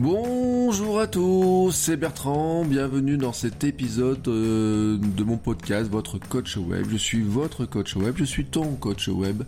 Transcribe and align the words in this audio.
Bonjour 0.00 1.00
à 1.00 1.08
tous, 1.08 1.72
c'est 1.72 1.96
Bertrand, 1.96 2.64
bienvenue 2.64 3.16
dans 3.16 3.32
cet 3.32 3.64
épisode 3.64 4.28
euh, 4.28 4.96
de 4.96 5.24
mon 5.24 5.38
podcast, 5.38 5.90
votre 5.90 6.18
coach 6.18 6.56
web. 6.56 6.86
Je 6.88 6.96
suis 6.96 7.20
votre 7.20 7.66
coach 7.66 7.96
web, 7.96 8.14
je 8.16 8.22
suis 8.22 8.44
ton 8.44 8.76
coach 8.76 9.08
web. 9.08 9.42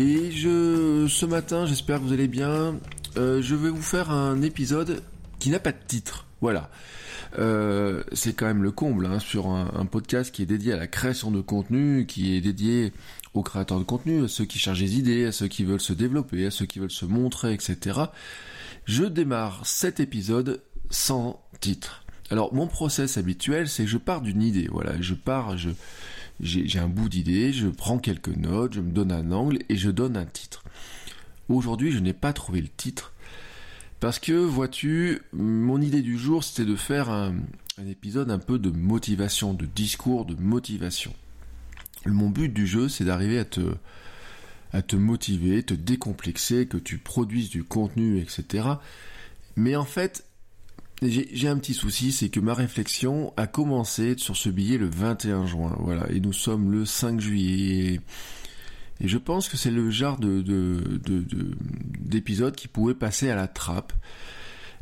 Et 0.00 0.32
je, 0.32 1.06
ce 1.08 1.24
matin, 1.24 1.66
j'espère 1.66 2.00
que 2.00 2.02
vous 2.02 2.12
allez 2.12 2.26
bien. 2.26 2.74
Euh, 3.16 3.40
je 3.42 3.54
vais 3.54 3.70
vous 3.70 3.80
faire 3.80 4.10
un 4.10 4.42
épisode 4.42 5.04
qui 5.38 5.50
n'a 5.50 5.60
pas 5.60 5.70
de 5.70 5.78
titre. 5.86 6.26
Voilà. 6.40 6.68
Euh, 7.38 8.02
c'est 8.12 8.32
quand 8.32 8.46
même 8.46 8.64
le 8.64 8.72
comble 8.72 9.06
hein, 9.06 9.20
sur 9.20 9.46
un, 9.46 9.70
un, 9.76 9.86
podcast 9.86 10.34
qui 10.34 10.42
est 10.42 10.46
dédié 10.46 10.72
à 10.72 10.78
la 10.78 10.88
création 10.88 11.30
de 11.30 11.40
contenu, 11.40 12.06
qui 12.06 12.34
est 12.34 12.40
dédié 12.40 12.92
aux 13.34 13.44
créateurs 13.44 13.78
de 13.78 13.84
contenu, 13.84 14.24
à 14.24 14.28
ceux 14.28 14.46
qui 14.46 14.58
cherchent 14.58 14.80
des 14.80 14.98
idées, 14.98 15.26
à 15.26 15.32
ceux 15.32 15.46
qui 15.46 15.62
veulent 15.62 15.80
se 15.80 15.92
développer, 15.92 16.46
à 16.46 16.50
ceux 16.50 16.66
qui 16.66 16.80
veulent 16.80 16.90
se 16.90 17.04
montrer, 17.04 17.52
etc. 17.52 18.00
Je 18.84 19.04
démarre 19.04 19.66
cet 19.66 20.00
épisode 20.00 20.62
sans 20.90 21.40
titre. 21.60 22.04
Alors 22.30 22.54
mon 22.54 22.66
process 22.66 23.18
habituel, 23.18 23.68
c'est 23.68 23.84
que 23.84 23.90
je 23.90 23.98
pars 23.98 24.20
d'une 24.20 24.42
idée. 24.42 24.68
Voilà, 24.70 25.00
je 25.00 25.14
pars, 25.14 25.56
j'ai 26.40 26.78
un 26.78 26.88
bout 26.88 27.08
d'idée, 27.08 27.52
je 27.52 27.68
prends 27.68 27.98
quelques 27.98 28.36
notes, 28.36 28.74
je 28.74 28.80
me 28.80 28.92
donne 28.92 29.12
un 29.12 29.32
angle 29.32 29.58
et 29.68 29.76
je 29.76 29.90
donne 29.90 30.16
un 30.16 30.26
titre. 30.26 30.62
Aujourd'hui, 31.48 31.90
je 31.90 31.98
n'ai 31.98 32.12
pas 32.12 32.32
trouvé 32.32 32.60
le 32.60 32.68
titre 32.68 33.12
parce 33.98 34.18
que 34.18 34.32
vois-tu, 34.32 35.20
mon 35.32 35.80
idée 35.80 36.02
du 36.02 36.16
jour, 36.16 36.42
c'était 36.42 36.64
de 36.64 36.76
faire 36.76 37.10
un 37.10 37.34
épisode 37.88 38.30
un 38.30 38.38
peu 38.38 38.58
de 38.58 38.70
motivation, 38.70 39.52
de 39.52 39.66
discours 39.66 40.24
de 40.24 40.34
motivation. 40.34 41.12
Mon 42.06 42.30
but 42.30 42.48
du 42.48 42.66
jeu, 42.66 42.88
c'est 42.88 43.04
d'arriver 43.04 43.38
à 43.38 43.44
te 43.44 43.60
à 44.72 44.82
te 44.82 44.96
motiver, 44.96 45.62
te 45.62 45.74
décomplexer, 45.74 46.66
que 46.66 46.76
tu 46.76 46.98
produises 46.98 47.50
du 47.50 47.64
contenu, 47.64 48.18
etc. 48.18 48.68
Mais 49.56 49.76
en 49.76 49.84
fait, 49.84 50.24
j'ai 51.02 51.48
un 51.48 51.56
petit 51.56 51.74
souci, 51.74 52.12
c'est 52.12 52.28
que 52.28 52.40
ma 52.40 52.54
réflexion 52.54 53.32
a 53.36 53.46
commencé 53.46 54.14
sur 54.18 54.36
ce 54.36 54.48
billet 54.48 54.78
le 54.78 54.88
21 54.88 55.46
juin, 55.46 55.76
voilà, 55.80 56.10
et 56.10 56.20
nous 56.20 56.32
sommes 56.32 56.70
le 56.70 56.84
5 56.84 57.20
juillet. 57.20 58.00
Et 59.00 59.08
je 59.08 59.18
pense 59.18 59.48
que 59.48 59.56
c'est 59.56 59.70
le 59.70 59.90
genre 59.90 60.18
de 60.18 60.42
d'épisode 62.00 62.54
qui 62.54 62.68
pouvait 62.68 62.94
passer 62.94 63.30
à 63.30 63.34
la 63.34 63.48
trappe. 63.48 63.94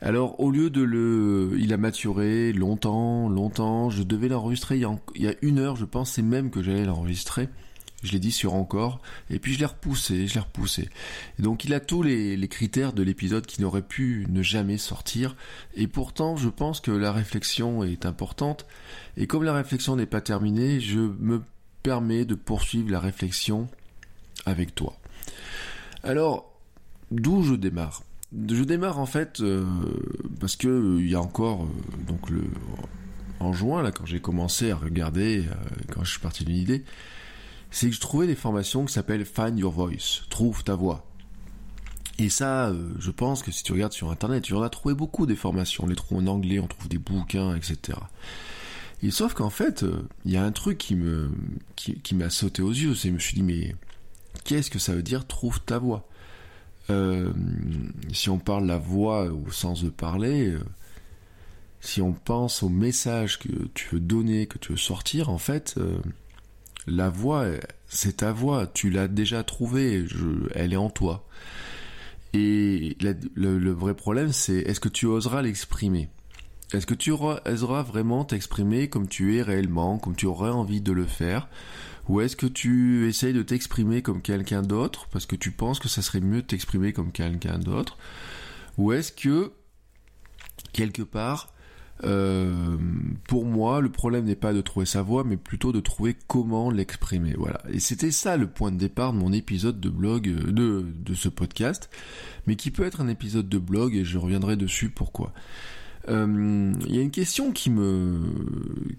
Alors 0.00 0.38
au 0.38 0.50
lieu 0.50 0.70
de 0.70 0.82
le, 0.82 1.56
il 1.58 1.72
a 1.72 1.76
maturé 1.76 2.52
longtemps, 2.52 3.28
longtemps. 3.28 3.90
Je 3.90 4.02
devais 4.02 4.28
l'enregistrer 4.28 4.78
il, 4.78 4.86
il, 5.16 5.22
y 5.22 5.28
a 5.28 5.34
une 5.42 5.58
heure, 5.58 5.76
je 5.76 5.84
pensais 5.84 6.22
même 6.22 6.50
que 6.50 6.62
j'allais 6.62 6.84
l'enregistrer. 6.84 7.48
Je 8.02 8.12
l'ai 8.12 8.20
dit 8.20 8.30
sur 8.30 8.54
encore, 8.54 9.00
et 9.28 9.40
puis 9.40 9.54
je 9.54 9.58
l'ai 9.58 9.66
repoussé, 9.66 10.28
je 10.28 10.34
l'ai 10.34 10.40
repoussé. 10.40 10.88
Donc 11.40 11.64
il 11.64 11.74
a 11.74 11.80
tous 11.80 12.02
les, 12.02 12.48
critères 12.48 12.92
de 12.92 13.02
l'épisode 13.02 13.44
qui 13.44 13.60
n'aurait 13.60 13.82
pu 13.82 14.26
ne 14.28 14.40
jamais 14.40 14.78
sortir, 14.78 15.34
et 15.74 15.88
pourtant 15.88 16.36
je 16.36 16.48
pense 16.48 16.80
que 16.80 16.92
la 16.92 17.12
réflexion 17.12 17.82
est 17.82 18.06
importante, 18.06 18.66
et 19.16 19.26
comme 19.26 19.42
la 19.42 19.52
réflexion 19.52 19.96
n'est 19.96 20.06
pas 20.06 20.20
terminée, 20.20 20.80
je 20.80 21.00
me 21.00 21.42
permets 21.82 22.24
de 22.24 22.36
poursuivre 22.36 22.90
la 22.90 23.00
réflexion 23.00 23.68
avec 24.46 24.74
toi. 24.74 24.96
Alors, 26.04 26.52
d'où 27.10 27.42
je 27.42 27.54
démarre? 27.54 28.02
Je 28.32 28.62
démarre 28.62 28.98
en 28.98 29.06
fait 29.06 29.40
euh, 29.40 29.64
parce 30.38 30.56
que 30.56 30.68
euh, 30.68 31.02
y 31.02 31.14
a 31.14 31.20
encore 31.20 31.64
euh, 31.64 32.06
donc 32.06 32.28
le 32.28 32.44
en 33.40 33.52
juin 33.54 33.82
là 33.82 33.90
quand 33.90 34.04
j'ai 34.04 34.20
commencé 34.20 34.70
à 34.70 34.76
regarder 34.76 35.44
quand 35.92 36.04
je 36.04 36.10
suis 36.10 36.20
parti 36.20 36.44
d'une 36.44 36.56
idée, 36.56 36.84
c'est 37.70 37.88
que 37.88 37.94
je 37.94 38.00
trouvais 38.00 38.26
des 38.26 38.34
formations 38.34 38.84
qui 38.84 38.92
s'appellent 38.92 39.24
Find 39.24 39.58
Your 39.58 39.72
Voice, 39.72 40.22
trouve 40.30 40.64
ta 40.64 40.74
voix. 40.74 41.04
Et 42.18 42.30
ça, 42.30 42.68
euh, 42.68 42.90
je 42.98 43.10
pense 43.10 43.42
que 43.42 43.52
si 43.52 43.62
tu 43.62 43.72
regardes 43.72 43.92
sur 43.92 44.10
internet, 44.10 44.42
tu 44.42 44.54
en 44.54 44.62
as 44.62 44.70
trouvé 44.70 44.94
beaucoup 44.94 45.24
des 45.24 45.36
formations. 45.36 45.84
On 45.84 45.86
les 45.86 45.94
trouve 45.94 46.18
en 46.18 46.26
anglais, 46.26 46.58
on 46.58 46.66
trouve 46.66 46.88
des 46.88 46.98
bouquins, 46.98 47.54
etc. 47.54 47.98
Et 49.02 49.12
sauf 49.12 49.34
qu'en 49.34 49.50
fait, 49.50 49.82
il 49.82 49.88
euh, 49.88 50.32
y 50.32 50.36
a 50.36 50.42
un 50.42 50.50
truc 50.50 50.78
qui 50.78 50.96
me 50.96 51.30
qui, 51.76 52.14
m'a 52.16 52.30
sauté 52.30 52.62
aux 52.62 52.72
yeux. 52.72 52.96
C'est 52.96 53.08
je 53.08 53.14
me 53.14 53.18
suis 53.20 53.34
dit 53.34 53.44
mais 53.44 53.76
qu'est-ce 54.44 54.70
que 54.70 54.80
ça 54.80 54.94
veut 54.94 55.02
dire 55.02 55.26
trouve 55.28 55.60
ta 55.60 55.78
voix? 55.78 56.08
Euh, 56.90 57.32
Si 58.12 58.30
on 58.30 58.38
parle 58.38 58.66
la 58.66 58.78
voix 58.78 59.26
au 59.26 59.52
sens 59.52 59.84
de 59.84 59.90
parler, 59.90 60.56
si 61.80 62.02
on 62.02 62.12
pense 62.12 62.64
au 62.64 62.68
message 62.68 63.38
que 63.38 63.68
tu 63.74 63.90
veux 63.92 64.00
donner, 64.00 64.46
que 64.46 64.58
tu 64.58 64.72
veux 64.72 64.78
sortir, 64.78 65.28
en 65.28 65.38
fait 65.38 65.76
la 66.88 67.10
voix, 67.10 67.46
c'est 67.88 68.18
ta 68.18 68.32
voix, 68.32 68.66
tu 68.66 68.90
l'as 68.90 69.08
déjà 69.08 69.42
trouvée, 69.42 70.04
elle 70.54 70.72
est 70.72 70.76
en 70.76 70.90
toi. 70.90 71.26
Et 72.34 72.96
le, 73.00 73.58
le, 73.58 73.72
vrai 73.72 73.94
problème, 73.94 74.32
c'est 74.32 74.58
est-ce 74.58 74.80
que 74.80 74.88
tu 74.88 75.06
oseras 75.06 75.42
l'exprimer? 75.42 76.08
Est-ce 76.72 76.86
que 76.86 76.94
tu 76.94 77.10
oseras 77.10 77.82
vraiment 77.82 78.24
t'exprimer 78.24 78.88
comme 78.88 79.08
tu 79.08 79.36
es 79.36 79.42
réellement, 79.42 79.98
comme 79.98 80.14
tu 80.14 80.26
aurais 80.26 80.50
envie 80.50 80.82
de 80.82 80.92
le 80.92 81.06
faire? 81.06 81.48
Ou 82.08 82.20
est-ce 82.20 82.36
que 82.36 82.46
tu 82.46 83.08
essayes 83.08 83.32
de 83.32 83.42
t'exprimer 83.42 84.02
comme 84.02 84.22
quelqu'un 84.22 84.62
d'autre 84.62 85.08
parce 85.10 85.26
que 85.26 85.36
tu 85.36 85.50
penses 85.50 85.78
que 85.78 85.88
ça 85.88 86.02
serait 86.02 86.20
mieux 86.20 86.42
de 86.42 86.46
t'exprimer 86.46 86.92
comme 86.92 87.12
quelqu'un 87.12 87.58
d'autre? 87.58 87.96
Ou 88.76 88.92
est-ce 88.92 89.12
que, 89.12 89.52
quelque 90.72 91.02
part, 91.02 91.52
euh, 92.04 92.76
pour 93.26 93.44
moi, 93.44 93.80
le 93.80 93.90
problème 93.90 94.24
n'est 94.24 94.36
pas 94.36 94.52
de 94.52 94.60
trouver 94.60 94.86
sa 94.86 95.02
voix, 95.02 95.24
mais 95.24 95.36
plutôt 95.36 95.72
de 95.72 95.80
trouver 95.80 96.16
comment 96.26 96.70
l'exprimer. 96.70 97.34
Voilà. 97.36 97.60
Et 97.72 97.80
c'était 97.80 98.10
ça 98.10 98.36
le 98.36 98.46
point 98.46 98.70
de 98.70 98.76
départ 98.76 99.12
de 99.12 99.18
mon 99.18 99.32
épisode 99.32 99.80
de 99.80 99.90
blog, 99.90 100.28
euh, 100.28 100.52
de, 100.52 100.86
de 101.04 101.14
ce 101.14 101.28
podcast, 101.28 101.90
mais 102.46 102.56
qui 102.56 102.70
peut 102.70 102.84
être 102.84 103.00
un 103.00 103.08
épisode 103.08 103.48
de 103.48 103.58
blog, 103.58 103.94
et 103.94 104.04
je 104.04 104.18
reviendrai 104.18 104.56
dessus 104.56 104.90
pourquoi. 104.90 105.32
Il 106.06 106.14
euh, 106.14 106.72
y 106.86 106.98
a 106.98 107.02
une 107.02 107.10
question 107.10 107.52
qui 107.52 107.68
me, 107.68 108.20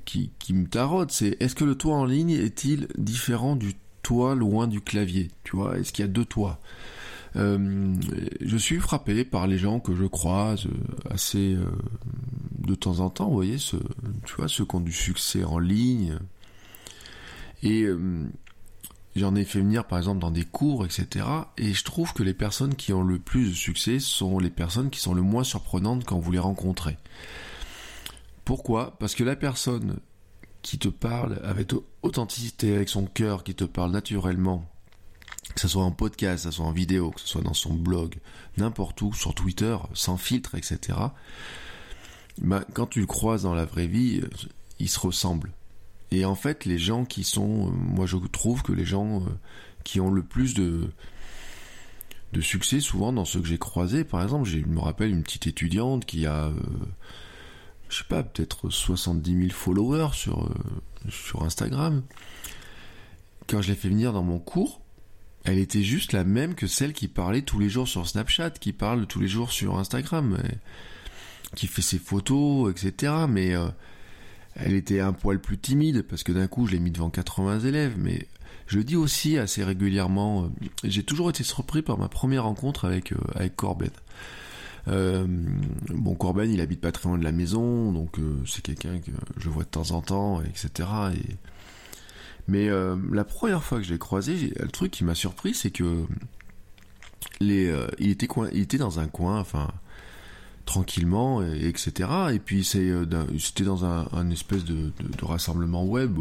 qui, 0.06 0.32
qui 0.38 0.54
me 0.54 0.68
taraude, 0.68 1.10
c'est 1.12 1.38
est-ce 1.40 1.56
que 1.56 1.64
le 1.64 1.76
toit 1.76 1.96
en 1.96 2.06
ligne 2.06 2.32
est-il 2.32 2.88
différent 2.98 3.56
du 3.56 3.74
toit 4.04 4.36
loin 4.36 4.68
du 4.68 4.82
clavier? 4.82 5.30
Tu 5.44 5.56
vois, 5.56 5.80
est-ce 5.80 5.92
qu'il 5.92 6.06
y 6.06 6.08
a 6.08 6.12
deux 6.12 6.26
toits? 6.26 6.60
Euh, 7.36 7.96
je 8.42 8.58
suis 8.58 8.80
frappé 8.80 9.24
par 9.24 9.48
les 9.48 9.58
gens 9.58 9.80
que 9.80 9.96
je 9.96 10.06
croise 10.06 10.68
assez 11.10 11.54
euh, 11.54 11.66
de 12.58 12.76
temps 12.76 13.00
en 13.00 13.10
temps, 13.10 13.28
vous 13.28 13.36
voyez, 13.36 13.58
tu 13.58 14.36
vois, 14.38 14.48
ceux 14.48 14.66
qui 14.66 14.76
ont 14.76 14.80
du 14.80 14.92
succès 14.92 15.44
en 15.44 15.60
ligne. 15.60 16.18
Et 17.62 17.84
euh, 17.84 18.26
j'en 19.16 19.36
ai 19.36 19.44
fait 19.44 19.60
venir 19.60 19.86
par 19.86 19.98
exemple 19.98 20.20
dans 20.20 20.32
des 20.32 20.46
cours, 20.46 20.86
etc. 20.86 21.26
Et 21.58 21.74
je 21.74 21.84
trouve 21.84 22.14
que 22.14 22.24
les 22.24 22.34
personnes 22.34 22.76
qui 22.76 22.94
ont 22.94 23.04
le 23.04 23.20
plus 23.20 23.50
de 23.50 23.56
succès 23.56 24.00
sont 24.00 24.40
les 24.40 24.50
personnes 24.50 24.90
qui 24.90 25.00
sont 25.00 25.14
le 25.14 25.22
moins 25.22 25.44
surprenantes 25.44 26.06
quand 26.06 26.20
vous 26.20 26.32
les 26.32 26.40
rencontrez. 26.40 26.98
Pourquoi? 28.46 28.98
Parce 29.00 29.14
que 29.14 29.24
la 29.24 29.36
personne 29.36 30.00
qui 30.62 30.80
te 30.80 30.90
parle 30.90 31.40
avec 31.44 31.72
authenticité, 32.02 32.76
avec 32.76 32.90
son 32.90 33.06
cœur, 33.06 33.44
qui 33.44 33.56
te 33.56 33.64
parle 33.64 33.92
naturellement, 33.92 34.66
que 35.56 35.62
ce 35.62 35.68
soit 35.68 35.84
en 35.84 35.92
podcast, 35.92 36.46
que 36.46 36.52
ce 36.52 36.58
soit 36.58 36.66
en 36.66 36.72
vidéo, 36.72 37.12
que 37.12 37.22
ce 37.22 37.28
soit 37.28 37.42
dans 37.42 37.54
son 37.54 37.74
blog, 37.74 38.16
n'importe 38.58 39.02
où, 39.02 39.14
sur 39.14 39.34
Twitter, 39.34 39.78
sans 39.94 40.18
filtre, 40.18 40.56
etc. 40.56 40.98
Bah, 42.40 42.64
quand 42.74 42.88
tu 42.88 43.00
le 43.00 43.08
croises 43.08 43.44
dans 43.44 43.54
la 43.54 43.66
vraie 43.66 43.88
vie, 43.88 44.22
euh, 44.22 44.30
il 44.80 44.90
se 44.90 45.00
ressemble. 45.00 45.52
Et 46.12 46.26
en 46.26 46.36
fait, 46.36 46.66
les 46.66 46.80
gens 46.80 47.06
qui 47.06 47.24
sont, 47.24 47.68
euh, 47.68 47.72
moi 47.72 48.06
je 48.06 48.18
trouve 48.18 48.64
que 48.64 48.72
les 48.72 48.86
gens 48.86 49.22
euh, 49.22 49.30
qui 49.84 50.00
ont 50.00 50.12
le 50.12 50.24
plus 50.24 50.54
de 50.54 50.90
de 52.32 52.42
succès, 52.42 52.80
souvent 52.80 53.12
dans 53.12 53.26
ceux 53.26 53.42
que 53.42 53.48
j'ai 53.48 53.58
croisés, 53.58 54.04
par 54.04 54.22
exemple, 54.22 54.48
je 54.48 54.60
me 54.60 54.80
rappelle 54.80 55.10
une 55.10 55.24
petite 55.24 55.48
étudiante 55.48 56.06
qui 56.06 56.28
a, 56.28 56.46
euh, 56.46 56.54
je 57.90 57.98
sais 57.98 58.04
pas, 58.08 58.22
peut-être 58.22 58.70
70 58.70 59.36
000 59.36 59.50
followers 59.50 60.10
sur 60.14 60.48
sur 61.10 61.44
Instagram. 61.44 62.04
Quand 63.48 63.64
je 63.64 63.70
l'ai 63.70 63.76
fait 63.76 63.90
venir 63.90 64.14
dans 64.14 64.22
mon 64.22 64.38
cours, 64.38 64.80
elle 65.50 65.58
était 65.58 65.82
juste 65.82 66.14
la 66.14 66.24
même 66.24 66.54
que 66.54 66.68
celle 66.68 66.94
qui 66.94 67.08
parlait 67.08 67.42
tous 67.42 67.60
les 67.60 67.70
jours 67.70 67.88
sur 67.88 68.08
Snapchat, 68.08 68.52
qui 68.52 68.72
parle 68.72 69.08
tous 69.08 69.20
les 69.20 69.28
jours 69.28 69.52
sur 69.52 69.80
Instagram, 69.80 70.38
qui 71.56 71.68
fait 71.68 71.82
ses 71.82 71.98
photos, 71.98 72.72
etc. 72.72 73.14
Mais 73.28 73.56
euh, 73.56 73.68
elle 74.56 74.74
était 74.74 75.00
un 75.00 75.12
poil 75.12 75.40
plus 75.40 75.58
timide 75.58 76.04
parce 76.04 76.24
que 76.24 76.32
d'un 76.32 76.48
coup 76.48 76.68
je 76.68 76.74
l'ai 76.74 76.80
mis 76.80 76.92
devant 76.92 77.10
80 77.10 77.62
élèves, 77.62 77.96
mais 77.98 78.28
Je 78.68 78.80
dis 78.80 78.96
aussi 78.96 79.40
assez 79.40 79.64
régulièrement, 79.64 80.44
euh, 80.44 80.48
j'ai 80.84 81.02
toujours 81.02 81.32
été 81.32 81.44
surpris 81.44 81.82
par 81.82 81.98
ma 81.98 82.08
première 82.08 82.44
rencontre 82.44 82.86
avec, 82.86 83.14
avec 83.34 83.56
Corben. 83.56 83.90
bon, 84.86 86.16
Corben, 86.16 86.52
il 86.52 86.62
habite 86.62 86.82
pas 86.82 86.92
très 86.92 87.10
loin 87.10 87.18
de 87.18 87.24
la 87.24 87.32
maison, 87.32 87.92
donc 87.92 88.18
c'est 88.46 88.62
quelqu'un 88.62 89.00
que 89.00 89.12
je 89.38 89.50
vois 89.50 89.64
de 89.64 89.70
temps 89.70 89.90
en 89.92 90.02
temps, 90.02 90.44
etc. 90.44 90.88
Et... 91.16 91.36
Mais 92.50 92.70
la 93.12 93.24
première 93.24 93.64
fois 93.64 93.80
que 93.80 93.84
je 93.84 93.94
l'ai 93.94 94.00
croisé, 94.00 94.54
le 94.60 94.68
truc 94.68 94.92
qui 94.92 95.04
m'a 95.04 95.16
surpris, 95.16 95.54
c'est 95.54 95.72
que 95.72 96.06
les, 97.40 97.74
il, 98.00 98.12
était 98.12 98.78
dans 98.78 99.00
un 99.00 99.08
coin, 99.08 99.40
enfin, 99.40 99.70
tranquillement, 100.66 101.44
et, 101.44 101.68
etc. 101.68 102.10
Et 102.34 102.40
puis 102.40 102.64
c'est, 102.64 102.92
c'était 103.40 103.64
dans 103.64 103.86
un, 103.86 104.30
espèce 104.32 104.66
de, 104.66 104.92
rassemblement 105.22 105.86
web. 105.86 106.20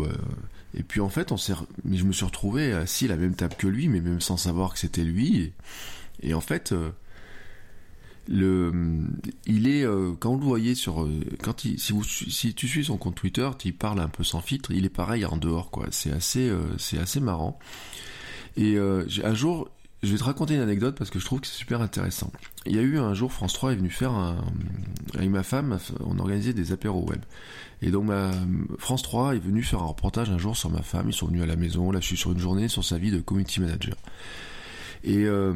Et 0.75 0.83
puis 0.83 1.01
en 1.01 1.09
fait, 1.09 1.33
on 1.33 1.37
s'est, 1.37 1.55
mais 1.85 1.97
je 1.97 2.05
me 2.05 2.13
suis 2.13 2.25
retrouvé 2.25 2.73
assis 2.73 3.07
à 3.07 3.09
la 3.09 3.17
même 3.17 3.35
table 3.35 3.55
que 3.57 3.67
lui, 3.67 3.89
mais 3.89 4.01
même 4.01 4.21
sans 4.21 4.37
savoir 4.37 4.75
que 4.75 4.79
c'était 4.79 5.05
lui. 5.05 5.53
Et, 6.23 6.35
en 6.35 6.41
fait, 6.41 6.73
euh, 6.73 6.91
le, 8.29 8.73
il 9.47 9.69
est 9.69 9.85
euh, 9.85 10.13
quand 10.19 10.33
vous 10.33 10.39
le 10.39 10.45
voyez 10.45 10.75
sur, 10.75 11.03
euh, 11.03 11.11
quand 11.43 11.65
il, 11.65 11.79
si 11.79 11.93
vous, 11.93 12.05
si 12.05 12.55
tu 12.55 12.69
suis 12.69 12.85
son 12.85 12.97
compte 12.97 13.15
Twitter, 13.15 13.49
il 13.65 13.75
parle 13.75 14.01
un 14.01 14.09
peu 14.09 14.25
sans 14.25 14.41
filtre. 14.41 14.71
Il 14.73 14.85
est 14.85 14.91
pareil 14.91 15.25
en 15.25 15.37
dehors, 15.37 15.71
quoi. 15.71 15.87
C'est 15.91 16.13
assez, 16.13 16.53
c'est 16.77 16.99
assez 16.99 17.21
marrant. 17.21 17.59
Et 18.57 18.77
un 18.77 19.35
jour, 19.35 19.71
je 20.03 20.13
vais 20.13 20.19
te 20.19 20.25
raconter 20.25 20.55
une 20.55 20.61
anecdote 20.61 20.97
parce 20.97 21.11
que 21.11 21.19
je 21.19 21.25
trouve 21.25 21.41
que 21.41 21.47
c'est 21.47 21.59
super 21.59 21.81
intéressant. 21.81 22.31
Il 22.67 22.77
y 22.77 22.79
a 22.79 22.83
eu 22.83 22.99
un 22.99 23.15
jour, 23.15 23.33
France 23.33 23.53
3 23.53 23.73
est 23.73 23.77
venu 23.77 23.91
faire 23.91 24.13
un, 24.13 24.45
avec 25.15 25.29
ma 25.29 25.43
femme, 25.43 25.79
on 26.05 26.19
organisait 26.19 26.53
des 26.53 26.71
apéros 26.71 27.05
web. 27.05 27.21
Et 27.83 27.91
donc 27.91 28.05
ma, 28.05 28.31
France 28.79 29.03
3 29.03 29.37
est 29.37 29.41
venu 29.41 29.63
faire 29.63 29.83
un 29.83 29.87
reportage 29.87 30.31
un 30.31 30.39
jour 30.39 30.57
sur 30.57 30.71
ma 30.71 30.83
femme, 30.83 31.09
ils 31.09 31.15
sont 31.15 31.27
venus 31.27 31.43
à 31.43 31.47
la 31.47 31.57
maison, 31.57 31.91
là 31.91 32.01
je 32.01 32.07
suis 32.07 32.17
sur 32.17 32.31
une 32.31 32.39
journée 32.39 32.69
sur 32.69 32.85
sa 32.85 32.97
vie 32.99 33.11
de 33.11 33.21
community 33.21 33.61
manager. 33.61 33.97
Et 35.05 35.25
euh, 35.25 35.55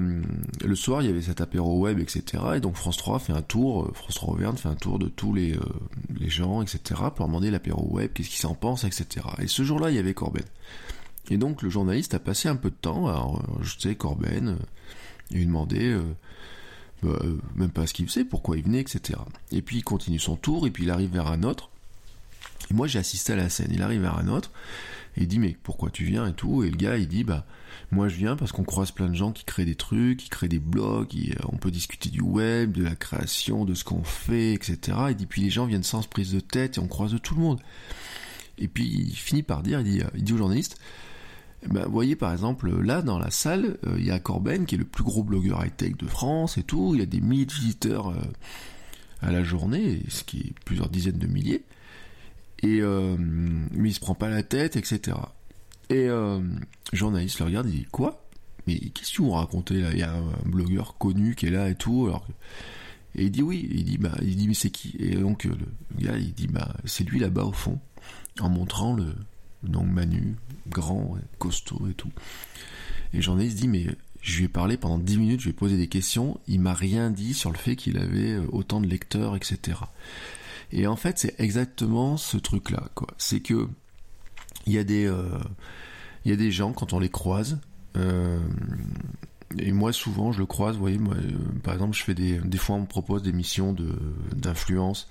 le 0.64 0.74
soir, 0.76 1.02
il 1.02 1.08
y 1.08 1.10
avait 1.10 1.22
cet 1.22 1.40
apéro 1.40 1.78
web, 1.80 1.98
etc. 1.98 2.42
Et 2.56 2.60
donc 2.60 2.76
France 2.76 2.96
3 2.96 3.18
fait 3.18 3.32
un 3.32 3.42
tour, 3.42 3.84
euh, 3.84 3.92
France 3.94 4.14
3 4.14 4.34
Auvergne 4.34 4.56
fait 4.56 4.68
un 4.68 4.74
tour 4.74 4.98
de 4.98 5.08
tous 5.08 5.34
les, 5.34 5.54
euh, 5.54 6.28
gens, 6.28 6.62
etc. 6.62 7.00
pour 7.14 7.26
demander 7.26 7.50
l'apéro 7.50 7.86
web, 7.90 8.12
qu'est-ce 8.12 8.28
qu'ils 8.28 8.38
s'en 8.38 8.54
pensent, 8.54 8.84
etc. 8.84 9.26
Et 9.40 9.48
ce 9.48 9.64
jour-là, 9.64 9.90
il 9.90 9.96
y 9.96 9.98
avait 9.98 10.14
Corben. 10.14 10.44
Et 11.30 11.36
donc 11.36 11.62
le 11.62 11.70
journaliste 11.70 12.14
a 12.14 12.18
passé 12.18 12.48
un 12.48 12.56
peu 12.56 12.70
de 12.70 12.76
temps 12.76 13.08
à 13.08 13.24
sais 13.78 13.94
Corben, 13.94 14.58
et 15.30 15.34
lui 15.34 15.46
demander 15.46 15.96
bah, 17.02 17.18
même 17.54 17.70
pas 17.70 17.86
ce 17.86 17.94
qu'il 17.94 18.06
faisait, 18.08 18.24
pourquoi 18.24 18.56
il 18.56 18.64
venait, 18.64 18.80
etc. 18.80 19.18
Et 19.50 19.62
puis 19.62 19.78
il 19.78 19.82
continue 19.82 20.18
son 20.18 20.36
tour, 20.36 20.66
et 20.66 20.70
puis 20.70 20.84
il 20.84 20.90
arrive 20.90 21.12
vers 21.12 21.28
un 21.28 21.42
autre. 21.42 21.70
Et 22.70 22.74
moi 22.74 22.86
j'ai 22.86 22.98
assisté 22.98 23.32
à 23.32 23.36
la 23.36 23.48
scène, 23.48 23.70
il 23.72 23.82
arrive 23.82 24.02
vers 24.02 24.18
un 24.18 24.28
autre, 24.28 24.50
et 25.17 25.23
il 25.23 25.29
dit 25.29 25.38
mais 25.38 25.56
pourquoi 25.62 25.91
tu 25.91 26.05
viens 26.05 26.26
et 26.26 26.32
tout, 26.32 26.62
et 26.62 26.70
le 26.70 26.76
gars 26.76 26.97
il 26.97 27.09
dit 27.09 27.25
bah 27.25 27.44
moi 27.91 28.09
je 28.09 28.17
viens 28.17 28.37
parce 28.37 28.53
qu'on 28.53 28.64
croise 28.64 28.91
plein 28.91 29.09
de 29.09 29.14
gens 29.14 29.32
qui 29.32 29.44
créent 29.44 29.64
des 29.64 29.75
trucs, 29.75 30.19
qui 30.19 30.29
créent 30.29 30.49
des 30.49 30.59
blogs, 30.59 31.14
on 31.53 31.56
peut 31.56 31.70
discuter 31.70 32.09
du 32.09 32.23
web, 32.23 32.73
de 32.73 32.85
la 32.85 32.94
création, 32.94 33.64
de 33.64 33.75
ce 33.75 33.85
qu'on 33.85 34.05
fait, 34.05 34.55
etc. 34.55 34.99
Et 35.11 35.14
dit 35.14 35.26
puis 35.26 35.43
les 35.43 35.50
gens 35.50 35.67
viennent 35.67 35.82
sans 35.82 36.06
prise 36.09 36.32
de 36.32 36.41
tête 36.41 36.79
et 36.79 36.81
on 36.81 36.88
croise 36.88 37.14
tout 37.23 37.35
le 37.35 37.41
monde. 37.41 37.61
Et 38.59 38.69
puis 38.69 38.85
il 38.85 39.17
finit 39.17 39.43
par 39.43 39.62
dire, 39.62 39.81
il 39.81 39.85
dit, 39.85 40.03
dit 40.14 40.32
au 40.32 40.37
journaliste, 40.37 40.79
ben, 41.67 41.85
vous 41.85 41.93
voyez 41.93 42.17
par 42.17 42.32
exemple 42.32 42.70
là 42.81 43.03
dans 43.03 43.19
la 43.19 43.31
salle, 43.31 43.79
euh, 43.87 43.97
il 43.99 44.05
y 44.05 44.11
a 44.11 44.19
Corben 44.19 44.67
qui 44.67 44.75
est 44.75 44.79
le 44.79 44.85
plus 44.85 45.05
gros 45.05 45.23
blogueur 45.23 45.64
high-tech 45.64 45.97
de 45.97 46.06
France 46.06 46.59
et 46.59 46.64
tout, 46.64 46.93
il 46.94 47.00
y 47.00 47.03
a 47.03 47.06
des 47.06 47.20
milliers 47.20 47.47
de 47.47 47.53
visiteurs 47.53 48.09
euh, 48.09 48.20
à 49.20 49.31
la 49.31 49.44
journée, 49.44 50.03
ce 50.09 50.25
qui 50.25 50.38
est 50.38 50.55
plusieurs 50.64 50.88
dizaines 50.88 51.19
de 51.19 51.26
milliers, 51.29 51.62
et 52.62 52.81
euh, 52.81 53.17
mais 53.19 53.91
se 53.91 54.00
prend 54.00 54.14
pas 54.14 54.29
la 54.29 54.43
tête, 54.43 54.76
etc. 54.76 55.17
Et 55.91 56.09
euh, 56.09 56.41
journaliste 56.93 57.38
le 57.41 57.47
regarde, 57.47 57.69
il 57.69 57.81
dit 57.81 57.87
quoi? 57.91 58.25
Mais 58.67 58.79
qu'est-ce 58.79 59.17
que 59.17 59.23
vous 59.23 59.32
racontez 59.32 59.81
là? 59.81 59.91
Il 59.93 59.99
y 59.99 60.03
a 60.03 60.14
un, 60.14 60.32
blogueur 60.44 60.97
connu 60.97 61.35
qui 61.35 61.47
est 61.47 61.50
là 61.50 61.69
et 61.69 61.75
tout, 61.75 62.06
alors 62.06 62.26
et 63.14 63.25
il 63.25 63.31
dit 63.31 63.43
oui, 63.43 63.69
il 63.70 63.85
dit 63.85 63.99
bah 63.99 64.17
il 64.23 64.37
dit 64.37 64.49
mais 64.49 64.55
c'est 64.55 64.70
qui? 64.70 64.97
Et 64.99 65.17
donc 65.17 65.44
le 65.44 65.56
gars 65.99 66.17
il 66.17 66.32
dit 66.32 66.47
bah 66.47 66.75
c'est 66.85 67.05
lui 67.05 67.19
là-bas 67.19 67.44
au 67.44 67.53
fond, 67.53 67.79
en 68.41 68.49
montrant 68.49 68.94
le 68.94 69.14
donc 69.62 69.87
Manu, 69.87 70.37
grand, 70.69 71.17
costaud 71.38 71.87
et 71.91 71.94
tout. 71.94 72.11
Et 73.12 73.20
journaliste 73.20 73.59
dit 73.59 73.69
mais 73.69 73.87
je 74.23 74.38
lui 74.38 74.44
ai 74.44 74.49
parlé 74.49 74.76
pendant 74.76 74.99
10 74.99 75.19
minutes, 75.19 75.41
je 75.41 75.47
lui 75.47 75.50
ai 75.50 75.55
posé 75.55 75.76
des 75.76 75.88
questions, 75.88 76.41
il 76.47 76.61
m'a 76.61 76.75
rien 76.75 77.11
dit 77.11 77.35
sur 77.35 77.50
le 77.50 77.59
fait 77.59 77.76
qu'il 77.76 77.99
avait 77.99 78.32
euh, 78.32 78.47
autant 78.53 78.81
de 78.81 78.87
lecteurs, 78.87 79.35
etc. 79.37 79.79
Et 80.72 80.86
en 80.86 80.96
fait, 80.96 81.19
c'est 81.19 81.38
exactement 81.38 82.16
ce 82.16 82.36
truc-là, 82.36 82.88
quoi. 82.94 83.08
C'est 83.19 83.40
que 83.40 83.69
il 84.66 84.72
y 84.72 84.78
a 84.78 84.84
des 84.84 85.06
euh, 85.06 85.38
il 86.24 86.36
des 86.36 86.50
gens 86.50 86.72
quand 86.72 86.92
on 86.92 86.98
les 86.98 87.10
croise. 87.10 87.58
Euh, 87.96 88.40
et 89.58 89.70
moi 89.72 89.92
souvent 89.92 90.32
je 90.32 90.38
le 90.38 90.46
croise, 90.46 90.76
vous 90.76 90.80
voyez, 90.80 90.96
moi, 90.96 91.14
par 91.62 91.74
exemple 91.74 91.94
je 91.94 92.02
fais 92.02 92.14
des 92.14 92.38
des 92.38 92.56
fois 92.56 92.76
on 92.76 92.80
me 92.80 92.86
propose 92.86 93.22
des 93.22 93.34
missions 93.34 93.74
de 93.74 93.94
d'influence 94.34 95.10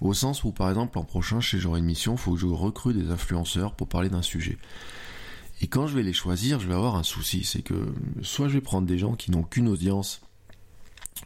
au 0.00 0.12
sens 0.12 0.44
où, 0.44 0.52
par 0.52 0.68
exemple, 0.68 0.98
l'an 0.98 1.04
prochain, 1.04 1.40
chez 1.40 1.58
J'aurai 1.58 1.80
une 1.80 1.86
mission, 1.86 2.12
il 2.12 2.18
faut 2.18 2.34
que 2.34 2.40
je 2.40 2.46
recrute 2.46 2.96
des 2.96 3.10
influenceurs 3.10 3.74
pour 3.74 3.88
parler 3.88 4.08
d'un 4.08 4.22
sujet. 4.22 4.58
Et 5.60 5.66
quand 5.66 5.86
je 5.86 5.94
vais 5.94 6.02
les 6.02 6.12
choisir, 6.12 6.60
je 6.60 6.68
vais 6.68 6.74
avoir 6.74 6.96
un 6.96 7.02
souci. 7.02 7.44
C'est 7.44 7.62
que 7.62 7.94
soit 8.22 8.48
je 8.48 8.54
vais 8.54 8.60
prendre 8.60 8.86
des 8.86 8.98
gens 8.98 9.14
qui 9.14 9.30
n'ont 9.30 9.44
qu'une 9.44 9.68
audience, 9.68 10.20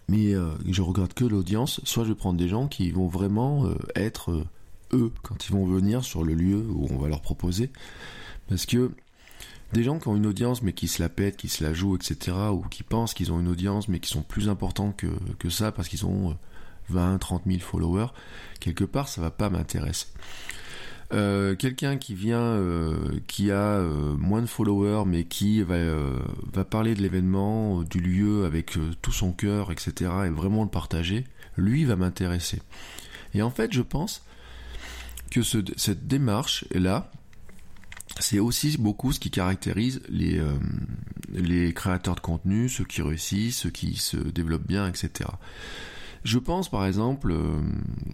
mais 0.08 0.34
euh, 0.34 0.50
je 0.66 0.82
regarde 0.82 1.14
que 1.14 1.24
l'audience, 1.24 1.80
soit 1.84 2.04
je 2.04 2.10
vais 2.10 2.14
prendre 2.14 2.38
des 2.38 2.48
gens 2.48 2.68
qui 2.68 2.90
vont 2.90 3.08
vraiment 3.08 3.66
euh, 3.66 3.74
être 3.94 4.32
euh, 4.32 4.44
eux 4.92 5.12
quand 5.22 5.48
ils 5.48 5.52
vont 5.52 5.66
venir 5.66 6.04
sur 6.04 6.24
le 6.24 6.34
lieu 6.34 6.64
où 6.68 6.88
on 6.90 6.98
va 6.98 7.08
leur 7.08 7.20
proposer. 7.20 7.70
Parce 8.48 8.66
que 8.66 8.90
des 9.72 9.82
gens 9.82 9.98
qui 9.98 10.08
ont 10.08 10.16
une 10.16 10.26
audience 10.26 10.62
mais 10.62 10.72
qui 10.72 10.88
se 10.88 11.02
la 11.02 11.08
pètent, 11.08 11.36
qui 11.36 11.48
se 11.48 11.62
la 11.62 11.72
jouent, 11.72 11.96
etc., 11.96 12.36
ou 12.52 12.62
qui 12.68 12.82
pensent 12.82 13.14
qu'ils 13.14 13.32
ont 13.32 13.40
une 13.40 13.48
audience 13.48 13.88
mais 13.88 14.00
qui 14.00 14.08
sont 14.08 14.22
plus 14.22 14.48
importants 14.48 14.92
que, 14.92 15.08
que 15.38 15.50
ça 15.50 15.72
parce 15.72 15.88
qu'ils 15.88 16.06
ont 16.06 16.36
20, 16.88 17.18
30 17.18 17.42
000 17.46 17.58
followers, 17.60 18.08
quelque 18.60 18.84
part, 18.84 19.08
ça 19.08 19.20
va 19.20 19.30
pas 19.30 19.50
m'intéresser. 19.50 20.06
Euh, 21.14 21.56
quelqu'un 21.56 21.96
qui 21.96 22.14
vient, 22.14 22.38
euh, 22.38 23.18
qui 23.26 23.50
a 23.50 23.78
euh, 23.78 24.14
moins 24.18 24.42
de 24.42 24.46
followers, 24.46 25.04
mais 25.06 25.24
qui 25.24 25.62
va, 25.62 25.74
parler 26.64 26.94
de 26.94 27.00
l'événement, 27.00 27.82
du 27.82 28.00
lieu 28.00 28.44
avec 28.44 28.76
tout 29.00 29.12
son 29.12 29.32
cœur, 29.32 29.72
etc., 29.72 30.10
et 30.26 30.30
vraiment 30.30 30.64
le 30.64 30.68
partager, 30.68 31.24
lui 31.56 31.84
va 31.84 31.96
m'intéresser. 31.96 32.60
Et 33.34 33.42
en 33.42 33.50
fait, 33.50 33.72
je 33.72 33.82
pense 33.82 34.22
que 35.30 35.42
cette 35.42 36.06
démarche 36.06 36.64
là, 36.72 37.10
c'est 38.20 38.38
aussi 38.38 38.76
beaucoup 38.78 39.12
ce 39.12 39.20
qui 39.20 39.30
caractérise 39.30 40.02
les, 40.08 40.42
les 41.32 41.72
créateurs 41.72 42.16
de 42.16 42.20
contenu, 42.20 42.68
ceux 42.68 42.84
qui 42.84 43.02
réussissent, 43.02 43.58
ceux 43.58 43.70
qui 43.70 43.96
se 43.96 44.16
développent 44.16 44.66
bien, 44.66 44.88
etc. 44.88 45.30
Je 46.24 46.38
pense 46.38 46.68
par 46.68 46.84
exemple, 46.86 47.30
euh, 47.30 47.60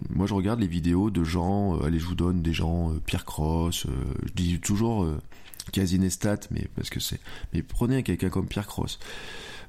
moi 0.09 0.27
je 0.27 0.33
regarde 0.33 0.59
les 0.59 0.67
vidéos 0.67 1.09
de 1.09 1.23
gens, 1.23 1.75
euh, 1.75 1.85
allez 1.85 1.99
je 1.99 2.05
vous 2.05 2.15
donne 2.15 2.41
des 2.41 2.53
gens, 2.53 2.91
euh, 2.91 3.01
Pierre 3.05 3.25
Cross, 3.25 3.87
je 4.25 4.33
dis 4.33 4.59
toujours 4.59 5.07
Casinestat, 5.71 6.41
mais 6.51 6.67
parce 6.75 6.89
que 6.89 6.99
c'est, 6.99 7.19
mais 7.53 7.63
prenez 7.63 8.03
quelqu'un 8.03 8.29
comme 8.29 8.47
Pierre 8.47 8.67
Cross. 8.67 8.99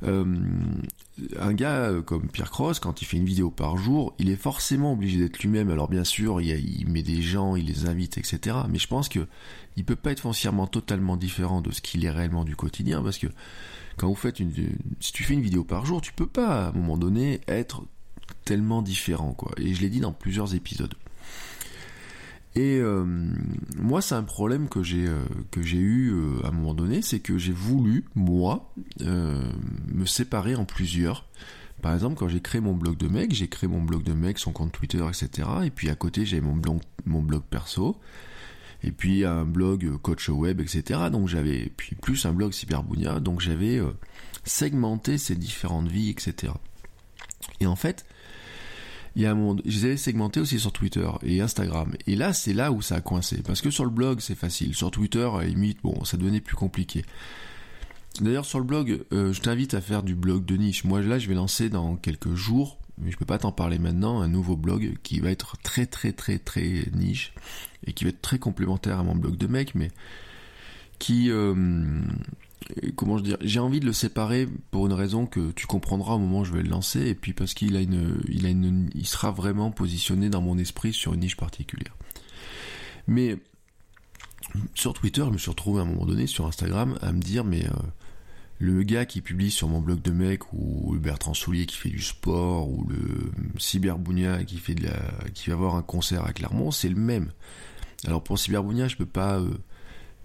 un 0.03 1.55
gars 1.55 1.91
comme 2.05 2.29
Pierre 2.29 2.51
Cross, 2.51 2.81
quand 2.81 3.01
il 3.01 3.07
fait 3.07 3.17
une 3.17 3.25
vidéo 3.25 3.51
par 3.51 3.79
jour, 3.79 4.15
il 4.19 4.29
est 4.29 4.37
forcément 4.37 4.93
obligé 4.93 5.19
d'être 5.19 5.39
lui-même. 5.39 5.71
Alors 5.71 5.89
bien 5.89 6.05
sûr, 6.05 6.41
il, 6.41 6.49
il, 6.49 6.87
met 6.89 7.03
des 7.03 7.23
gens, 7.23 7.57
il 7.57 7.67
les 7.67 7.87
invite, 7.87 8.19
etc. 8.19 8.57
Mais 8.69 8.79
je 8.79 8.87
pense 8.87 9.09
que 9.09 9.27
il 9.77 9.85
peut 9.85 9.97
pas 9.97 10.13
être 10.13 10.21
foncièrement 10.21 10.67
totalement 10.67 11.17
différent 11.17 11.63
de 11.63 11.71
ce 11.71 11.81
qu'il 11.81 12.05
est 12.05 12.11
réellement 12.11 12.45
du 12.45 12.57
quotidien, 12.57 13.03
parce 13.03 13.19
que 13.19 13.29
quand 13.97 14.09
vous 14.09 14.15
faites 14.15 14.41
une, 14.41 14.53
si 15.01 15.13
tu 15.13 15.25
fais 15.25 15.35
une 15.35 15.43
vidéo 15.43 15.65
par 15.65 15.87
jour, 15.87 16.01
tu 16.01 16.13
peux 16.13 16.27
pas 16.27 16.67
à 16.67 16.69
un 16.69 16.73
moment 16.73 16.99
donné 16.99 17.41
être 17.49 17.83
tellement 18.45 18.83
différent, 18.83 19.33
quoi. 19.33 19.53
Et 19.59 19.75
je 19.75 19.81
l'ai 19.81 19.89
dit 19.89 20.01
dans 20.01 20.13
plusieurs 20.13 20.55
épisodes. 20.55 20.95
Et 22.57 22.79
euh, 22.79 23.05
moi, 23.77 24.01
c'est 24.01 24.15
un 24.15 24.23
problème 24.23 24.71
que 24.71 24.83
j'ai 24.83 25.07
euh, 25.07 25.25
eu 25.75 26.11
euh, 26.11 26.43
à 26.43 26.49
un 26.49 26.53
moment 26.53 26.73
donné, 26.73 27.03
c'est 27.03 27.21
que 27.21 27.37
j'ai 27.37 27.53
voulu 27.53 28.07
moi 28.15 28.73
me 29.01 30.07
séparer 30.07 30.57
en 30.57 30.65
plusieurs. 30.65 31.29
Par 31.83 31.93
exemple, 31.93 32.17
quand 32.17 32.29
j'ai 32.29 32.41
créé 32.41 32.63
mon 32.63 32.73
blog 32.73 32.97
de 32.97 33.09
mec, 33.09 33.35
j'ai 33.35 33.49
créé 33.49 33.69
mon 33.69 33.83
blog 33.83 34.03
de 34.03 34.15
mec, 34.15 34.39
son 34.39 34.53
compte 34.53 34.73
Twitter, 34.73 35.05
etc. 35.07 35.49
Et 35.65 35.71
puis 35.71 35.91
à 35.91 35.95
côté, 35.95 36.25
j'ai 36.25 36.41
mon 36.41 36.57
blog, 36.57 36.81
mon 37.05 37.21
blog 37.21 37.43
perso. 37.43 38.01
Et 38.83 38.91
puis 38.91 39.27
un 39.27 39.45
blog 39.45 39.99
coach 39.99 40.31
web, 40.31 40.63
etc. 40.63 41.01
Donc 41.13 41.29
j'avais, 41.29 41.71
puis 41.77 41.95
plus 41.95 42.25
un 42.25 42.33
blog 42.33 42.55
cyberbounia. 42.55 43.21
Donc 43.21 43.41
j'avais 43.41 43.83
segmenté 44.45 45.19
ces 45.19 45.37
différentes 45.37 45.89
vies, 45.89 46.09
etc. 46.09 46.55
Et 47.61 47.67
en 47.67 47.77
fait, 47.77 48.07
il 49.17 49.23
y 49.23 49.27
a 49.27 49.31
un 49.31 49.35
monde, 49.35 49.63
je 49.65 49.79
les 49.79 49.85
avais 49.87 49.97
segmentés 49.97 50.41
aussi 50.41 50.61
sur 50.61 50.73
Twitter 50.73 51.09
et 51.23 51.41
Instagram. 51.41 51.95
Et 52.07 52.17
là, 52.17 52.35
c'est 52.35 52.53
là 52.53 52.71
où 52.71 52.83
ça 52.83 52.97
a 52.97 53.01
coincé. 53.01 53.43
Parce 53.43 53.63
que 53.63 53.71
sur 53.71 53.85
le 53.85 53.91
blog, 53.91 54.21
c'est 54.21 54.35
facile. 54.35 54.75
Sur 54.75 54.91
Twitter, 54.91 55.27
à 55.35 55.43
limite, 55.43 55.79
bon, 55.83 56.05
ça 56.05 56.19
devenait 56.19 56.43
plus 56.43 56.55
compliqué. 56.55 57.03
D'ailleurs, 58.21 58.45
sur 58.45 58.59
le 58.59 58.67
blog, 58.67 59.05
euh, 59.15 59.33
je 59.33 59.41
t'invite 59.41 59.73
à 59.73 59.81
faire 59.81 60.03
du 60.03 60.15
blog 60.15 60.45
de 60.45 60.57
niche. 60.57 60.85
Moi, 60.85 61.01
là, 61.01 61.19
je 61.19 61.29
vais 61.29 61.35
lancer 61.35 61.71
dans 61.71 61.97
quelques 61.97 62.35
jours, 62.35 62.79
mais 62.99 63.11
je 63.11 63.17
peux 63.17 63.25
pas 63.25 63.39
t'en 63.39 63.53
parler 63.53 63.79
maintenant, 63.79 64.21
un 64.21 64.29
nouveau 64.29 64.55
blog 64.55 64.99
qui 65.03 65.21
va 65.21 65.31
être 65.31 65.57
très, 65.63 65.87
très, 65.87 66.13
très, 66.13 66.39
très 66.39 66.85
niche 66.93 67.33
et 67.87 67.95
qui 67.95 68.05
va 68.05 68.11
être 68.11 68.21
très 68.21 68.39
complémentaire 68.39 68.99
à 68.99 69.03
mon 69.03 69.17
blog 69.17 69.39
de 69.39 69.47
mec, 69.47 69.75
mais 69.75 69.91
qui 70.99 71.31
comment 72.97 73.19
je 73.19 73.23
dire, 73.23 73.37
j'ai 73.41 73.61
envie 73.61 73.81
de 73.81 73.87
le 73.87 73.93
séparer 73.93 74.49
pour 74.71 74.87
une 74.87 74.93
raison 74.93 75.27
que 75.27 75.53
tu 75.53 75.67
comprendras 75.67 76.15
au 76.15 76.19
moment 76.19 76.41
où 76.41 76.45
je 76.45 76.53
vais 76.53 76.63
le 76.63 76.69
lancer, 76.69 77.07
et 77.07 77.15
puis 77.15 77.33
parce 77.33 77.55
qu'il 77.55 77.77
a 77.77 77.81
une, 77.81 78.21
il 78.29 78.47
a 78.47 78.49
une, 78.49 78.91
il 78.95 79.07
sera 79.07 79.31
vraiment 79.31 79.71
positionné 79.71 80.29
dans 80.29 80.41
mon 80.41 80.59
esprit 80.59 80.93
sur 80.93 81.15
une 81.15 81.21
niche 81.21 81.37
particulière. 81.37 81.97
Mais 83.07 83.39
sur 84.75 84.95
Twitter, 84.95 85.23
je 85.27 85.31
me 85.31 85.39
suis 85.39 85.51
retrouvé 85.51 85.81
à 85.81 85.83
un 85.83 85.87
moment 85.87 86.07
donné 86.07 86.27
sur 86.27 86.47
Instagram 86.47 86.99
à 87.03 87.13
me 87.13 87.21
dire, 87.21 87.45
mais 87.45 87.65
euh, 87.65 87.71
le 88.59 88.83
gars 88.83 89.05
qui 89.05 89.21
publie 89.21 89.51
sur 89.51 89.69
mon 89.69 89.81
blog 89.81 90.03
de 90.03 90.11
mec, 90.11 90.53
ou 90.53 90.97
Bertrand 90.99 91.35
Soulier 91.35 91.67
qui 91.67 91.77
fait 91.77 91.91
du 91.91 92.03
sport, 92.03 92.69
ou 92.69 92.87
le 92.89 93.33
Cyberbounia 93.59 94.45
qui 94.45 94.59
fait 94.59 94.75
de 94.75 94.85
la, 94.85 95.29
qui 95.35 95.51
va 95.51 95.55
avoir 95.55 95.77
un 95.77 95.83
concert 95.83 96.25
à 96.25 96.33
Clermont, 96.33 96.71
c'est 96.71 96.89
le 96.89 96.97
même. 96.97 97.31
Alors 98.07 98.23
pour 98.23 98.39
Cyberbounia, 98.39 98.89
je 98.89 98.97
peux 98.97 99.07
pas 99.07 99.39
euh, 99.39 99.51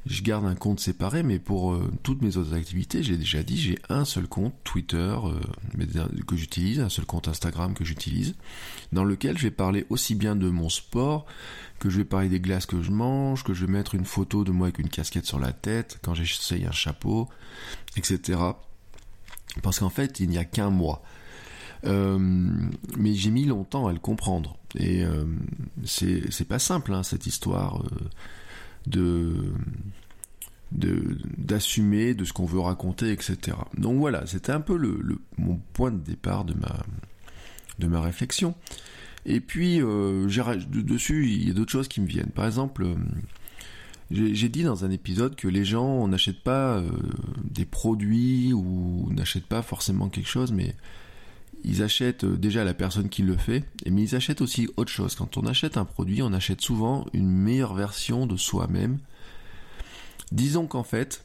je 0.08 0.24
garde 0.24 0.46
un 0.46 0.56
compte 0.56 0.80
séparé, 0.80 1.22
mais 1.22 1.38
pour 1.38 1.74
euh, 1.74 1.92
toutes 2.02 2.22
mes 2.24 2.38
autres 2.38 2.56
activités, 2.56 3.04
j'ai 3.04 3.18
déjà 3.18 3.44
dit, 3.44 3.58
j'ai 3.58 3.80
un 3.90 4.04
seul 4.04 4.28
compte 4.28 4.54
Twitter 4.64 4.96
euh, 4.96 5.86
que 6.28 6.36
j'utilise, 6.36 6.80
un 6.80 6.90
seul 6.90 7.06
compte 7.06 7.28
Instagram 7.28 7.74
que 7.76 7.86
j'utilise, 7.86 8.36
dans 8.92 9.04
lequel 9.04 9.38
je 9.38 9.44
vais 9.44 9.52
parler 9.52 9.86
aussi 9.90 10.16
bien 10.16 10.36
de 10.36 10.50
mon 10.50 10.70
sport, 10.70 11.26
que 11.80 11.90
je 11.90 11.98
vais 11.98 12.06
parler 12.06 12.30
des 12.30 12.40
glaces 12.40 12.66
que 12.66 12.82
je 12.82 12.92
mange, 12.92 13.44
que 13.44 13.54
je 13.54 13.66
vais 13.66 13.72
mettre 13.72 13.94
une 13.94 14.06
photo 14.06 14.44
de 14.44 14.52
moi 14.52 14.68
avec 14.68 14.80
une 14.80 14.90
casquette 14.90 15.26
sur 15.26 15.40
la 15.40 15.54
tête, 15.54 16.00
quand 16.02 16.16
j'essaye 16.16 16.66
un 16.66 16.72
chapeau, 16.72 17.30
etc. 17.96 18.40
Parce 19.62 19.80
qu'en 19.80 19.90
fait, 19.90 20.20
il 20.20 20.30
n'y 20.30 20.38
a 20.40 20.46
qu'un 20.46 20.72
mois. 20.72 21.04
Euh, 21.86 22.18
mais 22.98 23.14
j'ai 23.14 23.32
mis 23.32 23.46
longtemps 23.46 23.88
à 23.88 23.94
le 23.94 24.00
comprendre. 24.00 24.58
Et 24.76 25.04
c'est 25.84 26.48
pas 26.48 26.60
simple, 26.60 26.94
hein, 26.94 27.04
cette 27.04 27.28
histoire 27.28 27.84
de 28.88 29.54
d'assumer 30.72 32.14
de, 32.14 32.24
ce 32.24 32.32
qu'on 32.32 32.46
veut 32.46 32.60
raconter, 32.60 33.12
etc. 33.12 33.58
Donc 33.78 33.98
voilà, 34.00 34.26
c'était 34.26 34.54
un 34.54 34.62
peu 34.62 34.78
le, 34.78 35.20
mon 35.38 35.60
point 35.74 35.92
de 35.92 36.00
départ 36.00 36.46
de 36.46 36.54
ma, 36.54 36.78
de 37.80 37.88
ma 37.88 38.02
réflexion. 38.02 38.56
Et 39.26 39.40
puis, 39.40 39.82
euh, 39.82 40.28
dessus, 40.68 41.28
il 41.28 41.48
y 41.48 41.52
a 41.52 41.54
d'autres 41.54 41.72
choses 41.72 41.88
qui 41.88 42.02
me 42.02 42.08
viennent. 42.08 42.32
Par 42.34 42.46
exemple, 42.46 42.84
euh, 42.84 42.96
j'ai 44.10 44.50
dit 44.50 44.64
dans 44.64 44.84
un 44.84 44.92
épisode 44.92 45.36
que 45.36 45.48
les 45.48 45.64
gens 45.64 46.08
n'achètent 46.08 46.44
pas 46.44 46.78
euh, 46.78 46.90
des 47.44 47.66
produits 47.66 48.52
ou 48.54 49.10
n'achètent 49.12 49.46
pas 49.46 49.62
forcément 49.62 50.10
quelque 50.10 50.30
chose, 50.30 50.52
mais 50.52 50.76
ils 51.64 51.84
achètent 51.84 52.24
euh, 52.24 52.38
déjà 52.38 52.64
la 52.64 52.74
personne 52.74 53.10
qui 53.10 53.22
le 53.22 53.38
fait, 53.38 53.64
mais 53.90 54.04
ils 54.04 54.16
achètent 54.16 54.42
aussi 54.42 54.70
autre 54.78 54.92
chose. 54.92 55.16
Quand 55.16 55.38
on 55.38 55.46
achète 55.46 55.78
un 55.78 55.86
produit, 55.86 56.22
on 56.22 56.34
achète 56.34 56.62
souvent 56.62 57.06
une 57.14 57.30
meilleure 57.30 57.74
version 57.74 58.26
de 58.26 58.38
soi-même. 58.38 59.00
Disons 60.32 60.68
qu'en 60.68 60.84
fait, 60.84 61.24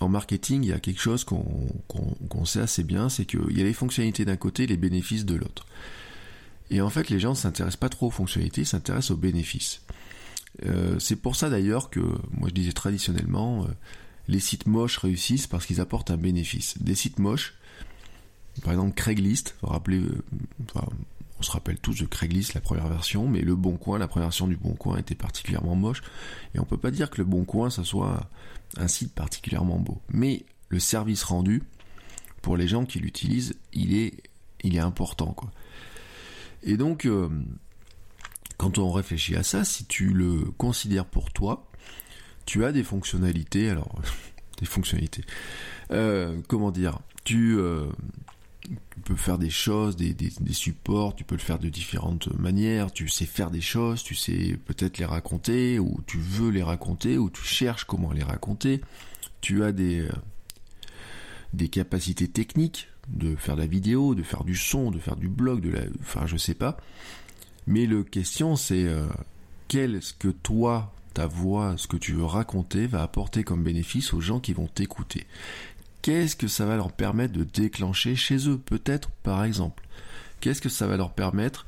en 0.00 0.08
marketing, 0.08 0.62
il 0.64 0.68
y 0.68 0.72
a 0.72 0.80
quelque 0.80 1.00
chose 1.00 1.24
qu'on 1.24 2.44
sait 2.44 2.60
assez 2.60 2.84
bien, 2.84 3.08
c'est 3.08 3.24
qu'il 3.24 3.56
y 3.56 3.60
a 3.60 3.64
les 3.64 3.72
fonctionnalités 3.72 4.24
d'un 4.24 4.36
côté 4.36 4.64
et 4.64 4.66
les 4.66 4.76
bénéfices 4.76 5.24
de 5.24 5.34
l'autre. 5.34 5.66
Et 6.70 6.80
en 6.80 6.90
fait, 6.90 7.08
les 7.08 7.18
gens 7.18 7.30
ne 7.30 7.36
s'intéressent 7.36 7.80
pas 7.80 7.88
trop 7.88 8.08
aux 8.08 8.10
fonctionnalités, 8.10 8.62
ils 8.62 8.66
s'intéressent 8.66 9.12
aux 9.12 9.16
bénéfices. 9.16 9.82
Euh, 10.66 10.98
c'est 10.98 11.16
pour 11.16 11.36
ça 11.36 11.50
d'ailleurs 11.50 11.90
que, 11.90 12.00
moi 12.00 12.48
je 12.48 12.54
disais 12.54 12.72
traditionnellement, 12.72 13.64
euh, 13.64 13.68
les 14.28 14.40
sites 14.40 14.66
moches 14.66 14.98
réussissent 14.98 15.46
parce 15.46 15.66
qu'ils 15.66 15.80
apportent 15.80 16.10
un 16.10 16.16
bénéfice. 16.16 16.76
Des 16.80 16.94
sites 16.94 17.18
moches, 17.18 17.54
par 18.62 18.72
exemple, 18.72 18.94
Craigslist, 18.94 19.56
rappelez, 19.62 19.98
euh, 19.98 20.22
on 21.38 21.42
se 21.42 21.50
rappelle 21.50 21.78
tous 21.78 22.00
de 22.00 22.06
Craigslist, 22.06 22.54
la 22.54 22.60
première 22.60 22.88
version, 22.88 23.28
mais 23.28 23.40
le 23.40 23.54
Bon 23.54 23.76
Coin, 23.76 23.98
la 23.98 24.08
première 24.08 24.28
version 24.28 24.48
du 24.48 24.56
Bon 24.56 24.74
Coin 24.74 24.98
était 24.98 25.14
particulièrement 25.14 25.76
moche. 25.76 26.02
Et 26.54 26.58
on 26.58 26.64
peut 26.64 26.76
pas 26.76 26.90
dire 26.90 27.10
que 27.10 27.18
le 27.18 27.24
Bon 27.24 27.44
Coin, 27.44 27.70
ça 27.70 27.84
soit 27.84 28.28
un 28.76 28.88
site 28.88 29.14
particulièrement 29.14 29.78
beau. 29.78 30.00
Mais 30.08 30.44
le 30.68 30.80
service 30.80 31.22
rendu, 31.22 31.62
pour 32.42 32.56
les 32.56 32.68
gens 32.68 32.84
qui 32.84 32.98
l'utilisent, 32.98 33.54
il 33.72 33.96
est, 33.96 34.22
il 34.62 34.76
est 34.76 34.80
important, 34.80 35.32
quoi. 35.32 35.50
Et 36.64 36.76
donc, 36.76 37.04
euh, 37.06 37.28
quand 38.56 38.78
on 38.78 38.90
réfléchit 38.90 39.36
à 39.36 39.44
ça, 39.44 39.64
si 39.64 39.84
tu 39.84 40.08
le 40.12 40.50
considères 40.56 41.06
pour 41.06 41.32
toi, 41.32 41.68
tu 42.46 42.64
as 42.64 42.72
des 42.72 42.82
fonctionnalités, 42.82 43.70
alors, 43.70 43.94
des 44.58 44.66
fonctionnalités, 44.66 45.22
euh, 45.92 46.40
comment 46.48 46.72
dire, 46.72 46.98
tu, 47.24 47.56
tu 48.62 49.00
peux 49.04 49.16
faire 49.16 49.38
des 49.38 49.50
choses, 49.50 49.96
des, 49.96 50.14
supports, 50.52 51.14
tu 51.14 51.24
peux 51.24 51.34
le 51.34 51.40
faire 51.40 51.58
de 51.58 51.68
différentes 51.68 52.28
manières, 52.38 52.92
tu 52.92 53.08
sais 53.08 53.26
faire 53.26 53.50
des 53.50 53.60
choses, 53.60 54.02
tu 54.02 54.14
sais 54.14 54.58
peut-être 54.66 54.98
les 54.98 55.04
raconter, 55.04 55.78
ou 55.78 56.00
tu 56.06 56.18
veux 56.18 56.50
les 56.50 56.62
raconter, 56.62 57.18
ou 57.18 57.30
tu 57.30 57.42
cherches 57.42 57.84
comment 57.84 58.12
les 58.12 58.22
raconter, 58.22 58.80
tu 59.40 59.64
as 59.64 59.72
des, 59.72 60.00
euh, 60.00 60.12
des 61.52 61.68
capacités 61.68 62.28
techniques 62.28 62.88
de 63.08 63.36
faire 63.36 63.56
de 63.56 63.62
la 63.62 63.66
vidéo, 63.66 64.14
de 64.14 64.22
faire 64.22 64.44
du 64.44 64.56
son, 64.56 64.90
de 64.90 64.98
faire 64.98 65.16
du 65.16 65.28
blog, 65.28 65.60
de 65.60 65.70
la, 65.70 65.80
enfin 66.00 66.26
je 66.26 66.36
sais 66.36 66.54
pas. 66.54 66.76
Mais 67.66 67.86
le 67.86 68.04
question 68.04 68.56
c'est 68.56 68.84
euh, 68.84 69.06
qu'est-ce 69.68 70.12
que 70.12 70.28
toi, 70.28 70.92
ta 71.14 71.26
voix, 71.26 71.74
ce 71.78 71.86
que 71.86 71.96
tu 71.96 72.12
veux 72.12 72.24
raconter 72.24 72.86
va 72.86 73.02
apporter 73.02 73.44
comme 73.44 73.62
bénéfice 73.62 74.12
aux 74.12 74.20
gens 74.20 74.40
qui 74.40 74.52
vont 74.52 74.66
t'écouter? 74.66 75.26
Qu'est-ce 76.02 76.36
que 76.36 76.48
ça 76.48 76.66
va 76.66 76.76
leur 76.76 76.92
permettre 76.92 77.34
de 77.34 77.44
déclencher 77.44 78.16
chez 78.16 78.48
eux, 78.48 78.58
peut-être 78.58 79.10
par 79.22 79.44
exemple? 79.44 79.84
Qu'est-ce 80.40 80.62
que 80.62 80.68
ça 80.68 80.86
va 80.86 80.96
leur 80.96 81.12
permettre 81.12 81.66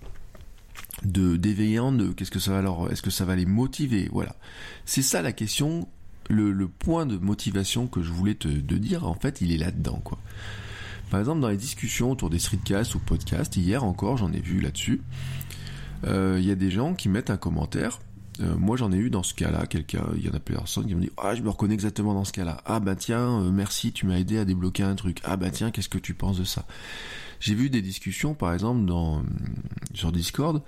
de 1.04 1.36
d'éveiller 1.36 1.80
en 1.80 1.92
eux? 1.98 2.12
Qu'est-ce 2.16 2.30
que 2.30 2.38
ça 2.38 2.52
va 2.52 2.62
leur 2.62 2.90
Est-ce 2.92 3.02
que 3.02 3.10
ça 3.10 3.24
va 3.24 3.36
les 3.36 3.46
motiver? 3.46 4.08
Voilà, 4.12 4.36
c'est 4.84 5.02
ça 5.02 5.22
la 5.22 5.32
question. 5.32 5.88
Le, 6.32 6.68
point 6.68 7.06
de 7.06 7.16
motivation 7.16 7.88
que 7.88 8.02
je 8.02 8.12
voulais 8.12 8.36
te 8.36 8.46
dire, 8.46 9.04
en 9.04 9.14
fait, 9.14 9.40
il 9.40 9.50
est 9.50 9.56
là-dedans, 9.56 10.00
quoi. 10.04 10.16
Par 11.10 11.18
exemple, 11.18 11.40
dans 11.40 11.48
les 11.48 11.56
discussions 11.56 12.12
autour 12.12 12.30
des 12.30 12.38
streetcasts 12.38 12.94
ou 12.94 13.00
podcasts, 13.00 13.56
hier 13.56 13.82
encore, 13.82 14.16
j'en 14.16 14.32
ai 14.32 14.38
vu 14.38 14.60
là-dessus. 14.60 15.02
Euh, 16.04 16.36
il 16.38 16.46
y 16.46 16.52
a 16.52 16.54
des 16.54 16.70
gens 16.70 16.94
qui 16.94 17.08
mettent 17.08 17.30
un 17.30 17.36
commentaire 17.36 17.98
euh, 18.40 18.56
moi, 18.56 18.76
j'en 18.76 18.92
ai 18.92 18.96
eu 18.96 19.10
dans 19.10 19.22
ce 19.22 19.34
cas-là, 19.34 19.66
quelqu'un, 19.66 20.04
il 20.16 20.24
y 20.24 20.28
en 20.28 20.32
a 20.32 20.40
personne 20.40 20.86
qui 20.86 20.94
m'ont 20.94 21.00
dit, 21.00 21.10
ah, 21.16 21.34
je 21.34 21.42
me 21.42 21.50
reconnais 21.50 21.74
exactement 21.74 22.14
dans 22.14 22.24
ce 22.24 22.32
cas-là. 22.32 22.62
Ah, 22.64 22.80
bah 22.80 22.96
tiens, 22.96 23.40
euh, 23.40 23.50
merci, 23.50 23.92
tu 23.92 24.06
m'as 24.06 24.18
aidé 24.18 24.38
à 24.38 24.44
débloquer 24.44 24.82
un 24.82 24.94
truc. 24.94 25.20
Ah, 25.24 25.36
bah 25.36 25.50
tiens, 25.50 25.70
qu'est-ce 25.70 25.88
que 25.88 25.98
tu 25.98 26.14
penses 26.14 26.38
de 26.38 26.44
ça? 26.44 26.66
J'ai 27.40 27.54
vu 27.54 27.70
des 27.70 27.82
discussions, 27.82 28.34
par 28.34 28.52
exemple, 28.52 28.84
dans 28.84 29.22
sur 29.94 30.12
Discord, 30.12 30.62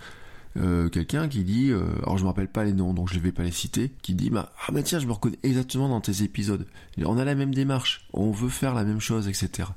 euh, 0.56 0.88
quelqu'un 0.88 1.28
qui 1.28 1.44
dit, 1.44 1.70
alors 2.02 2.16
je 2.18 2.22
me 2.22 2.28
rappelle 2.28 2.48
pas 2.48 2.64
les 2.64 2.72
noms, 2.72 2.94
donc 2.94 3.10
je 3.10 3.16
ne 3.16 3.20
vais 3.20 3.32
pas 3.32 3.42
les 3.42 3.50
citer, 3.50 3.92
qui 4.02 4.14
dit, 4.14 4.30
bah, 4.30 4.52
ah, 4.66 4.72
bah 4.72 4.82
tiens, 4.82 4.98
je 4.98 5.06
me 5.06 5.12
reconnais 5.12 5.38
exactement 5.42 5.88
dans 5.88 6.00
tes 6.00 6.22
épisodes. 6.22 6.66
On 7.04 7.18
a 7.18 7.24
la 7.24 7.34
même 7.34 7.54
démarche, 7.54 8.06
on 8.12 8.30
veut 8.30 8.48
faire 8.48 8.74
la 8.74 8.84
même 8.84 9.00
chose, 9.00 9.28
etc. 9.28 9.68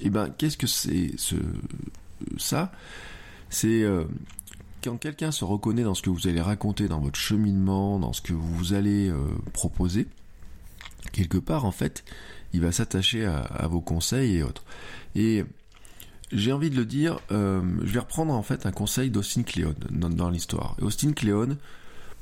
Et 0.00 0.10
ben, 0.10 0.30
qu'est-ce 0.30 0.56
que 0.56 0.66
c'est 0.66 1.12
ce 1.16 1.36
ça? 2.38 2.72
C'est 3.50 3.84
quand 4.82 4.96
quelqu'un 4.96 5.30
se 5.30 5.44
reconnaît 5.44 5.82
dans 5.82 5.94
ce 5.94 6.02
que 6.02 6.10
vous 6.10 6.26
allez 6.26 6.40
raconter, 6.40 6.88
dans 6.88 7.00
votre 7.00 7.18
cheminement, 7.18 7.98
dans 7.98 8.12
ce 8.12 8.20
que 8.20 8.32
vous 8.32 8.72
allez 8.72 9.08
euh, 9.08 9.16
proposer, 9.52 10.06
quelque 11.12 11.38
part, 11.38 11.64
en 11.64 11.72
fait, 11.72 12.04
il 12.52 12.60
va 12.60 12.72
s'attacher 12.72 13.26
à, 13.26 13.66
vos 13.68 13.80
conseils 13.80 14.38
et 14.38 14.42
autres. 14.42 14.64
Et 15.14 15.44
j'ai 16.32 16.52
envie 16.52 16.70
de 16.70 16.76
le 16.76 16.84
dire, 16.84 17.20
euh, 17.30 17.62
je 17.82 17.92
vais 17.92 18.00
reprendre 18.00 18.34
en 18.34 18.42
fait 18.42 18.66
un 18.66 18.72
conseil 18.72 19.10
d'Austin 19.10 19.42
Kleon 19.42 19.74
dans, 19.90 20.30
l'histoire. 20.30 20.76
Austin 20.80 21.12
Kleon, 21.12 21.56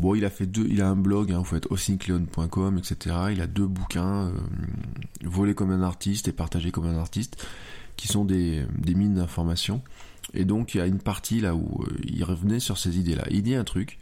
bon, 0.00 0.14
il 0.14 0.24
a 0.24 0.30
fait 0.30 0.46
deux, 0.46 0.66
il 0.68 0.82
a 0.82 0.88
un 0.88 0.96
blog, 0.96 1.32
hein, 1.32 1.38
vous 1.38 1.44
faites 1.44 1.66
austincleon.com, 1.70 2.78
etc. 2.78 3.16
Il 3.32 3.40
a 3.40 3.46
deux 3.46 3.66
bouquins, 3.66 4.26
euh, 4.26 4.32
Voler 5.24 5.54
comme 5.54 5.70
un 5.70 5.82
artiste 5.82 6.28
et 6.28 6.32
Partager 6.32 6.70
comme 6.70 6.86
un 6.86 6.98
artiste, 6.98 7.46
qui 7.96 8.06
sont 8.06 8.24
des 8.24 8.66
mines 8.86 9.14
d'informations. 9.14 9.82
Et 10.34 10.44
donc 10.44 10.74
il 10.74 10.78
y 10.78 10.80
a 10.80 10.86
une 10.86 11.00
partie 11.00 11.40
là 11.40 11.54
où 11.54 11.82
euh, 11.82 11.96
il 12.04 12.22
revenait 12.24 12.60
sur 12.60 12.78
ces 12.78 12.98
idées-là. 12.98 13.24
Il 13.30 13.42
dit 13.42 13.54
un 13.54 13.64
truc, 13.64 13.98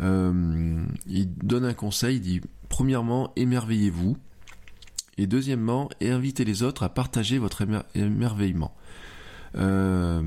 euh, 0.00 0.84
il 1.06 1.34
donne 1.34 1.64
un 1.64 1.74
conseil, 1.74 2.16
il 2.16 2.20
dit 2.20 2.40
premièrement 2.68 3.32
émerveillez-vous, 3.36 4.16
et 5.18 5.26
deuxièmement 5.26 5.88
invitez 6.00 6.44
les 6.44 6.62
autres 6.62 6.82
à 6.82 6.88
partager 6.88 7.38
votre 7.38 7.64
émerveillement. 7.94 8.74
Euh, 9.56 10.22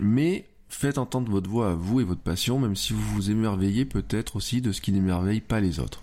mais 0.00 0.48
faites 0.68 0.98
entendre 0.98 1.30
votre 1.30 1.48
voix 1.48 1.70
à 1.70 1.74
vous 1.74 2.00
et 2.00 2.04
votre 2.04 2.22
passion, 2.22 2.58
même 2.58 2.76
si 2.76 2.92
vous 2.92 3.14
vous 3.14 3.30
émerveillez 3.30 3.84
peut-être 3.84 4.36
aussi 4.36 4.60
de 4.60 4.72
ce 4.72 4.80
qui 4.80 4.92
n'émerveille 4.92 5.40
pas 5.40 5.60
les 5.60 5.78
autres. 5.78 6.02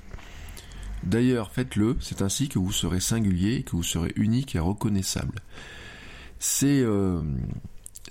D'ailleurs, 1.03 1.51
faites-le, 1.51 1.97
c'est 1.99 2.21
ainsi 2.21 2.47
que 2.47 2.59
vous 2.59 2.71
serez 2.71 2.99
singulier, 2.99 3.63
que 3.63 3.71
vous 3.71 3.83
serez 3.83 4.13
unique 4.15 4.55
et 4.55 4.59
reconnaissable. 4.59 5.39
C'est 6.37 6.83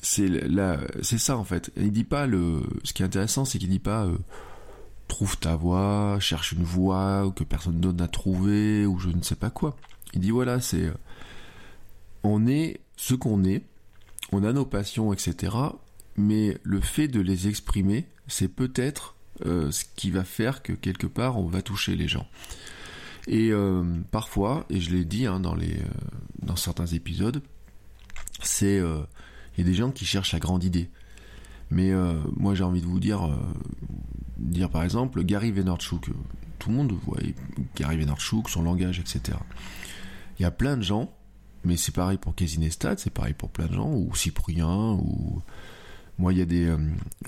c'est 0.03 0.29
là, 0.29 0.79
c'est 1.03 1.19
ça 1.19 1.37
en 1.37 1.45
fait. 1.45 1.71
Il 1.77 1.93
dit 1.93 2.05
pas 2.05 2.27
le. 2.27 2.63
Ce 2.85 2.93
qui 2.93 3.03
est 3.03 3.07
intéressant, 3.07 3.45
c'est 3.45 3.59
qu'il 3.59 3.69
dit 3.69 3.79
pas 3.79 4.05
euh, 4.05 4.17
trouve 5.11 5.37
ta 5.39 5.57
voix, 5.57 6.19
cherche 6.21 6.53
une 6.53 6.63
voix 6.63 7.31
que 7.37 7.45
personne 7.45 7.81
d'autre 7.81 7.99
n'a 7.99 8.09
trouvé 8.09 8.87
ou 8.87 8.99
je 8.99 9.11
ne 9.11 9.23
sais 9.23 9.35
pas 9.35 9.51
quoi. 9.51 9.77
Il 10.15 10.21
dit 10.21 10.31
voilà, 10.31 10.61
c'est 10.61 10.87
euh, 10.87 10.95
on 12.23 12.47
est 12.47 12.81
ce 12.97 13.15
qu'on 13.15 13.45
est, 13.45 13.63
on 14.33 14.45
a 14.45 14.53
nos 14.53 14.65
passions, 14.65 15.13
etc. 15.13 15.55
Mais 16.17 16.57
le 16.63 16.81
fait 16.81 17.09
de 17.09 17.21
les 17.21 17.49
exprimer, 17.49 18.07
c'est 18.27 18.49
peut-être 18.49 19.17
euh, 19.45 19.71
ce 19.71 19.85
qui 19.97 20.11
va 20.11 20.25
faire 20.25 20.63
que 20.63 20.73
quelque 20.73 21.07
part 21.07 21.39
on 21.39 21.47
va 21.47 21.61
toucher 21.61 21.97
les 21.97 22.09
gens. 22.09 22.27
Et 23.27 23.51
euh, 23.53 23.85
parfois, 24.11 24.65
et 24.71 24.81
je 24.81 24.91
l'ai 24.91 25.05
dit 25.05 25.27
hein, 25.27 25.41
dans, 25.41 25.55
les, 25.55 25.77
dans 26.41 26.57
certains 26.57 26.87
épisodes, 26.87 27.43
c'est 28.43 28.81
des 29.65 29.75
gens 29.75 29.91
qui 29.91 30.05
cherchent 30.05 30.33
la 30.33 30.39
grande 30.39 30.65
idée. 30.65 30.91
Mais 31.71 31.93
moi 32.37 32.55
j'ai 32.55 32.65
envie 32.65 32.81
de 32.81 32.87
vous 32.87 32.99
dire, 32.99 33.29
dire 34.39 34.71
par 34.71 34.83
exemple 34.83 35.23
Gary 35.23 35.53
Vaynerchuk. 35.53 36.11
Tout 36.59 36.71
le 36.71 36.75
monde 36.75 36.93
voit 37.05 37.19
Gary 37.77 37.97
Vaynerchuk, 37.97 38.49
son 38.49 38.63
langage, 38.63 38.99
etc. 38.99 39.39
Il 40.39 40.43
y 40.43 40.47
a 40.47 40.51
plein 40.51 40.77
de 40.77 40.83
gens, 40.83 41.13
mais 41.65 41.77
c'est 41.77 41.95
pareil 41.95 42.19
pour 42.19 42.35
Casey 42.35 42.59
Neistat, 42.59 42.97
c'est 42.99 43.13
pareil 43.13 43.35
pour 43.35 43.51
plein 43.51 43.67
de 43.67 43.75
gens, 43.75 43.93
ou 43.93 44.15
Cyprien, 44.17 44.93
ou 44.95 45.43
moi, 46.21 46.35
il 46.35 46.39
y 46.39 46.43
a 46.43 46.45
des, 46.45 46.67
euh, 46.67 46.77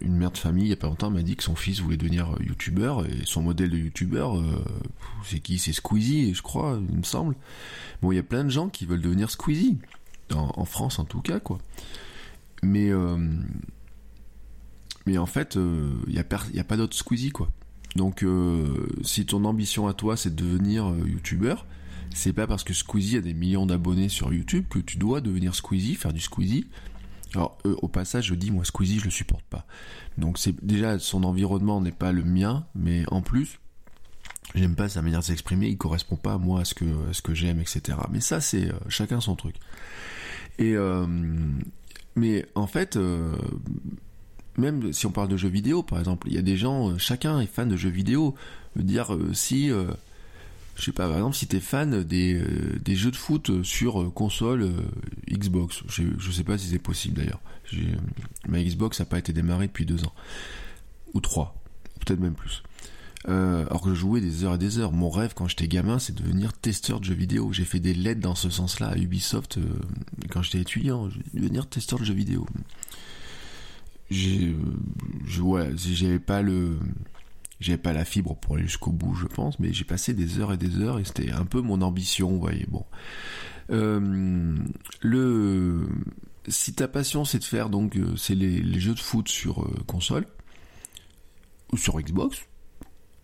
une 0.02 0.16
mère 0.16 0.32
de 0.32 0.36
famille, 0.36 0.66
il 0.66 0.68
y 0.68 0.74
a 0.74 0.76
pas 0.76 0.86
longtemps, 0.86 1.08
m'a 1.08 1.22
dit 1.22 1.34
que 1.34 1.42
son 1.42 1.56
fils 1.56 1.80
voulait 1.80 1.96
devenir 1.96 2.34
euh, 2.34 2.42
youtubeur, 2.42 3.06
et 3.06 3.24
son 3.24 3.42
modèle 3.42 3.70
de 3.70 3.78
youtubeur, 3.78 4.38
euh, 4.38 4.62
c'est 5.24 5.40
qui? 5.40 5.58
C'est 5.58 5.72
Squeezie, 5.72 6.34
je 6.34 6.42
crois, 6.42 6.78
il 6.90 6.98
me 6.98 7.02
semble. 7.02 7.34
Bon, 8.02 8.12
il 8.12 8.16
y 8.16 8.18
a 8.18 8.22
plein 8.22 8.44
de 8.44 8.50
gens 8.50 8.68
qui 8.68 8.84
veulent 8.84 9.00
devenir 9.00 9.30
Squeezie, 9.30 9.78
en, 10.34 10.64
France 10.66 10.98
en 10.98 11.06
tout 11.06 11.22
cas, 11.22 11.40
quoi. 11.40 11.58
Mais, 12.62 12.90
mais 15.06 15.18
en 15.18 15.26
fait, 15.26 15.56
il 15.56 16.12
n'y 16.12 16.18
a, 16.18 16.24
a, 16.60 16.64
pas 16.64 16.76
d'autre 16.76 16.96
Squeezie, 16.96 17.30
quoi. 17.30 17.50
Donc, 17.96 18.24
si 19.02 19.26
ton 19.26 19.44
ambition 19.44 19.88
à 19.88 19.94
toi, 19.94 20.16
c'est 20.16 20.34
de 20.34 20.44
devenir 20.44 20.94
youtubeur, 21.06 21.66
c'est 22.14 22.32
pas 22.32 22.46
parce 22.46 22.64
que 22.64 22.74
Squeezie 22.74 23.16
a 23.16 23.20
des 23.20 23.34
millions 23.34 23.66
d'abonnés 23.66 24.08
sur 24.08 24.32
YouTube 24.32 24.64
que 24.68 24.78
tu 24.78 24.96
dois 24.96 25.20
devenir 25.20 25.54
Squeezie, 25.54 25.94
faire 25.94 26.12
du 26.12 26.20
Squeezie. 26.20 26.66
Alors 27.34 27.58
euh, 27.64 27.74
au 27.80 27.88
passage, 27.88 28.26
je 28.26 28.34
dis 28.34 28.50
moi 28.50 28.64
Squeezie, 28.64 28.98
je 28.98 29.04
le 29.04 29.10
supporte 29.10 29.44
pas. 29.44 29.66
Donc 30.18 30.38
c'est 30.38 30.64
déjà 30.64 30.98
son 30.98 31.24
environnement 31.24 31.80
n'est 31.80 31.92
pas 31.92 32.12
le 32.12 32.22
mien, 32.22 32.66
mais 32.74 33.04
en 33.10 33.22
plus, 33.22 33.58
j'aime 34.54 34.74
pas 34.74 34.88
sa 34.88 35.00
manière 35.00 35.20
de 35.20 35.24
s'exprimer, 35.24 35.68
il 35.68 35.78
correspond 35.78 36.16
pas 36.16 36.34
à 36.34 36.38
moi 36.38 36.60
à 36.60 36.64
ce 36.64 36.74
que 36.74 36.84
que 37.22 37.34
j'aime, 37.34 37.60
etc. 37.60 37.98
Mais 38.10 38.20
ça 38.20 38.40
c'est 38.40 38.68
euh, 38.68 38.78
chacun 38.88 39.20
son 39.20 39.34
truc. 39.34 39.56
Et 40.58 40.74
euh, 40.76 41.06
mais 42.16 42.46
en 42.54 42.66
fait, 42.66 42.98
même 44.56 44.92
si 44.92 45.06
on 45.06 45.10
parle 45.10 45.28
de 45.28 45.36
jeux 45.36 45.48
vidéo, 45.48 45.82
par 45.82 45.98
exemple, 45.98 46.28
il 46.28 46.34
y 46.34 46.38
a 46.38 46.42
des 46.42 46.56
gens, 46.56 46.98
chacun 46.98 47.40
est 47.40 47.46
fan 47.46 47.68
de 47.68 47.76
jeux 47.76 47.90
vidéo. 47.90 48.34
Dire 48.76 49.16
si 49.32 49.70
je 50.76 50.86
sais 50.86 50.92
pas, 50.92 51.06
par 51.06 51.16
exemple, 51.16 51.36
si 51.36 51.46
t'es 51.46 51.60
fan 51.60 52.02
des, 52.02 52.34
euh, 52.34 52.78
des 52.82 52.96
jeux 52.96 53.10
de 53.10 53.16
foot 53.16 53.62
sur 53.62 54.02
euh, 54.02 54.10
console 54.10 54.62
euh, 54.62 54.82
Xbox, 55.30 55.82
je, 55.88 56.04
je 56.18 56.30
sais 56.30 56.44
pas 56.44 56.56
si 56.58 56.68
c'est 56.68 56.78
possible 56.78 57.16
d'ailleurs. 57.16 57.40
Ma 58.48 58.62
Xbox 58.62 59.00
n'a 59.00 59.06
pas 59.06 59.18
été 59.18 59.32
démarrée 59.32 59.66
depuis 59.66 59.86
deux 59.86 60.04
ans. 60.04 60.12
Ou 61.14 61.20
trois, 61.20 61.54
peut-être 62.00 62.20
même 62.20 62.34
plus. 62.34 62.62
Alors 63.26 63.80
que 63.80 63.90
je 63.90 63.94
jouais 63.94 64.20
des 64.20 64.44
heures 64.44 64.54
et 64.54 64.58
des 64.58 64.78
heures. 64.78 64.92
Mon 64.92 65.10
rêve 65.10 65.32
quand 65.34 65.48
j'étais 65.48 65.68
gamin, 65.68 65.98
c'est 65.98 66.14
de 66.14 66.22
devenir 66.22 66.52
testeur 66.52 67.00
de 67.00 67.04
jeux 67.04 67.14
vidéo. 67.14 67.52
J'ai 67.52 67.64
fait 67.64 67.80
des 67.80 67.94
lettres 67.94 68.20
dans 68.20 68.34
ce 68.34 68.50
sens-là 68.50 68.88
à 68.88 68.96
Ubisoft 68.96 69.58
quand 70.30 70.42
j'étais 70.42 70.60
étudiant. 70.60 71.08
Devenir 71.34 71.68
testeur 71.68 71.98
de 71.98 72.04
jeux 72.04 72.14
vidéo. 72.14 72.46
J'ai, 74.10 74.54
ouais, 75.40 75.70
j'avais 75.76 76.18
pas 76.18 76.42
le, 76.42 76.78
j'avais 77.62 77.78
pas 77.78 77.92
la 77.92 78.04
fibre 78.04 78.36
pour 78.36 78.56
aller 78.56 78.64
jusqu'au 78.64 78.90
bout, 78.90 79.14
je 79.14 79.26
pense, 79.26 79.58
mais 79.58 79.72
j'ai 79.72 79.84
passé 79.84 80.12
des 80.14 80.40
heures 80.40 80.52
et 80.52 80.56
des 80.56 80.78
heures 80.80 80.98
et 80.98 81.04
c'était 81.04 81.30
un 81.30 81.44
peu 81.44 81.60
mon 81.60 81.80
ambition, 81.80 82.30
vous 82.30 82.40
voyez. 82.40 82.66
Bon, 82.68 82.84
euh, 83.70 84.56
le 85.00 85.88
si 86.48 86.74
ta 86.74 86.88
passion 86.88 87.24
c'est 87.24 87.38
de 87.38 87.44
faire 87.44 87.70
donc 87.70 87.96
euh, 87.96 88.16
c'est 88.16 88.34
les, 88.34 88.80
jeux 88.80 88.94
de 88.94 89.00
foot 89.00 89.28
sur 89.28 89.62
euh, 89.62 89.72
console 89.86 90.26
ou 91.72 91.76
sur 91.76 92.00
Xbox, 92.00 92.40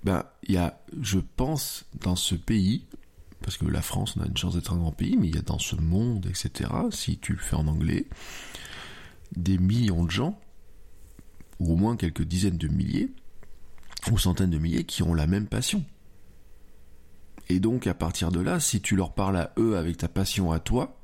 bah 0.05 0.39
il 0.45 0.55
y 0.55 0.59
a, 0.59 0.81
je 1.01 1.19
pense, 1.19 1.85
dans 2.01 2.17
ce 2.17 2.35
pays, 2.35 2.87
parce 3.41 3.57
que 3.57 3.67
la 3.67 3.83
France 3.83 4.17
on 4.17 4.23
a 4.23 4.27
une 4.27 4.37
chance 4.37 4.55
d'être 4.55 4.73
un 4.73 4.79
grand 4.79 4.93
pays, 4.93 5.17
mais 5.17 5.29
il 5.29 5.35
y 5.35 5.39
a 5.39 5.43
dans 5.43 5.59
ce 5.59 5.77
monde, 5.77 6.27
etc. 6.27 6.71
Si 6.91 7.19
tu 7.19 7.33
le 7.33 7.39
fais 7.39 7.57
en 7.57 7.67
anglais, 7.67 8.07
des 9.37 9.59
millions 9.59 10.05
de 10.05 10.11
gens 10.11 10.41
ou 11.59 11.73
au 11.73 11.77
moins 11.77 11.97
quelques 11.97 12.23
dizaines 12.23 12.57
de 12.59 12.69
milliers 12.69 13.13
ou 14.11 14.19
centaines 14.19 14.51
de 14.51 14.59
milliers 14.59 14.85
qui 14.85 15.03
ont 15.03 15.15
la 15.15 15.27
même 15.27 15.47
passion. 15.47 15.85
Et 17.49 17.61
donc 17.61 17.87
à 17.87 17.95
partir 17.95 18.31
de 18.31 18.41
là, 18.41 18.61
si 18.61 18.81
tu 18.81 18.95
leur 18.97 19.13
parles 19.13 19.37
à 19.37 19.53
eux 19.59 19.77
avec 19.77 19.97
ta 19.97 20.09
passion 20.09 20.53
à 20.53 20.61
toi, 20.61 20.99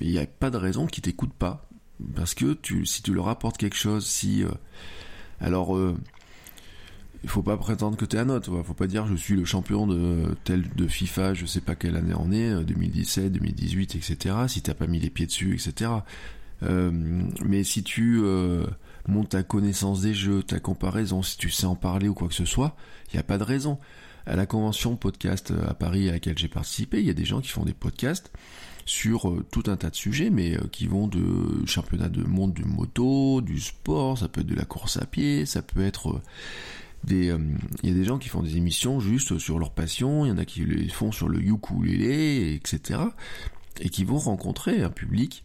il 0.00 0.10
n'y 0.10 0.18
a 0.18 0.26
pas 0.26 0.50
de 0.50 0.56
raison 0.56 0.86
qu'ils 0.86 1.02
t'écoutent 1.02 1.34
pas. 1.34 1.68
Parce 2.14 2.34
que 2.34 2.54
tu, 2.54 2.86
si 2.86 3.02
tu 3.02 3.12
leur 3.12 3.28
apportes 3.28 3.58
quelque 3.58 3.76
chose, 3.76 4.06
si... 4.06 4.42
Euh, 4.42 4.50
alors, 5.40 5.76
euh, 5.76 5.96
il 7.24 7.30
faut 7.30 7.42
pas 7.42 7.56
prétendre 7.56 7.96
que 7.96 8.04
tu 8.04 8.16
es 8.16 8.18
un 8.18 8.28
autre. 8.28 8.50
Il 8.56 8.64
faut 8.64 8.74
pas 8.74 8.86
dire 8.86 9.06
je 9.06 9.14
suis 9.14 9.36
le 9.36 9.44
champion 9.44 9.86
de 9.86 10.34
tel 10.44 10.68
de 10.74 10.86
FIFA, 10.86 11.34
je 11.34 11.46
sais 11.46 11.60
pas 11.60 11.74
quelle 11.74 11.96
année 11.96 12.14
on 12.18 12.32
est, 12.32 12.64
2017, 12.64 13.32
2018, 13.32 13.94
etc. 13.96 14.34
Si 14.48 14.62
t'as 14.62 14.74
pas 14.74 14.86
mis 14.86 14.98
les 14.98 15.10
pieds 15.10 15.26
dessus, 15.26 15.54
etc. 15.54 15.90
Euh, 16.62 16.90
mais 17.44 17.64
si 17.64 17.82
tu 17.82 18.22
monte 19.08 19.30
ta 19.30 19.42
connaissance 19.42 20.02
des 20.02 20.14
jeux, 20.14 20.42
ta 20.42 20.60
comparaison, 20.60 21.22
si 21.22 21.36
tu 21.36 21.50
sais 21.50 21.66
en 21.66 21.74
parler 21.74 22.08
ou 22.08 22.14
quoi 22.14 22.28
que 22.28 22.34
ce 22.34 22.44
soit, 22.44 22.76
il 23.12 23.16
n'y 23.16 23.20
a 23.20 23.24
pas 23.24 23.38
de 23.38 23.44
raison. 23.44 23.78
À 24.24 24.36
la 24.36 24.46
convention 24.46 24.94
podcast 24.96 25.50
euh, 25.50 25.68
à 25.68 25.74
Paris 25.74 26.08
à 26.08 26.12
laquelle 26.12 26.38
j'ai 26.38 26.48
participé, 26.48 27.00
il 27.00 27.06
y 27.06 27.10
a 27.10 27.14
des 27.14 27.24
gens 27.24 27.40
qui 27.40 27.48
font 27.48 27.64
des 27.64 27.72
podcasts 27.72 28.30
sur 28.84 29.28
euh, 29.28 29.44
tout 29.50 29.64
un 29.66 29.76
tas 29.76 29.90
de 29.90 29.96
sujets, 29.96 30.30
mais 30.30 30.56
euh, 30.56 30.60
qui 30.70 30.86
vont 30.86 31.08
de 31.08 31.66
championnat 31.66 32.08
de 32.08 32.22
monde 32.22 32.54
du 32.54 32.64
moto, 32.64 33.40
du 33.40 33.58
sport, 33.58 34.18
ça 34.18 34.28
peut 34.28 34.42
être 34.42 34.46
de 34.46 34.54
la 34.54 34.64
course 34.64 34.96
à 34.96 35.06
pied, 35.06 35.44
ça 35.44 35.60
peut 35.60 35.82
être 35.82 36.20
des... 37.04 37.34
Il 37.82 37.88
y 37.88 37.92
a 37.92 37.94
des 37.94 38.04
gens 38.04 38.18
qui 38.18 38.28
font 38.28 38.42
des 38.42 38.56
émissions 38.56 39.00
juste 39.00 39.38
sur 39.38 39.58
leur 39.58 39.72
passion, 39.72 40.24
il 40.24 40.28
y 40.28 40.32
en 40.32 40.38
a 40.38 40.44
qui 40.44 40.64
les 40.64 40.88
font 40.88 41.12
sur 41.12 41.28
le 41.28 41.40
ukulélé, 41.40 42.54
etc. 42.54 43.00
Et 43.80 43.88
qui 43.88 44.04
vont 44.04 44.18
rencontrer 44.18 44.82
un 44.82 44.90
public 44.90 45.44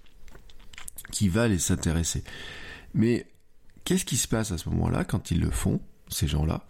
qui 1.12 1.30
va 1.30 1.48
les 1.48 1.60
s'intéresser. 1.60 2.24
Mais 2.94 3.28
Qu'est-ce 3.88 4.04
qui 4.04 4.18
se 4.18 4.28
passe 4.28 4.52
à 4.52 4.58
ce 4.58 4.68
moment-là 4.68 5.06
quand 5.06 5.32
ils 5.32 5.40
le 5.40 5.50
font, 5.50 5.80
ces 6.10 6.28
gens-là? 6.28 6.66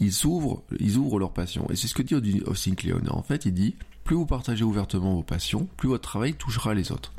Ils 0.00 0.26
ouvrent, 0.26 0.64
ils 0.80 0.96
ouvrent 0.96 1.20
leur 1.20 1.32
passion. 1.32 1.70
Et 1.70 1.76
c'est 1.76 1.86
ce 1.86 1.94
que 1.94 2.02
dit 2.02 2.42
Austin 2.46 2.74
Kleon. 2.74 3.00
En 3.10 3.22
fait, 3.22 3.46
il 3.46 3.54
dit, 3.54 3.76
plus 4.02 4.16
vous 4.16 4.26
partagez 4.26 4.64
ouvertement 4.64 5.14
vos 5.14 5.22
passions, 5.22 5.68
plus 5.76 5.88
votre 5.88 6.02
travail 6.02 6.34
touchera 6.34 6.74
les 6.74 6.90
autres. 6.90 7.12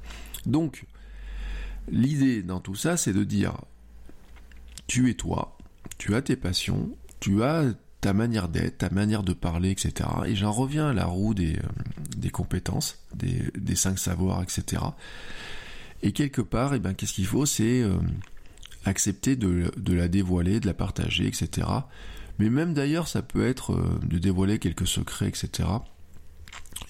Donc, 0.46 0.88
l'idée 1.90 2.44
dans 2.44 2.60
tout 2.60 2.76
ça, 2.76 2.98
c'est 2.98 3.14
de 3.14 3.24
dire, 3.24 3.54
tu 4.88 5.10
es 5.10 5.14
toi, 5.14 5.58
tu 5.98 6.16
as 6.16 6.22
tes 6.22 6.36
passions, 6.36 6.90
tu 7.20 7.44
as 7.44 7.74
ta 8.02 8.14
manière 8.14 8.48
d'être, 8.48 8.78
ta 8.78 8.90
manière 8.90 9.24
de 9.24 9.34
parler, 9.34 9.72
etc. 9.72 10.10
Et 10.26 10.36
j'en 10.36 10.52
reviens 10.52 10.88
à 10.88 10.94
la 10.94 11.06
roue 11.06 11.34
des, 11.34 11.58
euh, 11.58 12.30
compétences, 12.30 12.98
des, 13.14 13.44
des, 13.58 13.76
cinq 13.76 14.00
savoirs, 14.00 14.42
etc. 14.42 14.82
Et 16.02 16.14
quelque 16.14 16.42
part, 16.42 16.74
eh 16.74 16.80
ben, 16.80 16.94
qu'est-ce 16.94 17.14
qu'il 17.14 17.26
faut? 17.26 17.46
C'est 17.46 17.82
euh, 17.82 17.98
accepter 18.86 19.36
de, 19.36 19.72
la 19.88 20.08
dévoiler, 20.08 20.60
de 20.60 20.68
la 20.68 20.74
partager, 20.74 21.28
etc. 21.28 21.68
Mais 22.38 22.50
même 22.50 22.74
d'ailleurs, 22.74 23.10
ça 23.10 23.22
peut 23.22 23.46
être 23.46 23.74
euh, 23.74 24.00
de 24.04 24.18
dévoiler 24.18 24.60
quelques 24.60 24.88
secrets, 24.88 25.28
etc. 25.28 25.68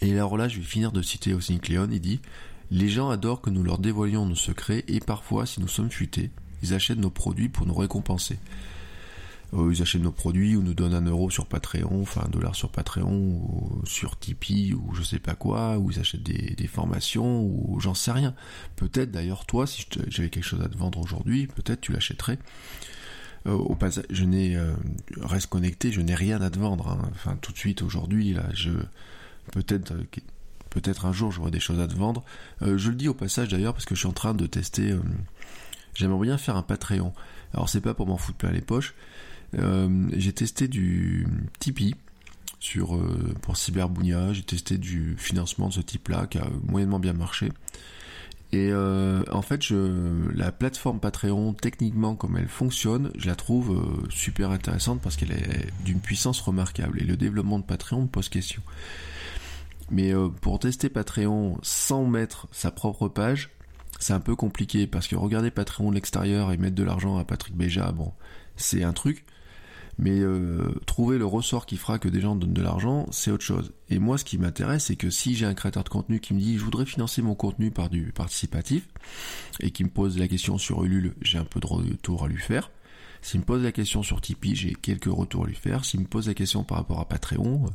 Et 0.02 0.14
alors 0.14 0.38
là, 0.38 0.48
je 0.48 0.60
vais 0.60 0.66
finir 0.66 0.92
de 0.92 1.02
citer 1.02 1.34
aussi 1.34 1.60
Cléon, 1.60 1.88
il 1.92 2.02
dit 2.02 2.22
Les 2.70 2.88
gens 2.88 3.10
adorent 3.10 3.42
que 3.42 3.50
nous 3.50 3.64
leur 3.64 3.80
dévoilions 3.80 4.28
nos 4.28 4.36
secrets 4.36 4.84
et 4.88 5.00
parfois, 5.00 5.48
si 5.48 5.60
nous 5.60 5.68
sommes 5.68 5.90
futés, 5.90 6.30
ils 6.62 6.76
achètent 6.76 7.00
nos 7.00 7.10
produits 7.10 7.50
pour 7.50 7.66
nous 7.66 7.74
récompenser. 7.74 8.38
Euh, 9.54 9.74
ils 9.74 9.82
achètent 9.82 10.02
nos 10.02 10.12
produits 10.12 10.56
ou 10.56 10.62
nous 10.62 10.74
donnent 10.74 10.94
un 10.94 11.06
euro 11.06 11.30
sur 11.30 11.48
Patreon, 11.48 12.02
enfin 12.02 12.24
un 12.26 12.30
dollar 12.30 12.56
sur 12.56 12.70
Patreon 12.70 13.12
ou 13.12 13.82
sur 13.86 14.18
Tipeee 14.20 14.74
ou 14.74 14.94
je 14.94 15.02
sais 15.02 15.20
pas 15.20 15.34
quoi, 15.34 15.78
ou 15.78 15.90
ils 15.92 16.00
achètent 16.00 16.24
des, 16.24 16.68
formations 16.68 17.44
ou 17.44 17.80
j'en 17.80 17.96
sais 17.96 18.12
rien. 18.12 18.36
Peut-être 18.76 19.12
d'ailleurs 19.12 19.46
toi, 19.46 19.66
si 19.66 19.88
j'avais 20.08 20.30
quelque 20.30 20.44
chose 20.44 20.62
à 20.62 20.70
te 20.70 20.78
vendre 20.78 21.00
aujourd'hui, 21.00 21.48
peut-être 21.48 21.82
tu 21.82 21.94
l'achèterais. 21.94 22.38
Euh, 23.48 23.54
au 23.54 23.76
passage, 23.76 24.06
je 24.12 24.24
n'ai 24.24 24.56
euh, 24.56 24.74
reste 25.22 25.48
connecté, 25.48 25.92
je 25.92 26.02
n'ai 26.02 26.16
rien 26.16 26.42
à 26.42 26.50
te 26.52 26.60
vendre. 26.60 26.90
Hein. 26.90 27.10
Enfin 27.12 27.36
tout 27.42 27.52
de 27.52 27.58
suite 27.58 27.82
aujourd'hui 27.82 28.34
là, 28.34 28.46
je 28.54 28.72
peut-être 29.52 29.94
peut-être 30.70 31.08
un 31.08 31.12
jour 31.12 31.32
j'aurai 31.32 31.50
des 31.50 31.60
choses 31.60 31.80
à 31.80 31.88
te 31.88 31.96
vendre. 31.96 32.24
je 32.62 32.90
le 32.90 32.96
dis 32.96 33.08
au 33.08 33.16
passage 33.16 33.48
d'ailleurs 33.48 33.74
parce 33.74 33.86
que 33.86 33.96
je 33.96 34.02
suis 34.02 34.10
en 34.10 34.14
train 34.14 34.36
de 34.36 34.46
tester. 34.46 34.96
J'aimerais 35.96 36.28
bien 36.28 36.38
faire 36.38 36.56
un 36.56 36.62
Patreon. 36.62 37.14
Alors 37.54 37.70
c'est 37.70 37.82
pas 37.82 37.94
pour 37.94 38.08
m'en 38.08 38.18
foutre 38.18 38.38
plein 38.38 38.52
les 38.52 38.62
poches, 38.62 38.94
euh, 38.94 39.00
j'ai 39.54 40.34
testé 40.34 40.68
du 40.68 41.28
Tipeee 41.60 41.96
sur, 42.60 42.96
euh, 42.96 43.34
pour 43.42 43.58
Cyberbounia, 43.58 44.34
j'ai 44.34 44.44
testé 44.44 44.78
du 44.78 45.16
financement 45.18 45.70
de 45.70 45.74
ce 45.74 45.82
type-là 45.82 46.28
qui 46.28 46.38
a 46.38 46.48
moyennement 46.64 47.00
bien 47.00 47.14
marché. 47.14 47.52
Et 48.52 48.70
euh, 48.72 49.24
en 49.32 49.42
fait, 49.42 49.64
je, 49.64 50.28
la 50.36 50.52
plateforme 50.52 51.00
Patreon, 51.00 51.54
techniquement 51.54 52.16
comme 52.16 52.36
elle 52.36 52.48
fonctionne, 52.48 53.12
je 53.16 53.28
la 53.28 53.36
trouve 53.36 54.08
super 54.10 54.52
intéressante 54.52 55.02
parce 55.02 55.16
qu'elle 55.16 55.32
est 55.32 55.68
d'une 55.86 56.00
puissance 56.00 56.42
remarquable. 56.42 57.00
Et 57.00 57.06
le 57.06 57.16
développement 57.16 57.60
de 57.60 57.64
Patreon 57.64 58.04
me 58.04 58.08
pose 58.08 58.28
question. 58.28 58.62
Mais 59.92 60.14
pour 60.42 60.60
tester 60.60 60.90
Patreon 60.90 61.60
sans 61.62 62.06
mettre 62.06 62.48
sa 62.52 62.72
propre 62.72 63.08
page, 63.08 63.52
c'est 64.00 64.14
un 64.14 64.20
peu 64.20 64.36
compliqué 64.36 64.88
parce 64.88 65.08
que 65.08 65.16
regarder 65.16 65.52
Patreon 65.52 65.90
de 65.90 65.96
l'extérieur 65.96 66.52
et 66.52 66.58
mettre 66.58 66.76
de 66.76 66.84
l'argent 66.84 67.18
à 67.18 67.26
Patrick 67.26 67.56
Béja, 67.56 67.92
bon, 67.92 68.14
c'est 68.56 68.84
un 68.84 68.94
truc. 68.94 69.26
Mais 70.02 70.22
euh, 70.22 70.74
trouver 70.86 71.18
le 71.18 71.26
ressort 71.26 71.66
qui 71.66 71.76
fera 71.76 72.00
que 72.00 72.08
des 72.08 72.22
gens 72.22 72.34
donnent 72.34 72.54
de 72.54 72.62
l'argent, 72.62 73.06
c'est 73.12 73.32
autre 73.32 73.44
chose. 73.44 73.74
Et 73.90 74.00
moi, 74.00 74.18
ce 74.18 74.24
qui 74.24 74.38
m'intéresse, 74.38 74.86
c'est 74.86 74.96
que 74.96 75.10
si 75.10 75.36
j'ai 75.36 75.46
un 75.46 75.54
créateur 75.54 75.84
de 75.84 75.90
contenu 75.90 76.22
qui 76.22 76.34
me 76.34 76.40
dit 76.40 76.58
je 76.58 76.64
voudrais 76.64 76.86
financer 76.86 77.22
mon 77.22 77.36
contenu 77.36 77.70
par 77.70 77.90
du 77.90 78.14
participatif, 78.14 78.88
et 79.60 79.72
qui 79.72 79.84
me 79.84 79.90
pose 79.90 80.18
la 80.18 80.30
question 80.30 80.58
sur 80.58 80.86
Ulule, 80.86 81.16
j'ai 81.22 81.38
un 81.38 81.44
peu 81.44 81.60
de 81.60 81.68
retour 81.68 82.24
à 82.24 82.30
lui 82.30 82.38
faire. 82.38 82.72
S'il 83.22 83.42
me 83.42 83.46
pose 83.46 83.62
la 83.62 83.74
question 83.74 84.02
sur 84.02 84.22
Tipeee, 84.22 84.56
j'ai 84.56 84.74
quelques 84.74 85.12
retours 85.12 85.44
à 85.44 85.48
lui 85.48 85.56
faire. 85.56 85.84
S'il 85.84 86.00
me 86.00 86.06
pose 86.06 86.30
la 86.30 86.34
question 86.34 86.64
par 86.64 86.78
rapport 86.78 87.02
à 87.02 87.06
Patreon, 87.06 87.66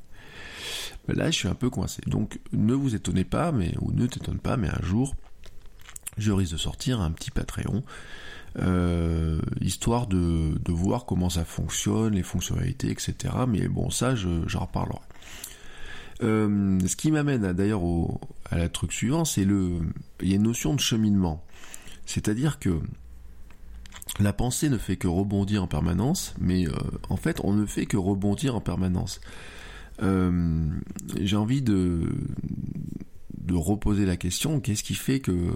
ben 1.07 1.17
là, 1.17 1.31
je 1.31 1.37
suis 1.37 1.49
un 1.49 1.55
peu 1.55 1.69
coincé. 1.69 2.01
Donc, 2.07 2.41
ne 2.53 2.73
vous 2.73 2.95
étonnez 2.95 3.25
pas, 3.25 3.53
mais 3.53 3.75
ou 3.83 3.93
ne 3.93 4.07
t'étonne 4.07 4.39
pas, 4.39 4.57
mais 4.57 4.69
un 4.69 4.83
jour, 4.83 5.15
je 6.17 6.33
risque 6.33 6.53
de 6.53 6.57
sortir 6.57 7.03
un 7.03 7.11
petit 7.11 7.31
Patreon 7.31 7.85
euh, 8.57 9.41
histoire 9.61 10.07
de, 10.07 10.55
voir 10.69 11.07
comment 11.07 11.31
ça 11.31 11.45
fonctionne, 11.45 12.15
les 12.15 12.23
fonctionnalités, 12.23 12.91
etc. 12.91 13.35
Mais 13.49 13.69
bon, 13.69 13.91
ça, 13.91 14.15
j'en 14.15 14.61
reparlerai. 14.61 15.01
Euh, 16.23 16.79
ce 16.87 16.95
qui 16.95 17.11
m'amène 17.11 17.53
d'ailleurs 17.53 17.83
à 18.51 18.57
la 18.57 18.69
truc 18.69 18.93
suivant, 18.93 19.25
c'est 19.25 19.45
le, 19.45 19.81
il 20.23 20.29
y 20.29 20.33
a 20.33 20.37
une 20.37 20.45
notion 20.45 20.75
de 20.75 20.81
cheminement, 20.81 21.45
c'est-à-dire 22.07 22.61
que 22.61 22.81
la 24.21 24.33
pensée 24.33 24.69
ne 24.69 24.79
fait 24.79 24.97
que 24.97 25.09
rebondir 25.09 25.65
en 25.65 25.67
permanence, 25.67 26.35
mais 26.39 26.69
euh, 26.69 26.73
en 27.09 27.17
fait, 27.17 27.41
on 27.43 27.53
ne 27.53 27.67
fait 27.67 27.87
que 27.87 27.97
rebondir 27.97 28.55
en 28.55 28.61
permanence. 28.61 29.21
J'ai 30.01 31.37
envie 31.37 31.63
de 31.63 32.09
de 33.45 33.55
reposer 33.55 34.07
la 34.07 34.17
question 34.17 34.61
qu'est-ce 34.61 34.83
qui 34.83 34.95
fait 34.95 35.21
que 35.21 35.53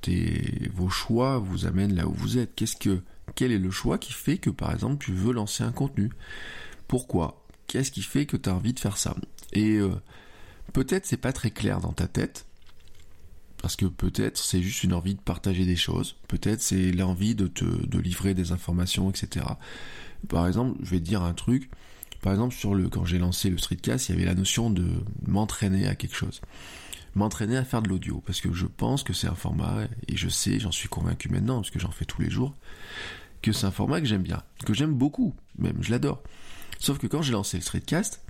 tes, 0.00 0.70
vos 0.74 0.88
choix 0.88 1.38
vous 1.38 1.66
amènent 1.66 1.94
là 1.94 2.06
où 2.06 2.12
vous 2.12 2.38
êtes? 2.38 2.54
Qu'est-ce 2.54 2.76
que 2.76 3.00
quel 3.34 3.52
est 3.52 3.58
le 3.58 3.70
choix 3.70 3.98
qui 3.98 4.12
fait 4.12 4.38
que 4.38 4.50
par 4.50 4.72
exemple 4.72 5.04
tu 5.04 5.12
veux 5.12 5.32
lancer 5.32 5.64
un 5.64 5.72
contenu? 5.72 6.10
Pourquoi? 6.88 7.44
Qu'est-ce 7.66 7.90
qui 7.90 8.02
fait 8.02 8.26
que 8.26 8.36
tu 8.36 8.48
as 8.48 8.54
envie 8.54 8.72
de 8.72 8.78
faire 8.78 8.96
ça? 8.96 9.16
Et 9.52 9.76
euh, 9.76 9.90
peut-être 10.72 11.04
c'est 11.06 11.16
pas 11.16 11.32
très 11.32 11.50
clair 11.50 11.80
dans 11.80 11.92
ta 11.92 12.06
tête 12.06 12.46
parce 13.60 13.74
que 13.74 13.86
peut-être 13.86 14.38
c'est 14.38 14.62
juste 14.62 14.84
une 14.84 14.92
envie 14.92 15.14
de 15.14 15.20
partager 15.20 15.64
des 15.64 15.76
choses, 15.76 16.16
peut-être 16.28 16.62
c'est 16.62 16.92
l'envie 16.92 17.34
de 17.34 17.48
te 17.48 17.96
livrer 17.96 18.34
des 18.34 18.52
informations, 18.52 19.10
etc. 19.10 19.46
Par 20.28 20.46
exemple, 20.46 20.78
je 20.82 20.90
vais 20.90 21.00
te 21.00 21.04
dire 21.04 21.22
un 21.22 21.34
truc. 21.34 21.70
Par 22.22 22.32
exemple, 22.32 22.54
sur 22.54 22.74
le 22.74 22.88
quand 22.88 23.04
j'ai 23.04 23.18
lancé 23.18 23.50
le 23.50 23.58
streetcast, 23.58 24.08
il 24.08 24.12
y 24.12 24.14
avait 24.14 24.24
la 24.24 24.34
notion 24.34 24.70
de 24.70 24.86
m'entraîner 25.26 25.86
à 25.86 25.94
quelque 25.94 26.14
chose 26.14 26.40
m'entraîner 27.16 27.56
à 27.56 27.64
faire 27.64 27.82
de 27.82 27.88
l'audio 27.88 28.22
parce 28.24 28.40
que 28.40 28.52
je 28.52 28.66
pense 28.66 29.02
que 29.02 29.12
c'est 29.12 29.26
un 29.26 29.34
format 29.34 29.84
et 30.06 30.16
je 30.16 30.28
sais, 30.28 30.60
j'en 30.60 30.70
suis 30.70 30.88
convaincu 30.88 31.28
maintenant 31.28 31.56
parce 31.56 31.70
que 31.70 31.78
j'en 31.80 31.90
fais 31.90 32.04
tous 32.04 32.22
les 32.22 32.30
jours 32.30 32.54
que 33.42 33.52
c'est 33.52 33.66
un 33.66 33.70
format 33.70 34.00
que 34.00 34.06
j'aime 34.06 34.22
bien, 34.22 34.42
que 34.64 34.74
j'aime 34.74 34.94
beaucoup, 34.94 35.34
même 35.58 35.78
je 35.80 35.90
l'adore. 35.90 36.22
Sauf 36.78 36.98
que 36.98 37.06
quand 37.06 37.22
j'ai 37.22 37.32
lancé 37.32 37.56
le 37.56 37.62
streetcast, 37.62 38.20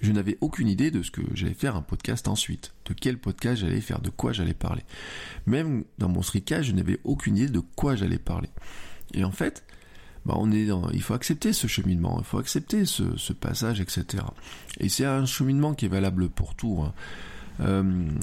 je 0.00 0.10
n'avais 0.10 0.38
aucune 0.40 0.68
idée 0.68 0.90
de 0.90 1.02
ce 1.02 1.10
que 1.10 1.22
j'allais 1.34 1.54
faire 1.54 1.76
un 1.76 1.82
podcast 1.82 2.26
ensuite, 2.26 2.72
de 2.86 2.94
quel 2.94 3.18
podcast 3.18 3.60
j'allais 3.60 3.80
faire, 3.80 4.00
de 4.00 4.10
quoi 4.10 4.32
j'allais 4.32 4.54
parler. 4.54 4.82
Même 5.46 5.84
dans 5.98 6.08
mon 6.08 6.22
streetcast, 6.22 6.64
je 6.64 6.72
n'avais 6.72 6.98
aucune 7.04 7.36
idée 7.36 7.48
de 7.48 7.60
quoi 7.60 7.94
j'allais 7.94 8.18
parler. 8.18 8.48
Et 9.14 9.24
en 9.24 9.30
fait, 9.30 9.64
bah 10.24 10.34
on 10.36 10.50
est 10.50 10.68
il 10.92 11.02
faut 11.02 11.14
accepter 11.14 11.52
ce 11.52 11.66
cheminement, 11.66 12.18
il 12.18 12.24
faut 12.24 12.38
accepter 12.38 12.86
ce, 12.86 13.16
ce 13.16 13.32
passage, 13.32 13.80
etc. 13.80 14.24
Et 14.80 14.88
c'est 14.88 15.04
un 15.04 15.26
cheminement 15.26 15.74
qui 15.74 15.84
est 15.84 15.88
valable 15.88 16.28
pour 16.28 16.54
tout. 16.54 16.82
Hein. 16.84 16.92
Euh, 17.62 17.82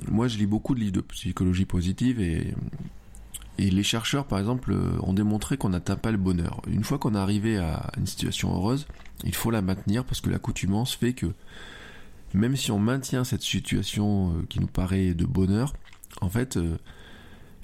moi, 0.09 0.27
je 0.27 0.37
lis 0.37 0.45
beaucoup 0.45 0.75
de 0.75 0.79
livres 0.79 0.93
de 0.93 1.01
psychologie 1.01 1.65
positive 1.65 2.19
et, 2.21 2.53
les 3.57 3.83
chercheurs, 3.83 4.25
par 4.25 4.39
exemple, 4.39 4.73
ont 5.01 5.11
démontré 5.11 5.57
qu'on 5.57 5.69
n'atteint 5.69 5.97
pas 5.97 6.11
le 6.11 6.17
bonheur. 6.17 6.61
Une 6.67 6.85
fois 6.85 6.97
qu'on 6.97 7.13
est 7.13 7.19
arrivé 7.19 7.57
à 7.57 7.91
une 7.97 8.07
situation 8.07 8.55
heureuse, 8.55 8.87
il 9.25 9.35
faut 9.35 9.51
la 9.51 9.61
maintenir 9.61 10.05
parce 10.05 10.21
que 10.21 10.29
l'accoutumance 10.29 10.95
fait 10.95 11.11
que 11.11 11.25
même 12.33 12.55
si 12.55 12.71
on 12.71 12.79
maintient 12.79 13.25
cette 13.25 13.41
situation 13.41 14.31
euh, 14.31 14.45
qui 14.47 14.61
nous 14.61 14.67
paraît 14.67 15.13
de 15.13 15.25
bonheur, 15.25 15.73
en 16.21 16.29
fait, 16.29 16.55
euh, 16.55 16.77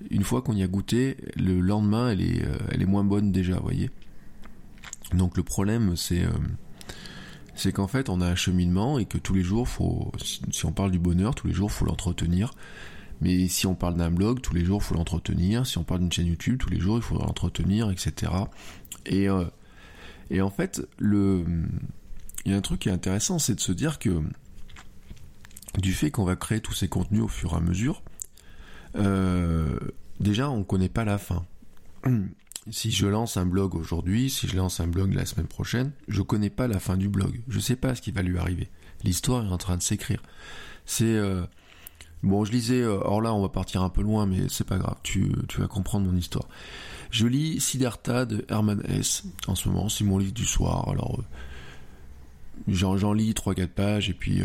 une 0.10 0.24
fois 0.24 0.42
qu'on 0.42 0.54
y 0.54 0.64
a 0.64 0.68
goûté, 0.68 1.16
le 1.38 1.62
lendemain, 1.62 2.10
elle 2.10 2.22
est, 2.22 2.44
elle 2.72 2.82
est 2.82 2.88
moins 2.88 3.06
bonne 3.06 3.32
déjà, 3.32 3.58
voyez. 3.60 3.90
Donc 5.14 5.38
le 5.38 5.44
problème, 5.44 5.96
c'est 5.96 6.26
c'est 7.56 7.72
qu'en 7.72 7.88
fait 7.88 8.10
on 8.10 8.22
a 8.22 8.28
un 8.28 8.36
cheminement 8.36 9.00
et 9.00 9.06
que 9.06 9.18
tous 9.18 9.34
les 9.34 9.42
jours 9.42 9.68
faut 9.68 10.12
si 10.22 10.66
on 10.66 10.72
parle 10.72 10.92
du 10.92 11.00
bonheur 11.00 11.36
tous 11.36 11.48
les 11.48 11.54
jours 11.54 11.72
faut 11.72 11.86
l'entretenir. 11.86 12.54
Mais 13.22 13.48
si 13.48 13.66
on 13.66 13.76
parle 13.76 13.96
d'un 13.96 14.12
blog 14.12 14.42
tous 14.42 14.54
les 14.54 14.66
jours 14.66 14.84
faut 14.84 14.96
l'entretenir. 14.96 15.66
Si 15.66 15.78
on 15.78 15.84
parle 15.84 16.02
d'une 16.02 16.12
chaîne 16.12 16.28
YouTube 16.28 16.58
tous 16.60 16.70
les 16.70 16.80
jours 16.80 16.98
il 16.98 17.02
faut 17.02 17.18
l'entretenir 17.18 17.90
etc 17.90 18.32
et 19.06 19.30
euh, 19.30 19.46
et 20.30 20.42
en 20.42 20.50
fait 20.50 20.86
le 20.98 21.46
il 22.46 22.52
y 22.52 22.54
a 22.54 22.58
un 22.58 22.62
truc 22.62 22.82
qui 22.82 22.90
est 22.90 22.94
intéressant 22.94 23.40
c'est 23.40 23.56
de 23.56 23.62
se 23.62 23.72
dire 23.72 24.00
que 24.00 24.22
du 25.78 25.94
fait 25.94 26.12
qu'on 26.12 26.26
va 26.26 26.36
créer 26.36 26.60
tous 26.60 26.74
ces 26.74 26.88
contenus 26.88 27.24
au 27.24 27.28
fur 27.28 27.54
et 27.54 27.58
à 27.58 27.60
mesure 27.60 28.02
euh, 28.96 29.78
déjà 30.20 30.50
on 30.50 30.64
connaît 30.64 30.90
pas 30.90 31.06
la 31.06 31.18
fin 31.18 31.46
si 32.72 32.92
je 32.92 33.06
lance 33.06 33.38
un 33.38 33.46
blog 33.46 33.76
aujourd'hui, 33.76 34.30
si 34.30 34.48
je 34.48 34.58
lance 34.58 34.80
un 34.80 34.88
blog 34.88 35.14
la 35.14 35.26
semaine 35.26 35.48
prochaine, 35.48 35.92
je 36.08 36.22
connais 36.22 36.50
pas 36.50 36.68
la 36.68 36.80
fin 36.80 36.98
du 36.98 37.10
blog. 37.10 37.42
Je 37.48 37.60
sais 37.60 37.76
pas 37.76 37.96
ce 37.96 38.02
qui 38.02 38.12
va 38.12 38.22
lui 38.22 38.38
arriver. 38.38 38.70
L'histoire 39.04 39.46
est 39.46 39.50
en 39.52 39.58
train 39.58 39.78
de 39.78 39.84
s'écrire. 39.84 40.22
C'est 40.86 41.06
euh, 41.06 41.44
bon, 42.24 42.44
je 42.44 42.52
lisais. 42.52 42.82
Euh, 42.82 43.00
or 43.04 43.22
là, 43.22 43.34
on 43.34 43.42
va 43.42 43.50
partir 43.50 43.84
un 43.84 43.90
peu 43.90 44.02
loin, 44.02 44.26
mais 44.26 44.50
c'est 44.50 44.64
pas 44.64 44.78
grave. 44.78 44.98
Tu, 45.04 45.32
vas 45.58 45.68
comprendre 45.68 46.10
mon 46.10 46.18
histoire. 46.18 46.48
Je 47.12 47.28
lis 47.28 47.60
Siddhartha 47.60 48.26
de 48.26 48.46
Herman 48.50 48.82
S. 48.90 49.24
En 49.48 49.54
ce 49.54 49.70
moment, 49.70 49.88
c'est 49.88 50.04
mon 50.04 50.18
livre 50.18 50.34
du 50.34 50.46
soir. 50.46 50.90
Alors, 50.90 51.20
euh, 51.20 52.74
j'en 52.74 53.14
lis 53.14 53.34
3-4 53.34 53.68
pages 53.68 54.10
et 54.10 54.14
puis 54.14 54.42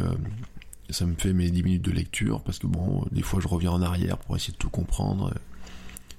ça 0.91 1.07
me 1.07 1.15
fait 1.15 1.33
mes 1.33 1.51
10 1.51 1.63
minutes 1.63 1.83
de 1.83 1.93
lecture 1.93 2.43
parce 2.43 2.59
que 2.59 2.67
bon, 2.67 3.07
des 3.13 3.23
fois, 3.23 3.41
je 3.41 3.49
reviens 3.49 3.71
en 3.71 3.81
arrière 3.81 4.19
pour 4.19 4.37
essayer 4.37 4.53
de 4.53 4.59
tout 4.59 4.69
comprendre. 4.69 5.33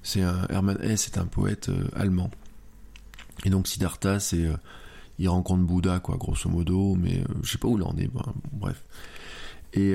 C'est 0.02 0.22
un 0.22 0.46
Hermann 0.48 0.78
Hesse 0.82 1.02
c'est 1.02 1.18
un 1.18 1.26
poète 1.26 1.68
euh, 1.68 1.88
allemand. 1.94 2.30
Et 3.44 3.50
donc 3.50 3.68
Siddhartha, 3.68 4.20
c'est 4.20 4.46
euh, 4.46 4.56
il 5.18 5.28
rencontre 5.28 5.62
Bouddha 5.62 6.00
quoi, 6.00 6.16
grosso 6.16 6.48
modo, 6.48 6.94
mais 6.96 7.20
euh, 7.20 7.34
je 7.42 7.52
sais 7.52 7.58
pas 7.58 7.68
où 7.68 7.78
il 7.78 7.84
en 7.84 7.96
est. 7.96 8.10
bref. 8.52 8.84
Et 9.74 9.94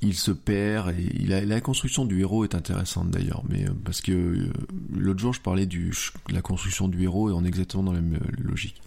il 0.00 0.14
se 0.14 0.30
perd 0.30 0.94
la 1.28 1.60
construction 1.60 2.06
du 2.06 2.20
héros 2.20 2.44
est 2.44 2.54
intéressante 2.54 3.10
d'ailleurs 3.10 3.42
mais 3.46 3.66
parce 3.84 4.00
que 4.00 4.48
l'autre 4.90 5.20
jour 5.20 5.34
je 5.34 5.42
parlais 5.42 5.66
du 5.66 5.92
la 6.30 6.40
construction 6.40 6.88
du 6.88 7.02
héros 7.02 7.28
et 7.28 7.32
on 7.34 7.44
est 7.44 7.48
exactement 7.48 7.82
dans 7.82 7.92
la 7.92 8.00
même 8.00 8.18
logique 8.42 8.80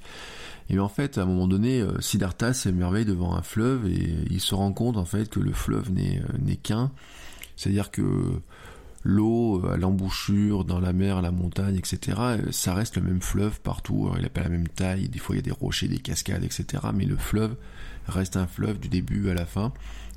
et 0.72 0.80
en 0.80 0.90
fait 0.90 1.20
à 1.20 1.22
un 1.22 1.26
moment 1.26 1.48
donné 1.48 1.86
Siddhartha 2.00 2.56
s'émerveille 2.56 3.06
devant 3.06 3.36
un 3.36 3.44
fleuve 3.44 3.86
et 3.86 4.16
il 4.32 4.42
se 4.42 4.56
rend 4.56 4.74
compte 4.74 4.98
en 4.98 5.06
fait 5.06 5.30
que 5.30 5.40
le 5.40 5.54
fleuve 5.54 5.92
n'est 5.92 6.56
qu'un 6.56 6.92
c'est 7.56 7.70
à 7.70 7.72
dire 7.72 7.92
que 7.92 8.42
l'eau 9.06 9.64
euh, 9.64 9.74
à 9.74 9.78
l'embouchure, 9.78 10.66
dans 10.66 10.82
la 10.82 10.92
mer, 10.92 11.18
à 11.18 11.22
la 11.22 11.32
montagne, 11.32 11.78
etc., 11.78 12.18
euh, 12.20 12.52
ça 12.52 12.74
reste 12.74 12.98
le 12.98 13.04
même 13.04 13.22
fleuve 13.22 13.62
partout. 13.62 14.12
il 14.18 14.24
n'a 14.24 14.30
pas 14.30 14.42
la 14.42 14.50
même 14.50 14.68
taille, 14.68 15.08
des 15.08 15.20
fois 15.20 15.36
il 15.36 15.38
y 15.38 15.40
a 15.40 15.44
des 15.44 15.52
rochers, 15.52 15.88
des 15.88 16.00
cascades, 16.00 16.44
etc., 16.44 16.84
mais 16.94 17.06
le 17.06 17.16
fleuve 17.16 17.56
reste 18.08 18.36
un 18.36 18.48
fleuve 18.48 18.80
du 18.80 18.90
début 18.90 19.30
à 19.30 19.34
la 19.34 19.46
fin. 19.46 19.72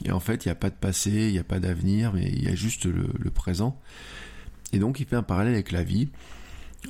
Et 0.05 0.11
en 0.11 0.20
fait, 0.20 0.44
il 0.44 0.48
n'y 0.48 0.53
a 0.53 0.57
pas 0.57 0.70
de 0.70 0.74
passé, 0.74 1.11
il 1.11 1.33
n'y 1.33 1.38
a 1.38 1.44
pas 1.44 1.61
d'avenir, 1.61 2.12
mais 2.12 2.29
il 2.29 2.42
y 2.42 2.48
a 2.48 2.55
juste 2.55 2.87
le, 2.87 3.31
présent. 3.31 3.79
Et 4.72 4.79
donc 4.79 5.01
il 5.01 5.07
fait 5.07 5.16
un 5.16 5.22
parallèle 5.22 5.55
avec 5.55 5.70
la 5.70 5.85
vie, 5.85 6.09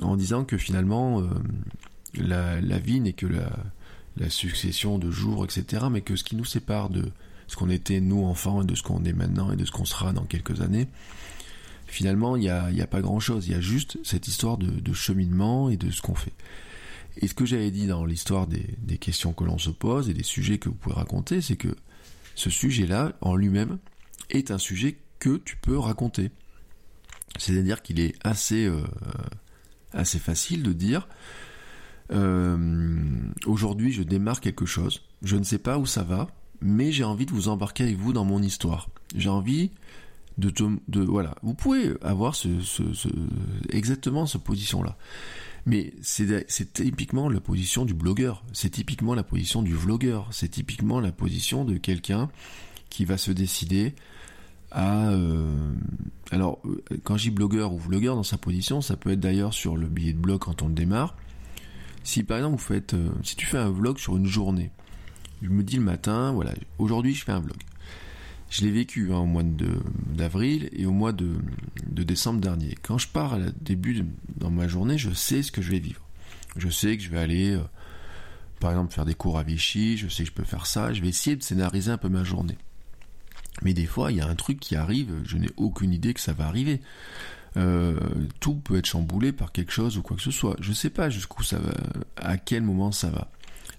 en 0.01 0.15
disant 0.15 0.45
que 0.45 0.57
finalement, 0.57 1.21
euh, 1.21 1.27
la, 2.15 2.79
vie 2.79 3.01
n'est 3.01 3.13
que 3.13 3.27
la, 3.27 3.51
la 4.17 4.29
succession 4.29 4.99
de 4.99 5.11
jours, 5.11 5.43
etc., 5.43 5.85
mais 5.91 6.01
que 6.01 6.15
ce 6.15 6.23
qui 6.23 6.35
nous 6.35 6.45
sépare 6.45 6.89
de 6.89 7.11
ce 7.47 7.55
qu'on 7.55 7.69
était 7.69 7.99
nous 7.99 8.25
enfants 8.25 8.61
et 8.61 8.65
de 8.65 8.75
ce 8.75 8.83
qu'on 8.83 9.03
est 9.03 9.13
maintenant 9.13 9.51
et 9.51 9.55
de 9.55 9.65
ce 9.65 9.71
qu'on 9.71 9.85
sera 9.85 10.13
dans 10.13 10.25
quelques 10.25 10.61
années, 10.61 10.87
finalement, 11.89 12.35
il 12.35 12.41
n'y 12.41 12.49
a, 12.81 12.87
pas 12.87 13.01
grand-chose. 13.01 13.47
Il 13.47 13.51
y 13.51 13.55
a 13.55 13.61
juste 13.61 13.97
cette 14.03 14.27
histoire 14.27 14.57
de, 14.57 14.93
cheminement 14.93 15.69
et 15.69 15.77
de 15.77 15.91
ce 15.91 16.01
qu'on 16.01 16.15
fait. 16.15 16.33
Et 17.17 17.27
ce 17.27 17.33
que 17.33 17.45
j'avais 17.45 17.71
dit 17.71 17.87
dans 17.87 18.05
l'histoire 18.05 18.47
des, 18.47 18.97
questions 18.97 19.33
que 19.33 19.43
l'on 19.43 19.57
se 19.57 19.69
pose 19.69 20.09
et 20.09 20.13
des 20.13 20.23
sujets 20.23 20.57
que 20.57 20.69
vous 20.69 20.75
pouvez 20.75 20.95
raconter, 20.95 21.41
c'est 21.41 21.57
que 21.57 21.75
ce 22.35 22.49
sujet-là, 22.49 23.13
en 23.21 23.35
lui-même, 23.35 23.79
est 24.29 24.51
un 24.51 24.57
sujet 24.57 24.97
que 25.19 25.37
tu 25.37 25.57
peux 25.57 25.77
raconter. 25.77 26.31
C'est-à-dire 27.37 27.81
qu'il 27.81 27.99
est 27.99 28.15
assez, 28.23 28.65
euh, 28.65 28.83
assez 29.93 30.19
facile 30.19 30.63
de 30.63 30.73
dire 30.73 31.07
euh, 32.11 32.97
aujourd'hui 33.45 33.91
je 33.91 34.01
démarre 34.01 34.41
quelque 34.41 34.65
chose, 34.65 35.03
je 35.21 35.35
ne 35.35 35.43
sais 35.43 35.59
pas 35.59 35.77
où 35.77 35.85
ça 35.85 36.03
va, 36.03 36.27
mais 36.61 36.91
j'ai 36.91 37.03
envie 37.03 37.25
de 37.25 37.31
vous 37.31 37.49
embarquer 37.49 37.83
avec 37.83 37.97
vous 37.97 38.13
dans 38.13 38.25
mon 38.25 38.41
histoire. 38.41 38.89
J'ai 39.15 39.29
envie 39.29 39.71
de, 40.39 40.51
de, 40.87 41.01
voilà, 41.01 41.35
vous 41.43 41.53
pouvez 41.53 41.93
avoir 42.01 42.35
ce, 42.35 42.61
ce, 42.61 42.93
ce 42.93 43.09
exactement 43.69 44.25
cette 44.25 44.43
position-là. 44.43 44.97
Mais 45.65 45.93
c'est 46.01 46.73
typiquement 46.73 47.29
la 47.29 47.41
position 47.41 47.85
du 47.85 47.93
blogueur, 47.93 48.43
c'est 48.53 48.69
typiquement 48.71 49.13
la 49.13 49.23
position 49.23 49.61
du 49.61 49.73
vlogueur, 49.73 50.27
c'est 50.31 50.49
typiquement 50.49 50.99
la 50.99 51.11
position 51.11 51.65
de 51.65 51.77
quelqu'un 51.77 52.29
qui 52.89 53.05
va 53.05 53.17
se 53.17 53.31
décider 53.31 53.93
à... 54.71 55.09
Euh, 55.09 55.73
alors, 56.31 56.61
quand 57.03 57.17
je 57.17 57.23
dis 57.23 57.29
blogueur 57.29 57.73
ou 57.73 57.77
vlogueur 57.77 58.15
dans 58.15 58.23
sa 58.23 58.37
position, 58.37 58.81
ça 58.81 58.95
peut 58.95 59.11
être 59.11 59.19
d'ailleurs 59.19 59.53
sur 59.53 59.75
le 59.77 59.87
billet 59.87 60.13
de 60.13 60.19
blog 60.19 60.39
quand 60.39 60.61
on 60.61 60.69
le 60.69 60.73
démarre, 60.73 61.15
Si 62.03 62.23
par 62.23 62.37
exemple 62.37 62.55
vous 62.57 62.63
faites, 62.63 62.93
euh, 62.93 63.09
si 63.23 63.35
tu 63.35 63.45
fais 63.45 63.57
un 63.57 63.69
vlog 63.69 63.97
sur 63.97 64.15
une 64.17 64.25
journée, 64.25 64.71
je 65.41 65.49
me 65.49 65.63
dis 65.63 65.75
le 65.75 65.83
matin, 65.83 66.31
voilà, 66.31 66.53
aujourd'hui 66.77 67.13
je 67.13 67.23
fais 67.23 67.31
un 67.31 67.39
vlog. 67.39 67.57
Je 68.49 68.61
l'ai 68.61 68.71
vécu 68.71 69.13
hein, 69.13 69.17
au 69.17 69.25
mois 69.25 69.43
d'avril 69.43 70.69
et 70.73 70.85
au 70.85 70.91
mois 70.91 71.11
de, 71.11 71.35
décembre 71.85 72.41
dernier. 72.41 72.75
Quand 72.81 72.97
je 72.97 73.07
pars 73.07 73.33
à 73.33 73.39
début 73.61 74.05
dans 74.35 74.49
ma 74.49 74.67
journée, 74.67 74.97
je 74.97 75.11
sais 75.11 75.43
ce 75.43 75.51
que 75.51 75.61
je 75.61 75.71
vais 75.71 75.79
vivre. 75.79 76.01
Je 76.55 76.69
sais 76.69 76.97
que 76.97 77.03
je 77.03 77.09
vais 77.09 77.19
aller, 77.19 77.51
euh, 77.51 77.63
par 78.59 78.71
exemple, 78.71 78.93
faire 78.93 79.05
des 79.05 79.13
cours 79.13 79.37
à 79.37 79.43
Vichy, 79.43 79.97
je 79.97 80.07
sais 80.07 80.23
que 80.23 80.29
je 80.29 80.33
peux 80.33 80.43
faire 80.43 80.65
ça, 80.65 80.93
je 80.93 81.01
vais 81.01 81.09
essayer 81.09 81.35
de 81.35 81.43
scénariser 81.43 81.91
un 81.91 81.97
peu 81.97 82.09
ma 82.09 82.23
journée. 82.23 82.57
Mais 83.61 83.73
des 83.73 83.85
fois, 83.85 84.11
il 84.11 84.17
y 84.17 84.21
a 84.21 84.27
un 84.27 84.35
truc 84.35 84.59
qui 84.59 84.75
arrive, 84.75 85.13
je 85.23 85.37
n'ai 85.37 85.49
aucune 85.57 85.93
idée 85.93 86.13
que 86.13 86.19
ça 86.19 86.33
va 86.33 86.47
arriver. 86.47 86.81
Euh, 87.57 87.99
tout 88.39 88.55
peut 88.55 88.77
être 88.77 88.85
chamboulé 88.85 89.31
par 89.31 89.51
quelque 89.51 89.71
chose 89.71 89.97
ou 89.97 90.01
quoi 90.01 90.17
que 90.17 90.23
ce 90.23 90.31
soit. 90.31 90.55
Je 90.59 90.69
ne 90.69 90.75
sais 90.75 90.89
pas 90.89 91.09
jusqu'où 91.09 91.43
ça 91.43 91.59
va, 91.59 91.73
à 92.17 92.37
quel 92.37 92.63
moment 92.63 92.91
ça 92.91 93.09
va. 93.09 93.29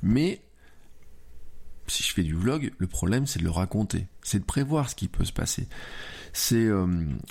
Mais 0.02 0.42
si 1.90 2.03
je 2.03 2.12
fais 2.12 2.22
du 2.22 2.35
vlog, 2.35 2.72
le 2.79 2.87
problème 2.87 3.26
c'est 3.26 3.38
de 3.38 3.44
le 3.44 3.50
raconter, 3.50 4.07
c'est 4.22 4.38
de 4.38 4.44
prévoir 4.44 4.88
ce 4.88 4.94
qui 4.94 5.09
peut 5.09 5.24
se 5.24 5.33
passer. 5.33 5.68
C'est 6.33 6.66
euh, 6.66 6.87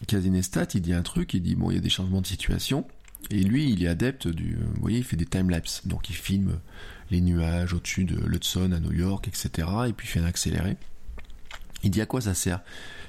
Casinestat, 0.07 0.67
il 0.73 0.81
dit 0.81 0.93
un 0.93 1.01
truc, 1.01 1.33
il 1.33 1.41
dit 1.41 1.55
bon, 1.55 1.71
il 1.71 1.75
y 1.75 1.77
a 1.77 1.81
des 1.81 1.89
changements 1.89 2.21
de 2.21 2.27
situation, 2.27 2.85
et 3.29 3.43
lui, 3.43 3.69
il 3.69 3.83
est 3.83 3.87
adepte 3.87 4.27
du, 4.27 4.55
euh, 4.55 4.65
vous 4.75 4.81
voyez, 4.81 4.99
il 4.99 5.03
fait 5.03 5.15
des 5.15 5.25
time-lapse, 5.25 5.85
donc 5.85 6.09
il 6.09 6.15
filme 6.15 6.59
les 7.11 7.21
nuages 7.21 7.73
au-dessus 7.73 8.05
de 8.05 8.19
l'Hudson 8.25 8.71
à 8.71 8.79
New 8.79 8.93
York, 8.93 9.27
etc., 9.27 9.67
et 9.87 9.93
puis 9.93 10.07
il 10.07 10.11
fait 10.11 10.19
un 10.19 10.25
accéléré. 10.25 10.77
Il 11.83 11.91
dit 11.91 12.01
à 12.01 12.05
quoi 12.05 12.21
ça 12.21 12.33
sert? 12.33 12.61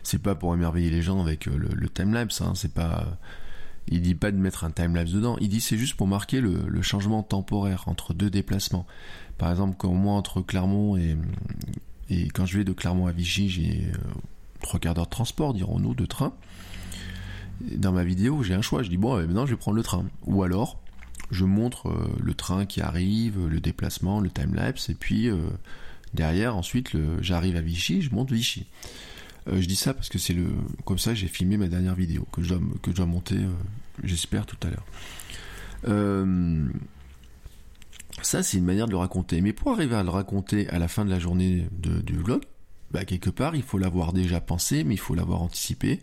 C'est 0.03 0.23
pas 0.23 0.35
pour 0.35 0.55
émerveiller 0.55 0.91
les 0.91 1.03
gens 1.03 1.21
avec 1.21 1.49
euh, 1.49 1.57
le, 1.57 1.89
time-lapse, 1.89 2.41
hein, 2.41 2.53
c'est 2.55 2.73
pas... 2.73 3.19
Il 3.89 4.03
dit 4.03 4.15
pas 4.15 4.31
de 4.31 4.37
mettre 4.37 4.65
un 4.65 4.71
time-lapse 4.71 5.13
dedans, 5.13 5.37
il 5.41 5.49
dit 5.49 5.61
c'est 5.61 5.77
juste 5.77 5.95
pour 5.95 6.07
marquer 6.07 6.41
le, 6.41 6.83
changement 6.83 7.23
temporaire 7.23 7.85
entre 7.87 8.15
deux 8.15 8.31
déplacements. 8.31 8.87
Par 9.39 9.51
exemple, 9.51 9.75
quand 9.79 9.93
moi 9.93 10.15
entre 10.15 10.43
Clermont 10.43 10.97
et, 10.97 11.17
quand 12.35 12.47
je 12.47 12.59
vais 12.59 12.65
de 12.65 12.73
Clermont 12.73 13.07
à 13.07 13.13
Vichy, 13.13 13.49
j'ai 13.49 13.87
euh, 13.87 13.99
trois 14.61 14.81
quarts 14.81 14.95
d'heure 14.95 15.07
de 15.07 15.11
transport, 15.11 15.55
dirons-nous, 15.55 15.95
de 15.95 16.07
train. 16.07 16.33
Dans 17.77 17.93
ma 17.93 18.05
vidéo, 18.05 18.43
j'ai 18.43 18.55
un 18.55 18.63
choix. 18.63 18.83
Je 18.83 18.89
dis 18.89 18.97
bon, 18.97 19.17
maintenant 19.17 19.47
je 19.47 19.53
vais 19.53 19.57
prendre 19.57 19.77
le 19.77 19.83
train. 19.83 20.05
Ou 20.27 20.43
alors, 20.43 20.81
je 21.31 21.45
montre 21.45 21.89
euh, 21.89 22.17
le 22.21 22.35
train 22.35 22.67
qui 22.67 22.81
arrive, 22.81 23.47
le 23.47 23.61
déplacement, 23.61 24.21
le 24.21 24.31
time-lapse, 24.31 24.89
et 24.89 24.95
puis 24.95 25.29
euh, 25.29 25.37
derrière, 26.15 26.57
ensuite, 26.57 26.97
j'arrive 27.21 27.57
à 27.57 27.61
Vichy, 27.61 28.03
je 28.03 28.15
monte 28.15 28.31
Vichy. 28.31 28.67
Je 29.47 29.67
dis 29.67 29.77
ça 29.77 29.95
parce 29.95 30.09
que 30.09 30.19
c'est 30.19 30.35
le 30.35 30.49
comme 30.85 30.99
ça 30.99 31.15
j'ai 31.15 31.27
filmé 31.27 31.57
ma 31.57 31.69
dernière 31.69 31.95
vidéo 31.95 32.27
que 32.33 32.43
je 32.43 32.55
dois, 32.93 33.07
monter, 33.07 33.37
j'espère 34.05 34.47
tout 34.47 34.59
à 34.63 34.71
l'heure. 34.71 34.85
Ça, 38.23 38.43
c'est 38.43 38.59
une 38.59 38.65
manière 38.65 38.87
de 38.87 38.93
le 38.93 38.99
raconter. 38.99 39.41
Mais 39.41 39.53
pour 39.53 39.73
arriver 39.73 39.95
à 39.95 40.03
le 40.03 40.11
raconter 40.11 40.69
à 40.69 40.79
la 40.79 40.89
fin 40.89 41.05
de 41.05 41.11
la 41.11 41.19
journée 41.19 41.67
du 41.73 42.17
vlog, 42.17 42.43
bah, 42.91 43.05
quelque 43.05 43.31
part, 43.31 43.57
il 43.57 43.63
faut 43.63 43.79
l'avoir 43.79 44.13
déjà 44.13 44.41
pensé, 44.41 44.85
mais 44.85 44.95
il 44.95 45.01
faut 45.01 45.15
l'avoir 45.15 45.43
anticipé. 45.43 46.01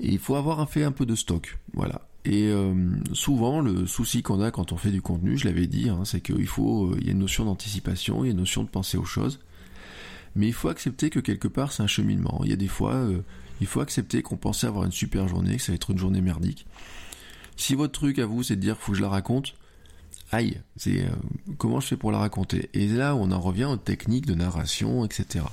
Et 0.00 0.08
il 0.08 0.18
faut 0.18 0.34
avoir 0.34 0.68
fait 0.68 0.84
un 0.84 0.92
peu 0.92 1.06
de 1.06 1.14
stock. 1.14 1.58
Voilà. 1.74 2.08
Et 2.24 2.48
euh, 2.48 2.74
souvent, 3.12 3.60
le 3.60 3.86
souci 3.86 4.22
qu'on 4.22 4.40
a 4.40 4.50
quand 4.50 4.72
on 4.72 4.76
fait 4.76 4.90
du 4.90 5.02
contenu, 5.02 5.36
je 5.36 5.44
l'avais 5.44 5.66
dit, 5.66 5.88
hein, 5.88 6.02
c'est 6.04 6.20
qu'il 6.20 6.46
faut, 6.46 6.86
euh, 6.86 6.96
il 7.00 7.06
y 7.06 7.08
a 7.08 7.12
une 7.12 7.18
notion 7.18 7.44
d'anticipation, 7.44 8.24
il 8.24 8.28
y 8.28 8.30
a 8.30 8.32
une 8.32 8.38
notion 8.38 8.62
de 8.62 8.68
penser 8.68 8.96
aux 8.96 9.04
choses. 9.04 9.40
Mais 10.34 10.46
il 10.46 10.52
faut 10.52 10.68
accepter 10.68 11.10
que 11.10 11.20
quelque 11.20 11.48
part, 11.48 11.72
c'est 11.72 11.82
un 11.82 11.88
cheminement. 11.88 12.40
Il 12.44 12.50
y 12.50 12.52
a 12.52 12.56
des 12.56 12.68
fois, 12.68 12.94
euh, 12.94 13.22
il 13.60 13.66
faut 13.66 13.80
accepter 13.80 14.22
qu'on 14.22 14.36
pensait 14.36 14.66
avoir 14.66 14.84
une 14.84 14.92
super 14.92 15.28
journée, 15.28 15.56
que 15.56 15.62
ça 15.62 15.72
va 15.72 15.76
être 15.76 15.90
une 15.90 15.98
journée 15.98 16.20
merdique. 16.20 16.66
Si 17.56 17.74
votre 17.74 17.92
truc 17.92 18.18
à 18.18 18.26
vous, 18.26 18.42
c'est 18.42 18.56
de 18.56 18.60
dire, 18.60 18.76
faut 18.78 18.92
que 18.92 18.98
je 18.98 19.02
la 19.02 19.08
raconte, 19.08 19.54
aïe, 20.30 20.60
euh, 20.86 21.08
comment 21.58 21.80
je 21.80 21.88
fais 21.88 21.96
pour 21.96 22.12
la 22.12 22.18
raconter? 22.18 22.70
Et 22.72 22.86
là, 22.86 23.14
on 23.14 23.30
en 23.30 23.40
revient 23.40 23.66
aux 23.66 23.76
techniques 23.76 24.26
de 24.26 24.34
narration, 24.34 25.04
etc. 25.04 25.44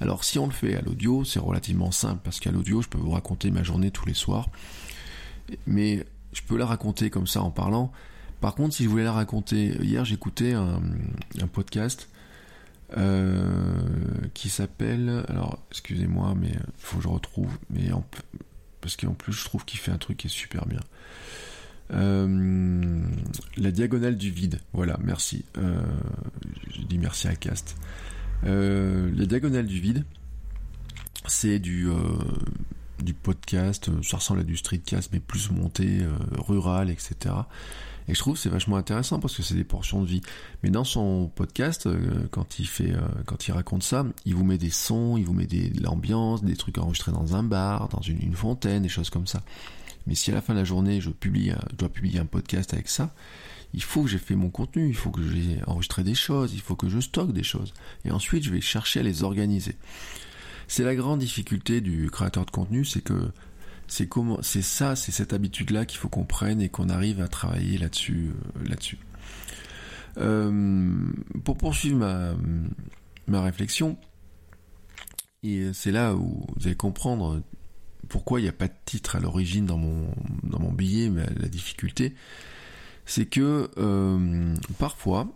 Alors, 0.00 0.24
si 0.24 0.38
on 0.38 0.46
le 0.46 0.52
fait 0.52 0.76
à 0.76 0.80
l'audio, 0.80 1.24
c'est 1.24 1.40
relativement 1.40 1.90
simple 1.90 2.20
parce 2.24 2.40
qu'à 2.40 2.50
l'audio, 2.50 2.82
je 2.82 2.88
peux 2.88 2.98
vous 2.98 3.10
raconter 3.10 3.50
ma 3.50 3.62
journée 3.62 3.90
tous 3.90 4.06
les 4.06 4.14
soirs, 4.14 4.48
mais 5.66 6.06
je 6.32 6.42
peux 6.42 6.56
la 6.56 6.66
raconter 6.66 7.10
comme 7.10 7.26
ça 7.26 7.42
en 7.42 7.50
parlant. 7.50 7.92
Par 8.40 8.54
contre, 8.56 8.74
si 8.74 8.84
je 8.84 8.88
voulais 8.88 9.04
la 9.04 9.12
raconter, 9.12 9.76
hier 9.80 10.04
j'écoutais 10.04 10.54
un, 10.54 10.80
podcast 11.52 12.08
qui 14.34 14.48
s'appelle, 14.48 15.24
alors 15.28 15.58
excusez-moi, 15.70 16.34
mais 16.38 16.52
faut 16.78 16.98
que 16.98 17.02
je 17.02 17.08
retrouve, 17.08 17.56
mais 17.70 17.90
parce 18.80 18.96
qu'en 18.96 19.14
plus 19.14 19.32
je 19.32 19.44
trouve 19.44 19.64
qu'il 19.64 19.80
fait 19.80 19.92
un 19.92 19.98
truc 19.98 20.18
qui 20.18 20.26
est 20.26 20.30
super 20.30 20.66
bien. 20.66 20.80
Euh, 21.94 23.04
la 23.56 23.70
diagonale 23.70 24.16
du 24.16 24.30
vide. 24.30 24.60
Voilà, 24.72 24.98
merci. 25.02 25.44
Euh, 25.58 25.82
je 26.70 26.82
dis 26.82 26.98
merci 26.98 27.28
à 27.28 27.34
Cast. 27.34 27.76
Euh, 28.44 29.10
la 29.14 29.26
diagonale 29.26 29.66
du 29.66 29.80
vide, 29.80 30.04
c'est 31.26 31.58
du 31.58 31.88
du 33.02 33.14
podcast, 33.14 33.90
ça 34.04 34.18
ressemble 34.18 34.40
à 34.40 34.44
du 34.44 34.56
streetcast 34.56 35.10
mais 35.12 35.18
plus 35.18 35.50
monté, 35.50 36.06
rural, 36.38 36.88
etc. 36.88 37.34
Et 38.08 38.14
je 38.14 38.18
trouve 38.18 38.36
c'est 38.36 38.48
vachement 38.48 38.76
intéressant 38.76 39.20
parce 39.20 39.36
que 39.36 39.42
c'est 39.42 39.54
des 39.54 39.64
portions 39.64 40.02
de 40.02 40.06
vie. 40.06 40.20
Mais 40.62 40.70
dans 40.70 40.84
son 40.84 41.30
podcast, 41.34 41.88
quand 42.30 42.58
il 42.58 42.66
fait, 42.66 42.92
quand 43.26 43.46
il 43.46 43.52
raconte 43.52 43.82
ça, 43.82 44.04
il 44.24 44.34
vous 44.34 44.44
met 44.44 44.58
des 44.58 44.70
sons, 44.70 45.16
il 45.16 45.24
vous 45.24 45.32
met 45.32 45.46
des, 45.46 45.70
de 45.70 45.82
l'ambiance, 45.82 46.42
des 46.42 46.56
trucs 46.56 46.78
enregistrés 46.78 47.12
dans 47.12 47.36
un 47.36 47.42
bar, 47.42 47.88
dans 47.88 48.00
une, 48.00 48.20
une 48.20 48.34
fontaine, 48.34 48.82
des 48.82 48.88
choses 48.88 49.10
comme 49.10 49.26
ça. 49.26 49.42
Mais 50.06 50.14
si 50.14 50.30
à 50.30 50.34
la 50.34 50.40
fin 50.40 50.54
de 50.54 50.58
la 50.58 50.64
journée, 50.64 51.00
je, 51.00 51.10
publie, 51.10 51.52
je 51.70 51.76
dois 51.76 51.88
publier 51.88 52.18
un 52.18 52.26
podcast 52.26 52.74
avec 52.74 52.88
ça, 52.88 53.14
il 53.74 53.82
faut 53.82 54.02
que 54.02 54.08
j'ai 54.08 54.18
fait 54.18 54.34
mon 54.34 54.50
contenu, 54.50 54.88
il 54.88 54.94
faut 54.94 55.10
que 55.10 55.22
j'ai 55.22 55.58
enregistré 55.66 56.02
des 56.02 56.14
choses, 56.14 56.52
il 56.54 56.60
faut 56.60 56.76
que 56.76 56.88
je 56.88 57.00
stocke 57.00 57.32
des 57.32 57.42
choses. 57.42 57.72
Et 58.04 58.10
ensuite, 58.10 58.44
je 58.44 58.50
vais 58.50 58.60
chercher 58.60 59.00
à 59.00 59.02
les 59.02 59.22
organiser. 59.22 59.76
C'est 60.68 60.84
la 60.84 60.94
grande 60.94 61.20
difficulté 61.20 61.80
du 61.80 62.10
créateur 62.10 62.44
de 62.44 62.50
contenu, 62.50 62.84
c'est 62.84 63.02
que 63.02 63.30
c'est 63.92 64.08
comment, 64.08 64.38
c'est 64.40 64.62
ça, 64.62 64.96
c'est 64.96 65.12
cette 65.12 65.34
habitude-là 65.34 65.84
qu'il 65.84 65.98
faut 65.98 66.08
qu'on 66.08 66.24
prenne 66.24 66.62
et 66.62 66.70
qu'on 66.70 66.88
arrive 66.88 67.20
à 67.20 67.28
travailler 67.28 67.76
là-dessus, 67.76 68.30
euh, 68.30 68.68
là-dessus. 68.68 68.96
Euh, 70.16 71.10
pour 71.44 71.58
poursuivre 71.58 71.98
ma, 73.26 73.42
réflexion, 73.42 73.98
et 75.42 75.74
c'est 75.74 75.92
là 75.92 76.14
où 76.14 76.46
vous 76.56 76.66
allez 76.66 76.74
comprendre 76.74 77.42
pourquoi 78.08 78.40
il 78.40 78.44
n'y 78.44 78.48
a 78.48 78.52
pas 78.52 78.68
de 78.68 78.74
titre 78.86 79.16
à 79.16 79.20
l'origine 79.20 79.66
dans 79.66 79.76
mon, 79.76 80.72
billet, 80.72 81.10
mais 81.10 81.26
la 81.38 81.48
difficulté, 81.48 82.14
c'est 83.04 83.26
que 83.26 83.70
euh, 83.76 84.54
parfois, 84.78 85.30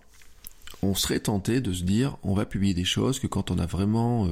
on 0.81 0.95
serait 0.95 1.21
tenté 1.21 1.61
de 1.61 1.75
se 1.75 1.85
dire, 1.85 2.16
on 2.23 2.33
va 2.33 2.47
publier 2.47 2.73
des 2.73 2.85
choses 2.85 3.21
que 3.21 3.27
quand 3.27 3.51
on 3.51 3.59
a 3.59 3.66
vraiment 3.66 4.27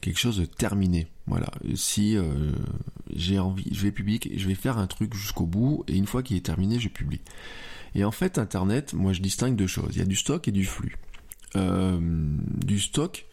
quelque 0.00 0.18
chose 0.18 0.38
de 0.38 0.44
terminé. 0.44 1.08
Voilà. 1.26 1.50
Si 1.74 2.16
euh, 2.16 2.52
j'ai 3.14 3.38
envie, 3.38 3.68
je 3.72 3.82
vais 3.82 3.92
publier, 3.92 4.20
je 4.36 4.46
vais 4.46 4.54
faire 4.54 4.78
un 4.78 4.86
truc 4.86 5.14
jusqu'au 5.14 5.46
bout, 5.46 5.84
et 5.88 5.96
une 5.96 6.06
fois 6.06 6.22
qu'il 6.22 6.36
est 6.36 6.44
terminé, 6.44 6.78
je 6.78 6.88
publie. 6.88 7.20
Et 7.94 8.04
en 8.04 8.12
fait, 8.12 8.38
Internet, 8.38 8.94
moi 8.94 9.12
je 9.12 9.20
distingue 9.20 9.56
deux 9.56 9.66
choses. 9.66 9.90
Il 9.92 9.98
y 9.98 10.02
a 10.02 10.06
du 10.06 10.16
stock 10.16 10.46
et 10.48 10.52
du 10.52 10.64
flux. 10.64 10.96
du 11.54 12.80
stock, 12.80 13.28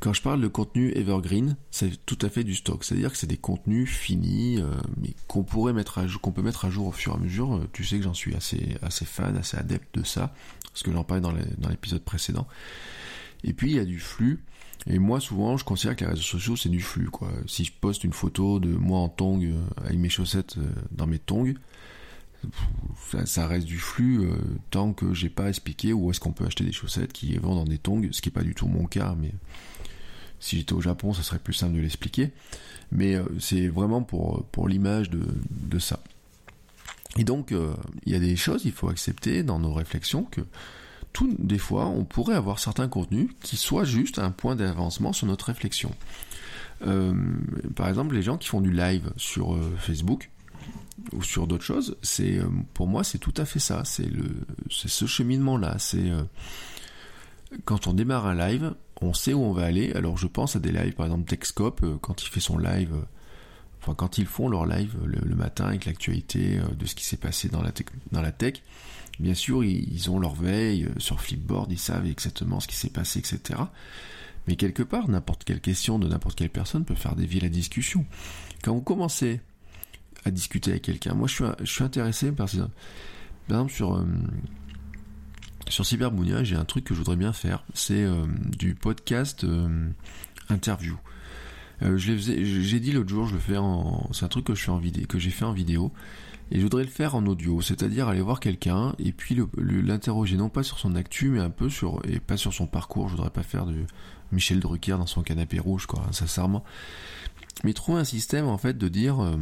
quand 0.00 0.12
je 0.12 0.22
parle 0.22 0.40
de 0.40 0.48
contenu 0.48 0.92
evergreen, 0.96 1.56
c'est 1.70 2.04
tout 2.06 2.18
à 2.22 2.28
fait 2.28 2.44
du 2.44 2.54
stock. 2.54 2.84
C'est-à-dire 2.84 3.12
que 3.12 3.16
c'est 3.16 3.26
des 3.26 3.36
contenus 3.36 3.90
finis, 3.90 4.60
euh, 4.60 4.74
mais 5.00 5.14
qu'on 5.28 5.42
pourrait 5.42 5.72
mettre 5.72 5.98
à 5.98 6.06
jour, 6.06 6.20
qu'on 6.20 6.32
peut 6.32 6.42
mettre 6.42 6.64
à 6.64 6.70
jour 6.70 6.86
au 6.86 6.92
fur 6.92 7.12
et 7.12 7.16
à 7.16 7.18
mesure. 7.18 7.56
Euh, 7.56 7.68
tu 7.72 7.84
sais 7.84 7.98
que 7.98 8.04
j'en 8.04 8.14
suis 8.14 8.34
assez, 8.34 8.76
assez 8.82 9.04
fan, 9.04 9.36
assez 9.36 9.56
adepte 9.56 9.98
de 9.98 10.04
ça, 10.04 10.34
parce 10.64 10.82
que 10.82 10.92
j'en 10.92 11.04
parlais 11.04 11.20
dans 11.20 11.68
l'épisode 11.68 12.02
précédent. 12.02 12.46
Et 13.44 13.52
puis 13.52 13.70
il 13.70 13.76
y 13.76 13.80
a 13.80 13.84
du 13.84 14.00
flux. 14.00 14.44
Et 14.86 14.98
moi, 14.98 15.20
souvent, 15.20 15.56
je 15.56 15.64
considère 15.64 15.94
que 15.94 16.04
les 16.04 16.10
réseaux 16.10 16.22
sociaux, 16.22 16.56
c'est 16.56 16.68
du 16.68 16.80
flux. 16.80 17.08
Si 17.46 17.64
je 17.64 17.72
poste 17.72 18.04
une 18.04 18.12
photo 18.12 18.58
de 18.58 18.68
moi 18.68 18.98
en 18.98 19.08
tongs, 19.08 19.42
euh, 19.42 19.60
avec 19.84 19.98
mes 19.98 20.08
chaussettes 20.08 20.56
dans 20.90 21.06
mes 21.06 21.18
tongs, 21.18 21.54
ça, 23.24 23.46
reste 23.46 23.66
du 23.66 23.78
flux 23.78 24.28
tant 24.70 24.92
que 24.92 25.14
j'ai 25.14 25.28
pas 25.28 25.48
expliqué 25.48 25.92
où 25.92 26.10
est-ce 26.10 26.18
qu'on 26.18 26.32
peut 26.32 26.44
acheter 26.44 26.64
des 26.64 26.72
chaussettes 26.72 27.12
qui 27.12 27.36
vont 27.36 27.54
dans 27.54 27.64
des 27.64 27.78
tongs, 27.78 28.08
ce 28.10 28.20
qui 28.20 28.30
est 28.30 28.32
pas 28.32 28.42
du 28.42 28.56
tout 28.56 28.66
mon 28.66 28.86
cas, 28.86 29.14
mais 29.16 29.30
si 30.42 30.58
j'étais 30.58 30.72
au 30.72 30.80
Japon, 30.80 31.14
ça 31.14 31.22
serait 31.22 31.38
plus 31.38 31.54
simple 31.54 31.76
de 31.76 31.80
l'expliquer. 31.80 32.32
Mais 32.90 33.14
euh, 33.14 33.24
c'est 33.38 33.68
vraiment 33.68 34.02
pour, 34.02 34.44
pour 34.46 34.68
l'image 34.68 35.08
de, 35.08 35.22
de, 35.50 35.78
ça. 35.78 36.00
Et 37.16 37.24
donc, 37.24 37.52
euh, 37.52 37.74
il 38.04 38.12
y 38.12 38.16
a 38.16 38.18
des 38.18 38.36
choses, 38.36 38.64
il 38.64 38.72
faut 38.72 38.88
accepter 38.88 39.44
dans 39.44 39.60
nos 39.60 39.72
réflexions 39.72 40.24
que 40.24 40.40
des 41.38 41.58
fois, 41.58 41.86
on 41.86 42.04
pourrait 42.04 42.34
avoir 42.34 42.58
certains 42.58 42.88
contenus 42.88 43.28
qui 43.42 43.56
soient 43.56 43.84
juste 43.84 44.18
un 44.18 44.30
point 44.30 44.56
d'avancement 44.56 45.12
sur 45.12 45.26
notre 45.26 45.46
réflexion. 45.46 45.92
Euh, 46.86 47.14
par 47.76 47.88
exemple, 47.88 48.14
les 48.14 48.22
gens 48.22 48.38
qui 48.38 48.48
font 48.48 48.60
du 48.60 48.72
live 48.72 49.12
sur 49.16 49.58
Facebook 49.78 50.30
ou 51.12 51.22
sur 51.22 51.46
d'autres 51.46 51.64
choses, 51.64 51.96
c'est 52.02 52.40
pour 52.74 52.86
moi 52.86 53.04
c'est 53.04 53.18
tout 53.18 53.34
à 53.36 53.44
fait 53.44 53.58
ça. 53.58 53.82
C'est 53.84 54.08
c'est 54.70 54.88
ce 54.88 55.06
cheminement 55.06 55.56
là. 55.56 55.76
C'est 55.78 56.10
quand 57.64 57.86
on 57.86 57.92
démarre 57.92 58.26
un 58.26 58.34
live, 58.34 58.74
on 59.00 59.12
sait 59.14 59.32
où 59.32 59.42
on 59.42 59.52
va 59.52 59.64
aller. 59.64 59.92
Alors 59.92 60.16
je 60.16 60.26
pense 60.26 60.56
à 60.56 60.60
des 60.60 60.72
lives, 60.72 60.94
par 60.94 61.06
exemple 61.06 61.28
Texcope, 61.28 61.82
euh, 61.82 61.96
quand 62.00 62.22
il 62.22 62.28
fait 62.28 62.40
son 62.40 62.58
live, 62.58 62.92
euh, 62.94 63.04
enfin 63.82 63.94
quand 63.94 64.18
ils 64.18 64.26
font 64.26 64.48
leur 64.48 64.64
live 64.64 64.96
le, 65.04 65.34
matin 65.34 65.66
avec 65.66 65.84
l'actualité 65.86 66.60
de 66.78 66.86
ce 66.86 66.94
qui 66.94 67.04
s'est 67.04 67.16
passé 67.16 67.48
dans 67.48 67.62
la, 67.62 67.72
dans 68.12 68.22
la 68.22 68.32
tech, 68.32 68.62
bien 69.18 69.34
sûr 69.34 69.64
ils, 69.64 70.10
ont 70.10 70.18
leur 70.18 70.34
veille 70.34 70.88
sur 70.98 71.20
Flipboard, 71.20 71.70
ils 71.70 71.78
savent 71.78 72.06
exactement 72.06 72.60
ce 72.60 72.68
qui 72.68 72.76
s'est 72.76 72.90
passé, 72.90 73.18
etc. 73.18 73.58
Mais 74.46 74.56
quelque 74.56 74.82
part, 74.82 75.08
n'importe 75.08 75.44
quelle 75.44 75.60
question 75.60 75.98
de 75.98 76.08
n'importe 76.08 76.36
quelle 76.36 76.50
personne 76.50 76.84
peut 76.84 76.94
faire 76.94 77.14
dévier 77.14 77.40
la 77.40 77.48
discussion. 77.48 78.04
Quand 78.62 78.74
vous 78.74 78.80
commencez 78.80 79.40
à 80.24 80.30
discuter 80.30 80.72
avec 80.72 80.82
quelqu'un, 80.82 81.14
moi 81.14 81.28
je 81.28 81.44
suis, 81.64 81.84
intéressé 81.84 82.32
par, 82.32 82.48
par 82.48 83.58
exemple 83.58 83.72
sur, 83.72 83.96
euh, 83.96 84.04
sur 85.68 85.86
Cyberbounia, 85.86 86.44
j'ai 86.44 86.56
un 86.56 86.64
truc 86.64 86.84
que 86.84 86.94
je 86.94 86.98
voudrais 86.98 87.16
bien 87.16 87.32
faire, 87.32 87.64
c'est 87.74 88.02
euh, 88.02 88.26
du 88.56 88.74
podcast 88.74 89.44
euh, 89.44 89.88
interview. 90.48 90.96
J'ai 91.96 92.80
dit 92.80 92.92
l'autre 92.92 93.08
jour, 93.08 93.26
je 93.26 93.34
le 93.34 93.40
fais 93.40 93.56
en, 93.56 94.08
c'est 94.12 94.24
un 94.24 94.28
truc 94.28 94.46
que 94.46 94.70
en 94.70 94.78
vidéo, 94.78 95.06
que 95.06 95.18
j'ai 95.18 95.30
fait 95.30 95.44
en 95.44 95.52
vidéo. 95.52 95.92
Et 96.50 96.58
je 96.58 96.62
voudrais 96.62 96.84
le 96.84 96.90
faire 96.90 97.14
en 97.14 97.24
audio, 97.24 97.62
c'est-à-dire 97.62 98.08
aller 98.08 98.20
voir 98.20 98.38
quelqu'un 98.38 98.94
et 98.98 99.12
puis 99.12 99.34
l'interroger 99.56 100.36
non 100.36 100.50
pas 100.50 100.62
sur 100.62 100.78
son 100.78 100.94
actu, 100.96 101.30
mais 101.30 101.40
un 101.40 101.48
peu 101.48 101.70
sur 101.70 102.02
et 102.06 102.20
pas 102.20 102.36
sur 102.36 102.52
son 102.52 102.66
parcours. 102.66 103.08
Je 103.08 103.16
voudrais 103.16 103.30
pas 103.30 103.42
faire 103.42 103.64
de 103.64 103.86
Michel 104.32 104.60
Drucker 104.60 104.98
dans 104.98 105.06
son 105.06 105.22
canapé 105.22 105.58
rouge, 105.58 105.86
quoi, 105.86 106.02
sincèrement. 106.10 106.62
Mais 107.64 107.72
trouver 107.72 108.00
un 108.00 108.04
système 108.04 108.48
en 108.48 108.58
fait 108.58 108.76
de 108.76 108.88
dire 108.88 109.20
euh, 109.20 109.36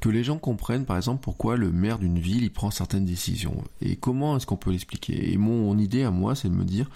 que 0.00 0.08
les 0.08 0.22
gens 0.22 0.38
comprennent, 0.38 0.84
par 0.84 0.96
exemple, 0.96 1.22
pourquoi 1.24 1.56
le 1.56 1.72
maire 1.72 1.98
d'une 1.98 2.20
ville 2.20 2.44
il 2.44 2.52
prend 2.52 2.70
certaines 2.70 3.04
décisions 3.04 3.64
et 3.80 3.96
comment 3.96 4.36
est-ce 4.36 4.46
qu'on 4.46 4.56
peut 4.56 4.70
l'expliquer? 4.70 5.32
Et 5.32 5.36
mon 5.38 5.76
idée 5.76 6.04
à 6.04 6.12
moi, 6.12 6.36
c'est 6.36 6.48
de 6.48 6.54
me 6.54 6.64
dire 6.64 6.88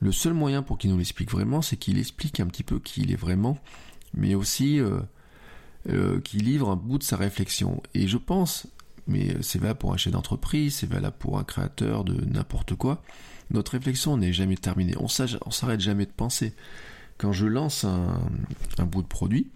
le 0.00 0.12
seul 0.12 0.32
moyen 0.32 0.62
pour 0.62 0.78
qu'il 0.78 0.90
nous 0.90 0.98
l'explique 0.98 1.30
vraiment, 1.30 1.62
c'est 1.62 1.76
qu'il 1.76 1.98
explique 1.98 2.40
un 2.40 2.46
petit 2.46 2.62
peu 2.62 2.78
qui 2.78 3.02
il 3.02 3.12
est 3.12 3.16
vraiment, 3.16 3.58
mais 4.14 4.34
aussi 4.34 4.80
euh, 4.80 5.00
euh, 5.88 6.20
qui 6.20 6.38
livre 6.38 6.70
un 6.70 6.76
bout 6.76 6.98
de 6.98 7.02
sa 7.02 7.16
réflexion. 7.16 7.82
Et 7.94 8.06
je 8.06 8.16
pense, 8.16 8.68
mais 9.06 9.36
c'est 9.42 9.58
valable 9.58 9.80
pour 9.80 9.92
un 9.92 9.96
chef 9.96 10.12
d'entreprise, 10.12 10.76
c'est 10.76 10.88
valable 10.88 11.16
pour 11.18 11.38
un 11.38 11.44
créateur 11.44 12.04
de 12.04 12.24
n'importe 12.24 12.74
quoi, 12.74 13.02
notre 13.50 13.72
réflexion 13.72 14.16
n'est 14.16 14.32
jamais 14.32 14.56
terminée. 14.56 14.94
On 14.98 15.08
s'arrête 15.08 15.80
jamais 15.80 16.06
de 16.06 16.12
penser. 16.12 16.54
Quand 17.16 17.32
je 17.32 17.46
lance 17.46 17.84
un, 17.84 18.20
bout 18.84 19.02
de 19.02 19.08
produit, 19.08 19.50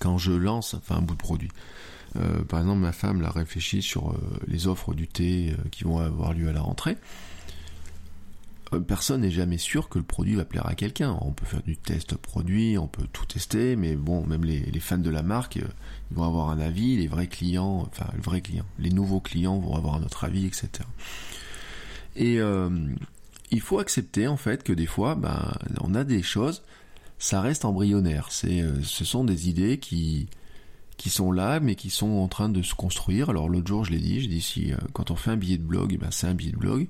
quand 0.00 0.18
je 0.18 0.32
lance, 0.32 0.74
enfin 0.74 0.96
un 0.96 1.02
bout 1.02 1.14
de 1.14 1.20
produit, 1.20 1.50
euh, 2.16 2.42
par 2.44 2.60
exemple 2.60 2.80
ma 2.80 2.92
femme 2.92 3.20
l'a 3.20 3.30
réfléchi 3.30 3.82
sur 3.82 4.18
les 4.48 4.66
offres 4.66 4.94
du 4.94 5.06
thé 5.06 5.54
qui 5.70 5.84
vont 5.84 5.98
avoir 5.98 6.32
lieu 6.32 6.48
à 6.48 6.52
la 6.52 6.62
rentrée, 6.62 6.96
personne 8.86 9.22
n'est 9.22 9.30
jamais 9.30 9.58
sûr 9.58 9.88
que 9.88 9.98
le 9.98 10.04
produit 10.04 10.34
va 10.34 10.44
plaire 10.44 10.66
à 10.66 10.74
quelqu'un. 10.74 11.18
On 11.22 11.32
peut 11.32 11.46
faire 11.46 11.62
du 11.62 11.76
test 11.76 12.16
produit, 12.16 12.76
on 12.78 12.86
peut 12.86 13.06
tout 13.12 13.24
tester, 13.26 13.76
mais 13.76 13.96
bon, 13.96 14.26
même 14.26 14.44
les, 14.44 14.80
fans 14.80 14.98
de 14.98 15.10
la 15.10 15.22
marque, 15.22 15.56
ils 15.56 15.64
vont 16.10 16.24
avoir 16.24 16.50
un 16.50 16.58
avis, 16.58 16.96
les 16.96 17.08
vrais 17.08 17.28
clients, 17.28 17.86
enfin, 17.90 18.06
les 18.14 18.20
vrais 18.20 18.40
clients, 18.40 18.66
les 18.78 18.90
nouveaux 18.90 19.20
clients 19.20 19.58
vont 19.58 19.74
avoir 19.74 19.94
un 19.94 20.02
autre 20.02 20.24
avis, 20.24 20.46
etc. 20.46 20.70
Et 22.16 22.40
euh, 22.40 22.68
il 23.50 23.60
faut 23.60 23.78
accepter 23.78 24.28
en 24.28 24.36
fait 24.36 24.62
que 24.62 24.72
des 24.72 24.86
fois, 24.86 25.14
ben, 25.14 25.52
on 25.80 25.94
a 25.94 26.04
des 26.04 26.22
choses, 26.22 26.62
ça 27.18 27.40
reste 27.40 27.64
embryonnaire. 27.64 28.28
C'est, 28.30 28.60
euh, 28.60 28.82
ce 28.82 29.04
sont 29.04 29.24
des 29.24 29.48
idées 29.48 29.78
qui 29.78 30.28
qui 30.98 31.10
sont 31.10 31.30
là, 31.30 31.60
mais 31.60 31.76
qui 31.76 31.90
sont 31.90 32.10
en 32.10 32.26
train 32.26 32.48
de 32.48 32.60
se 32.60 32.74
construire. 32.74 33.30
Alors 33.30 33.48
l'autre 33.48 33.68
jour, 33.68 33.84
je 33.84 33.92
l'ai 33.92 34.00
dit, 34.00 34.20
je 34.20 34.28
dis 34.28 34.42
si 34.42 34.72
euh, 34.72 34.76
quand 34.92 35.12
on 35.12 35.16
fait 35.16 35.30
un 35.30 35.36
billet 35.36 35.56
de 35.56 35.62
blog, 35.62 35.96
ben, 35.98 36.10
c'est 36.10 36.26
un 36.26 36.34
billet 36.34 36.50
de 36.50 36.56
blog. 36.56 36.88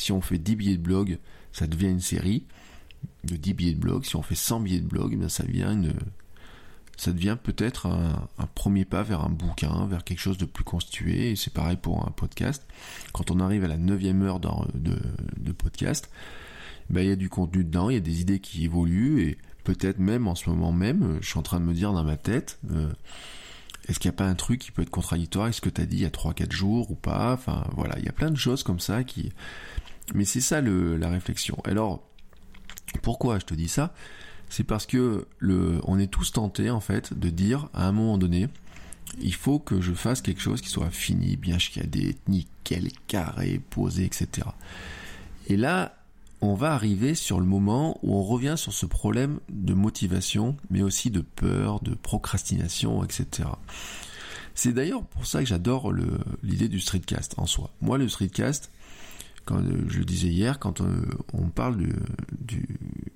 Si 0.00 0.12
on 0.12 0.22
fait 0.22 0.38
10 0.38 0.56
billets 0.56 0.76
de 0.78 0.82
blog, 0.82 1.18
ça 1.52 1.66
devient 1.66 1.88
une 1.88 2.00
série 2.00 2.44
de 3.24 3.36
10 3.36 3.52
billets 3.52 3.74
de 3.74 3.78
blog. 3.78 4.06
Si 4.06 4.16
on 4.16 4.22
fait 4.22 4.34
100 4.34 4.60
billets 4.60 4.80
de 4.80 4.86
blog, 4.86 5.14
ben, 5.14 5.28
ça 5.28 5.44
devient 5.44 5.68
une, 5.70 5.92
ça 6.96 7.12
devient 7.12 7.36
peut-être 7.42 7.84
un, 7.84 8.28
premier 8.54 8.86
pas 8.86 9.02
vers 9.02 9.20
un 9.20 9.28
bouquin, 9.28 9.86
vers 9.88 10.02
quelque 10.02 10.20
chose 10.20 10.38
de 10.38 10.46
plus 10.46 10.64
constitué. 10.64 11.32
Et 11.32 11.36
c'est 11.36 11.52
pareil 11.52 11.76
pour 11.76 12.02
un 12.06 12.12
podcast. 12.12 12.66
Quand 13.12 13.30
on 13.30 13.40
arrive 13.40 13.62
à 13.62 13.68
la 13.68 13.76
neuvième 13.76 14.22
heure 14.22 14.40
de, 14.40 15.52
podcast, 15.52 16.08
ben, 16.88 17.02
il 17.02 17.08
y 17.08 17.12
a 17.12 17.16
du 17.16 17.28
contenu 17.28 17.62
dedans, 17.62 17.90
il 17.90 17.94
y 17.94 17.98
a 17.98 18.00
des 18.00 18.22
idées 18.22 18.40
qui 18.40 18.64
évoluent 18.64 19.20
et 19.20 19.38
peut-être 19.64 19.98
même 19.98 20.28
en 20.28 20.34
ce 20.34 20.48
moment 20.48 20.72
même, 20.72 21.18
je 21.20 21.28
suis 21.28 21.38
en 21.38 21.42
train 21.42 21.60
de 21.60 21.66
me 21.66 21.74
dire 21.74 21.92
dans 21.92 22.04
ma 22.04 22.16
tête, 22.16 22.58
euh, 22.70 22.90
est-ce 23.86 23.98
qu'il 23.98 24.10
n'y 24.10 24.14
a 24.14 24.16
pas 24.16 24.26
un 24.26 24.34
truc 24.34 24.60
qui 24.60 24.70
peut 24.70 24.80
être 24.80 24.88
contradictoire 24.88 25.44
avec 25.44 25.56
ce 25.56 25.60
que 25.60 25.68
tu 25.68 25.82
as 25.82 25.84
dit 25.84 25.98
il 25.98 26.02
y 26.02 26.06
a 26.06 26.10
3-4 26.10 26.52
jours 26.52 26.90
ou 26.90 26.94
pas? 26.94 27.34
Enfin 27.34 27.64
voilà, 27.76 27.98
il 27.98 28.04
y 28.06 28.08
a 28.08 28.12
plein 28.12 28.30
de 28.30 28.36
choses 28.36 28.62
comme 28.62 28.80
ça 28.80 29.04
qui... 29.04 29.30
Mais 30.14 30.24
c'est 30.24 30.40
ça 30.40 30.60
la 30.60 31.08
réflexion. 31.08 31.58
Alors, 31.64 32.02
pourquoi 33.02 33.38
je 33.38 33.44
te 33.44 33.54
dis 33.54 33.68
ça? 33.68 33.94
C'est 34.48 34.64
parce 34.64 34.86
que 34.86 35.26
on 35.42 35.98
est 35.98 36.08
tous 36.08 36.32
tentés 36.32 36.70
en 36.70 36.80
fait 36.80 37.16
de 37.16 37.30
dire 37.30 37.68
à 37.72 37.86
un 37.86 37.92
moment 37.92 38.18
donné, 38.18 38.48
il 39.20 39.34
faut 39.34 39.58
que 39.58 39.80
je 39.80 39.92
fasse 39.92 40.22
quelque 40.22 40.40
chose 40.40 40.60
qui 40.60 40.68
soit 40.68 40.90
fini, 40.90 41.36
bien 41.36 41.58
chiadé, 41.58 42.16
nickel, 42.28 42.88
carré, 43.06 43.60
posé, 43.70 44.04
etc. 44.04 44.48
Et 45.48 45.56
là, 45.56 45.96
on 46.40 46.54
va 46.54 46.72
arriver 46.72 47.14
sur 47.14 47.38
le 47.38 47.46
moment 47.46 47.98
où 48.02 48.14
on 48.14 48.22
revient 48.22 48.54
sur 48.56 48.72
ce 48.72 48.86
problème 48.86 49.40
de 49.50 49.74
motivation, 49.74 50.56
mais 50.70 50.82
aussi 50.82 51.10
de 51.10 51.20
peur, 51.20 51.80
de 51.80 51.94
procrastination, 51.94 53.04
etc. 53.04 53.48
C'est 54.54 54.72
d'ailleurs 54.72 55.04
pour 55.04 55.26
ça 55.26 55.40
que 55.40 55.46
j'adore 55.46 55.92
l'idée 56.42 56.68
du 56.68 56.80
streetcast 56.80 57.34
en 57.36 57.46
soi. 57.46 57.70
Moi, 57.80 57.98
le 57.98 58.08
streetcast, 58.08 58.72
quand 59.44 59.58
euh, 59.58 59.84
je 59.88 59.98
le 59.98 60.04
disais 60.04 60.28
hier, 60.28 60.58
quand 60.58 60.80
euh, 60.80 61.04
on, 61.32 61.48
parle 61.48 61.76
du, 61.76 62.66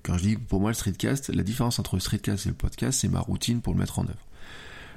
quand 0.02 0.16
je 0.18 0.22
dis 0.22 0.36
pour 0.36 0.60
moi 0.60 0.70
le 0.70 0.74
streetcast, 0.74 1.28
la 1.28 1.42
différence 1.42 1.78
entre 1.78 1.96
le 1.96 2.00
streetcast 2.00 2.46
et 2.46 2.48
le 2.50 2.54
podcast, 2.54 3.00
c'est 3.00 3.08
ma 3.08 3.20
routine 3.20 3.60
pour 3.60 3.72
le 3.72 3.78
mettre 3.78 3.98
en 3.98 4.04
œuvre. 4.04 4.26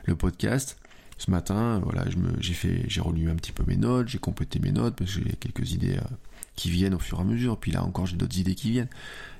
Le 0.06 0.16
podcast, 0.16 0.78
ce 1.18 1.32
matin, 1.32 1.80
voilà, 1.84 2.06
j'ai 2.40 3.02
relu 3.02 3.30
un 3.30 3.36
petit 3.36 3.52
peu 3.52 3.64
mes 3.68 3.78
notes, 3.78 4.08
j'ai 4.08 4.20
complété 4.20 4.60
mes 4.60 4.72
notes 4.72 4.96
parce 4.96 5.14
que 5.14 5.22
j'ai 5.24 5.36
quelques 5.36 5.74
idées 5.74 5.98
euh, 5.98 6.16
qui 6.56 6.70
viennent 6.70 6.96
au 6.96 7.00
fur 7.00 7.20
et 7.20 7.22
à 7.22 7.26
mesure. 7.26 7.58
Puis 7.58 7.72
là 7.72 7.84
encore, 7.84 8.06
j'ai 8.06 8.16
d'autres 8.16 8.38
idées 8.38 8.56
qui 8.56 8.72
viennent. 8.72 8.90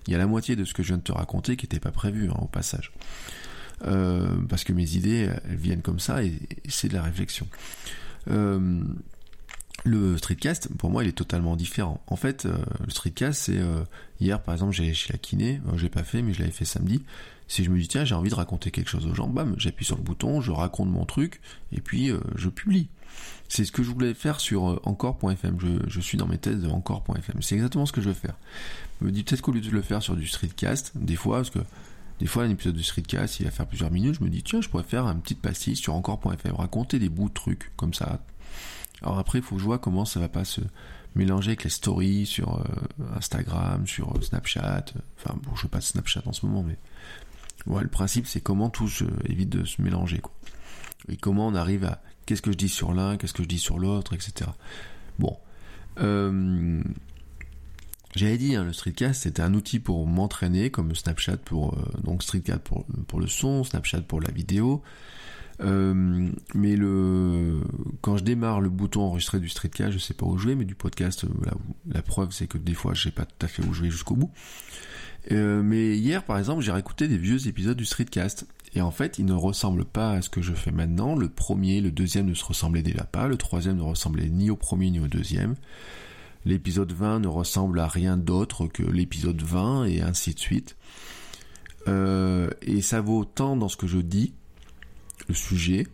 Il 0.08 0.12
y 0.12 0.16
a 0.16 0.20
la 0.20 0.28
moitié 0.28 0.56
de 0.56 0.66
ce 0.66 0.74
que 0.74 0.84
je 0.84 0.90
viens 0.90 0.98
de 0.98 1.04
te 1.04 1.12
raconter 1.12 1.58
qui 1.58 1.66
n'était 1.66 1.80
pas 1.80 1.92
prévu 1.92 2.30
hein, 2.30 2.38
au 2.42 2.48
passage, 2.48 2.94
parce 3.80 4.64
que 4.64 4.72
mes 4.72 4.96
idées, 4.96 5.30
elles 5.50 5.58
viennent 5.58 5.82
comme 5.82 6.00
ça 6.00 6.24
et, 6.24 6.34
c'est 6.70 6.88
de 6.88 6.94
la 6.94 7.04
réflexion. 7.04 7.48
Le 9.86 10.18
streetcast, 10.18 10.70
pour 10.78 10.90
moi, 10.90 11.04
il 11.04 11.10
est 11.10 11.14
totalement 11.14 11.56
différent. 11.56 12.02
En 12.08 12.16
fait, 12.16 12.46
euh, 12.46 12.58
le 12.84 12.90
streetcast, 12.90 13.44
c'est 13.44 13.58
euh, 13.58 13.84
hier, 14.20 14.42
par 14.42 14.54
exemple, 14.54 14.74
j'allais 14.74 14.94
chez 14.94 15.14
la 15.14 15.20
kiné, 15.20 15.62
euh, 15.68 15.78
j'ai 15.78 15.90
pas 15.90 16.04
fait, 16.04 16.22
mais 16.22 16.34
je 16.34 16.40
l'avais 16.40 16.52
fait 16.52 16.66
samedi. 16.66 17.04
Si 17.48 17.64
je 17.64 17.70
me 17.70 17.80
dis 17.80 17.88
tiens, 17.88 18.04
j'ai 18.04 18.16
envie 18.16 18.30
de 18.30 18.36
raconter 18.36 18.72
quelque 18.72 18.90
chose 18.90 19.06
aux 19.06 19.14
gens, 19.14 19.28
bam, 19.28 19.56
j'appuie 19.58 19.86
sur 19.86 19.96
le 19.96 20.04
bouton, 20.04 20.42
je 20.42 20.52
raconte 20.52 20.90
mon 20.90 21.06
truc 21.06 21.40
et 21.72 21.80
puis 21.80 22.12
je 22.36 22.50
publie. 22.50 22.90
C'est 23.48 23.64
ce 23.64 23.72
que 23.72 23.84
je 23.84 23.90
voulais 23.90 24.14
faire 24.14 24.42
sur 24.42 24.82
encore.fm. 24.86 25.58
Je, 25.58 25.90
je, 25.90 26.02
suis 26.02 26.18
dans 26.18 26.28
mes 26.28 26.38
thèses 26.38 26.62
de 26.62 26.68
encore.fm. 26.68 27.42
C'est 27.42 27.56
exactement 27.56 27.86
ce 27.86 27.94
que 27.94 28.02
je 28.02 28.10
veux 28.10 28.14
faire. 28.14 28.36
Je 29.00 29.06
me 29.06 29.12
dis 29.14 29.24
peut-être 29.24 29.42
qu'au 29.42 29.54
lieu 29.54 29.62
de 29.62 29.70
le 29.70 29.82
faire 29.82 30.04
sur 30.04 30.18
du 30.18 30.28
streetcast, 30.28 30.92
des 30.96 31.16
fois, 31.16 31.38
parce 31.38 31.52
que 31.52 31.60
des 32.20 32.26
fois, 32.26 32.44
un 32.44 32.50
épisode 32.50 32.76
de 32.76 32.82
streetcast, 32.82 33.40
il 33.40 33.46
va 33.46 33.52
faire 33.52 33.68
plusieurs 33.68 33.92
minutes, 33.92 34.16
je 34.20 34.24
me 34.24 34.30
dis 34.30 34.42
tiens, 34.42 34.60
je 34.60 34.70
pourrais 34.70 34.84
faire 34.84 35.06
une 35.06 35.22
petite 35.22 35.42
pastille 35.42 35.76
sur 35.76 35.94
encore.fm, 35.94 36.56
raconter 36.56 36.98
des 36.98 37.10
bouts 37.10 37.30
de 37.30 37.34
trucs 37.34 37.72
comme 37.76 37.94
ça, 37.94 38.20
alors 39.02 39.20
après, 39.20 39.40
il 39.40 39.44
faut 39.44 39.56
que 39.56 39.62
je 39.62 39.66
vois 39.66 39.80
comment 39.80 40.06
ça 40.06 40.20
va 40.20 40.28
pas 40.28 40.46
se 40.46 40.62
mélanger 41.16 41.50
avec 41.50 41.64
les 41.64 41.70
stories 41.70 42.26
sur 42.26 42.60
euh, 42.60 42.64
Instagram, 43.16 43.86
sur 43.88 44.16
euh, 44.16 44.22
Snapchat. 44.22 44.86
Enfin, 45.18 45.38
bon, 45.44 45.56
je 45.56 45.64
veux 45.64 45.70
pas 45.70 45.80
de 45.80 45.84
Snapchat 45.84 46.24
en 46.26 46.34
ce 46.34 46.46
moment, 46.46 46.64
mais 46.64 46.78
le 47.82 47.88
principe 47.88 48.28
c'est 48.28 48.40
comment 48.42 48.70
tout 48.70 48.88
se, 48.88 49.04
évite 49.26 49.50
de 49.50 49.66
se 49.66 49.82
mélanger, 49.82 50.20
quoi. 50.20 50.34
Et 51.10 51.16
comment 51.16 51.48
on 51.48 51.56
arrive 51.56 51.86
à 51.86 52.02
qu'est-ce 52.26 52.42
que 52.42 52.52
je 52.52 52.58
dis 52.58 52.70
sur 52.70 52.94
l'un, 52.94 53.18
qu'est-ce 53.18 53.34
que 53.34 53.44
je 53.44 53.48
dis 53.48 53.60
sur 53.60 53.78
l'autre, 53.80 54.14
etc. 54.14 54.50
Bon. 55.20 55.38
Euh, 56.00 56.82
j'avais 58.16 58.38
dit, 58.38 58.56
hein, 58.56 58.64
le 58.64 58.74
streetcast 58.74 59.24
c'était 59.24 59.42
un 59.42 59.54
outil 59.54 59.80
pour 59.80 60.06
m'entraîner, 60.08 60.72
comme 60.72 60.96
Snapchat 60.96 61.38
pour 61.38 61.78
streetcast 62.20 62.62
pour 62.62 63.20
le 63.20 63.28
son, 63.28 63.64
Snapchat 63.64 64.02
pour 64.02 64.22
la 64.22 64.32
vidéo, 64.32 64.82
euh, 65.60 66.30
mais 66.54 66.76
le 66.76 67.62
quand 68.02 68.18
je 68.18 68.24
démarre 68.24 68.62
le 68.62 68.70
bouton 68.70 69.02
enregistrer 69.02 69.40
du 69.40 69.50
streetcast, 69.50 69.92
je 69.92 69.98
sais 69.98 70.14
pas 70.14 70.26
où 70.26 70.38
je 70.38 70.48
vais, 70.48 70.56
mais 70.56 70.66
du 70.66 70.76
podcast, 70.76 71.24
euh, 71.24 71.52
la 71.90 72.02
preuve 72.02 72.32
c'est 72.32 72.48
que 72.48 72.58
des 72.58 72.74
fois 72.74 72.94
je 72.94 73.04
sais 73.04 73.12
pas 73.12 73.26
tout 73.26 73.46
à 73.46 73.48
fait 73.48 73.64
où 73.64 73.74
je 73.74 73.84
vais 73.84 73.90
jusqu'au 73.90 74.16
bout. 74.16 74.32
Euh, 75.32 75.62
mais 75.62 75.98
hier 75.98 76.24
par 76.24 76.38
exemple, 76.38 76.62
j'ai 76.62 76.72
réécouté 76.72 77.08
des 77.08 77.18
vieux 77.18 77.48
épisodes 77.48 77.78
du 77.78 77.86
streetcast. 77.86 78.48
Et 78.76 78.82
en 78.82 78.92
fait, 78.92 79.18
ils 79.18 79.26
ne 79.26 79.34
ressemblent 79.34 79.86
pas 79.86 80.12
à 80.12 80.22
ce 80.22 80.30
que 80.30 80.42
je 80.42 80.54
fais 80.54 80.72
maintenant. 80.72 81.16
Le 81.16 81.30
premier, 81.30 81.82
le 81.82 81.90
deuxième 81.90 82.28
ne 82.28 82.34
se 82.34 82.44
ressemblaient 82.44 82.84
déjà 82.84 83.06
pas. 83.06 83.28
Le 83.28 83.38
troisième 83.38 83.78
ne 83.78 83.82
ressemblait 83.82 84.30
ni 84.30 84.50
au 84.50 84.56
premier 84.56 84.92
ni 84.92 85.00
au 85.00 85.08
deuxième. 85.08 85.56
L'épisode 86.46 86.92
20 86.92 87.22
ne 87.22 87.28
ressemble 87.28 87.80
à 87.80 87.88
rien 87.88 88.18
d'autre 88.18 88.68
que 88.68 88.84
l'épisode 88.84 89.42
20 89.42 89.86
et 89.86 90.02
ainsi 90.02 90.34
de 90.34 90.40
suite. 90.40 90.76
Euh, 91.88 92.50
et 92.62 92.82
ça 92.82 93.02
vaut 93.02 93.26
tant 93.26 93.56
dans 93.56 93.70
ce 93.70 93.78
que 93.78 93.88
je 93.88 94.00
dis 94.00 94.34
le 95.28 95.34
sujet, 95.34 95.88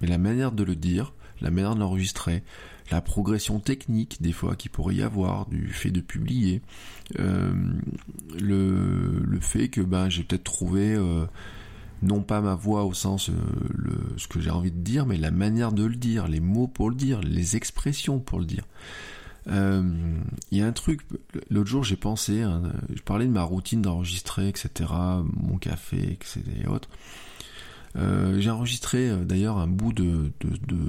mais 0.00 0.08
la 0.08 0.18
manière 0.18 0.52
de 0.52 0.64
le 0.64 0.76
dire, 0.76 1.12
la 1.40 1.50
manière 1.50 1.74
de 1.74 1.80
l'enregistrer, 1.80 2.42
la 2.90 3.00
progression 3.00 3.60
technique 3.60 4.22
des 4.22 4.32
fois 4.32 4.56
qu'il 4.56 4.70
pourrait 4.70 4.96
y 4.96 5.02
avoir 5.02 5.46
du 5.46 5.68
fait 5.68 5.90
de 5.90 6.00
publier, 6.00 6.62
euh, 7.18 7.52
le, 8.40 9.22
le, 9.24 9.40
fait 9.40 9.68
que 9.68 9.80
ben 9.80 10.08
j'ai 10.08 10.22
peut-être 10.22 10.44
trouvé 10.44 10.94
euh, 10.94 11.26
non 12.02 12.22
pas 12.22 12.40
ma 12.40 12.54
voix 12.54 12.84
au 12.84 12.94
sens 12.94 13.28
le, 13.28 14.16
ce 14.16 14.26
que 14.26 14.40
j'ai 14.40 14.50
envie 14.50 14.70
de 14.70 14.80
dire, 14.80 15.06
mais 15.06 15.16
la 15.16 15.30
manière 15.30 15.72
de 15.72 15.84
le 15.84 15.96
dire, 15.96 16.28
les 16.28 16.40
mots 16.40 16.66
pour 16.66 16.88
le 16.88 16.96
dire, 16.96 17.20
les 17.20 17.56
expressions 17.56 18.20
pour 18.20 18.38
le 18.38 18.46
dire. 18.46 18.64
Il 19.50 20.58
y 20.58 20.60
a 20.60 20.66
un 20.66 20.72
truc, 20.72 21.00
l'autre 21.48 21.70
jour 21.70 21.82
j'ai 21.82 21.96
pensé, 21.96 22.42
hein, 22.42 22.64
je 22.94 23.00
parlais 23.00 23.24
de 23.24 23.30
ma 23.30 23.42
routine 23.42 23.80
d'enregistrer, 23.80 24.46
etc., 24.46 24.90
mon 25.22 25.56
café, 25.56 26.12
etc. 26.12 26.42
et 26.62 26.66
autres. 26.66 26.90
Euh, 27.96 28.38
j'ai 28.40 28.50
enregistré 28.50 29.08
euh, 29.08 29.24
d'ailleurs 29.24 29.58
un 29.58 29.66
bout 29.66 29.92
de, 29.92 30.30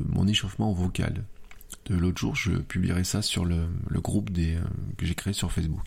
mon 0.09 0.27
échauffement 0.27 0.71
vocal. 0.71 1.23
De 1.85 1.95
l'autre 1.95 2.19
jour, 2.19 2.35
je 2.35 2.51
publierai 2.51 3.03
ça 3.03 3.21
sur 3.21 3.45
le, 3.45 3.67
groupe 3.95 4.29
euh, 4.37 4.59
que 4.97 5.05
j'ai 5.05 5.15
créé 5.15 5.33
sur 5.33 5.51
Facebook. 5.51 5.83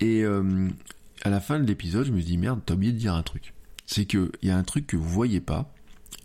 Et 0.00 0.24
à 0.24 1.30
la 1.30 1.40
fin 1.40 1.58
de 1.58 1.64
l'épisode, 1.64 2.06
je 2.06 2.12
me 2.12 2.20
dis 2.20 2.36
merde, 2.36 2.60
t'as 2.66 2.74
oublié 2.74 2.92
de 2.92 2.98
dire 2.98 3.14
un 3.14 3.22
truc. 3.22 3.54
C'est 3.86 4.04
qu'il 4.04 4.30
y 4.42 4.50
a 4.50 4.56
un 4.56 4.62
truc 4.64 4.86
que 4.86 4.96
vous 4.96 5.08
voyez 5.08 5.40
pas 5.40 5.72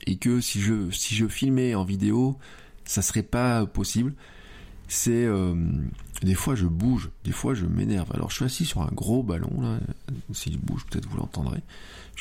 et 0.05 0.17
que 0.17 0.41
si 0.41 0.59
je 0.59 0.91
si 0.91 1.15
je 1.15 1.27
filmais 1.27 1.75
en 1.75 1.85
vidéo, 1.85 2.37
ça 2.83 3.01
serait 3.01 3.23
pas 3.23 3.65
possible. 3.65 4.13
C'est 4.89 5.27
des 6.23 6.33
fois 6.33 6.55
je 6.55 6.65
bouge, 6.65 7.09
des 7.23 7.31
fois 7.31 7.53
je 7.53 7.65
m'énerve. 7.65 8.11
Alors 8.13 8.31
je 8.31 8.37
suis 8.37 8.45
assis 8.45 8.65
sur 8.65 8.81
un 8.81 8.91
gros 8.91 9.23
ballon 9.23 9.61
là. 9.61 9.79
Bouge, 10.63 10.85
peut-être 10.89 11.07
vous 11.07 11.17
l'entendrez. 11.17 11.61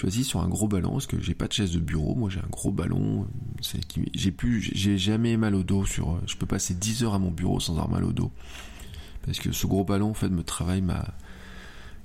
Je 0.01 0.09
suis 0.09 0.25
sur 0.25 0.41
un 0.41 0.49
gros 0.49 0.69
ballon 0.69 0.93
parce 0.93 1.07
que 1.07 1.21
j'ai 1.21 1.35
pas 1.35 1.49
de 1.49 1.53
chaise 1.53 1.73
de 1.73 1.81
bureau. 1.81 2.15
Moi, 2.15 2.31
j'ai 2.31 2.39
un 2.39 2.49
gros 2.51 2.71
ballon. 2.71 3.27
J'ai 4.15 4.31
plus, 4.31 4.71
j'ai 4.73 4.97
jamais 4.97 5.37
mal 5.37 5.55
au 5.55 5.65
dos 5.65 5.85
sur. 5.87 6.21
Je 6.27 6.37
peux 6.37 6.47
passer 6.47 6.75
10 6.75 7.05
heures 7.05 7.15
à 7.15 7.19
mon 7.19 7.31
bureau 7.31 7.59
sans 7.59 7.73
avoir 7.73 7.91
mal 7.91 8.05
au 8.05 8.13
dos 8.13 8.31
parce 9.29 9.41
que 9.41 9.53
ce 9.53 9.67
gros 9.67 9.85
ballon 9.85 10.11
en 10.11 10.15
fait 10.15 10.31
me 10.31 10.43
travaille 10.43 10.81
ma, 10.81 11.05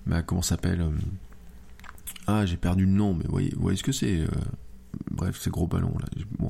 ma 0.05 0.21
comment 0.21 0.41
s'appelle 0.41 0.81
euh, 0.81 0.91
Ah, 2.27 2.45
j'ai 2.45 2.57
perdu 2.57 2.85
le 2.85 2.91
nom, 2.91 3.13
mais 3.13 3.23
vous 3.29 3.61
voyez, 3.61 3.77
ce 3.77 3.83
que 3.83 3.93
c'est. 3.93 4.19
Euh, 4.19 4.27
bref, 5.09 5.39
ces 5.39 5.49
gros 5.49 5.65
ballons 5.65 5.95
là. 5.99 6.49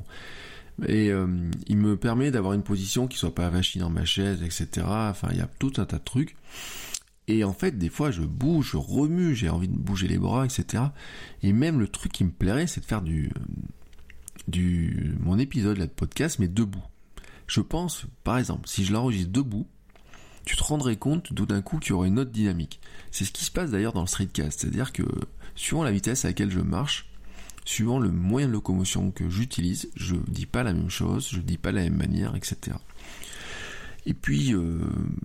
Et 0.88 1.12
euh, 1.12 1.28
il 1.68 1.78
me 1.78 1.96
permet 1.96 2.32
d'avoir 2.32 2.54
une 2.54 2.64
position 2.64 3.08
qui 3.08 3.20
soit 3.20 3.36
pas 3.36 3.46
avachie 3.46 3.78
dans 3.78 3.92
ma 3.92 4.06
chaise, 4.06 4.42
etc. 4.42 4.88
Enfin, 4.88 5.28
il 5.32 5.38
y 5.38 5.42
a 5.42 5.50
tout 5.60 5.74
un 5.78 5.86
tas 5.86 6.00
de 6.00 6.04
trucs. 6.04 6.36
Et 7.28 7.44
en 7.44 7.54
fait, 7.54 7.78
des 7.78 7.90
fois, 7.90 8.12
je 8.12 8.22
bouge, 8.22 8.72
je 8.72 8.78
remue, 8.78 9.34
j'ai 9.36 9.50
envie 9.50 9.70
de 9.70 9.78
bouger 9.78 10.08
les 10.08 10.18
bras, 10.18 10.46
etc. 10.46 10.84
Et 11.42 11.54
même 11.54 11.80
le 11.80 11.88
truc 11.88 12.12
qui 12.12 12.24
me 12.24 12.32
plairait, 12.32 12.68
c'est 12.68 12.82
de 12.82 12.86
faire 12.86 13.02
du, 13.02 13.32
mon 15.20 15.40
épisode 15.40 15.78
là 15.78 15.86
de 15.86 15.92
podcast, 15.92 16.40
mais 16.40 16.48
debout. 16.48 16.84
Je 17.48 17.62
pense, 17.62 18.06
par 18.24 18.38
exemple, 18.38 18.68
si 18.68 18.84
je 18.84 18.92
l'enregistre 18.92 19.32
debout, 19.32 19.68
tu 20.46 20.58
te 20.58 20.64
rendrais 20.64 20.98
compte 20.98 21.34
tout 21.34 21.46
d'un 21.46 21.62
coup 21.62 21.80
qu'il 21.80 21.92
y 21.92 21.94
aurait 21.94 22.10
une 22.10 22.20
autre 22.20 22.32
dynamique. 22.32 22.82
C'est 23.12 23.24
ce 23.24 23.32
qui 23.32 23.46
se 23.46 23.52
passe 23.52 23.72
d'ailleurs 23.72 23.94
dans 23.94 24.02
le 24.02 24.08
streetcast. 24.08 24.60
C'est-à-dire 24.60 24.92
que, 24.92 25.04
suivant 25.56 25.84
la 25.84 25.92
vitesse 25.92 26.26
à 26.26 26.30
laquelle 26.30 26.52
je 26.52 26.60
marche, 26.60 27.10
suivant 27.64 28.00
le 28.00 28.12
moyen 28.12 28.48
de 28.48 28.52
locomotion 28.54 29.12
que 29.12 29.30
j'utilise, 29.30 29.90
je 29.96 30.16
dis 30.28 30.46
pas 30.46 30.64
la 30.64 30.74
même 30.74 30.90
chose, 30.90 31.30
je 31.32 31.40
dis 31.40 31.58
pas 31.58 31.72
la 31.72 31.84
même 31.84 31.96
manière, 31.96 32.36
etc. 32.36 32.76
Et 34.06 34.14
puis, 34.14 34.54
euh, 34.54 34.80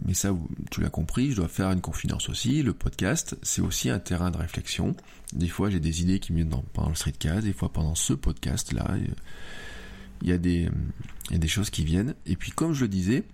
mais 0.05 0.14
ça, 0.14 0.37
tu 0.70 0.81
l'as 0.81 0.91
compris, 0.91 1.33
je 1.33 1.37
dois 1.37 1.49
faire 1.49 1.70
une 1.72 1.81
confidence 1.81 2.29
aussi. 2.29 2.62
Le 2.62 2.72
podcast, 2.72 3.37
c'est 3.43 3.61
aussi 3.61 3.91
un 3.91 3.99
terrain 3.99 4.31
de 4.31 4.37
réflexion. 4.37 4.95
Des 5.33 5.49
fois, 5.49 5.68
j'ai 5.68 5.81
des 5.81 6.03
idées 6.03 6.20
qui 6.20 6.33
viennent 6.33 6.55
pendant 6.72 6.89
le 6.89 6.95
streetcast, 6.95 7.45
des 7.45 7.53
fois 7.53 7.72
pendant 7.72 7.97
ce 7.97 8.12
podcast-là, 8.12 8.97
il 10.22 10.29
y 10.29 10.33
a 10.33 10.39
des, 10.39 10.68
il 11.29 11.33
y 11.33 11.37
a 11.37 11.39
des 11.39 11.49
choses 11.49 11.70
qui 11.70 11.85
viennent. 11.85 12.14
Et 12.26 12.37
puis, 12.37 12.53
comme 12.53 12.72
je 12.72 12.83
le 12.83 12.89
disais, 12.89 13.24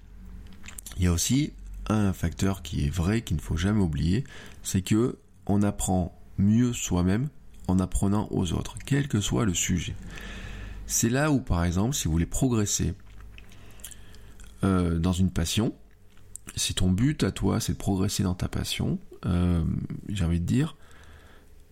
il 0.97 1.05
y 1.05 1.07
a 1.07 1.13
aussi 1.13 1.53
un 1.89 2.13
facteur 2.15 2.63
qui 2.63 2.87
est 2.87 2.91
vrai, 2.91 3.21
qu'il 3.23 3.37
ne 3.37 3.43
faut 3.43 3.57
jamais 3.57 3.83
oublier, 3.83 4.25
c'est 4.63 4.83
que 4.83 5.19
on 5.47 5.63
apprend 5.63 6.19
mieux 6.39 6.73
soi-même 6.73 7.29
en 7.69 7.79
apprenant 7.79 8.29
aux 8.31 8.53
autres, 8.53 8.77
quel 8.85 9.09
que 9.09 9.21
soit 9.21 9.45
le 9.45 9.55
sujet. 9.55 9.95
C'est 10.87 11.11
là 11.11 11.31
où, 11.31 11.41
par 11.41 11.65
exemple, 11.65 11.95
si 11.95 12.07
vous 12.07 12.13
voulez 12.13 12.27
progresser 12.27 12.95
euh, 14.65 14.99
dans 14.99 15.12
une 15.12 15.31
passion, 15.31 15.75
si 16.57 16.75
ton 16.75 16.91
but 16.91 17.23
à 17.23 17.31
toi 17.31 17.61
c'est 17.61 17.75
de 17.75 17.79
progresser 17.79 18.23
dans 18.23 18.35
ta 18.35 18.49
passion, 18.49 18.99
euh, 19.27 19.62
j'ai 20.09 20.25
envie 20.25 20.41
de 20.41 20.47
dire, 20.47 20.77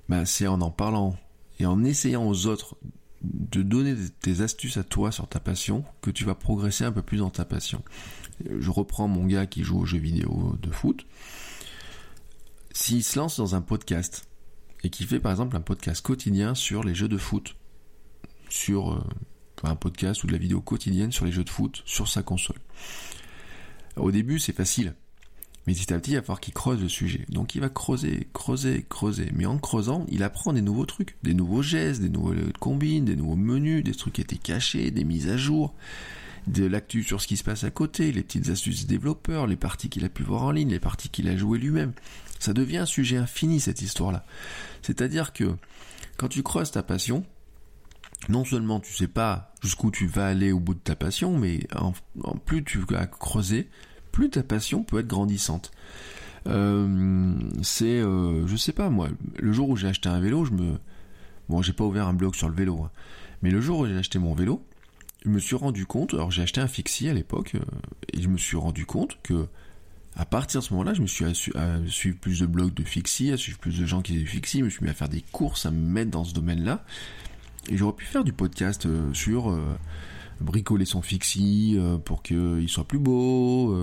bah, 0.09 0.24
c'est 0.24 0.47
en 0.47 0.61
en 0.61 0.70
parlant 0.70 1.16
et 1.59 1.66
en 1.66 1.84
essayant 1.84 2.26
aux 2.26 2.47
autres 2.47 2.76
de 3.22 3.62
donner 3.62 3.95
tes 4.20 4.40
astuces 4.40 4.76
à 4.76 4.84
toi 4.84 5.12
sur 5.12 5.28
ta 5.28 5.38
passion 5.38 5.84
que 6.01 6.11
tu 6.11 6.24
vas 6.24 6.34
progresser 6.34 6.84
un 6.84 6.93
peu 6.93 7.03
plus 7.03 7.18
dans 7.18 7.30
ta 7.30 7.45
passion. 7.45 7.82
Je 8.45 8.70
reprends 8.70 9.07
mon 9.07 9.26
gars 9.26 9.47
qui 9.47 9.62
joue 9.62 9.78
aux 9.78 9.86
jeux 9.86 9.99
vidéo 9.99 10.57
de 10.61 10.70
foot. 10.70 11.07
S'il 12.72 13.05
se 13.05 13.18
lance 13.18 13.36
dans 13.36 13.55
un 13.55 13.61
podcast 13.61 14.26
et 14.82 14.90
qui 14.90 15.05
fait 15.05 15.20
par 15.20 15.30
exemple 15.30 15.57
un 15.57 15.61
podcast 15.61 16.05
quotidien 16.05 16.55
sur 16.55 16.82
les 16.82 16.95
jeux 16.95 17.09
de 17.09 17.18
foot, 17.18 17.55
sur 18.49 18.93
euh, 18.93 19.05
un 19.70 19.76
podcast 19.76 20.24
ou 20.24 20.26
de 20.26 20.32
la 20.32 20.38
vidéo 20.38 20.60
quotidienne 20.60 21.12
sur 21.12 21.24
les 21.24 21.32
jeux 21.32 21.44
de 21.44 21.50
foot 21.50 21.82
sur 21.84 22.08
sa 22.08 22.22
console. 22.22 22.56
Au 23.96 24.10
début, 24.10 24.38
c'est 24.38 24.54
facile. 24.54 24.94
Mais 25.66 25.74
petit 25.74 25.92
à 25.92 25.98
petit, 25.98 26.12
il 26.12 26.14
va 26.14 26.22
falloir 26.22 26.40
qu'il 26.40 26.54
creuse 26.54 26.80
le 26.80 26.88
sujet. 26.88 27.24
Donc 27.28 27.54
il 27.54 27.60
va 27.60 27.68
creuser, 27.68 28.28
creuser, 28.32 28.84
creuser. 28.88 29.30
Mais 29.34 29.46
en 29.46 29.58
creusant, 29.58 30.06
il 30.08 30.22
apprend 30.22 30.52
des 30.52 30.62
nouveaux 30.62 30.86
trucs, 30.86 31.16
des 31.22 31.34
nouveaux 31.34 31.62
gestes, 31.62 32.00
des 32.00 32.08
nouvelles 32.08 32.52
combines, 32.58 33.04
des 33.04 33.14
nouveaux 33.14 33.36
menus, 33.36 33.84
des 33.84 33.94
trucs 33.94 34.14
qui 34.14 34.20
étaient 34.20 34.36
cachés, 34.36 34.90
des 34.90 35.04
mises 35.04 35.28
à 35.28 35.36
jour, 35.36 35.74
de 36.48 36.64
l'actu 36.64 37.04
sur 37.04 37.20
ce 37.20 37.28
qui 37.28 37.36
se 37.36 37.44
passe 37.44 37.62
à 37.62 37.70
côté, 37.70 38.10
les 38.10 38.22
petites 38.22 38.48
astuces 38.48 38.86
développeurs, 38.86 39.46
les 39.46 39.56
parties 39.56 39.88
qu'il 39.88 40.04
a 40.04 40.08
pu 40.08 40.24
voir 40.24 40.42
en 40.42 40.50
ligne, 40.50 40.70
les 40.70 40.80
parties 40.80 41.08
qu'il 41.08 41.28
a 41.28 41.36
jouées 41.36 41.58
lui-même. 41.58 41.92
Ça 42.40 42.52
devient 42.52 42.78
un 42.78 42.86
sujet 42.86 43.16
infini, 43.16 43.60
cette 43.60 43.82
histoire-là. 43.82 44.24
C'est-à-dire 44.82 45.32
que 45.32 45.54
quand 46.16 46.26
tu 46.26 46.42
creuses 46.42 46.72
ta 46.72 46.82
passion, 46.82 47.24
non 48.29 48.45
seulement 48.45 48.81
tu 48.81 48.93
sais 48.93 49.09
pas 49.09 49.53
jusqu'où 49.62 49.91
tu 49.91 50.07
vas 50.07 50.27
aller 50.27 50.53
au 50.53 50.61
bout 50.61 50.75
de 50.75 50.81
ta 50.81 50.97
passion, 50.97 51.39
mais 51.39 51.61
en, 51.77 51.93
plus 52.45 52.64
tu 52.64 52.79
vas 52.79 53.07
creuser, 53.07 53.68
plus 54.11 54.31
ta 54.31 54.43
passion 54.43 54.83
peut 54.83 54.99
être 55.01 55.09
grandissante. 55.09 55.73
Euh, 56.49 57.35
c'est, 57.62 58.01
euh, 58.01 58.47
je 58.47 58.57
sais 58.57 58.73
pas 58.73 58.91
moi, 58.91 59.09
le 59.39 59.53
jour 59.53 59.68
où 59.68 59.77
j'ai 59.77 59.89
acheté 59.89 60.09
un 60.09 60.20
vélo, 60.20 60.45
je 60.45 60.53
me, 60.53 60.79
bon, 61.49 61.62
j'ai 61.62 61.73
pas 61.73 61.85
ouvert 61.85 62.09
un 62.09 62.14
blog 62.14 62.35
sur 62.35 62.49
le 62.49 62.55
vélo, 62.55 62.83
hein, 62.83 62.91
mais 63.43 63.51
le 63.51 63.61
jour 63.61 63.81
où 63.81 63.87
j'ai 63.87 63.97
acheté 63.97 64.18
mon 64.18 64.35
vélo, 64.35 64.64
je 65.25 65.31
me 65.31 65.39
suis 65.39 65.55
rendu 65.55 65.87
compte, 65.87 66.14
alors 66.14 66.33
j'ai 66.33 66.43
acheté 66.43 66.61
un 66.61 66.66
fixie 66.66 67.09
à 67.09 67.14
l'époque, 67.14 67.55
euh, 67.55 67.61
et 68.12 68.20
je 68.20 68.29
me 68.29 68.39
suis 68.39 68.57
rendu 68.57 68.87
compte 68.87 69.18
que 69.23 69.47
à 70.16 70.27
partir 70.27 70.61
de 70.61 70.66
ce 70.66 70.75
moment-là, 70.75 70.95
je 70.95 71.01
me 71.01 71.07
suis 71.07 71.25
à, 71.25 71.33
suivre 71.89 72.18
plus 72.18 72.41
de 72.41 72.47
blogs 72.47 72.75
de 72.75 72.85
fixie, 72.85 73.33
à 73.33 73.37
suivre 73.37 73.59
plus 73.59 73.79
de 73.79 73.87
gens 73.87 74.03
qui 74.03 74.14
faisaient 74.14 74.27
fixie, 74.27 74.59
je 74.59 74.64
me 74.64 74.70
suis 74.70 74.85
mis 74.85 74.91
à 74.91 74.95
faire 74.95 75.09
des 75.09 75.23
courses, 75.33 75.64
à 75.64 75.70
me 75.70 75.81
mettre 75.81 76.11
dans 76.11 76.25
ce 76.25 76.35
domaine-là, 76.35 76.85
et 77.68 77.76
j'aurais 77.76 77.94
pu 77.94 78.04
faire 78.04 78.24
du 78.24 78.32
podcast 78.32 78.86
euh, 78.86 79.12
sur 79.14 79.50
euh, 79.50 79.60
bricoler 80.40 80.84
son 80.84 81.00
fixie 81.00 81.76
euh, 81.78 81.96
pour 81.96 82.22
qu'il 82.22 82.68
soit 82.68 82.84
plus 82.84 82.98
beau, 82.98 83.76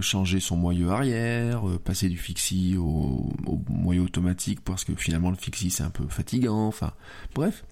changer 0.00 0.40
son 0.40 0.56
moyeu 0.56 0.90
arrière, 0.90 1.62
passer 1.84 2.08
du 2.08 2.16
fixie 2.16 2.76
au, 2.78 3.30
moyeu 3.68 4.00
automatique 4.00 4.60
parce 4.62 4.84
que 4.84 4.94
finalement 4.94 5.30
le 5.30 5.36
fixie 5.36 5.70
c'est 5.70 5.82
un 5.82 5.90
peu 5.90 6.06
fatigant, 6.08 6.66
enfin 6.66 6.92
bref. 7.34 7.64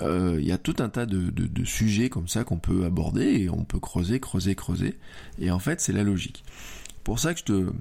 Il 0.00 0.44
y 0.44 0.52
a 0.52 0.58
tout 0.58 0.76
un 0.78 0.88
tas 0.88 1.06
de, 1.06 1.30
de 1.30 1.64
sujets 1.64 2.08
comme 2.08 2.28
ça 2.28 2.44
qu'on 2.44 2.58
peut 2.58 2.84
aborder 2.84 3.40
et 3.40 3.50
on 3.50 3.64
peut 3.64 3.80
creuser, 3.80 4.20
creuser, 4.20 4.54
creuser. 4.54 4.96
Et 5.40 5.50
en 5.50 5.58
fait 5.58 5.80
c'est 5.80 5.92
la 5.92 6.04
logique. 6.04 6.44
Pour 7.02 7.18
ça 7.18 7.34
que 7.34 7.40
je 7.40 7.44
te... 7.44 7.72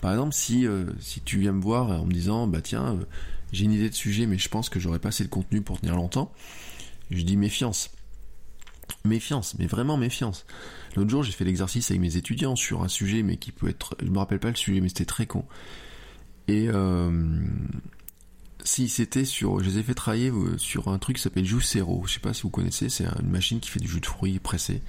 Par 0.00 0.10
exemple 0.10 0.32
si, 0.32 0.66
si 0.98 1.20
tu 1.20 1.38
viens 1.38 1.52
me 1.52 1.62
voir 1.62 1.90
en 1.90 2.04
me 2.04 2.12
disant 2.12 2.48
bah 2.48 2.62
tiens 2.62 2.98
j'ai 3.56 3.64
une 3.64 3.72
idée 3.72 3.88
de 3.88 3.94
sujet, 3.94 4.26
mais 4.26 4.36
je 4.36 4.50
pense 4.50 4.68
que 4.68 4.78
j'aurais 4.78 4.98
pas 4.98 5.08
assez 5.08 5.24
de 5.24 5.30
contenu 5.30 5.62
pour 5.62 5.80
tenir 5.80 5.96
longtemps. 5.96 6.30
Je 7.10 7.22
dis 7.22 7.38
méfiance. 7.38 7.90
Méfiance, 9.04 9.56
mais 9.58 9.66
vraiment 9.66 9.96
méfiance. 9.96 10.44
L'autre 10.94 11.10
jour, 11.10 11.22
j'ai 11.22 11.32
fait 11.32 11.44
l'exercice 11.44 11.90
avec 11.90 12.02
mes 12.02 12.16
étudiants 12.16 12.54
sur 12.54 12.82
un 12.82 12.88
sujet, 12.88 13.22
mais 13.22 13.38
qui 13.38 13.52
peut 13.52 13.68
être. 13.68 13.96
Je 14.02 14.10
me 14.10 14.18
rappelle 14.18 14.40
pas 14.40 14.50
le 14.50 14.56
sujet, 14.56 14.80
mais 14.80 14.88
c'était 14.88 15.06
très 15.06 15.26
con. 15.26 15.46
Et 16.48 16.68
euh, 16.68 17.46
si 18.62 18.90
c'était 18.90 19.24
sur. 19.24 19.60
Je 19.60 19.70
les 19.70 19.78
ai 19.78 19.82
fait 19.82 19.94
travailler 19.94 20.30
euh, 20.30 20.58
sur 20.58 20.88
un 20.88 20.98
truc 20.98 21.16
qui 21.16 21.22
s'appelle 21.22 21.46
Juicero. 21.46 22.04
Je 22.06 22.12
sais 22.12 22.20
pas 22.20 22.34
si 22.34 22.42
vous 22.42 22.50
connaissez, 22.50 22.90
c'est 22.90 23.06
une 23.22 23.30
machine 23.30 23.58
qui 23.58 23.70
fait 23.70 23.80
du 23.80 23.88
jus 23.88 24.00
de 24.00 24.06
fruits 24.06 24.38
pressé. 24.38 24.82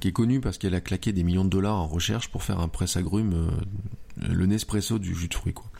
Qui 0.00 0.08
est 0.08 0.12
connue 0.12 0.40
parce 0.40 0.56
qu'elle 0.56 0.74
a 0.74 0.80
claqué 0.80 1.12
des 1.12 1.22
millions 1.22 1.44
de 1.44 1.50
dollars 1.50 1.76
en 1.76 1.86
recherche 1.86 2.28
pour 2.28 2.42
faire 2.42 2.60
un 2.60 2.68
presse-agrumes, 2.68 3.34
euh, 3.34 4.26
le 4.26 4.46
Nespresso 4.46 4.98
du 4.98 5.14
jus 5.14 5.28
de 5.28 5.34
fruits, 5.34 5.52
quoi 5.52 5.70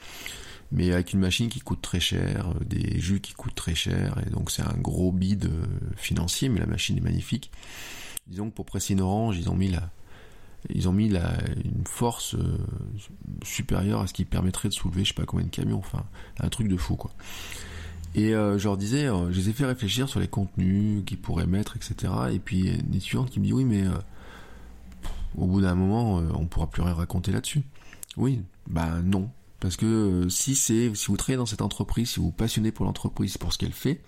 mais 0.73 0.93
avec 0.93 1.13
une 1.13 1.21
machine 1.21 1.49
qui 1.49 1.61
coûte 1.61 1.83
très 1.83 2.01
cher, 2.01 2.49
euh, 2.49 2.65
des 2.65 3.01
jus 3.01 3.21
qui 3.21 3.33
coûtent 3.33 3.55
très 3.55 3.75
cher, 3.75 4.23
et 4.25 4.31
donc 4.31 4.51
c'est 4.51 4.63
un 4.63 4.77
gros 4.77 5.13
bid 5.13 5.47
euh, 5.47 5.67
financier, 5.97 6.49
mais 6.49 6.61
la 6.61 6.67
machine 6.67 6.97
est 6.97 7.03
magnifique. 7.03 7.51
Disons 8.29 8.51
que 8.51 8.55
pour 8.55 8.67
presser 8.67 8.93
une 8.93 9.01
orange, 9.01 9.37
ils 9.39 9.51
ont 9.51 9.57
mis 9.57 9.69
la, 9.69 9.91
ils 10.73 10.89
ont 10.89 10.93
mis 10.93 11.09
la, 11.09 11.39
une 11.65 11.87
force 11.87 12.35
euh, 12.35 12.59
supérieure 13.43 14.01
à 14.01 14.07
ce 14.07 14.13
qui 14.13 14.25
permettrait 14.25 14.69
de 14.69 14.75
soulever 14.75 15.03
je 15.05 15.09
sais 15.09 15.15
pas 15.15 15.25
combien 15.25 15.47
de 15.47 15.51
camions, 15.51 15.79
enfin 15.79 16.05
un 16.39 16.49
truc 16.49 16.69
de 16.69 16.77
fou 16.77 16.95
quoi. 16.97 17.11
Et 18.17 18.31
je 18.31 18.65
leur 18.65 18.77
disais, 18.77 19.07
je 19.07 19.37
les 19.37 19.51
ai 19.51 19.53
fait 19.53 19.67
réfléchir 19.67 20.09
sur 20.09 20.19
les 20.19 20.27
contenus 20.27 21.05
qu'ils 21.07 21.21
pourraient 21.21 21.47
mettre, 21.47 21.77
etc. 21.77 22.13
Et 22.33 22.41
puis 22.41 22.67
une 22.67 22.93
étudiante 22.93 23.31
qui 23.31 23.39
me 23.39 23.45
dit 23.45 23.53
oui 23.53 23.65
mais 23.65 23.85
au 25.37 25.47
bout 25.47 25.61
d'un 25.61 25.77
moment 25.77 26.17
on 26.17 26.47
pourra 26.47 26.69
plus 26.69 26.83
rien 26.83 26.93
raconter 26.93 27.31
là-dessus. 27.31 27.63
Oui, 28.17 28.43
bah 28.67 29.01
non, 29.05 29.31
Parce 29.61 29.77
que 29.77 29.87
euh, 29.87 30.29
si 30.29 30.57
c'est, 30.57 30.93
si 30.95 31.07
vous 31.09 31.17
travaillez 31.17 31.37
dans 31.37 31.47
cette 31.47 31.63
entreprise, 31.63 32.11
si 32.11 32.19
vous 32.19 32.27
vous 32.27 32.33
passionnez 32.33 32.73
pour 32.73 32.87
l'entreprise, 32.87 33.37
pour 33.37 33.53
ce 33.53 33.59
qu'elle 33.59 33.73
fait, 33.73 34.01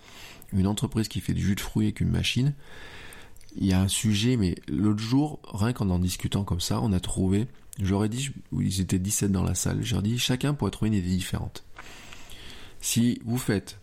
une 0.51 0.67
entreprise 0.67 1.07
qui 1.07 1.19
fait 1.21 1.33
du 1.33 1.41
jus 1.41 1.55
de 1.55 1.61
fruits 1.61 1.87
avec 1.87 2.01
une 2.01 2.09
machine, 2.09 2.53
il 3.55 3.67
y 3.67 3.73
a 3.73 3.79
un 3.79 3.87
sujet, 3.87 4.35
mais 4.35 4.55
l'autre 4.67 5.01
jour, 5.01 5.39
rien 5.53 5.73
qu'en 5.73 5.89
en 5.91 5.99
discutant 5.99 6.43
comme 6.43 6.59
ça, 6.59 6.81
on 6.81 6.91
a 6.91 6.99
trouvé, 6.99 7.47
j'aurais 7.79 8.09
dit, 8.09 8.31
ils 8.59 8.81
étaient 8.81 8.99
17 8.99 9.31
dans 9.31 9.43
la 9.43 9.53
salle, 9.53 9.83
j'aurais 9.83 10.01
dit, 10.01 10.17
chacun 10.17 10.55
pourrait 10.55 10.71
trouver 10.71 10.89
une 10.89 10.95
idée 10.95 11.15
différente. 11.15 11.63
Si 12.81 13.21
vous 13.23 13.37
faites 13.37 13.79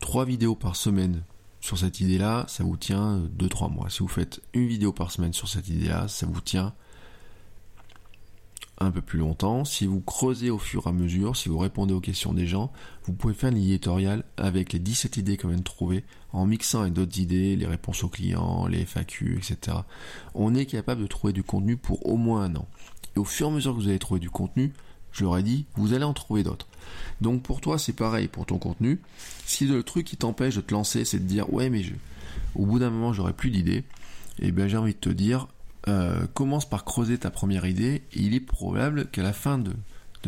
trois 0.00 0.24
vidéos 0.24 0.56
par 0.56 0.74
semaine 0.74 1.22
sur 1.60 1.78
cette 1.78 2.00
idée-là, 2.00 2.44
ça 2.48 2.64
vous 2.64 2.76
tient 2.76 3.22
2-3 3.38 3.72
mois. 3.72 3.88
Si 3.88 4.00
vous 4.00 4.08
faites 4.08 4.42
une 4.52 4.66
vidéo 4.66 4.92
par 4.92 5.10
semaine 5.10 5.32
sur 5.32 5.48
cette 5.48 5.68
idée-là, 5.68 6.08
ça 6.08 6.26
vous 6.26 6.40
tient 6.40 6.74
un 8.78 8.90
peu 8.90 9.00
plus 9.00 9.18
longtemps. 9.18 9.64
Si 9.64 9.86
vous 9.86 10.00
creusez 10.00 10.50
au 10.50 10.58
fur 10.58 10.86
et 10.86 10.88
à 10.88 10.92
mesure, 10.92 11.36
si 11.36 11.48
vous 11.48 11.58
répondez 11.58 11.94
aux 11.94 12.00
questions 12.00 12.32
des 12.32 12.46
gens, 12.46 12.72
vous 13.04 13.12
pouvez 13.12 13.34
faire 13.34 13.52
un 13.52 13.56
éditorial 13.56 14.24
avec 14.36 14.72
les 14.72 14.78
17 14.78 15.16
idées 15.16 15.36
qu'on 15.36 15.48
vient 15.48 15.58
de 15.58 15.62
trouver, 15.62 16.04
en 16.32 16.46
mixant 16.46 16.80
avec 16.80 16.92
d'autres 16.92 17.18
idées, 17.18 17.56
les 17.56 17.66
réponses 17.66 18.02
aux 18.04 18.08
clients, 18.08 18.66
les 18.66 18.84
FAQ, 18.84 19.38
etc. 19.38 19.78
On 20.34 20.54
est 20.54 20.66
capable 20.66 21.02
de 21.02 21.06
trouver 21.06 21.32
du 21.32 21.42
contenu 21.42 21.76
pour 21.76 22.06
au 22.06 22.16
moins 22.16 22.42
un 22.42 22.56
an. 22.56 22.68
Et 23.16 23.18
au 23.20 23.24
fur 23.24 23.46
et 23.46 23.50
à 23.50 23.52
mesure 23.52 23.72
que 23.74 23.80
vous 23.80 23.88
allez 23.88 23.98
trouver 23.98 24.20
du 24.20 24.30
contenu, 24.30 24.72
je 25.12 25.22
leur 25.22 25.38
ai 25.38 25.44
dit, 25.44 25.66
vous 25.76 25.92
allez 25.92 26.04
en 26.04 26.12
trouver 26.12 26.42
d'autres. 26.42 26.66
Donc 27.20 27.42
pour 27.42 27.60
toi, 27.60 27.78
c'est 27.78 27.92
pareil 27.92 28.26
pour 28.26 28.46
ton 28.46 28.58
contenu. 28.58 29.00
Si 29.46 29.66
le 29.66 29.82
truc 29.84 30.06
qui 30.06 30.16
t'empêche 30.16 30.56
de 30.56 30.60
te 30.60 30.74
lancer, 30.74 31.04
c'est 31.04 31.20
de 31.20 31.24
dire 31.24 31.52
ouais, 31.52 31.70
mais 31.70 31.82
je... 31.82 31.92
au 32.56 32.66
bout 32.66 32.80
d'un 32.80 32.90
moment, 32.90 33.12
j'aurai 33.12 33.32
plus 33.32 33.50
d'idées. 33.50 33.84
Eh 34.40 34.50
bien, 34.50 34.66
j'ai 34.66 34.76
envie 34.76 34.94
de 34.94 34.98
te 34.98 35.10
dire, 35.10 35.46
euh, 35.86 36.26
commence 36.32 36.68
par 36.68 36.84
creuser 36.84 37.18
ta 37.18 37.30
première 37.30 37.66
idée. 37.66 38.02
Il 38.14 38.34
est 38.34 38.40
probable 38.40 39.06
qu'à 39.06 39.22
la 39.22 39.34
fin 39.34 39.58
de, 39.58 39.72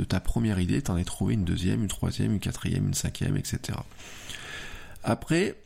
ta 0.04 0.20
première 0.20 0.60
idée, 0.60 0.82
tu 0.82 0.90
en 0.90 0.98
aies 0.98 1.04
trouvé 1.04 1.34
une 1.34 1.44
deuxième, 1.44 1.82
une 1.82 1.88
troisième, 1.88 2.32
une 2.32 2.40
quatrième, 2.40 2.88
une 2.88 2.94
cinquième, 2.94 3.36
etc. 3.36 3.78
Après, 5.02 5.56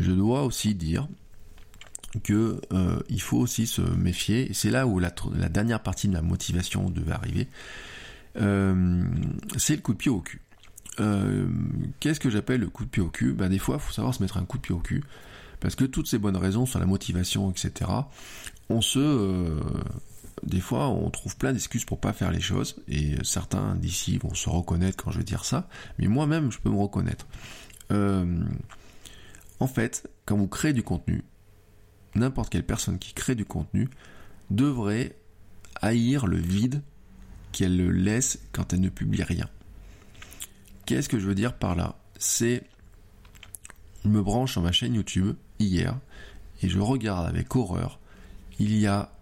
je 0.00 0.10
dois 0.10 0.42
aussi 0.42 0.74
dire 0.74 1.06
que 2.24 2.60
euh, 2.72 2.98
il 3.08 3.20
faut 3.20 3.38
aussi 3.38 3.68
se 3.68 3.82
méfier. 3.82 4.50
C'est 4.52 4.70
là 4.70 4.86
où 4.86 4.98
la, 4.98 5.12
dernière 5.50 5.82
partie 5.82 6.08
de 6.08 6.14
la 6.14 6.22
motivation 6.22 6.90
devait 6.90 7.12
arriver. 7.12 7.46
Euh, 8.40 9.04
c'est 9.56 9.76
le 9.76 9.82
coup 9.82 9.92
de 9.92 9.98
pied 9.98 10.10
au 10.10 10.20
cul. 10.20 10.40
Qu'est-ce 12.00 12.18
que 12.18 12.30
j'appelle 12.30 12.60
le 12.60 12.70
coup 12.70 12.84
de 12.84 12.90
pied 12.90 13.02
au 13.02 13.10
cul? 13.10 13.34
Ben, 13.34 13.50
Des 13.50 13.58
fois, 13.58 13.76
il 13.76 13.80
faut 13.80 13.92
savoir 13.92 14.14
se 14.14 14.22
mettre 14.22 14.38
un 14.38 14.44
coup 14.44 14.56
de 14.56 14.62
pied 14.62 14.74
au 14.74 14.80
cul. 14.80 15.04
Parce 15.60 15.74
que 15.74 15.84
toutes 15.84 16.06
ces 16.06 16.18
bonnes 16.18 16.36
raisons 16.36 16.66
sur 16.66 16.78
la 16.78 16.86
motivation, 16.86 17.50
etc., 17.50 17.90
on 18.68 18.80
se... 18.80 18.98
Euh, 18.98 19.60
des 20.42 20.60
fois, 20.60 20.88
on 20.88 21.08
trouve 21.10 21.36
plein 21.36 21.52
d'excuses 21.52 21.84
pour 21.84 21.98
pas 21.98 22.12
faire 22.12 22.30
les 22.30 22.40
choses, 22.40 22.76
et 22.88 23.14
certains 23.24 23.74
d'ici 23.74 24.18
vont 24.18 24.34
se 24.34 24.50
reconnaître 24.50 25.02
quand 25.02 25.10
je 25.10 25.18
vais 25.18 25.24
dire 25.24 25.44
ça, 25.44 25.68
mais 25.98 26.08
moi-même, 26.08 26.52
je 26.52 26.58
peux 26.58 26.70
me 26.70 26.76
reconnaître. 26.78 27.26
en 27.90 29.66
fait, 29.66 30.10
quand 30.26 30.36
vous 30.36 30.46
créez 30.46 30.74
du 30.74 30.82
contenu, 30.82 31.24
n'importe 32.14 32.50
quelle 32.50 32.66
personne 32.66 32.98
qui 32.98 33.14
crée 33.14 33.34
du 33.34 33.44
contenu 33.44 33.88
devrait 34.50 35.16
haïr 35.80 36.26
le 36.26 36.36
vide 36.36 36.82
qu'elle 37.52 37.76
le 37.76 37.90
laisse 37.90 38.38
quand 38.52 38.72
elle 38.72 38.80
ne 38.80 38.88
publie 38.88 39.22
rien. 39.22 39.48
Qu'est-ce 40.84 41.08
que 41.08 41.18
je 41.18 41.26
veux 41.26 41.34
dire 41.34 41.54
par 41.54 41.74
là? 41.74 41.96
C'est, 42.18 42.62
je 44.04 44.08
me 44.08 44.22
branche 44.22 44.52
sur 44.52 44.62
ma 44.62 44.72
chaîne 44.72 44.94
YouTube 44.94 45.36
hier 45.58 45.98
et 46.62 46.68
je 46.68 46.78
regarde 46.78 47.26
avec 47.26 47.54
horreur. 47.56 47.98
Il 48.58 48.76
y 48.76 48.86
a 48.86 49.12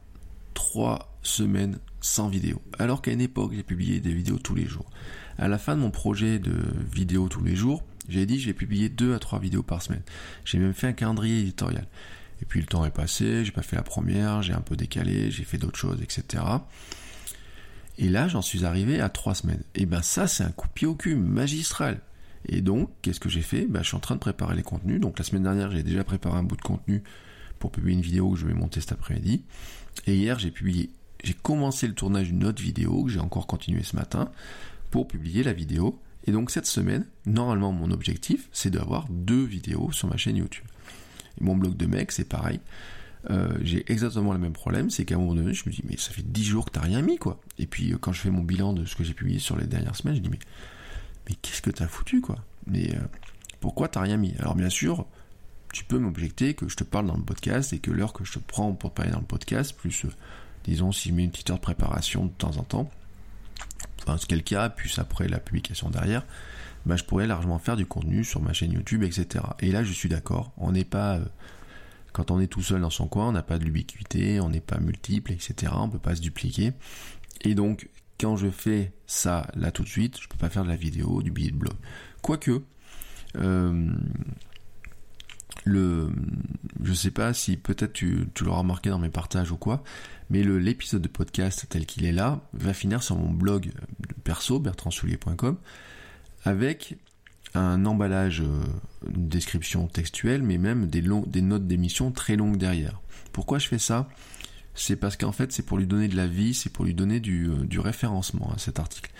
trois 0.54 1.16
semaines 1.22 1.78
sans 2.00 2.28
vidéo. 2.28 2.62
Alors 2.78 3.02
qu'à 3.02 3.12
une 3.12 3.20
époque, 3.20 3.52
j'ai 3.54 3.62
publié 3.62 4.00
des 4.00 4.12
vidéos 4.12 4.38
tous 4.38 4.54
les 4.54 4.66
jours. 4.66 4.90
À 5.38 5.48
la 5.48 5.58
fin 5.58 5.74
de 5.74 5.80
mon 5.80 5.90
projet 5.90 6.38
de 6.38 6.54
vidéos 6.92 7.28
tous 7.28 7.42
les 7.42 7.56
jours, 7.56 7.82
j'ai 8.08 8.26
dit 8.26 8.38
j'ai 8.38 8.52
publié 8.52 8.88
deux 8.88 9.14
à 9.14 9.18
trois 9.18 9.38
vidéos 9.38 9.62
par 9.62 9.82
semaine. 9.82 10.02
J'ai 10.44 10.58
même 10.58 10.74
fait 10.74 10.86
un 10.86 10.92
calendrier 10.92 11.40
éditorial. 11.40 11.86
Et 12.42 12.44
puis 12.44 12.60
le 12.60 12.66
temps 12.66 12.84
est 12.84 12.90
passé, 12.90 13.44
j'ai 13.44 13.52
pas 13.52 13.62
fait 13.62 13.76
la 13.76 13.82
première, 13.82 14.42
j'ai 14.42 14.52
un 14.52 14.60
peu 14.60 14.76
décalé, 14.76 15.30
j'ai 15.30 15.44
fait 15.44 15.58
d'autres 15.58 15.78
choses, 15.78 16.02
etc. 16.02 16.42
Et 17.96 18.08
là, 18.08 18.28
j'en 18.28 18.42
suis 18.42 18.64
arrivé 18.64 19.00
à 19.00 19.08
trois 19.08 19.34
semaines. 19.34 19.62
Et 19.74 19.86
ben 19.86 20.02
ça, 20.02 20.26
c'est 20.26 20.44
un 20.44 20.50
coup 20.50 20.68
de 20.68 20.72
pied 20.72 20.86
au 20.86 20.94
cul 20.94 21.14
magistral. 21.14 22.00
Et 22.46 22.60
donc, 22.60 22.90
qu'est-ce 23.02 23.20
que 23.20 23.28
j'ai 23.28 23.40
fait? 23.40 23.66
Ben, 23.66 23.82
Je 23.82 23.88
suis 23.88 23.96
en 23.96 24.00
train 24.00 24.16
de 24.16 24.20
préparer 24.20 24.54
les 24.56 24.62
contenus. 24.62 25.00
Donc 25.00 25.18
la 25.18 25.24
semaine 25.24 25.44
dernière, 25.44 25.70
j'ai 25.70 25.82
déjà 25.82 26.04
préparé 26.04 26.36
un 26.36 26.42
bout 26.42 26.56
de 26.56 26.62
contenu 26.62 27.02
pour 27.64 27.72
publier 27.72 27.96
une 27.96 28.02
vidéo 28.02 28.32
que 28.32 28.38
je 28.38 28.44
vais 28.44 28.52
monter 28.52 28.82
cet 28.82 28.92
après-midi. 28.92 29.42
Et 30.06 30.14
hier, 30.14 30.38
j'ai 30.38 30.50
publié, 30.50 30.90
j'ai 31.22 31.32
commencé 31.32 31.88
le 31.88 31.94
tournage 31.94 32.26
d'une 32.26 32.44
autre 32.44 32.62
vidéo 32.62 33.04
que 33.04 33.10
j'ai 33.10 33.20
encore 33.20 33.46
continué 33.46 33.82
ce 33.82 33.96
matin 33.96 34.30
pour 34.90 35.08
publier 35.08 35.42
la 35.42 35.54
vidéo. 35.54 35.98
Et 36.26 36.32
donc 36.32 36.50
cette 36.50 36.66
semaine, 36.66 37.06
normalement, 37.24 37.72
mon 37.72 37.90
objectif, 37.90 38.50
c'est 38.52 38.68
d'avoir 38.68 39.06
deux 39.08 39.44
vidéos 39.44 39.92
sur 39.92 40.08
ma 40.08 40.18
chaîne 40.18 40.36
YouTube. 40.36 40.66
Mon 41.40 41.56
blog 41.56 41.74
de 41.74 41.86
mec, 41.86 42.12
c'est 42.12 42.28
pareil. 42.28 42.60
Euh, 43.30 43.56
j'ai 43.62 43.90
exactement 43.90 44.34
le 44.34 44.38
même 44.38 44.52
problème, 44.52 44.90
c'est 44.90 45.06
qu'à 45.06 45.14
un 45.14 45.18
moment 45.18 45.34
donné, 45.34 45.54
je 45.54 45.66
me 45.66 45.72
dis, 45.72 45.82
mais 45.88 45.96
ça 45.96 46.10
fait 46.10 46.22
10 46.22 46.44
jours 46.44 46.66
que 46.66 46.70
t'as 46.72 46.82
rien 46.82 47.00
mis, 47.00 47.16
quoi. 47.16 47.40
Et 47.58 47.66
puis, 47.66 47.94
euh, 47.94 47.96
quand 47.98 48.12
je 48.12 48.20
fais 48.20 48.30
mon 48.30 48.42
bilan 48.42 48.74
de 48.74 48.84
ce 48.84 48.94
que 48.94 49.04
j'ai 49.04 49.14
publié 49.14 49.38
sur 49.38 49.56
les 49.56 49.66
dernières 49.66 49.96
semaines, 49.96 50.16
je 50.16 50.20
dis, 50.20 50.28
mais, 50.28 50.38
mais 51.30 51.34
qu'est-ce 51.40 51.62
que 51.62 51.70
t'as 51.70 51.88
foutu, 51.88 52.20
quoi? 52.20 52.36
Mais 52.66 52.94
euh, 52.94 53.00
pourquoi 53.60 53.88
t'as 53.88 54.02
rien 54.02 54.18
mis? 54.18 54.34
Alors, 54.38 54.54
bien 54.54 54.68
sûr, 54.68 55.06
tu 55.74 55.84
peux 55.84 55.98
m'objecter 55.98 56.54
que 56.54 56.68
je 56.68 56.76
te 56.76 56.84
parle 56.84 57.08
dans 57.08 57.16
le 57.16 57.24
podcast 57.24 57.72
et 57.72 57.80
que 57.80 57.90
l'heure 57.90 58.12
que 58.12 58.24
je 58.24 58.34
te 58.34 58.38
prends 58.38 58.72
pour 58.74 58.90
te 58.90 58.94
parler 58.94 59.10
dans 59.10 59.18
le 59.18 59.26
podcast, 59.26 59.76
plus, 59.76 60.06
disons, 60.62 60.92
si 60.92 61.08
je 61.08 61.14
mets 61.14 61.24
une 61.24 61.32
petite 61.32 61.50
heure 61.50 61.56
de 61.56 61.62
préparation 61.62 62.26
de 62.26 62.30
temps 62.30 62.56
en 62.58 62.62
temps, 62.62 62.88
enfin, 64.02 64.16
ce 64.16 64.32
le 64.32 64.40
cas, 64.40 64.68
plus 64.68 65.00
après 65.00 65.26
la 65.26 65.40
publication 65.40 65.90
derrière, 65.90 66.24
bah, 66.86 66.94
je 66.94 67.02
pourrais 67.02 67.26
largement 67.26 67.58
faire 67.58 67.74
du 67.74 67.86
contenu 67.86 68.22
sur 68.22 68.40
ma 68.40 68.52
chaîne 68.52 68.70
YouTube, 68.70 69.02
etc. 69.02 69.44
Et 69.58 69.72
là, 69.72 69.82
je 69.82 69.92
suis 69.92 70.08
d'accord, 70.08 70.52
on 70.58 70.70
n'est 70.70 70.84
pas 70.84 71.18
quand 72.12 72.30
on 72.30 72.38
est 72.38 72.46
tout 72.46 72.62
seul 72.62 72.80
dans 72.80 72.90
son 72.90 73.08
coin, 73.08 73.30
on 73.30 73.32
n'a 73.32 73.42
pas 73.42 73.58
de 73.58 73.64
l'ubiquité, 73.64 74.38
on 74.38 74.50
n'est 74.50 74.60
pas 74.60 74.78
multiple, 74.78 75.32
etc. 75.32 75.72
On 75.74 75.88
peut 75.88 75.98
pas 75.98 76.14
se 76.14 76.20
dupliquer. 76.20 76.72
Et 77.40 77.56
donc, 77.56 77.88
quand 78.20 78.36
je 78.36 78.48
fais 78.48 78.92
ça 79.08 79.48
là 79.56 79.72
tout 79.72 79.82
de 79.82 79.88
suite, 79.88 80.20
je 80.22 80.28
peux 80.28 80.36
pas 80.36 80.50
faire 80.50 80.62
de 80.62 80.68
la 80.68 80.76
vidéo, 80.76 81.20
du 81.20 81.32
billet 81.32 81.50
de 81.50 81.56
blog. 81.56 81.74
Quoique, 82.22 82.62
euh, 83.38 83.92
le, 85.64 86.10
je 86.82 86.92
sais 86.92 87.10
pas 87.10 87.32
si 87.32 87.56
peut-être 87.56 87.92
tu, 87.92 88.26
l'auras 88.40 88.58
remarqué 88.58 88.90
dans 88.90 88.98
mes 88.98 89.08
partages 89.08 89.50
ou 89.50 89.56
quoi, 89.56 89.82
mais 90.30 90.42
l'épisode 90.42 91.02
de 91.02 91.08
podcast 91.08 91.66
tel 91.68 91.86
qu'il 91.86 92.04
est 92.04 92.12
là 92.12 92.40
va 92.52 92.74
finir 92.74 93.02
sur 93.02 93.16
mon 93.16 93.30
blog 93.30 93.72
perso 94.24 94.58
bertrandsoulier.com 94.58 95.56
avec 96.44 96.96
un 97.54 97.86
emballage, 97.86 98.40
euh, 98.40 98.62
une 99.14 99.28
description 99.28 99.86
textuelle, 99.86 100.42
mais 100.42 100.58
même 100.58 100.86
des, 100.86 101.02
notes 101.02 101.66
d'émission 101.66 102.10
très 102.10 102.36
longues 102.36 102.56
derrière. 102.56 103.00
Pourquoi 103.32 103.58
je 103.58 103.68
fais 103.68 103.78
ça? 103.78 104.08
C'est 104.74 104.96
parce 104.96 105.16
qu'en 105.16 105.30
fait, 105.30 105.52
c'est 105.52 105.62
pour 105.62 105.78
lui 105.78 105.86
donner 105.86 106.08
de 106.08 106.16
la 106.16 106.26
vie, 106.26 106.52
c'est 106.52 106.70
pour 106.70 106.84
lui 106.84 106.94
donner 106.94 107.20
du, 107.20 107.48
euh, 107.48 107.64
du 107.64 107.78
référencement 107.78 108.52
à 108.52 108.58
cet 108.58 108.80
article. 108.80 109.12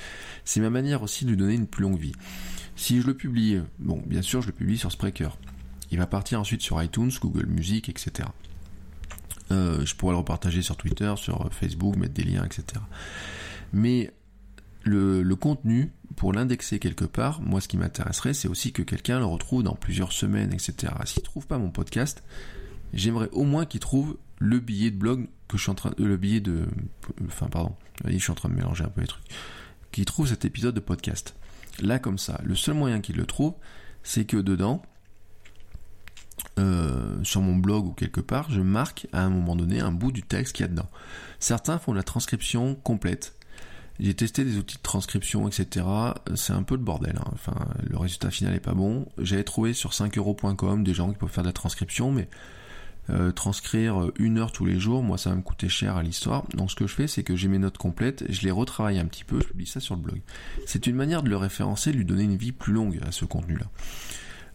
C'est 0.44 0.60
ma 0.60 0.70
manière 0.70 1.02
aussi 1.02 1.24
de 1.24 1.30
lui 1.30 1.36
donner 1.36 1.54
une 1.54 1.68
plus 1.68 1.82
longue 1.82 1.98
vie. 1.98 2.14
Si 2.74 3.00
je 3.00 3.06
le 3.06 3.14
publie, 3.14 3.60
bon, 3.78 4.02
bien 4.04 4.20
sûr, 4.20 4.42
je 4.42 4.48
le 4.48 4.52
publie 4.52 4.78
sur 4.78 4.90
Spreaker. 4.90 5.38
Il 5.90 5.98
va 5.98 6.06
partir 6.06 6.40
ensuite 6.40 6.62
sur 6.62 6.82
iTunes, 6.82 7.10
Google 7.20 7.46
Music, 7.46 7.88
etc. 7.88 8.28
Euh, 9.50 9.84
je 9.84 9.94
pourrais 9.94 10.12
le 10.12 10.18
repartager 10.18 10.62
sur 10.62 10.76
Twitter, 10.76 11.12
sur 11.16 11.52
Facebook, 11.52 11.96
mettre 11.96 12.14
des 12.14 12.24
liens, 12.24 12.44
etc. 12.44 12.80
Mais 13.72 14.12
le, 14.84 15.34
contenu, 15.34 15.92
pour 16.16 16.32
l'indexer 16.32 16.78
quelque 16.78 17.04
part, 17.04 17.40
moi 17.40 17.60
ce 17.60 17.68
qui 17.68 17.76
m'intéresserait, 17.76 18.34
c'est 18.34 18.48
aussi 18.48 18.72
que 18.72 18.82
quelqu'un 18.82 19.18
le 19.18 19.24
retrouve 19.24 19.62
dans 19.62 19.74
plusieurs 19.74 20.12
semaines, 20.12 20.52
etc. 20.52 20.92
S'il 21.04 21.22
trouve 21.22 21.46
pas 21.46 21.58
mon 21.58 21.70
podcast, 21.70 22.22
j'aimerais 22.92 23.28
au 23.32 23.44
moins 23.44 23.66
qu'il 23.66 23.80
trouve 23.80 24.16
le 24.38 24.60
billet 24.60 24.90
de 24.90 24.96
blog 24.96 25.28
que 25.48 25.56
je 25.56 25.62
suis 25.62 25.70
en 25.70 25.74
train, 25.74 25.90
euh, 26.00 26.06
le 26.06 26.16
billet 26.16 26.40
de, 26.40 26.66
enfin 27.26 27.46
pardon, 27.48 27.74
je 28.04 28.16
suis 28.18 28.32
en 28.32 28.34
train 28.34 28.48
de 28.48 28.54
mélanger 28.54 28.84
un 28.84 28.88
peu 28.88 29.00
les 29.00 29.06
trucs, 29.06 29.24
qu'il 29.92 30.04
trouve 30.04 30.28
cet 30.28 30.44
épisode 30.44 30.74
de 30.74 30.80
podcast. 30.80 31.34
Là 31.80 31.98
comme 31.98 32.18
ça, 32.18 32.40
le 32.44 32.54
seul 32.54 32.74
moyen 32.74 33.00
qu'il 33.00 33.16
le 33.16 33.26
trouve, 33.26 33.54
c'est 34.02 34.24
que 34.24 34.36
dedans, 34.36 34.82
euh, 36.58 37.22
sur 37.24 37.40
mon 37.40 37.56
blog 37.56 37.86
ou 37.86 37.92
quelque 37.92 38.20
part, 38.20 38.50
je 38.50 38.60
marque 38.60 39.06
à 39.12 39.22
un 39.22 39.30
moment 39.30 39.56
donné 39.56 39.80
un 39.80 39.92
bout 39.92 40.12
du 40.12 40.22
texte 40.22 40.54
qu'il 40.54 40.64
y 40.64 40.68
a 40.68 40.70
dedans. 40.70 40.88
Certains 41.40 41.78
font 41.78 41.92
la 41.92 42.02
transcription 42.02 42.74
complète. 42.76 43.34
J'ai 44.00 44.14
testé 44.14 44.44
des 44.44 44.56
outils 44.56 44.76
de 44.76 44.82
transcription, 44.82 45.46
etc. 45.46 45.86
C'est 46.34 46.52
un 46.52 46.64
peu 46.64 46.74
le 46.74 46.82
bordel. 46.82 47.16
Hein. 47.16 47.30
Enfin, 47.32 47.54
le 47.88 47.96
résultat 47.96 48.30
final 48.30 48.54
est 48.54 48.60
pas 48.60 48.74
bon. 48.74 49.06
J'avais 49.18 49.44
trouvé 49.44 49.72
sur 49.72 49.92
5euros.com 49.92 50.82
des 50.82 50.94
gens 50.94 51.12
qui 51.12 51.18
peuvent 51.18 51.28
faire 51.28 51.44
de 51.44 51.48
la 51.48 51.52
transcription, 51.52 52.10
mais 52.10 52.28
euh, 53.10 53.32
transcrire 53.32 54.10
une 54.18 54.38
heure 54.38 54.50
tous 54.50 54.64
les 54.64 54.80
jours, 54.80 55.02
moi 55.02 55.18
ça 55.18 55.28
va 55.28 55.36
me 55.36 55.42
coûter 55.42 55.68
cher 55.68 55.96
à 55.96 56.02
l'histoire. 56.02 56.44
Donc 56.54 56.70
ce 56.70 56.76
que 56.76 56.86
je 56.86 56.94
fais, 56.94 57.06
c'est 57.06 57.22
que 57.22 57.36
j'ai 57.36 57.48
mes 57.48 57.58
notes 57.58 57.76
complètes, 57.76 58.24
je 58.30 58.42
les 58.42 58.50
retravaille 58.50 58.98
un 58.98 59.04
petit 59.04 59.24
peu, 59.24 59.40
je 59.40 59.48
publie 59.48 59.66
ça 59.66 59.78
sur 59.78 59.94
le 59.94 60.00
blog. 60.00 60.22
C'est 60.66 60.86
une 60.86 60.96
manière 60.96 61.22
de 61.22 61.28
le 61.28 61.36
référencer, 61.36 61.92
de 61.92 61.98
lui 61.98 62.06
donner 62.06 62.22
une 62.22 62.36
vie 62.36 62.52
plus 62.52 62.72
longue 62.72 62.98
à 63.06 63.12
ce 63.12 63.26
contenu-là. 63.26 63.66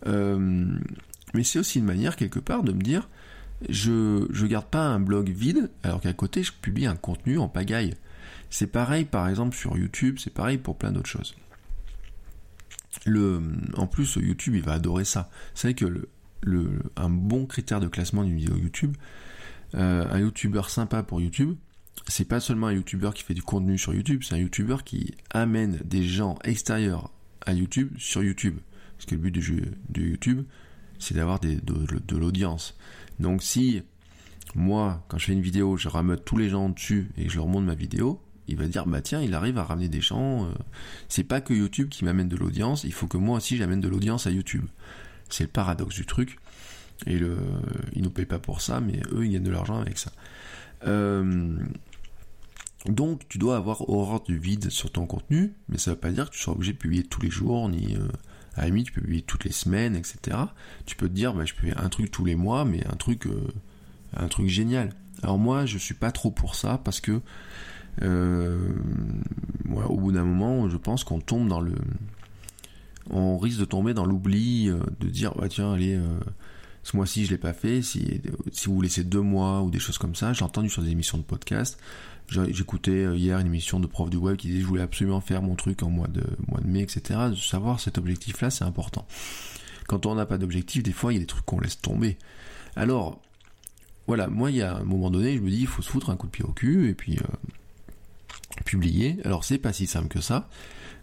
Euh, 0.07 0.79
mais 1.33 1.43
c'est 1.43 1.59
aussi 1.59 1.79
une 1.79 1.85
manière 1.85 2.15
quelque 2.15 2.39
part 2.39 2.63
de 2.63 2.71
me 2.71 2.81
dire, 2.81 3.07
je 3.67 4.25
je 4.31 4.45
garde 4.45 4.67
pas 4.67 4.85
un 4.85 4.99
blog 4.99 5.29
vide, 5.29 5.69
alors 5.83 6.01
qu'à 6.01 6.13
côté 6.13 6.43
je 6.43 6.51
publie 6.53 6.85
un 6.85 6.95
contenu 6.95 7.37
en 7.37 7.47
pagaille. 7.47 7.95
C'est 8.49 8.67
pareil 8.67 9.05
par 9.05 9.27
exemple 9.27 9.55
sur 9.55 9.77
YouTube, 9.77 10.17
c'est 10.19 10.33
pareil 10.33 10.57
pour 10.57 10.77
plein 10.77 10.91
d'autres 10.91 11.09
choses. 11.09 11.35
Le, 13.05 13.41
en 13.75 13.87
plus, 13.87 14.15
YouTube, 14.15 14.55
il 14.55 14.63
va 14.63 14.73
adorer 14.73 15.05
ça. 15.05 15.29
C'est 15.53 15.67
vrai 15.67 15.73
que 15.75 15.85
le, 15.85 16.09
le, 16.41 16.79
un 16.95 17.09
bon 17.09 17.45
critère 17.45 17.79
de 17.79 17.87
classement 17.87 18.23
d'une 18.23 18.35
vidéo 18.35 18.57
YouTube, 18.57 18.95
euh, 19.75 20.05
un 20.09 20.19
YouTuber 20.19 20.63
sympa 20.67 21.03
pour 21.03 21.21
YouTube, 21.21 21.55
c'est 22.07 22.27
pas 22.27 22.39
seulement 22.39 22.67
un 22.67 22.73
YouTuber 22.73 23.11
qui 23.13 23.23
fait 23.23 23.33
du 23.33 23.43
contenu 23.43 23.77
sur 23.77 23.93
YouTube, 23.93 24.23
c'est 24.23 24.35
un 24.35 24.39
YouTuber 24.39 24.77
qui 24.83 25.13
amène 25.29 25.79
des 25.85 26.03
gens 26.03 26.39
extérieurs 26.43 27.11
à 27.45 27.53
YouTube 27.53 27.91
sur 27.97 28.23
YouTube. 28.23 28.57
Parce 28.97 29.05
que 29.05 29.15
le 29.15 29.21
but 29.21 29.31
du, 29.31 29.41
jeu, 29.41 29.61
de 29.89 30.01
YouTube, 30.01 30.43
c'est 30.99 31.15
d'avoir 31.15 31.39
de, 31.39 32.15
l'audience. 32.15 32.77
Donc 33.19 33.41
si 33.41 33.81
moi, 34.55 35.03
quand 35.07 35.17
je 35.17 35.25
fais 35.25 35.33
une 35.33 35.41
vidéo, 35.41 35.77
je 35.77 35.87
rameute 35.87 36.25
tous 36.25 36.37
les 36.37 36.49
gens 36.49 36.69
dessus 36.69 37.09
et 37.17 37.29
je 37.29 37.37
leur 37.37 37.47
montre 37.47 37.65
ma 37.65 37.75
vidéo, 37.75 38.21
il 38.47 38.57
va 38.57 38.67
dire 38.67 38.85
bah 38.85 39.01
tiens, 39.01 39.21
il 39.21 39.33
arrive 39.33 39.57
à 39.57 39.63
ramener 39.63 39.89
des 39.89 40.01
gens. 40.01 40.45
Euh, 40.45 40.49
c'est 41.07 41.23
pas 41.23 41.41
que 41.41 41.53
YouTube 41.53 41.89
qui 41.89 42.03
m'amène 42.03 42.27
de 42.27 42.35
l'audience, 42.35 42.83
il 42.83 42.93
faut 42.93 43.07
que 43.07 43.17
moi 43.17 43.37
aussi 43.37 43.57
j'amène 43.57 43.81
de 43.81 43.87
l'audience 43.87 44.27
à 44.27 44.31
YouTube. 44.31 44.65
C'est 45.29 45.43
le 45.43 45.49
paradoxe 45.49 45.95
du 45.95 46.05
truc. 46.05 46.37
Et 47.05 47.17
le, 47.17 47.37
ils 47.93 48.01
nous 48.01 48.09
payent 48.09 48.25
pas 48.25 48.39
pour 48.39 48.61
ça, 48.61 48.81
mais 48.81 48.99
eux 49.13 49.25
ils 49.25 49.31
gagnent 49.31 49.43
de 49.43 49.51
l'argent 49.51 49.79
avec 49.79 49.97
ça. 49.97 50.11
Euh, 50.85 51.57
donc 52.85 53.27
tu 53.27 53.37
dois 53.37 53.57
avoir 53.57 53.89
horreur 53.89 54.21
du 54.21 54.37
vide 54.37 54.69
sur 54.69 54.91
ton 54.91 55.05
contenu, 55.05 55.53
mais 55.67 55.77
ça 55.77 55.91
veut 55.91 55.97
pas 55.97 56.11
dire 56.11 56.29
que 56.29 56.35
tu 56.35 56.41
sois 56.41 56.53
obligé 56.53 56.73
de 56.73 56.77
publier 56.77 57.03
tous 57.03 57.21
les 57.21 57.29
jours, 57.29 57.69
ni 57.69 57.95
euh, 57.95 58.07
à 58.59 58.63
la 58.63 58.67
limite 58.67 58.87
tu 58.87 58.91
peux 58.93 59.01
publier 59.01 59.21
toutes 59.21 59.45
les 59.45 59.51
semaines, 59.51 59.95
etc. 59.95 60.37
Tu 60.85 60.95
peux 60.95 61.07
te 61.07 61.13
dire 61.13 61.33
bah 61.33 61.45
je 61.45 61.53
publie 61.53 61.73
un 61.75 61.89
truc 61.89 62.11
tous 62.11 62.25
les 62.25 62.35
mois, 62.35 62.65
mais 62.65 62.85
un 62.87 62.95
truc 62.95 63.27
un 64.15 64.27
truc 64.27 64.47
génial. 64.47 64.93
Alors 65.23 65.37
moi 65.37 65.65
je 65.65 65.77
suis 65.77 65.95
pas 65.95 66.11
trop 66.11 66.31
pour 66.31 66.55
ça 66.55 66.79
parce 66.83 67.01
que 67.01 67.21
euh, 68.01 68.73
au 69.87 69.97
bout 69.97 70.11
d'un 70.11 70.23
moment, 70.23 70.69
je 70.69 70.77
pense 70.77 71.03
qu'on 71.03 71.19
tombe 71.19 71.47
dans 71.47 71.61
le, 71.61 71.75
on 73.09 73.37
risque 73.37 73.59
de 73.59 73.65
tomber 73.65 73.93
dans 73.93 74.05
l'oubli, 74.05 74.69
euh, 74.69 74.79
de 74.99 75.07
dire 75.07 75.33
bah 75.35 75.49
tiens 75.49 75.73
allez, 75.73 75.95
euh, 75.95 76.19
ce 76.83 76.95
mois-ci 76.95 77.25
je 77.25 77.31
l'ai 77.31 77.37
pas 77.37 77.53
fait. 77.53 77.81
Si 77.81 78.21
si 78.51 78.67
vous 78.67 78.81
laissez 78.81 79.03
deux 79.03 79.21
mois 79.21 79.61
ou 79.61 79.69
des 79.69 79.79
choses 79.79 79.97
comme 79.97 80.15
ça, 80.15 80.33
j'ai 80.33 80.45
entendu 80.45 80.69
sur 80.69 80.81
des 80.81 80.91
émissions 80.91 81.17
de 81.17 81.23
podcast. 81.23 81.79
J'écoutais 82.29 83.15
hier 83.17 83.39
une 83.39 83.47
émission 83.47 83.79
de 83.79 83.87
prof 83.87 84.09
du 84.09 84.17
web 84.17 84.37
qui 84.37 84.47
disait 84.47 84.61
je 84.61 84.65
voulais 84.65 84.81
absolument 84.81 85.21
faire 85.21 85.41
mon 85.41 85.55
truc 85.55 85.81
en 85.83 85.89
mois 85.89 86.07
de 86.07 86.23
mois 86.47 86.61
de 86.61 86.67
mai, 86.67 86.81
etc. 86.81 87.19
De 87.31 87.35
savoir 87.35 87.79
cet 87.79 87.97
objectif-là, 87.97 88.49
c'est 88.49 88.65
important. 88.65 89.07
Quand 89.87 90.05
on 90.05 90.15
n'a 90.15 90.25
pas 90.25 90.37
d'objectif, 90.37 90.83
des 90.83 90.91
fois 90.91 91.11
il 91.11 91.15
y 91.15 91.17
a 91.17 91.21
des 91.21 91.25
trucs 91.25 91.45
qu'on 91.45 91.59
laisse 91.59 91.81
tomber. 91.81 92.17
Alors 92.75 93.19
voilà, 94.05 94.27
moi 94.27 94.51
il 94.51 94.57
y 94.57 94.61
a 94.61 94.75
un 94.75 94.83
moment 94.83 95.09
donné, 95.09 95.35
je 95.35 95.41
me 95.41 95.49
dis 95.49 95.61
il 95.61 95.67
faut 95.67 95.81
se 95.81 95.89
foutre 95.89 96.09
un 96.09 96.15
coup 96.15 96.27
de 96.27 96.31
pied 96.31 96.45
au 96.45 96.51
cul 96.51 96.89
et 96.89 96.93
puis 96.93 97.17
publier. 98.65 99.17
Alors 99.25 99.43
c'est 99.43 99.57
pas 99.57 99.73
si 99.73 99.87
simple 99.87 100.07
que 100.07 100.21
ça. 100.21 100.47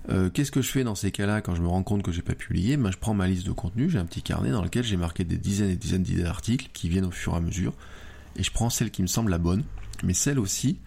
Euh, 0.09 0.31
qu'est-ce 0.31 0.53
que 0.53 0.63
je 0.63 0.71
fais 0.71 0.85
dans 0.85 0.95
ces 0.95 1.11
cas-là 1.11 1.41
quand 1.41 1.55
je 1.57 1.63
me 1.63 1.67
rends 1.67 1.83
compte 1.83 2.03
que 2.03 2.13
j'ai 2.13 2.23
pas 2.23 2.35
publié? 2.35 2.77
Ben, 2.77 2.93
Je 2.93 2.99
prends 2.99 3.15
ma 3.15 3.27
liste 3.27 3.47
de 3.47 3.53
contenu, 3.53 3.91
j'ai 3.91 3.99
un 3.99 4.05
petit 4.05 4.23
carnet 4.23 4.51
dans 4.51 4.63
lequel 4.63 4.85
j'ai 4.85 4.97
marqué 4.97 5.25
des 5.25 5.37
dizaines 5.37 5.71
et 5.71 5.77
dizaines 5.77 6.05
d'idées 6.05 6.23
d'articles 6.23 6.69
qui 6.73 6.89
viennent 6.89 7.07
au 7.07 7.11
fur 7.11 7.35
et 7.35 7.37
à 7.37 7.41
mesure. 7.41 7.73
Et 8.37 8.45
je 8.45 8.53
prends 8.53 8.71
celle 8.71 8.91
qui 8.91 9.03
me 9.03 9.09
semble 9.09 9.31
la 9.31 9.39
bonne, 9.39 9.65
mais 10.05 10.15
celle 10.15 10.39
aussi 10.39 10.79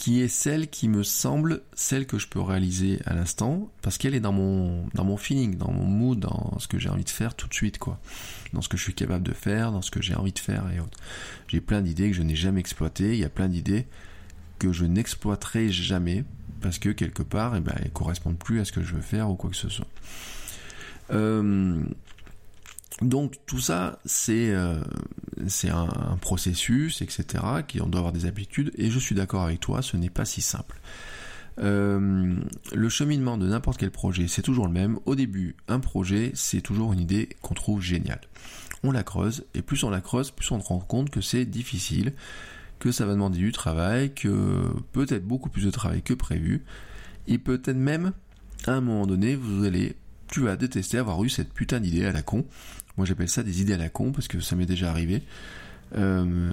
qui 0.00 0.22
est 0.22 0.28
celle 0.28 0.68
qui 0.68 0.88
me 0.88 1.02
semble 1.02 1.60
celle 1.74 2.06
que 2.06 2.18
je 2.18 2.26
peux 2.26 2.40
réaliser 2.40 3.00
à 3.04 3.12
l'instant 3.12 3.70
parce 3.82 3.98
qu'elle 3.98 4.14
est 4.14 4.20
dans 4.20 4.32
mon 4.32 4.88
dans 4.94 5.04
mon 5.04 5.18
feeling, 5.18 5.58
dans 5.58 5.70
mon 5.70 5.84
mood, 5.84 6.18
dans 6.18 6.58
ce 6.58 6.66
que 6.68 6.78
j'ai 6.78 6.88
envie 6.88 7.04
de 7.04 7.10
faire 7.10 7.34
tout 7.34 7.46
de 7.48 7.52
suite 7.52 7.76
quoi. 7.76 8.00
Dans 8.54 8.62
ce 8.62 8.70
que 8.70 8.78
je 8.78 8.82
suis 8.82 8.94
capable 8.94 9.22
de 9.22 9.34
faire, 9.34 9.72
dans 9.72 9.82
ce 9.82 9.90
que 9.90 10.00
j'ai 10.00 10.14
envie 10.14 10.32
de 10.32 10.38
faire 10.38 10.64
et 10.74 10.80
autres. 10.80 10.98
J'ai 11.48 11.60
plein 11.60 11.82
d'idées 11.82 12.10
que 12.10 12.16
je 12.16 12.22
n'ai 12.22 12.34
jamais 12.34 12.60
exploitées, 12.60 13.12
il 13.12 13.18
y 13.18 13.24
a 13.24 13.28
plein 13.28 13.48
d'idées 13.48 13.86
que 14.58 14.72
je 14.72 14.86
n'exploiterai 14.86 15.68
jamais 15.68 16.24
parce 16.62 16.78
que 16.78 16.88
quelque 16.88 17.22
part, 17.22 17.54
eh 17.54 17.60
ben, 17.60 17.74
elles 17.82 17.90
correspondent 17.90 18.38
plus 18.38 18.58
à 18.60 18.64
ce 18.64 18.72
que 18.72 18.82
je 18.82 18.94
veux 18.94 19.02
faire 19.02 19.28
ou 19.28 19.34
quoi 19.34 19.50
que 19.50 19.56
ce 19.56 19.68
soit. 19.68 19.86
Euh, 21.10 21.82
donc 23.02 23.36
tout 23.46 23.60
ça, 23.60 23.98
c'est 24.04 24.50
euh, 24.50 24.80
un, 25.64 26.16
processus, 26.20 27.02
etc. 27.02 27.44
Qui 27.66 27.80
on 27.80 27.86
doit 27.86 28.00
avoir 28.00 28.12
des 28.12 28.26
habitudes. 28.26 28.72
Et 28.76 28.90
je 28.90 28.98
suis 28.98 29.14
d'accord 29.14 29.42
avec 29.44 29.60
toi, 29.60 29.82
ce 29.82 29.96
n'est 29.96 30.10
pas 30.10 30.24
si 30.24 30.42
simple. 30.42 30.80
Euh, 31.58 32.36
le 32.72 32.88
cheminement 32.88 33.36
de 33.36 33.46
n'importe 33.46 33.78
quel 33.78 33.90
projet, 33.90 34.28
c'est 34.28 34.42
toujours 34.42 34.66
le 34.66 34.72
même. 34.72 34.98
Au 35.06 35.14
début, 35.14 35.56
un 35.68 35.80
projet, 35.80 36.32
c'est 36.34 36.60
toujours 36.60 36.92
une 36.92 37.00
idée 37.00 37.30
qu'on 37.42 37.54
trouve 37.54 37.80
géniale. 37.80 38.20
On 38.82 38.92
la 38.92 39.02
creuse, 39.02 39.44
et 39.54 39.62
plus 39.62 39.82
on 39.84 39.90
la 39.90 40.00
creuse, 40.00 40.30
plus 40.30 40.50
on 40.52 40.60
se 40.60 40.66
rend 40.66 40.78
compte 40.78 41.10
que 41.10 41.20
c'est 41.20 41.44
difficile, 41.44 42.14
que 42.78 42.92
ça 42.92 43.04
va 43.04 43.12
demander 43.12 43.38
du 43.38 43.52
travail, 43.52 44.14
que 44.14 44.72
peut-être 44.92 45.26
beaucoup 45.26 45.50
plus 45.50 45.64
de 45.64 45.70
travail 45.70 46.02
que 46.02 46.14
prévu, 46.14 46.64
et 47.28 47.36
peut-être 47.36 47.76
même, 47.76 48.12
à 48.66 48.72
un 48.72 48.80
moment 48.80 49.06
donné, 49.06 49.36
vous 49.36 49.64
allez, 49.64 49.96
tu 50.30 50.40
vas 50.40 50.56
détester 50.56 50.98
avoir 50.98 51.22
eu 51.24 51.28
cette 51.28 51.52
putain 51.52 51.80
d'idée 51.80 52.06
à 52.06 52.12
la 52.12 52.22
con. 52.22 52.44
Moi 52.96 53.06
j'appelle 53.06 53.28
ça 53.28 53.42
des 53.42 53.60
idées 53.60 53.74
à 53.74 53.78
la 53.78 53.88
con 53.88 54.12
parce 54.12 54.28
que 54.28 54.40
ça 54.40 54.56
m'est 54.56 54.66
déjà 54.66 54.90
arrivé. 54.90 55.22
Euh, 55.96 56.52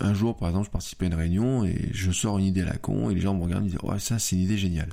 un 0.00 0.14
jour, 0.14 0.36
par 0.36 0.48
exemple, 0.48 0.66
je 0.66 0.70
participe 0.70 1.02
à 1.02 1.06
une 1.06 1.14
réunion 1.14 1.64
et 1.64 1.90
je 1.92 2.12
sors 2.12 2.38
une 2.38 2.44
idée 2.44 2.62
à 2.62 2.66
la 2.66 2.78
con 2.78 3.10
et 3.10 3.14
les 3.14 3.20
gens 3.20 3.34
me 3.34 3.42
regardent 3.42 3.66
et 3.66 3.70
disent 3.70 3.78
ouais 3.82 3.98
ça 3.98 4.18
c'est 4.18 4.36
une 4.36 4.42
idée 4.42 4.58
géniale. 4.58 4.90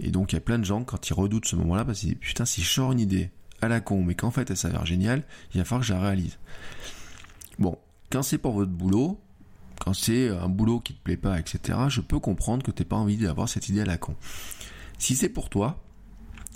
Et 0.00 0.10
donc 0.10 0.32
il 0.32 0.36
y 0.36 0.38
a 0.38 0.40
plein 0.40 0.58
de 0.58 0.64
gens 0.64 0.82
quand 0.84 1.08
ils 1.08 1.14
redoutent 1.14 1.46
ce 1.46 1.56
moment-là 1.56 1.84
parce 1.84 2.00
qu'ils 2.00 2.10
disent 2.10 2.18
putain 2.18 2.46
si 2.46 2.62
je 2.62 2.70
sors 2.70 2.92
une 2.92 3.00
idée 3.00 3.30
à 3.60 3.68
la 3.68 3.80
con 3.80 4.02
mais 4.02 4.14
qu'en 4.14 4.30
fait 4.30 4.50
elle 4.50 4.56
s'avère 4.56 4.86
géniale, 4.86 5.22
il 5.54 5.58
va 5.58 5.64
falloir 5.64 5.82
que 5.82 5.86
je 5.86 5.92
la 5.92 6.00
réalise. 6.00 6.38
Bon, 7.58 7.76
quand 8.10 8.22
c'est 8.22 8.38
pour 8.38 8.52
votre 8.52 8.70
boulot, 8.70 9.20
quand 9.78 9.92
c'est 9.92 10.30
un 10.30 10.48
boulot 10.48 10.80
qui 10.80 10.94
te 10.94 11.02
plaît 11.02 11.18
pas, 11.18 11.38
etc., 11.38 11.78
je 11.88 12.00
peux 12.00 12.18
comprendre 12.18 12.62
que 12.62 12.70
t'aies 12.70 12.84
pas 12.84 12.96
envie 12.96 13.18
d'avoir 13.18 13.48
cette 13.50 13.68
idée 13.68 13.82
à 13.82 13.86
la 13.86 13.98
con. 13.98 14.14
Si 14.98 15.14
c'est 15.14 15.28
pour 15.28 15.50
toi, 15.50 15.82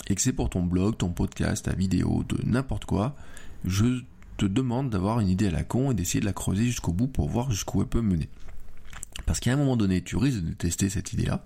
et 0.09 0.15
que 0.15 0.21
c'est 0.21 0.33
pour 0.33 0.51
ton 0.51 0.63
blog, 0.63 0.97
ton 0.97 1.11
podcast, 1.11 1.65
ta 1.65 1.75
vidéo, 1.75 2.25
de 2.29 2.39
n'importe 2.45 2.85
quoi, 2.85 3.17
je 3.65 4.03
te 4.37 4.47
demande 4.47 4.91
d'avoir 4.91 5.21
une 5.21 5.29
idée 5.29 5.49
à 5.49 5.51
la 5.51 5.65
con 5.65 5.91
et 5.91 5.95
d'essayer 5.95 6.21
de 6.21 6.27
la 6.27 6.33
creuser 6.33 6.65
jusqu'au 6.65 6.93
bout 6.93 7.09
pour 7.09 7.29
voir 7.29 7.51
jusqu'où 7.51 7.81
elle 7.81 7.89
peut 7.89 8.03
mener. 8.03 8.29
Parce 9.27 9.41
qu'à 9.41 9.53
un 9.53 9.57
moment 9.57 9.77
donné, 9.77 10.03
tu 10.03 10.17
risques 10.17 10.43
de 10.43 10.53
tester 10.53 10.91
cette 10.91 11.13
idée-là. 11.13 11.45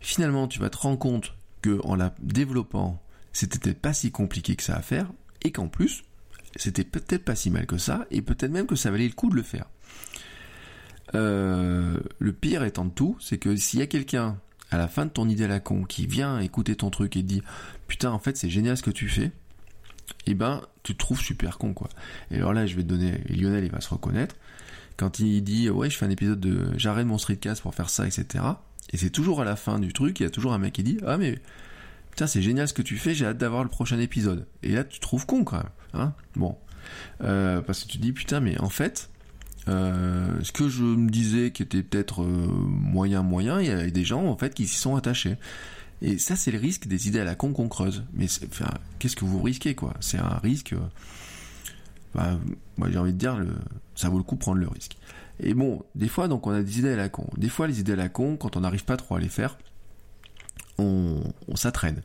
Finalement, 0.00 0.48
tu 0.48 0.58
vas 0.58 0.70
te 0.70 0.78
rendre 0.78 0.98
compte 0.98 1.34
que 1.62 1.80
en 1.84 1.94
la 1.94 2.14
développant, 2.20 3.02
c'était 3.32 3.58
peut-être 3.58 3.80
pas 3.80 3.92
si 3.92 4.10
compliqué 4.10 4.56
que 4.56 4.62
ça 4.62 4.76
à 4.76 4.82
faire, 4.82 5.12
et 5.42 5.52
qu'en 5.52 5.68
plus, 5.68 6.04
c'était 6.56 6.84
peut-être 6.84 7.24
pas 7.24 7.36
si 7.36 7.50
mal 7.50 7.66
que 7.66 7.78
ça, 7.78 8.06
et 8.10 8.22
peut-être 8.22 8.50
même 8.50 8.66
que 8.66 8.76
ça 8.76 8.90
valait 8.90 9.06
le 9.06 9.14
coup 9.14 9.30
de 9.30 9.36
le 9.36 9.42
faire. 9.42 9.66
Euh, 11.14 11.98
le 12.18 12.32
pire 12.32 12.64
étant 12.64 12.84
de 12.84 12.90
tout, 12.90 13.16
c'est 13.20 13.38
que 13.38 13.54
s'il 13.56 13.80
y 13.80 13.82
a 13.82 13.86
quelqu'un 13.86 14.38
à 14.70 14.78
la 14.78 14.88
fin 14.88 15.06
de 15.06 15.10
ton 15.10 15.28
idée 15.28 15.44
à 15.44 15.48
la 15.48 15.60
con 15.60 15.84
qui 15.84 16.06
vient 16.06 16.38
écouter 16.40 16.76
ton 16.76 16.90
truc 16.90 17.16
et 17.16 17.22
dit 17.22 17.42
putain 17.88 18.10
en 18.10 18.18
fait 18.18 18.36
c'est 18.36 18.50
génial 18.50 18.76
ce 18.76 18.82
que 18.82 18.90
tu 18.90 19.08
fais, 19.08 19.24
et 19.24 19.32
eh 20.28 20.34
ben 20.34 20.62
tu 20.82 20.94
te 20.94 20.98
trouves 20.98 21.20
super 21.20 21.58
con 21.58 21.74
quoi. 21.74 21.88
Et 22.30 22.36
alors 22.36 22.52
là 22.52 22.66
je 22.66 22.76
vais 22.76 22.82
te 22.82 22.88
donner, 22.88 23.22
Lionel 23.28 23.64
il 23.64 23.70
va 23.70 23.80
se 23.80 23.88
reconnaître, 23.88 24.36
quand 24.96 25.18
il 25.18 25.42
dit 25.42 25.70
ouais 25.70 25.90
je 25.90 25.96
fais 25.96 26.06
un 26.06 26.10
épisode 26.10 26.40
de 26.40 26.68
j'arrête 26.76 27.06
mon 27.06 27.18
streetcast 27.18 27.62
pour 27.62 27.74
faire 27.74 27.90
ça 27.90 28.06
etc. 28.06 28.44
Et 28.92 28.96
c'est 28.96 29.10
toujours 29.10 29.40
à 29.40 29.44
la 29.44 29.56
fin 29.56 29.78
du 29.78 29.92
truc, 29.92 30.20
il 30.20 30.24
y 30.24 30.26
a 30.26 30.30
toujours 30.30 30.52
un 30.52 30.58
mec 30.58 30.74
qui 30.74 30.82
dit 30.82 30.98
ah 31.06 31.16
mais 31.16 31.38
putain 32.10 32.26
c'est 32.26 32.42
génial 32.42 32.68
ce 32.68 32.74
que 32.74 32.82
tu 32.82 32.96
fais, 32.96 33.14
j'ai 33.14 33.26
hâte 33.26 33.38
d'avoir 33.38 33.64
le 33.64 33.70
prochain 33.70 33.98
épisode. 33.98 34.46
Et 34.62 34.72
là 34.72 34.84
tu 34.84 34.98
te 34.98 35.02
trouves 35.02 35.26
con 35.26 35.44
quand 35.44 35.58
même, 35.58 35.70
hein 35.94 36.14
Bon, 36.36 36.56
euh, 37.22 37.60
parce 37.60 37.84
que 37.84 37.88
tu 37.88 37.98
dis 37.98 38.12
putain 38.12 38.40
mais 38.40 38.58
en 38.60 38.68
fait 38.70 39.10
euh, 39.68 40.38
ce 40.42 40.52
que 40.52 40.68
je 40.68 40.82
me 40.82 41.10
disais 41.10 41.50
qui 41.50 41.62
était 41.62 41.82
peut-être 41.82 42.22
euh, 42.22 42.26
moyen 42.26 43.22
moyen, 43.22 43.60
il 43.60 43.66
y 43.66 43.70
a 43.70 43.90
des 43.90 44.04
gens 44.04 44.24
en 44.26 44.36
fait 44.36 44.54
qui 44.54 44.66
s'y 44.66 44.78
sont 44.78 44.96
attachés. 44.96 45.36
Et 46.02 46.18
ça 46.18 46.34
c'est 46.36 46.50
le 46.50 46.58
risque 46.58 46.86
des 46.86 47.08
idées 47.08 47.20
à 47.20 47.24
la 47.24 47.34
con 47.34 47.52
qu'on 47.52 47.68
creuse. 47.68 48.04
Mais 48.14 48.26
qu'est-ce 48.98 49.16
que 49.16 49.24
vous 49.24 49.42
risquez 49.42 49.74
quoi? 49.74 49.94
C'est 50.00 50.18
un 50.18 50.38
risque. 50.42 50.74
Bah, 52.14 52.38
moi 52.76 52.88
j'ai 52.90 52.98
envie 52.98 53.12
de 53.12 53.18
dire, 53.18 53.44
ça 53.94 54.08
vaut 54.08 54.18
le 54.18 54.24
coup 54.24 54.36
prendre 54.36 54.58
le 54.58 54.68
risque. 54.68 54.96
Et 55.40 55.54
bon, 55.54 55.84
des 55.94 56.08
fois 56.08 56.28
donc 56.28 56.46
on 56.46 56.50
a 56.50 56.62
des 56.62 56.78
idées 56.78 56.92
à 56.92 56.96
la 56.96 57.08
con. 57.08 57.28
Des 57.36 57.48
fois 57.48 57.66
les 57.66 57.80
idées 57.80 57.92
à 57.92 57.96
la 57.96 58.08
con, 58.08 58.36
quand 58.36 58.56
on 58.56 58.60
n'arrive 58.60 58.84
pas 58.84 58.96
trop 58.96 59.16
à 59.16 59.20
les 59.20 59.28
faire, 59.28 59.58
on, 60.78 61.22
on 61.48 61.56
s'attraîne. 61.56 62.02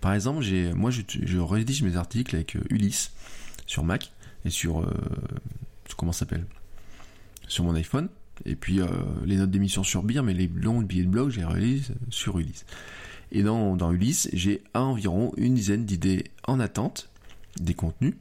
Par 0.00 0.12
exemple, 0.14 0.42
j'ai, 0.42 0.72
moi, 0.72 0.90
je, 0.90 1.02
je, 1.08 1.38
rédige 1.38 1.82
mes 1.82 1.96
articles 1.96 2.34
avec 2.34 2.56
euh, 2.56 2.60
Ulysse 2.70 3.12
sur 3.66 3.82
Mac 3.82 4.12
et 4.44 4.50
sur, 4.50 4.80
euh, 4.80 4.90
comment 5.96 6.12
ça 6.12 6.20
s'appelle? 6.20 6.46
Sur 7.46 7.64
mon 7.64 7.74
iPhone. 7.74 8.08
Et 8.44 8.54
puis 8.54 8.80
euh, 8.80 8.86
les 9.24 9.36
notes 9.36 9.50
d'émission 9.50 9.82
sur 9.82 10.02
Beer, 10.02 10.22
mais 10.22 10.34
les 10.34 10.48
longs 10.48 10.82
billets 10.82 11.04
de 11.04 11.08
blog, 11.08 11.30
j'ai 11.30 11.44
réalisé 11.44 11.94
sur 12.10 12.38
Ulysse. 12.38 12.66
Et 13.32 13.42
dans, 13.42 13.76
dans 13.76 13.92
Ulysse, 13.92 14.28
j'ai 14.32 14.62
environ 14.74 15.32
une 15.36 15.54
dizaine 15.54 15.84
d'idées 15.84 16.24
en 16.46 16.60
attente, 16.60 17.08
des 17.58 17.74
contenus, 17.74 18.14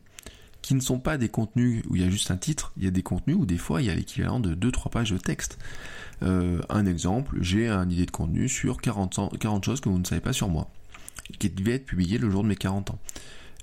qui 0.62 0.74
ne 0.74 0.80
sont 0.80 1.00
pas 1.00 1.18
des 1.18 1.30
contenus 1.30 1.84
où 1.90 1.96
il 1.96 2.02
y 2.02 2.06
a 2.06 2.10
juste 2.10 2.32
un 2.32 2.38
titre, 2.38 2.74
il 2.78 2.86
y 2.86 2.88
a 2.88 2.92
des 2.92 3.04
contenus 3.04 3.36
où 3.38 3.46
des 3.46 3.58
fois 3.58 3.82
il 3.82 3.88
y 3.88 3.92
a 3.92 3.96
l'équivalent 3.96 4.40
de 4.40 4.56
2-3 4.56 4.90
pages 4.90 5.12
de 5.12 5.18
texte. 5.18 5.60
Euh, 6.24 6.62
un 6.70 6.86
exemple, 6.86 7.38
j'ai 7.42 7.70
une 7.70 7.92
idée 7.92 8.06
de 8.06 8.12
contenu 8.12 8.48
sur 8.50 8.82
40, 8.82 9.38
40 9.38 9.66
choses 9.66 9.82
que 9.82 9.90
vous 9.90 10.00
ne 10.00 10.06
savez 10.06 10.22
pas 10.22 10.34
sur 10.34 10.48
moi 10.48 10.70
qui 11.40 11.50
devait 11.50 11.74
être 11.74 11.86
publié 11.86 12.18
le 12.18 12.30
jour 12.30 12.44
de 12.44 12.48
mes 12.48 12.56
40 12.56 12.92
ans. 12.92 13.00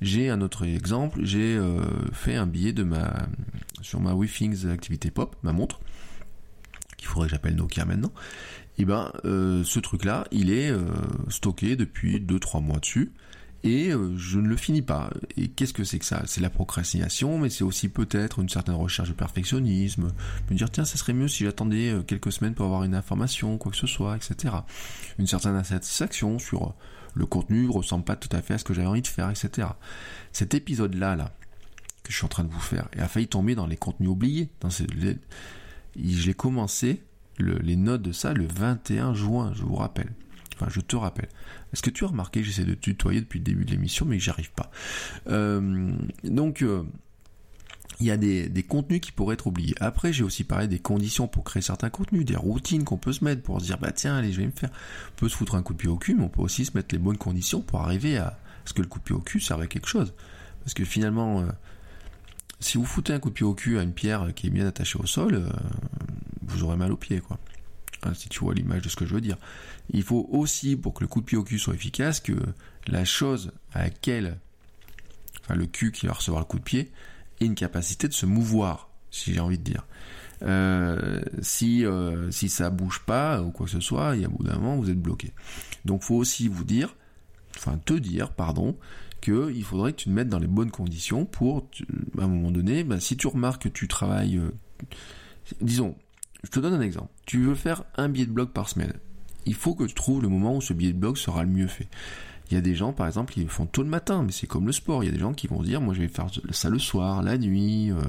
J'ai 0.03 0.31
un 0.31 0.41
autre 0.41 0.65
exemple, 0.65 1.21
j'ai 1.23 1.57
euh, 1.57 1.81
fait 2.13 2.35
un 2.35 2.47
billet 2.47 2.73
de 2.73 2.83
ma 2.83 3.29
sur 3.83 4.01
ma 4.01 4.15
WeThings 4.15 4.67
activité 4.69 5.11
pop, 5.11 5.37
ma 5.43 5.53
montre, 5.53 5.81
qu'il 6.97 7.07
faudrait 7.09 7.29
que 7.29 7.33
j'appelle 7.33 7.55
Nokia 7.55 7.85
maintenant, 7.85 8.13
et 8.79 8.83
eh 8.83 8.85
ben 8.85 9.13
euh, 9.25 9.63
ce 9.65 9.79
truc-là, 9.79 10.25
il 10.33 10.51
est 10.51 10.71
euh, 10.71 10.87
stocké 11.29 11.77
depuis 11.77 12.19
2-3 12.19 12.65
mois 12.65 12.79
dessus, 12.79 13.13
et 13.63 13.93
euh, 13.93 14.17
je 14.17 14.41
ne 14.41 14.49
le 14.49 14.57
finis 14.57 14.83
pas. 14.83 15.11
Et 15.37 15.49
qu'est-ce 15.49 15.73
que 15.73 15.85
c'est 15.85 16.01
que 16.01 16.05
ça? 16.05 16.23
C'est 16.27 16.41
la 16.41 16.51
procrastination, 16.51 17.39
mais 17.39 17.49
c'est 17.49 17.63
aussi 17.63 17.89
peut-être 17.89 18.41
une 18.41 18.49
certaine 18.49 18.75
recherche 18.75 19.11
de 19.11 19.15
perfectionnisme, 19.15 20.09
me 20.51 20.57
dire 20.57 20.69
tiens, 20.69 20.85
ça 20.85 20.97
serait 20.97 21.13
mieux 21.13 21.29
si 21.29 21.45
j'attendais 21.45 21.95
quelques 22.09 22.33
semaines 22.33 22.55
pour 22.55 22.67
avoir 22.67 22.83
une 22.83 22.97
information, 22.97 23.57
quoi 23.59 23.71
que 23.71 23.79
ce 23.79 23.87
soit, 23.87 24.17
etc. 24.17 24.55
Une 25.21 25.29
certaine 25.29 25.55
insatisfaction 25.55 26.41
sur 26.41 26.75
le 27.15 27.27
contenu 27.27 27.69
ressemble 27.69 28.05
pas 28.05 28.17
tout 28.17 28.35
à 28.35 28.43
fait 28.43 28.55
à 28.55 28.59
ce 28.59 28.65
que 28.65 28.75
j'avais 28.75 28.89
envie 28.89 29.03
de 29.03 29.07
faire, 29.07 29.31
etc. 29.31 29.69
Cet 30.33 30.55
épisode-là, 30.55 31.17
là, 31.17 31.33
que 32.03 32.11
je 32.11 32.17
suis 32.17 32.25
en 32.25 32.29
train 32.29 32.45
de 32.45 32.51
vous 32.51 32.61
faire, 32.61 32.89
et 32.97 33.01
a 33.01 33.09
failli 33.09 33.29
tomber 33.29 33.55
dans 33.55 33.67
les 33.67 33.77
contenus 33.77 34.11
oubliés. 34.11 34.49
Dans 34.61 34.71
ces, 34.71 34.87
j'ai 35.97 36.35
commencé 36.35 37.03
les 37.39 37.77
notes 37.77 38.03
de 38.03 38.13
ça 38.13 38.33
le 38.33 38.47
21 38.47 39.15
juin, 39.15 39.53
je 39.55 39.63
vous 39.63 39.77
rappelle. 39.77 40.13
Enfin, 40.55 40.67
je 40.71 40.81
te 40.81 40.97
rappelle. 40.97 41.29
Est-ce 41.73 41.83
que 41.83 41.91
tu 41.91 42.05
as 42.05 42.09
remarqué 42.09 42.41
que 42.41 42.47
j'essaie 42.47 42.65
de 42.65 42.75
tutoyer 42.75 43.21
depuis 43.21 43.39
le 43.39 43.45
début 43.45 43.65
de 43.65 43.71
l'émission, 43.71 44.07
mais 44.07 44.19
j'arrive 44.19 44.53
pas 44.53 44.71
euh, 45.29 45.93
Donc, 46.25 46.63
euh, 46.63 46.85
il 48.03 48.07
y 48.07 48.11
a 48.11 48.17
des, 48.17 48.63
contenus 48.65 49.01
qui 49.01 49.13
pourraient 49.13 49.35
être 49.35 49.47
oubliés. 49.47 49.77
Après, 49.81 50.13
j'ai 50.13 50.25
aussi 50.25 50.43
parlé 50.43 50.67
des 50.67 50.81
conditions 50.81 51.29
pour 51.29 51.45
créer 51.45 51.63
certains 51.63 51.89
contenus, 51.89 52.25
des 52.25 52.35
routines 52.35 52.83
qu'on 52.83 52.97
peut 52.97 53.13
se 53.13 53.25
mettre 53.25 53.43
pour 53.43 53.61
se 53.61 53.67
dire, 53.67 53.79
bah 53.79 53.93
tiens, 53.93 54.17
allez, 54.17 54.33
je 54.33 54.41
vais 54.41 54.47
me 54.47 54.53
faire. 54.53 54.71
On 54.71 55.21
peut 55.21 55.29
se 55.29 55.37
foutre 55.37 55.55
un 55.55 55.63
coup 55.63 55.73
de 55.73 55.79
pied 55.79 55.89
au 55.89 55.97
cul, 55.97 56.15
mais 56.17 56.25
on 56.25 56.29
peut 56.29 56.43
aussi 56.43 56.65
se 56.65 56.77
mettre 56.77 56.93
les 56.93 56.99
bonnes 56.99 57.17
conditions 57.17 57.61
pour 57.61 57.81
arriver 57.81 58.19
à 58.19 58.39
ce 58.65 58.73
que 58.73 58.83
le 58.83 58.89
coup 58.89 58.99
de 58.99 59.05
pied 59.05 59.15
au 59.15 59.21
cul 59.21 59.41
serve 59.41 59.63
à 59.63 59.69
quelque 59.69 59.87
chose. 59.87 60.15
Parce 60.65 60.75
que 60.75 60.85
finalement, 60.85 61.43
euh, 61.43 61.47
si 62.59 62.77
vous 62.77 62.85
foutez 62.85 63.13
un 63.13 63.21
coup 63.21 63.29
de 63.29 63.35
pied 63.35 63.47
au 63.47 63.55
cul 63.55 63.79
à 63.79 63.83
une 63.83 63.93
pierre 63.93 64.35
qui 64.35 64.49
est 64.49 64.51
bien 64.51 64.67
attachée 64.67 64.99
au 64.99 65.07
sol, 65.07 65.35
euh, 65.35 65.49
vous 66.43 66.65
aurez 66.65 66.77
mal 66.77 66.91
au 66.91 66.97
pied, 66.97 67.21
quoi. 67.21 67.39
Si 68.15 68.29
tu 68.29 68.41
vois 68.41 68.53
l'image 68.53 68.83
de 68.83 68.89
ce 68.89 68.97
que 68.97 69.07
je 69.07 69.15
veux 69.15 69.21
dire. 69.21 69.37
Il 69.91 70.03
faut 70.03 70.29
aussi, 70.33 70.75
pour 70.75 70.93
que 70.93 71.05
le 71.05 71.07
coup 71.07 71.21
de 71.21 71.27
pied 71.27 71.39
au 71.39 71.45
cul 71.45 71.61
soit 71.61 71.75
efficace, 71.75 72.19
que 72.19 72.33
la 72.89 73.05
chose 73.05 73.53
à 73.73 73.85
laquelle, 73.85 74.39
enfin 75.41 75.55
le 75.55 75.67
cul 75.67 75.93
qui 75.93 76.09
va 76.09 76.15
recevoir 76.15 76.41
le 76.41 76.47
coup 76.47 76.59
de 76.59 76.65
pied, 76.65 76.91
une 77.45 77.55
capacité 77.55 78.09
de 78.09 78.13
se 78.13 78.27
mouvoir, 78.27 78.91
si 79.11 79.33
j'ai 79.33 79.41
envie 79.41 79.59
de 79.59 79.65
dire. 79.65 79.87
Euh, 80.43 81.21
si 81.41 81.87
euh, 81.87 82.33
si 82.33 82.49
ça 82.49 82.71
bouge 82.71 83.03
pas 83.07 83.43
ou 83.43 83.53
quoi 83.53 83.67
que 83.67 83.73
ce 83.73 83.81
soit, 83.81 84.17
il 84.17 84.23
y 84.23 84.25
a 84.25 84.29
bout 84.29 84.43
d'un 84.43 84.55
moment 84.57 84.77
vous 84.77 84.91
êtes 84.91 85.01
bloqué. 85.01 85.33
Donc 85.85 86.03
faut 86.03 86.17
aussi 86.17 86.49
vous 86.49 86.65
dire, 86.65 86.97
enfin 87.57 87.79
te 87.85 87.95
dire, 87.95 88.33
pardon, 88.33 88.77
qu'il 89.21 89.63
faudrait 89.63 89.93
que 89.93 89.99
tu 89.99 90.05
te 90.07 90.11
mettes 90.11 90.29
dans 90.29 90.41
les 90.41 90.49
bonnes 90.49 90.71
conditions 90.71 91.25
pour, 91.25 91.69
à 92.19 92.25
un 92.25 92.29
moment 92.29 92.51
donné, 92.51 92.85
bah, 92.85 93.01
si 93.01 93.17
tu 93.17 93.29
remarques 93.29 93.63
que 93.63 93.69
tu 93.69 93.87
travailles, 93.89 94.39
euh, 94.39 94.51
disons, 95.61 95.95
je 96.43 96.51
te 96.51 96.61
donne 96.61 96.75
un 96.75 96.81
exemple. 96.81 97.11
Tu 97.25 97.45
veux 97.45 97.55
faire 97.55 97.85
un 97.97 98.09
billet 98.09 98.27
de 98.27 98.33
blog 98.33 98.51
par 98.51 98.69
semaine. 98.69 98.95
Il 99.47 99.55
faut 99.55 99.75
que 99.75 99.85
tu 99.85 99.95
trouves 99.95 100.23
le 100.23 100.29
moment 100.29 100.57
où 100.57 100.61
ce 100.61 100.73
billet 100.73 100.93
de 100.93 100.99
blog 100.99 101.17
sera 101.17 101.45
le 101.45 101.51
mieux 101.51 101.69
fait. 101.69 101.89
Il 102.53 102.57
y 102.57 102.59
a 102.59 102.61
des 102.61 102.75
gens, 102.75 102.93
par 102.93 103.07
exemple, 103.07 103.33
qui 103.33 103.41
le 103.41 103.49
font 103.49 103.65
tôt 103.65 103.83
le 103.83 103.89
matin, 103.89 104.25
mais 104.25 104.31
c'est 104.31 104.47
comme 104.47 104.67
le 104.67 104.73
sport. 104.73 105.03
Il 105.03 105.07
y 105.07 105.09
a 105.09 105.13
des 105.13 105.19
gens 105.19 105.33
qui 105.33 105.47
vont 105.47 105.63
dire, 105.63 105.81
moi, 105.81 105.95
je 105.95 106.03
vais 106.03 106.09
faire 106.09 106.27
ça 106.51 106.69
le 106.69 106.79
soir, 106.79 107.23
la 107.23 107.39
nuit, 107.39 107.91
euh, 107.91 108.03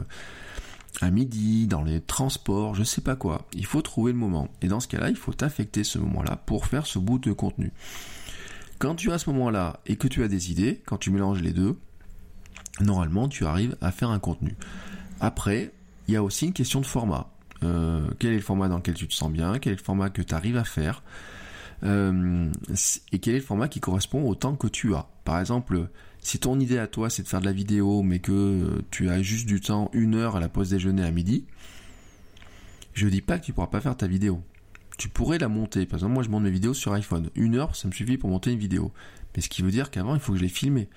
à 1.00 1.12
midi, 1.12 1.66
dans 1.66 1.82
les 1.82 2.02
transports, 2.02 2.76
je 2.76 2.84
sais 2.84 3.00
pas 3.00 3.16
quoi. 3.16 3.48
Il 3.54 3.66
faut 3.66 3.82
trouver 3.82 4.12
le 4.12 4.18
moment. 4.18 4.50
Et 4.62 4.68
dans 4.68 4.82
ce 4.82 4.89
cas-là, 4.89 5.10
il 5.10 5.16
faut 5.16 5.32
affecter 5.41 5.86
ce 5.86 5.98
moment-là 5.98 6.36
pour 6.46 6.66
faire 6.66 6.86
ce 6.88 7.00
bout 7.00 7.20
de 7.20 7.32
contenu. 7.32 7.72
Quand 8.80 8.96
tu 8.96 9.14
as 9.14 9.18
ce 9.18 9.30
moment-là 9.30 9.80
et 9.86 9.96
que 9.96 10.10
tu 10.10 10.24
as 10.24 10.28
des 10.28 10.52
idées, 10.52 10.82
quand 10.86 10.98
tu 10.98 11.10
mélanges 11.10 11.41
les 11.41 11.54
deux, 11.54 11.78
normalement 12.82 13.30
tu 13.30 13.46
arrives 13.46 13.78
à 13.80 13.94
faire 13.94 14.10
un 14.10 14.20
contenu. 14.20 14.58
Après, 15.22 15.72
il 16.10 16.16
y 16.16 16.18
a 16.18 16.24
aussi 16.24 16.48
une 16.48 16.54
question 16.54 16.82
de 16.82 16.86
format. 16.86 17.30
Euh, 17.64 18.06
quel 18.20 18.34
est 18.34 18.36
le 18.36 18.41
format 18.41 18.68
dans 18.68 18.76
lequel 18.76 18.96
tu 18.96 19.08
te 19.08 19.14
sens 19.14 19.32
bien? 19.32 19.58
Quel 19.60 19.72
est 19.72 19.78
le 19.78 19.82
format 19.82 20.10
que 20.10 20.22
tu 20.22 20.34
arrives 20.34 20.58
à 20.58 20.66
faire? 20.66 21.02
Euh, 21.84 22.51
Et 23.11 23.19
quel 23.19 23.36
est 23.36 23.39
le 23.39 23.43
format 23.43 23.67
qui 23.67 23.79
correspond 23.79 24.23
au 24.27 24.36
temps 24.36 24.55
que 24.55 24.67
tu 24.67 24.95
as? 24.95 25.07
Par 25.25 25.39
exemple, 25.39 25.89
si 26.19 26.39
ton 26.39 26.59
idée 26.59 26.77
à 26.77 26.88
toi 26.88 27.09
c'est 27.09 27.23
de 27.23 27.27
faire 27.27 27.41
de 27.41 27.45
la 27.45 27.53
vidéo, 27.53 28.03
mais 28.03 28.19
que 28.19 28.81
tu 28.91 29.09
as 29.09 29.21
juste 29.21 29.47
du 29.47 29.61
temps, 29.61 29.89
une 29.93 30.15
heure 30.15 30.36
à 30.36 30.39
la 30.39 30.49
pause 30.49 30.69
déjeuner 30.69 31.03
à 31.03 31.11
midi, 31.11 31.45
je 32.93 33.07
dis 33.07 33.21
pas 33.21 33.39
que 33.39 33.45
tu 33.45 33.53
pourras 33.53 33.67
pas 33.67 33.81
faire 33.81 33.97
ta 33.97 34.07
vidéo 34.07 34.43
tu 34.97 35.09
pourrais 35.09 35.38
la 35.38 35.47
monter. 35.47 35.86
Par 35.86 35.97
exemple, 35.97 36.13
moi 36.13 36.23
je 36.23 36.29
monte 36.29 36.43
mes 36.43 36.51
vidéos 36.51 36.73
sur 36.73 36.93
iPhone. 36.93 37.29
Une 37.36 37.55
heure, 37.55 37.75
ça 37.75 37.88
me 37.88 37.93
suffit 37.93 38.17
pour 38.17 38.29
monter 38.29 38.51
une 38.51 38.59
vidéo. 38.59 38.91
Mais 39.36 39.41
ce 39.41 39.49
qui 39.49 39.61
veut 39.61 39.71
dire 39.71 39.91
qu'avant, 39.91 40.13
il 40.13 40.19
faut 40.19 40.34
que 40.34 40.38
je 40.38 40.43
l'ai 40.43 40.49
filmé. 40.49 40.88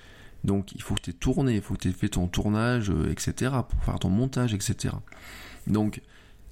Donc 0.44 0.72
il 0.74 0.82
faut 0.82 0.94
que 0.94 1.02
tu 1.02 1.10
aies 1.10 1.14
tourné, 1.14 1.56
il 1.56 1.62
faut 1.62 1.74
que 1.74 1.80
tu 1.80 1.88
aies 1.88 1.92
fait 1.92 2.10
ton 2.10 2.28
tournage, 2.28 2.90
euh, 2.90 3.10
etc. 3.10 3.52
pour 3.68 3.82
faire 3.84 3.98
ton 3.98 4.10
montage, 4.10 4.54
etc. 4.54 4.94
Donc 5.66 6.02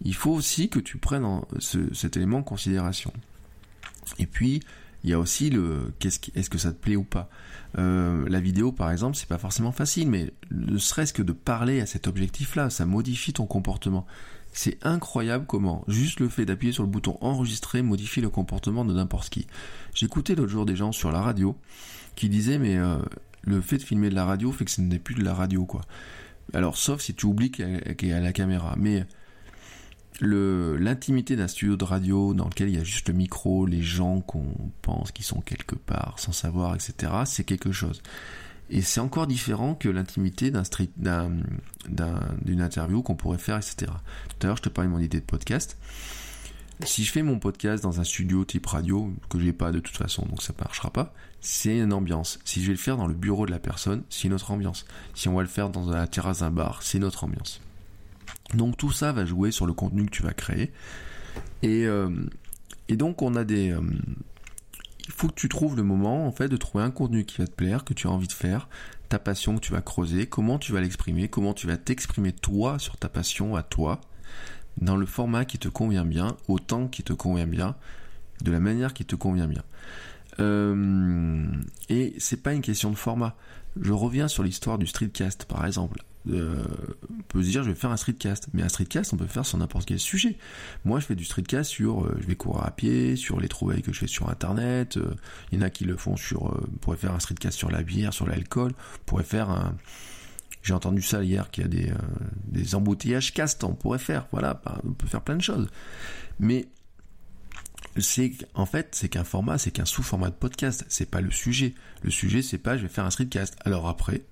il 0.03 0.15
faut 0.15 0.33
aussi 0.33 0.69
que 0.69 0.81
tu 0.81 0.99
prennes 0.99 1.43
cet 1.61 2.17
élément 2.17 2.39
en 2.39 2.43
considération. 2.43 3.13
Et 4.19 4.27
puis, 4.27 4.61
il 5.05 5.11
y 5.11 5.13
a 5.13 5.19
aussi 5.19 5.51
le 5.51 5.93
qu'est-ce 5.99 6.19
est-ce 6.35 6.51
que 6.51 6.59
ça 6.59 6.73
te 6.73 6.79
plaît 6.79 6.97
ou 6.97 7.05
pas? 7.05 7.29
Euh, 7.79 8.25
la 8.29 8.41
vidéo, 8.41 8.73
par 8.73 8.91
exemple, 8.91 9.17
c'est 9.17 9.29
pas 9.29 9.39
forcément 9.39 9.73
facile, 9.73 10.09
mais 10.09 10.33
ne 10.51 10.79
serait-ce 10.79 11.13
que 11.13 11.23
de 11.23 11.33
parler 11.33 11.81
à 11.81 11.87
cet 11.87 12.07
objectif-là, 12.07 12.71
ça 12.71 12.87
modifie 12.87 13.33
ton 13.33 13.47
comportement. 13.47 14.07
C'est 14.53 14.79
incroyable 14.87 15.47
comment 15.47 15.85
juste 15.89 16.21
le 16.21 16.29
fait 16.29 16.47
d'appuyer 16.47 16.73
sur 16.73 16.85
le 16.85 16.89
bouton 16.89 17.19
enregistrer 17.21 17.83
modifie 17.83 18.21
le 18.21 18.31
comportement 18.31 18.85
de 18.85 18.95
n'importe 18.95 19.29
qui. 19.29 19.47
J'écoutais 19.95 20.37
l'autre 20.37 20.53
jour 20.53 20.65
des 20.65 20.77
gens 20.77 20.93
sur 20.93 21.11
la 21.11 21.21
radio 21.21 21.57
qui 22.15 22.29
disaient 22.29 22.59
mais 22.59 22.77
euh, 22.77 22.99
le 23.43 23.61
fait 23.61 23.79
de 23.79 23.83
filmer 23.83 24.11
de 24.11 24.15
la 24.15 24.25
radio 24.25 24.53
fait 24.53 24.65
que 24.65 24.71
ce 24.71 24.81
n'est 24.81 25.01
plus 25.01 25.17
de 25.17 25.25
la 25.25 25.35
radio 25.35 25.65
quoi. 25.65 25.81
Alors 26.53 26.77
sauf 26.77 27.01
si 27.01 27.15
tu 27.15 27.27
oublies 27.27 27.51
qu'il 27.51 28.09
y, 28.09 28.13
a 28.13 28.21
la 28.21 28.33
caméra, 28.33 28.75
mais 28.79 29.05
l'intimité 30.21 31.37
d'un 31.37 31.49
studio 31.49 31.77
de 31.77 31.85
radio 31.85 32.35
dans 32.35 32.47
lequel 32.47 32.69
il 32.69 32.77
y 32.77 32.81
a 32.81 32.85
juste 32.85 33.09
le 33.09 33.15
micro, 33.15 33.67
les 33.67 33.83
gens 33.83 34.21
qu'on 34.21 34.47
pense 34.83 35.11
qui 35.13 35.23
sont 35.23 35.41
quelque 35.41 35.75
part 35.75 36.19
sans 36.19 36.33
savoir, 36.33 36.75
etc. 36.75 37.13
C'est 37.27 37.45
quelque 37.45 37.73
chose. 37.73 38.03
Et 38.71 38.81
c'est 38.81 39.01
encore 39.01 39.27
différent 39.27 39.75
que 39.75 39.89
l'intimité 39.89 40.51
d'un 40.51 40.63
d'une 41.87 42.63
interview 42.63 43.03
qu'on 43.03 43.15
pourrait 43.15 43.39
faire, 43.39 43.57
etc. 43.57 43.93
Tout 44.29 44.37
à 44.43 44.47
l'heure, 44.47 44.57
je 44.57 44.63
te 44.63 44.69
parlais 44.69 44.89
de 44.89 44.95
mon 44.95 45.01
idée 45.01 45.21
de 45.21 45.25
podcast. 45.25 45.77
Si 46.83 47.05
je 47.05 47.13
fais 47.13 47.23
mon 47.23 47.39
podcast 47.39 47.85
dans 47.85 48.01
un 48.01 48.05
studio 48.05 48.45
type 48.45 48.67
radio, 48.67 49.13
que 49.31 49.39
j'ai 49.39 49.53
pas 49.53 49.71
de 49.71 49.79
toute 49.79 49.97
façon, 49.97 50.27
donc 50.27 50.43
ça 50.43 50.53
marchera 50.59 50.91
pas, 50.91 51.15
c'est 51.41 51.79
une 51.79 51.93
ambiance. 51.93 52.41
Si 52.45 52.63
je 52.63 52.67
vais 52.67 52.73
le 52.73 52.79
faire 52.79 52.97
dans 52.97 53.07
le 53.07 53.15
bureau 53.15 53.47
de 53.47 53.53
la 53.53 53.61
personne, 53.61 54.03
c'est 54.09 54.25
une 54.25 54.35
autre 54.35 54.51
ambiance. 54.51 54.87
Si 55.15 55.29
on 55.29 55.35
va 55.35 55.43
le 55.43 55.49
faire 55.49 55.71
dans 55.71 55.89
la 55.89 56.07
terrasse 56.09 56.41
d'un 56.41 56.51
bar, 56.51 56.83
c'est 56.83 56.99
une 56.99 57.05
autre 57.05 57.23
ambiance. 57.23 57.61
Donc 58.53 58.77
tout 58.77 58.93
ça 58.93 59.13
va 59.13 59.25
jouer 59.25 59.51
sur 59.51 59.67
le 59.67 59.73
contenu 59.73 60.05
que 60.07 60.11
tu 60.11 60.23
vas 60.23 60.35
créer. 60.35 60.73
Et, 61.63 61.87
euh, 61.87 62.11
et 62.89 62.97
donc 62.97 63.23
on 63.23 63.35
a 63.35 63.45
des, 63.45 63.73
euh, 63.73 63.81
il 65.07 65.13
faut 65.13 65.29
que 65.29 65.35
tu 65.35 65.49
trouves 65.49 65.77
le 65.77 65.83
moment 65.83 66.27
en 66.27 66.33
fait 66.33 66.49
de 66.49 66.57
trouver 66.57 66.85
un 66.85 66.91
contenu 66.91 67.25
qui 67.25 67.39
va 67.39 67.47
te 67.47 67.53
plaire, 67.53 67.85
que 67.85 67.95
tu 67.95 68.07
as 68.07 68.11
envie 68.11 68.29
de 68.29 68.33
faire, 68.33 68.69
ta 69.09 69.19
passion 69.19 69.57
que 69.57 69.61
tu 69.61 69.73
vas 69.73 69.83
creuser, 69.83 70.27
comment 70.27 70.59
tu 70.59 70.73
vas 70.73 70.81
l'exprimer, 70.81 71.29
comment 71.29 71.55
tu 71.55 71.67
vas 71.67 71.77
t'exprimer 71.77 72.33
toi 72.33 72.79
sur 72.79 72.97
ta 72.97 73.09
passion 73.09 73.57
à 73.57 73.63
toi, 73.63 74.01
dans 74.81 74.97
le 74.97 75.07
format 75.07 75.45
qui 75.45 75.59
te 75.59 75.69
convient 75.69 76.05
bien, 76.05 76.37
au 76.49 76.59
temps 76.59 76.89
qui 76.89 77.03
te 77.03 77.13
convient 77.13 77.47
bien, 77.47 77.77
de 78.43 78.51
la 78.51 78.61
manière 78.61 78.95
qui 78.95 79.05
te 79.05 79.15
convient 79.15 79.47
bien. 79.47 79.63
Euh, 80.41 81.47
et 81.89 82.15
c'est 82.19 82.43
pas 82.43 82.53
une 82.53 82.63
question 82.63 82.91
de 82.91 82.97
format. 82.97 83.37
Je 83.81 83.93
reviens 83.93 84.29
sur 84.29 84.43
l'histoire 84.43 84.79
du 84.79 84.87
streetcast 84.87 85.45
par 85.47 85.67
exemple. 85.67 86.03
Euh, 86.31 86.65
on 87.11 87.23
peut 87.29 87.43
se 87.43 87.51
dire 87.51 87.63
je 87.63 87.69
vais 87.69 87.75
faire 87.75 87.91
un 87.91 87.99
streetcast, 87.99 88.49
mais 88.55 88.63
un 88.63 88.69
streetcast 88.69 89.13
on 89.13 89.17
peut 89.17 89.27
faire 89.27 89.45
sur 89.45 89.59
n'importe 89.59 89.87
quel 89.87 89.99
sujet. 89.99 90.39
Moi 90.85 91.01
je 91.01 91.07
fais 91.07 91.15
du 91.15 91.25
streetcast 91.25 91.71
sur 91.71 92.05
euh, 92.05 92.17
je 92.21 92.27
vais 92.27 92.35
courir 92.35 92.65
à 92.65 92.71
pied, 92.71 93.17
sur 93.17 93.41
les 93.41 93.49
trouvailles 93.49 93.83
que 93.83 93.93
je 93.93 93.99
fais 93.99 94.07
sur 94.07 94.31
internet. 94.31 94.97
Euh, 94.97 95.15
il 95.53 95.59
y 95.59 95.63
en 95.63 95.65
a 95.65 95.71
qui 95.71 95.85
le 95.85 95.97
font 95.97 96.17
sur, 96.17 96.47
euh, 96.47 96.67
on 96.73 96.77
pourrait 96.79 96.97
faire 96.97 97.13
un 97.13 97.21
streetcast 97.21 97.59
sur 97.59 97.71
la 97.71 97.83
bière, 97.83 98.15
sur 98.15 98.27
l'alcool. 98.27 98.73
Pourrait 99.05 99.25
faire 99.25 99.51
un, 99.51 99.77
j'ai 100.63 100.73
entendu 100.73 101.03
ça 101.03 101.23
hier 101.23 101.51
qu'il 101.51 101.65
y 101.65 101.67
a 101.67 101.69
des, 101.69 101.93
des 102.47 102.75
embouteillages 102.75 103.35
cast, 103.35 103.63
on 103.65 103.75
pourrait 103.75 103.99
faire. 103.99 104.27
Voilà, 104.33 104.61
bah, 104.65 104.81
on 104.87 104.93
peut 104.93 105.07
faire 105.07 105.21
plein 105.21 105.37
de 105.37 105.43
choses. 105.43 105.69
Mais 106.41 106.69
c'est 107.99 108.33
en 108.55 108.67
fait 108.67 108.89
c'est 108.93 109.09
qu'un 109.09 109.25
format, 109.25 109.59
c'est 109.59 109.71
qu'un 109.71 109.85
sous-format 109.85 110.31
de 110.31 110.35
podcast. 110.35 110.85
C'est 110.89 111.11
pas 111.11 111.21
le 111.21 111.31
sujet. 111.31 111.75
Le 112.03 112.11
sujet 112.11 112.43
c'est 112.43 112.59
pas 112.59 112.77
je 112.77 112.83
vais 112.83 112.89
faire 112.89 113.05
un 113.05 113.11
streetcast. 113.11 113.57
Alors 113.65 113.89
après, 113.89 114.23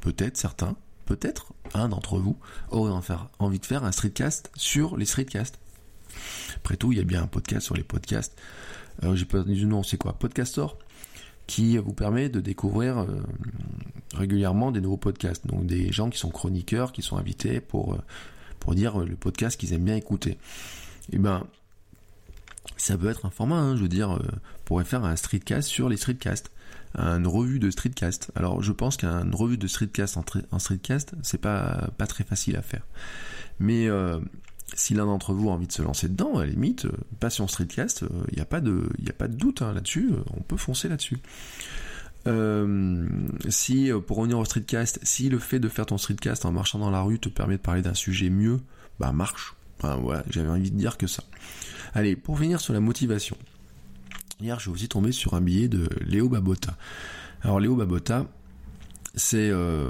peut-être 0.00 0.36
certains 0.36 0.76
peut-être 1.06 1.52
un 1.72 1.88
d'entre 1.88 2.18
vous 2.18 2.36
aurait 2.70 2.92
envie 3.38 3.58
de 3.58 3.66
faire 3.66 3.84
un 3.84 3.92
streetcast 3.92 4.50
sur 4.56 4.96
les 4.96 5.06
streetcasts. 5.06 5.58
Après 6.56 6.76
tout, 6.76 6.92
il 6.92 6.98
y 6.98 7.00
a 7.00 7.04
bien 7.04 7.22
un 7.22 7.26
podcast 7.26 7.64
sur 7.64 7.76
les 7.76 7.84
podcasts. 7.84 8.36
Euh, 9.04 9.14
j'ai 9.14 9.24
pas 9.24 9.42
dit 9.42 9.64
nom, 9.64 9.82
c'est 9.82 9.98
quoi? 9.98 10.18
Podcastor 10.18 10.78
qui 11.46 11.78
vous 11.78 11.92
permet 11.92 12.28
de 12.28 12.40
découvrir 12.40 12.98
euh, 12.98 13.22
régulièrement 14.14 14.72
des 14.72 14.80
nouveaux 14.80 14.96
podcasts. 14.96 15.46
Donc 15.46 15.66
des 15.66 15.92
gens 15.92 16.10
qui 16.10 16.18
sont 16.18 16.30
chroniqueurs, 16.30 16.92
qui 16.92 17.02
sont 17.02 17.16
invités 17.16 17.60
pour, 17.60 17.94
euh, 17.94 17.98
pour 18.58 18.74
dire 18.74 18.98
le 18.98 19.14
podcast 19.14 19.58
qu'ils 19.58 19.72
aiment 19.72 19.84
bien 19.84 19.96
écouter. 19.96 20.32
Et 20.32 20.38
eh 21.12 21.18
ben, 21.18 21.46
ça 22.76 22.96
peut 22.96 23.08
être 23.08 23.26
un 23.26 23.30
format, 23.30 23.56
hein, 23.56 23.76
je 23.76 23.82
veux 23.82 23.88
dire, 23.88 24.10
on 24.10 24.20
pourrait 24.64 24.84
faire 24.84 25.04
un 25.04 25.16
streetcast 25.16 25.68
sur 25.68 25.88
les 25.88 25.96
streetcasts 25.96 26.50
une 26.98 27.26
revue 27.26 27.58
de 27.58 27.70
streetcast. 27.70 28.30
Alors 28.34 28.62
je 28.62 28.72
pense 28.72 28.96
qu'une 28.96 29.34
revue 29.34 29.58
de 29.58 29.66
streetcast 29.66 30.16
en, 30.50 30.58
streetcast, 30.58 31.14
c'est 31.22 31.40
pas 31.40 31.90
pas 31.98 32.06
très 32.06 32.24
facile 32.24 32.56
à 32.56 32.62
faire. 32.62 32.82
Mais 33.58 33.88
euh, 33.88 34.18
si 34.74 34.94
l'un 34.94 35.06
d'entre 35.06 35.32
vous 35.32 35.50
a 35.50 35.52
envie 35.52 35.66
de 35.66 35.72
se 35.72 35.82
lancer 35.82 36.08
dedans, 36.08 36.38
à 36.38 36.44
la 36.44 36.50
limite, 36.50 36.86
passion 37.20 37.48
streetcast, 37.48 38.04
il 38.30 38.36
n'y 38.36 38.42
a 38.42 38.46
pas 38.46 38.60
de, 38.60 38.88
a 39.08 39.12
pas 39.12 39.28
de 39.28 39.34
doute 39.34 39.62
hein, 39.62 39.72
là-dessus. 39.72 40.10
on 40.36 40.42
peut 40.42 40.56
foncer 40.56 40.88
là-dessus. 40.88 41.18
si 43.48 43.90
pour 44.06 44.16
revenir 44.16 44.38
au 44.38 44.44
streetcast, 44.44 45.00
si 45.02 45.28
le 45.28 45.38
fait 45.38 45.58
de 45.58 45.68
faire 45.68 45.86
ton 45.86 45.98
streetcast 45.98 46.44
en 46.44 46.52
marchant 46.52 46.78
dans 46.78 46.90
la 46.90 47.02
rue 47.02 47.18
te 47.18 47.28
permet 47.28 47.56
de 47.56 47.62
parler 47.62 47.82
d'un 47.82 47.94
sujet 47.94 48.30
mieux, 48.30 48.60
bah 48.98 49.12
marche. 49.12 49.54
Enfin, 49.78 49.96
voilà, 49.96 50.24
j'avais 50.30 50.48
envie 50.48 50.70
de 50.70 50.76
dire 50.76 50.96
que 50.96 51.06
ça. 51.06 51.22
Allez, 51.96 52.14
pour 52.14 52.38
finir 52.38 52.60
sur 52.60 52.74
la 52.74 52.80
motivation. 52.80 53.38
Hier, 54.38 54.58
je 54.58 54.64
suis 54.64 54.70
aussi 54.70 54.86
tombé 54.86 55.12
sur 55.12 55.32
un 55.32 55.40
billet 55.40 55.66
de 55.66 55.88
Léo 56.04 56.28
Babota. 56.28 56.76
Alors, 57.40 57.58
Léo 57.58 57.74
Babota, 57.74 58.26
c'est 59.14 59.48
euh, 59.48 59.88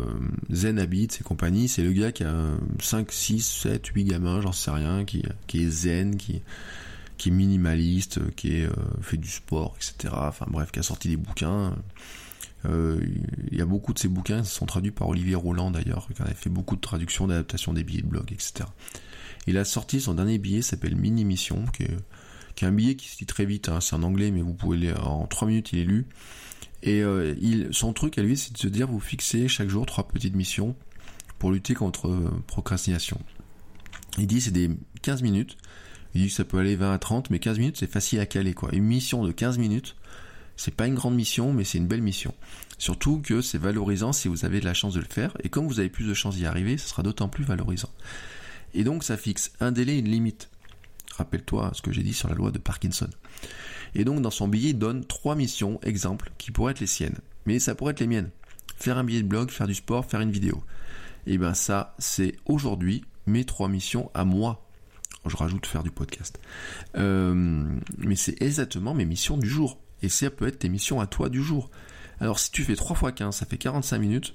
Zen 0.49 0.79
Habit 0.79 1.09
et 1.21 1.25
compagnie. 1.25 1.67
C'est 1.67 1.83
le 1.83 1.91
gars 1.91 2.13
qui 2.13 2.23
a 2.23 2.33
5, 2.81 3.11
6, 3.11 3.41
7, 3.41 3.87
8 3.89 4.05
gamins, 4.05 4.41
j'en 4.41 4.53
sais 4.53 4.71
rien, 4.71 5.05
qui, 5.05 5.25
est 5.53 5.69
zen, 5.69 6.17
qui, 6.17 6.43
est 7.27 7.31
minimaliste, 7.31 8.21
qui 8.37 8.63
euh, 8.63 8.71
fait 9.01 9.17
du 9.17 9.29
sport, 9.29 9.75
etc. 9.77 10.15
Enfin 10.17 10.47
bref, 10.49 10.71
qui 10.71 10.79
a 10.79 10.85
sorti 10.85 11.09
des 11.09 11.17
bouquins. 11.17 11.75
Euh, 12.67 13.01
il 13.51 13.59
y 13.59 13.61
a 13.61 13.67
beaucoup 13.67 13.93
de 13.93 13.99
ces 13.99 14.07
bouquins 14.07 14.43
qui 14.43 14.51
sont 14.51 14.67
traduits 14.67 14.93
par 14.93 15.09
Olivier 15.09 15.35
Roland 15.35 15.73
d'ailleurs, 15.73 16.07
qui 16.15 16.23
a 16.23 16.27
fait 16.27 16.51
beaucoup 16.51 16.77
de 16.77 16.81
traductions, 16.81 17.27
d'adaptations 17.27 17.73
des 17.73 17.83
billets 17.83 18.03
de 18.03 18.07
blog, 18.07 18.31
etc. 18.31 18.65
Il 19.47 19.59
a 19.59 19.65
sorti 19.65 20.01
son 20.01 20.15
dernier 20.15 20.39
billet, 20.39 20.63
s'appelle 20.63 20.97
Mini 20.97 21.25
Mission, 21.25 21.65
qui 21.73 21.85
est, 21.85 22.65
un 22.65 22.73
billet 22.73 22.97
qui 22.97 23.09
se 23.09 23.19
lit 23.21 23.27
très 23.27 23.45
vite, 23.45 23.69
hein, 23.69 23.81
c'est 23.81 23.95
en 23.95 24.03
anglais, 24.03 24.31
mais 24.31 24.41
vous 24.41 24.55
pouvez 24.55 24.79
lire 24.79 25.07
en 25.07 25.27
3 25.27 25.49
minutes, 25.49 25.73
il 25.73 25.81
est 25.81 25.85
lu. 25.85 26.07
Et 26.83 27.03
euh, 27.03 27.35
son 27.73 27.93
truc 27.93 28.19
à 28.19 28.23
lui, 28.23 28.37
c'est 28.37 28.53
de 28.53 28.59
se 28.59 28.69
dire, 28.69 28.89
vous 28.89 29.01
fixez 29.01 29.49
chaque 29.49 29.69
jour 29.69 29.87
trois 29.87 30.07
petites 30.09 30.35
missions 30.35 30.77
pour 31.39 31.51
lutter 31.51 31.75
contre 31.75 32.09
euh, 32.09 32.31
procrastination. 32.47 33.21
Il 34.19 34.27
dit, 34.27 34.41
c'est 34.41 34.53
des 34.53 34.71
15 35.03 35.23
minutes. 35.23 35.57
Il 36.15 36.23
dit 36.23 36.29
que 36.29 36.35
ça 36.35 36.45
peut 36.45 36.59
aller 36.59 36.77
20 36.77 36.93
à 36.93 36.99
30, 36.99 37.31
mais 37.31 37.39
15 37.39 37.59
minutes, 37.59 37.77
c'est 37.79 37.91
facile 37.91 38.21
à 38.21 38.27
caler. 38.27 38.55
Une 38.73 38.85
mission 38.85 39.25
de 39.25 39.33
15 39.33 39.59
minutes, 39.59 39.97
c'est 40.57 40.75
pas 40.75 40.87
une 40.87 40.95
grande 40.95 41.15
mission, 41.15 41.53
mais 41.53 41.65
c'est 41.65 41.79
une 41.79 41.87
belle 41.87 42.03
mission. 42.03 42.35
Surtout 42.79 43.21
que 43.21 43.43
c'est 43.43 43.59
valorisant 43.59 44.13
si 44.13 44.29
vous 44.29 44.45
avez 44.45 44.61
de 44.61 44.65
la 44.65 44.75
chance 44.75 44.95
de 44.95 45.01
le 45.01 45.07
faire, 45.07 45.37
et 45.43 45.49
comme 45.49 45.67
vous 45.67 45.81
avez 45.81 45.91
plus 45.91 46.07
de 46.07 46.15
chances 46.15 46.37
d'y 46.37 46.47
arriver, 46.47 46.79
ce 46.79 46.89
sera 46.89 47.03
d'autant 47.03 47.29
plus 47.29 47.45
valorisant. 47.45 47.91
Et 48.75 48.85
donc 48.85 49.05
ça 49.05 49.17
fixe 49.17 49.53
un 49.61 49.73
délai, 49.73 49.99
une 49.99 50.09
limite. 50.09 50.51
Rappelle-toi 51.17 51.71
ce 51.75 51.83
que 51.83 51.93
j'ai 51.93 52.03
dit 52.03 52.13
sur 52.13 52.29
la 52.29 52.35
loi 52.35 52.51
de 52.51 52.59
Parkinson. 52.59 53.09
Et 53.95 54.05
donc 54.05 54.21
dans 54.21 54.31
son 54.31 54.49
billet, 54.49 54.71
il 54.71 54.79
donne 54.79 55.05
trois 55.05 55.35
missions, 55.35 55.81
exemples, 55.83 56.31
qui 56.39 56.51
pourraient 56.51 56.73
être 56.73 56.81
les 56.81 56.87
siennes. 56.87 57.19
Mais 57.47 57.59
ça 57.59 57.75
pourrait 57.75 57.93
être 57.93 58.01
les 58.01 58.07
miennes. 58.07 58.31
Faire 58.77 58.99
un 58.99 59.05
billet 59.05 59.23
de 59.23 59.29
blog, 59.29 59.51
faire 59.51 59.67
du 59.67 59.75
sport, 59.75 60.05
faire 60.05 60.21
une 60.21 60.31
vidéo. 60.31 60.63
Et 61.27 61.39
ben 61.39 61.55
ça, 61.55 61.95
c'est 61.99 62.37
aujourd'hui 62.45 63.05
mes 63.27 63.45
trois 63.45 63.69
missions 63.69 64.11
à 64.15 64.25
moi. 64.25 64.63
Je 65.25 65.37
rajoute 65.37 65.67
faire 65.67 65.83
du 65.83 65.91
podcast. 65.91 66.39
Euh, 66.97 67.65
mais 67.99 68.15
c'est 68.15 68.41
exactement 68.43 68.95
mes 68.95 69.05
missions 69.05 69.39
du 69.39 69.49
jour. 69.49 69.79
Et 70.03 70.09
ça 70.09 70.31
peut 70.31 70.47
être 70.47 70.61
tes 70.61 70.69
missions 70.69 71.01
à 71.01 71.07
toi 71.07 71.29
du 71.29 71.43
jour. 71.43 71.71
Alors 72.21 72.39
si 72.39 72.51
tu 72.51 72.63
fais 72.63 72.77
3 72.77 73.11
x 73.11 73.19
15, 73.19 73.37
ça 73.37 73.47
fait 73.47 73.59
45 73.59 73.99
minutes. 73.99 74.35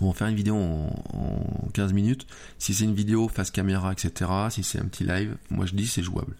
On 0.00 0.12
faire 0.12 0.28
une 0.28 0.36
vidéo 0.36 0.56
en, 0.56 1.68
15 1.74 1.92
minutes. 1.92 2.26
Si 2.58 2.72
c'est 2.72 2.84
une 2.84 2.94
vidéo 2.94 3.28
face 3.28 3.50
caméra, 3.50 3.92
etc., 3.92 4.30
si 4.50 4.62
c'est 4.62 4.78
un 4.78 4.84
petit 4.84 5.04
live, 5.04 5.36
moi 5.50 5.66
je 5.66 5.74
dis 5.74 5.86
c'est 5.86 6.02
jouable. 6.02 6.34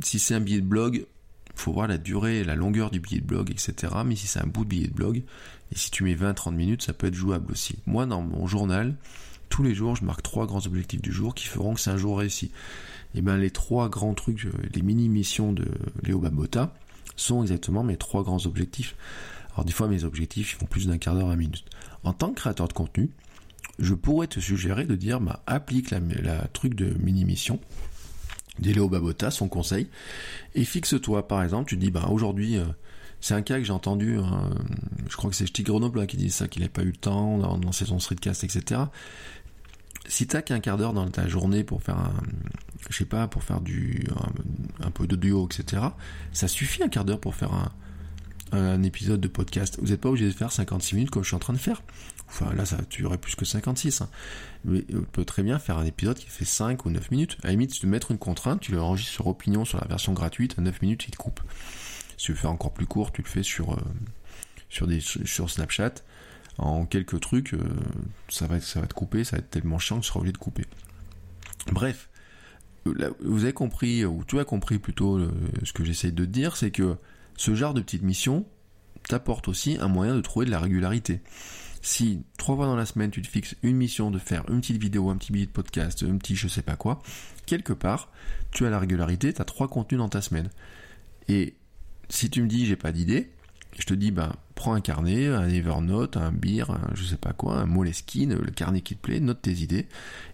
Si 0.00 0.18
c'est 0.18 0.34
un 0.34 0.40
billet 0.40 0.60
de 0.60 0.66
blog, 0.66 1.06
faut 1.54 1.72
voir 1.72 1.88
la 1.88 1.98
durée, 1.98 2.44
la 2.44 2.54
longueur 2.54 2.90
du 2.90 3.00
billet 3.00 3.20
de 3.20 3.26
blog, 3.26 3.50
etc. 3.50 3.92
Mais 4.04 4.14
si 4.14 4.26
c'est 4.26 4.40
un 4.40 4.46
bout 4.46 4.64
de 4.64 4.68
billet 4.68 4.88
de 4.88 4.94
blog, 4.94 5.22
et 5.72 5.76
si 5.76 5.90
tu 5.90 6.04
mets 6.04 6.14
20-30 6.14 6.54
minutes, 6.54 6.82
ça 6.82 6.92
peut 6.92 7.08
être 7.08 7.14
jouable 7.14 7.50
aussi. 7.50 7.78
Moi, 7.86 8.06
dans 8.06 8.22
mon 8.22 8.46
journal, 8.46 8.94
tous 9.48 9.62
les 9.62 9.74
jours, 9.74 9.96
je 9.96 10.04
marque 10.04 10.22
trois 10.22 10.46
grands 10.46 10.64
objectifs 10.66 11.02
du 11.02 11.12
jour 11.12 11.34
qui 11.34 11.46
feront 11.46 11.74
que 11.74 11.80
c'est 11.80 11.90
un 11.90 11.96
jour 11.96 12.18
réussi. 12.18 12.50
Et 13.14 13.22
bien, 13.22 13.36
les 13.36 13.50
trois 13.50 13.88
grands 13.88 14.14
trucs, 14.14 14.44
euh, 14.44 14.52
les 14.74 14.82
mini-missions 14.82 15.52
de 15.52 15.66
Léo 16.02 16.18
Babota, 16.18 16.74
sont 17.16 17.42
exactement 17.42 17.82
mes 17.82 17.96
trois 17.96 18.22
grands 18.22 18.44
objectifs. 18.46 18.94
Alors, 19.54 19.64
des 19.64 19.72
fois, 19.72 19.88
mes 19.88 20.04
objectifs, 20.04 20.52
ils 20.52 20.56
font 20.56 20.66
plus 20.66 20.86
d'un 20.86 20.98
quart 20.98 21.14
d'heure 21.14 21.30
à 21.30 21.36
minute 21.36 21.64
en 22.06 22.12
tant 22.12 22.30
que 22.30 22.36
créateur 22.36 22.68
de 22.68 22.72
contenu, 22.72 23.10
je 23.78 23.94
pourrais 23.94 24.28
te 24.28 24.38
suggérer 24.38 24.84
de 24.84 24.94
dire, 24.94 25.20
bah, 25.20 25.42
applique 25.46 25.90
la, 25.90 26.00
truc 26.52 26.74
de 26.74 26.94
mini-mission, 27.00 27.60
d'Eléo 28.60 28.88
Babota, 28.88 29.30
son 29.30 29.48
conseil, 29.48 29.88
et 30.54 30.64
fixe-toi, 30.64 31.26
par 31.26 31.42
exemple, 31.42 31.68
tu 31.68 31.76
dis, 31.76 31.90
bah, 31.90 32.08
aujourd'hui, 32.10 32.56
euh, 32.56 32.64
c'est 33.20 33.34
un 33.34 33.42
cas 33.42 33.58
que 33.58 33.64
j'ai 33.64 33.72
entendu, 33.72 34.18
hein, 34.18 34.50
je 35.08 35.16
crois 35.16 35.30
que 35.30 35.36
c'est 35.36 35.46
Stig 35.46 35.66
Grenoble 35.66 36.06
qui 36.06 36.16
dit 36.16 36.30
ça, 36.30 36.46
qu'il 36.46 36.62
n'a 36.62 36.68
pas 36.68 36.82
eu 36.82 36.86
le 36.86 36.92
temps 36.92 37.38
dans, 37.38 37.58
dans 37.58 37.72
son 37.72 37.98
streetcast, 37.98 38.44
etc. 38.44 38.82
Si 40.06 40.28
t'as 40.28 40.42
qu'un 40.42 40.60
quart 40.60 40.76
d'heure 40.76 40.92
dans 40.92 41.08
ta 41.08 41.26
journée 41.26 41.64
pour 41.64 41.82
faire 41.82 41.98
un, 41.98 42.14
je 42.88 42.96
sais 42.96 43.04
pas, 43.04 43.26
pour 43.26 43.42
faire 43.42 43.60
du, 43.60 44.06
un, 44.80 44.86
un 44.86 44.90
peu 44.92 45.08
de 45.08 45.16
duo, 45.16 45.48
etc., 45.50 45.82
ça 46.32 46.46
suffit 46.46 46.84
un 46.84 46.88
quart 46.88 47.04
d'heure 47.04 47.20
pour 47.20 47.34
faire 47.34 47.52
un, 47.52 47.72
un 48.52 48.82
épisode 48.82 49.20
de 49.20 49.28
podcast. 49.28 49.78
Vous 49.80 49.88
n'êtes 49.88 50.00
pas 50.00 50.08
obligé 50.08 50.26
de 50.26 50.32
faire 50.32 50.52
56 50.52 50.94
minutes 50.94 51.10
comme 51.10 51.22
je 51.22 51.28
suis 51.28 51.36
en 51.36 51.40
train 51.40 51.52
de 51.52 51.58
faire. 51.58 51.82
Enfin 52.28 52.52
là, 52.54 52.64
ça 52.64 52.78
tu 52.88 53.04
aurais 53.04 53.18
plus 53.18 53.34
que 53.34 53.44
56. 53.44 54.00
Hein. 54.00 54.08
Mais 54.64 54.84
on 54.94 55.02
peut 55.02 55.24
très 55.24 55.42
bien 55.42 55.58
faire 55.58 55.78
un 55.78 55.84
épisode 55.84 56.16
qui 56.16 56.26
fait 56.26 56.44
5 56.44 56.84
ou 56.86 56.90
9 56.90 57.10
minutes. 57.10 57.38
À 57.42 57.46
la 57.46 57.52
limite, 57.52 57.72
si 57.72 57.86
mettre 57.86 58.10
une 58.10 58.18
contrainte, 58.18 58.60
tu 58.60 58.72
l'enregistres 58.72 59.12
sur 59.12 59.26
Opinion 59.26 59.64
sur 59.64 59.80
la 59.80 59.86
version 59.86 60.12
gratuite, 60.12 60.54
à 60.58 60.62
9 60.62 60.82
minutes, 60.82 61.04
il 61.08 61.10
te 61.10 61.16
coupe. 61.16 61.40
Si 62.16 62.26
tu 62.26 62.32
veux 62.32 62.38
faire 62.38 62.50
encore 62.50 62.72
plus 62.72 62.86
court, 62.86 63.12
tu 63.12 63.22
le 63.22 63.28
fais 63.28 63.42
sur, 63.42 63.74
euh, 63.74 65.00
sur, 65.00 65.50
Snapchat. 65.50 65.94
En 66.58 66.86
quelques 66.86 67.20
trucs, 67.20 67.54
euh, 67.54 67.62
ça, 68.28 68.46
va 68.46 68.56
être, 68.56 68.64
ça 68.64 68.80
va 68.80 68.86
te 68.86 68.94
couper, 68.94 69.24
ça 69.24 69.36
va 69.36 69.40
être 69.40 69.50
tellement 69.50 69.78
chiant 69.78 69.98
que 69.98 70.02
tu 70.02 70.08
seras 70.08 70.20
obligé 70.20 70.32
de 70.32 70.38
couper. 70.38 70.64
Bref, 71.70 72.08
vous 72.84 73.42
avez 73.44 73.52
compris, 73.52 74.04
ou 74.04 74.24
tu 74.26 74.38
as 74.38 74.44
compris 74.44 74.78
plutôt 74.78 75.18
euh, 75.18 75.30
ce 75.64 75.72
que 75.72 75.84
j'essaye 75.84 76.12
de 76.12 76.24
te 76.24 76.30
dire, 76.30 76.56
c'est 76.56 76.70
que 76.70 76.96
ce 77.36 77.54
genre 77.54 77.74
de 77.74 77.80
petite 77.80 78.02
mission 78.02 78.46
t'apporte 79.08 79.48
aussi 79.48 79.76
un 79.80 79.88
moyen 79.88 80.14
de 80.14 80.20
trouver 80.20 80.46
de 80.46 80.50
la 80.50 80.60
régularité. 80.60 81.20
Si 81.82 82.24
trois 82.36 82.56
fois 82.56 82.66
dans 82.66 82.76
la 82.76 82.86
semaine 82.86 83.10
tu 83.10 83.22
te 83.22 83.28
fixes 83.28 83.54
une 83.62 83.76
mission 83.76 84.10
de 84.10 84.18
faire 84.18 84.44
une 84.48 84.60
petite 84.60 84.80
vidéo, 84.82 85.10
un 85.10 85.16
petit 85.16 85.32
billet 85.32 85.46
de 85.46 85.52
podcast, 85.52 86.04
un 86.08 86.16
petit 86.16 86.34
je 86.34 86.48
sais 86.48 86.62
pas 86.62 86.76
quoi, 86.76 87.00
quelque 87.46 87.72
part, 87.72 88.10
tu 88.50 88.66
as 88.66 88.70
la 88.70 88.78
régularité, 88.78 89.32
tu 89.32 89.40
as 89.40 89.44
trois 89.44 89.68
contenus 89.68 89.98
dans 89.98 90.08
ta 90.08 90.20
semaine. 90.20 90.50
Et 91.28 91.54
si 92.08 92.30
tu 92.30 92.42
me 92.42 92.48
dis 92.48 92.66
j'ai 92.66 92.76
pas 92.76 92.92
d'idée, 92.92 93.30
je 93.78 93.84
te 93.84 93.94
dis 93.94 94.10
ben 94.10 94.32
prends 94.54 94.74
un 94.74 94.80
carnet, 94.80 95.28
un 95.28 95.48
Evernote, 95.48 96.16
un 96.16 96.32
beer, 96.32 96.70
un 96.70 96.90
je 96.94 97.04
sais 97.04 97.16
pas 97.16 97.32
quoi, 97.32 97.58
un 97.58 97.66
Moleskine, 97.66 98.34
le 98.34 98.50
carnet 98.50 98.80
qui 98.80 98.96
te 98.96 99.02
plaît, 99.02 99.20
note 99.20 99.42
tes 99.42 99.52
idées. 99.52 99.86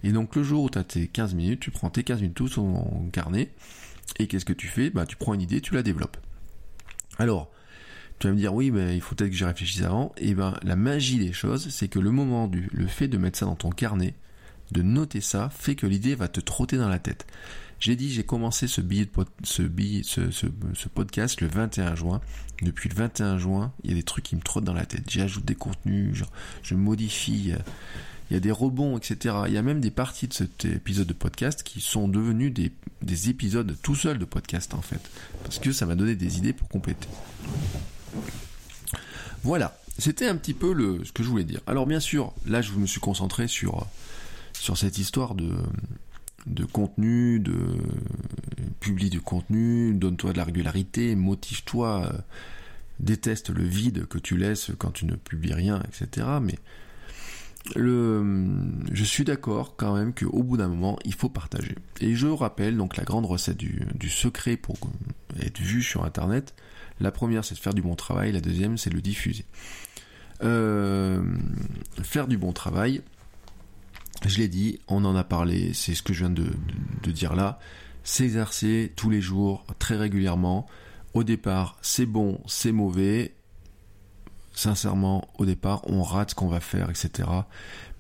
Et 0.05 0.13
donc 0.13 0.37
le 0.37 0.43
jour 0.43 0.65
où 0.65 0.71
tu 0.71 0.79
as 0.79 0.85
tes 0.85 1.09
15 1.09 1.35
minutes, 1.35 1.61
tu 1.61 1.71
prends 1.71 1.91
tes 1.91 2.05
15 2.05 2.21
minutes 2.21 2.37
tous 2.37 2.59
en 2.59 3.09
carnet. 3.13 3.51
Et 4.19 4.27
qu'est-ce 4.27 4.45
que 4.45 4.53
tu 4.53 4.69
fais? 4.69 4.91
Ben 4.91 5.05
tu 5.05 5.17
prends 5.17 5.35
une 5.35 5.43
idée, 5.43 5.61
tu 5.61 5.75
la 5.75 5.83
développes. 5.83 6.17
Alors, 7.19 7.51
tu 8.19 8.27
vas 8.27 8.33
me 8.33 8.39
dire 8.39 8.55
oui, 8.55 8.71
mais 8.71 8.95
il 8.95 9.01
faut 9.01 9.15
peut-être 9.15 9.31
que 9.31 9.37
j'y 9.37 9.45
réfléchisse 9.45 9.83
avant. 9.83 10.13
Et 10.17 10.31
eh 10.31 10.35
ben, 10.35 10.55
la 10.63 10.77
magie 10.77 11.19
des 11.19 11.33
choses, 11.33 11.69
c'est 11.71 11.89
que 11.89 11.99
le 11.99 12.11
moment 12.11 12.47
du, 12.47 12.69
le 12.73 12.87
fait 12.87 13.09
de 13.09 13.19
mettre 13.19 13.39
ça 13.39 13.47
dans 13.47 13.57
ton 13.57 13.71
carnet, 13.71 14.15
de 14.71 14.83
noter 14.83 15.21
ça, 15.21 15.51
fait 15.51 15.75
que 15.75 15.87
l'idée 15.87 16.15
va 16.15 16.29
te 16.29 16.41
trotter 16.41 16.77
dans 16.77 16.89
la 16.89 16.99
tête. 16.99 17.27
J'ai 17.81 17.97
dit, 17.97 18.13
j'ai 18.13 18.23
commencé 18.23 18.69
ce 18.69 18.81
billet, 18.81 19.11
ce, 19.43 19.63
billet 19.63 20.03
ce, 20.05 20.31
ce, 20.31 20.47
podcast 20.89 21.41
le 21.41 21.49
21 21.49 21.97
juin. 21.97 22.21
Depuis 22.63 22.89
le 22.89 22.95
21 22.95 23.39
juin, 23.39 23.73
il 23.83 23.91
y 23.91 23.93
a 23.93 23.97
des 23.97 24.05
trucs 24.05 24.25
qui 24.25 24.37
me 24.37 24.41
trottent 24.41 24.63
dans 24.63 24.73
la 24.73 24.87
tête. 24.87 25.11
J'ajoute 25.11 25.45
des 25.45 25.57
contenus, 25.57 26.23
je 26.63 26.75
modifie 26.77 27.55
il 28.33 28.37
y 28.37 28.39
a 28.39 28.41
des 28.41 28.51
rebonds, 28.51 28.97
etc. 28.97 29.35
Il 29.47 29.53
y 29.53 29.59
a 29.59 29.63
même 29.63 29.83
des 29.83 29.91
parties 29.91 30.27
de 30.27 30.33
cet 30.33 30.65
épisode 30.65 31.07
de 31.07 31.13
podcast 31.13 31.63
qui 31.63 31.83
sont 31.83 32.09
devenus 32.09 32.51
des, 32.51 32.73
des 33.03 33.29
épisodes 33.29 33.77
tout 33.83 33.95
seuls 33.95 34.17
de 34.17 34.25
podcast 34.25 34.73
en 34.73 34.81
fait. 34.81 35.03
Parce 35.45 35.59
que 35.59 35.71
ça 35.71 35.85
m'a 35.85 35.95
donné 35.97 36.17
des 36.17 36.39
idées 36.39 36.55
pour 36.55 36.67
compléter. 36.71 37.09
Voilà, 39.43 39.79
c'était 39.99 40.27
un 40.27 40.37
petit 40.37 40.55
peu 40.55 40.73
le, 40.73 41.05
ce 41.05 41.13
que 41.13 41.23
je 41.23 41.29
voulais 41.29 41.45
dire. 41.45 41.61
Alors 41.67 41.85
bien 41.87 42.01
sûr, 42.01 42.33
là 42.47 42.63
je 42.63 42.73
me 42.73 42.87
suis 42.87 43.01
concentré 43.01 43.49
sur, 43.49 43.87
sur 44.55 44.79
cette 44.79 44.97
histoire 44.97 45.35
de, 45.35 45.53
de 46.47 46.65
contenu, 46.65 47.39
de 47.39 47.55
publie 48.81 49.11
du 49.11 49.21
contenu, 49.21 49.93
donne-toi 49.93 50.33
de 50.33 50.39
la 50.39 50.45
régularité, 50.45 51.17
motive-toi, 51.17 52.07
euh, 52.07 52.19
déteste 52.99 53.51
le 53.51 53.65
vide 53.65 54.07
que 54.07 54.17
tu 54.17 54.39
laisses 54.39 54.71
quand 54.79 54.93
tu 54.93 55.05
ne 55.05 55.17
publies 55.17 55.53
rien, 55.53 55.83
etc. 55.83 56.27
Mais 56.41 56.55
le, 57.77 58.45
je 58.93 59.05
suis 59.05 59.25
d'accord 59.25 59.77
quand 59.77 59.95
même 59.95 60.13
qu'au 60.13 60.43
bout 60.43 60.57
d'un 60.57 60.69
moment, 60.69 60.99
il 61.05 61.15
faut 61.15 61.29
partager. 61.29 61.77
Et 62.01 62.15
je 62.15 62.27
rappelle 62.27 62.77
donc 62.77 62.97
la 62.97 63.05
grande 63.05 63.27
recette 63.27 63.57
du, 63.57 64.09
secret 64.09 64.57
pour 64.57 64.77
être 65.41 65.61
vu 65.61 65.83
sur 65.83 66.05
Internet. 66.05 66.55
La 67.01 67.13
première, 67.13 67.45
c'est 67.45 67.55
de 67.55 67.61
faire 67.61 67.75
du 67.75 67.83
bon 67.83 67.95
travail. 67.95 68.33
La 68.33 68.41
deuxième, 68.41 68.77
c'est 68.79 68.91
de 68.91 68.97
le 68.97 69.01
diffuser. 69.01 69.45
Euh, 70.43 71.23
faire 72.03 72.27
du 72.27 72.37
bon 72.37 72.53
travail, 72.53 73.01
je 74.27 74.39
l'ai 74.39 74.49
dit, 74.49 74.81
on 74.89 75.05
en 75.05 75.15
a 75.15 75.25
parlé, 75.25 75.73
c'est 75.73 75.95
ce 75.95 76.03
que 76.03 76.13
je 76.13 76.25
viens 76.25 76.31
de 76.31 77.11
dire 77.13 77.35
là. 77.35 77.61
S'exercer 78.05 78.93
tous 78.97 79.09
les 79.09 79.21
jours, 79.21 79.65
très 79.79 79.97
régulièrement. 79.97 80.67
Au 81.15 81.23
départ, 81.23 81.79
c'est 81.83 82.07
bon, 82.07 82.41
c'est 82.47 82.73
mauvais 82.73 83.35
sincèrement, 84.53 85.29
au 85.39 85.47
départ, 85.47 85.83
on 85.89 86.03
rate 86.03 86.31
ce 86.31 86.35
qu'on 86.35 86.49
va 86.49 86.61
faire, 86.61 86.91
etc. 86.91 87.29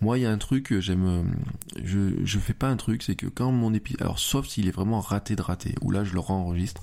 Moi, 0.01 0.19
il 0.19 0.23
y 0.23 0.27
a 0.27 0.31
un 0.31 0.39
truc, 0.39 0.79
j'aime, 0.81 1.35
je, 1.83 2.25
je 2.25 2.39
fais 2.39 2.55
pas 2.55 2.69
un 2.69 2.77
truc, 2.77 3.03
c'est 3.03 3.17
que 3.17 3.27
quand 3.27 3.53
mon 3.53 3.73
épisode, 3.75 4.03
alors 4.03 4.19
sauf 4.19 4.47
s'il 4.47 4.69
est 4.69 4.73
vraiment 4.73 5.01
raté 5.01 5.37
de 5.37 5.43
raté, 5.43 5.75
ou 5.81 5.91
là 5.91 6.05
je 6.05 6.13
le 6.13 6.21
enregistre, 6.21 6.83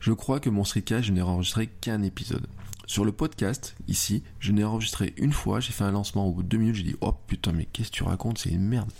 je 0.00 0.12
crois 0.12 0.40
que 0.40 0.50
mon 0.50 0.64
streetcast, 0.64 1.04
je 1.04 1.12
n'ai 1.12 1.22
enregistré 1.22 1.66
qu'un 1.66 2.02
épisode. 2.02 2.46
Sur 2.86 3.04
le 3.04 3.12
podcast, 3.12 3.76
ici, 3.86 4.24
je 4.40 4.50
n'ai 4.50 4.64
enregistré 4.64 5.14
une 5.16 5.32
fois, 5.32 5.60
j'ai 5.60 5.70
fait 5.70 5.84
un 5.84 5.92
lancement 5.92 6.26
au 6.26 6.32
bout 6.32 6.42
de 6.42 6.48
deux 6.48 6.56
minutes, 6.56 6.74
j'ai 6.74 6.82
dit 6.82 6.96
oh 7.00 7.12
putain 7.12 7.52
mais 7.52 7.66
qu'est-ce 7.66 7.90
que 7.90 7.96
tu 7.96 8.02
racontes, 8.02 8.38
c'est 8.38 8.50
une 8.50 8.66
merde. 8.66 8.90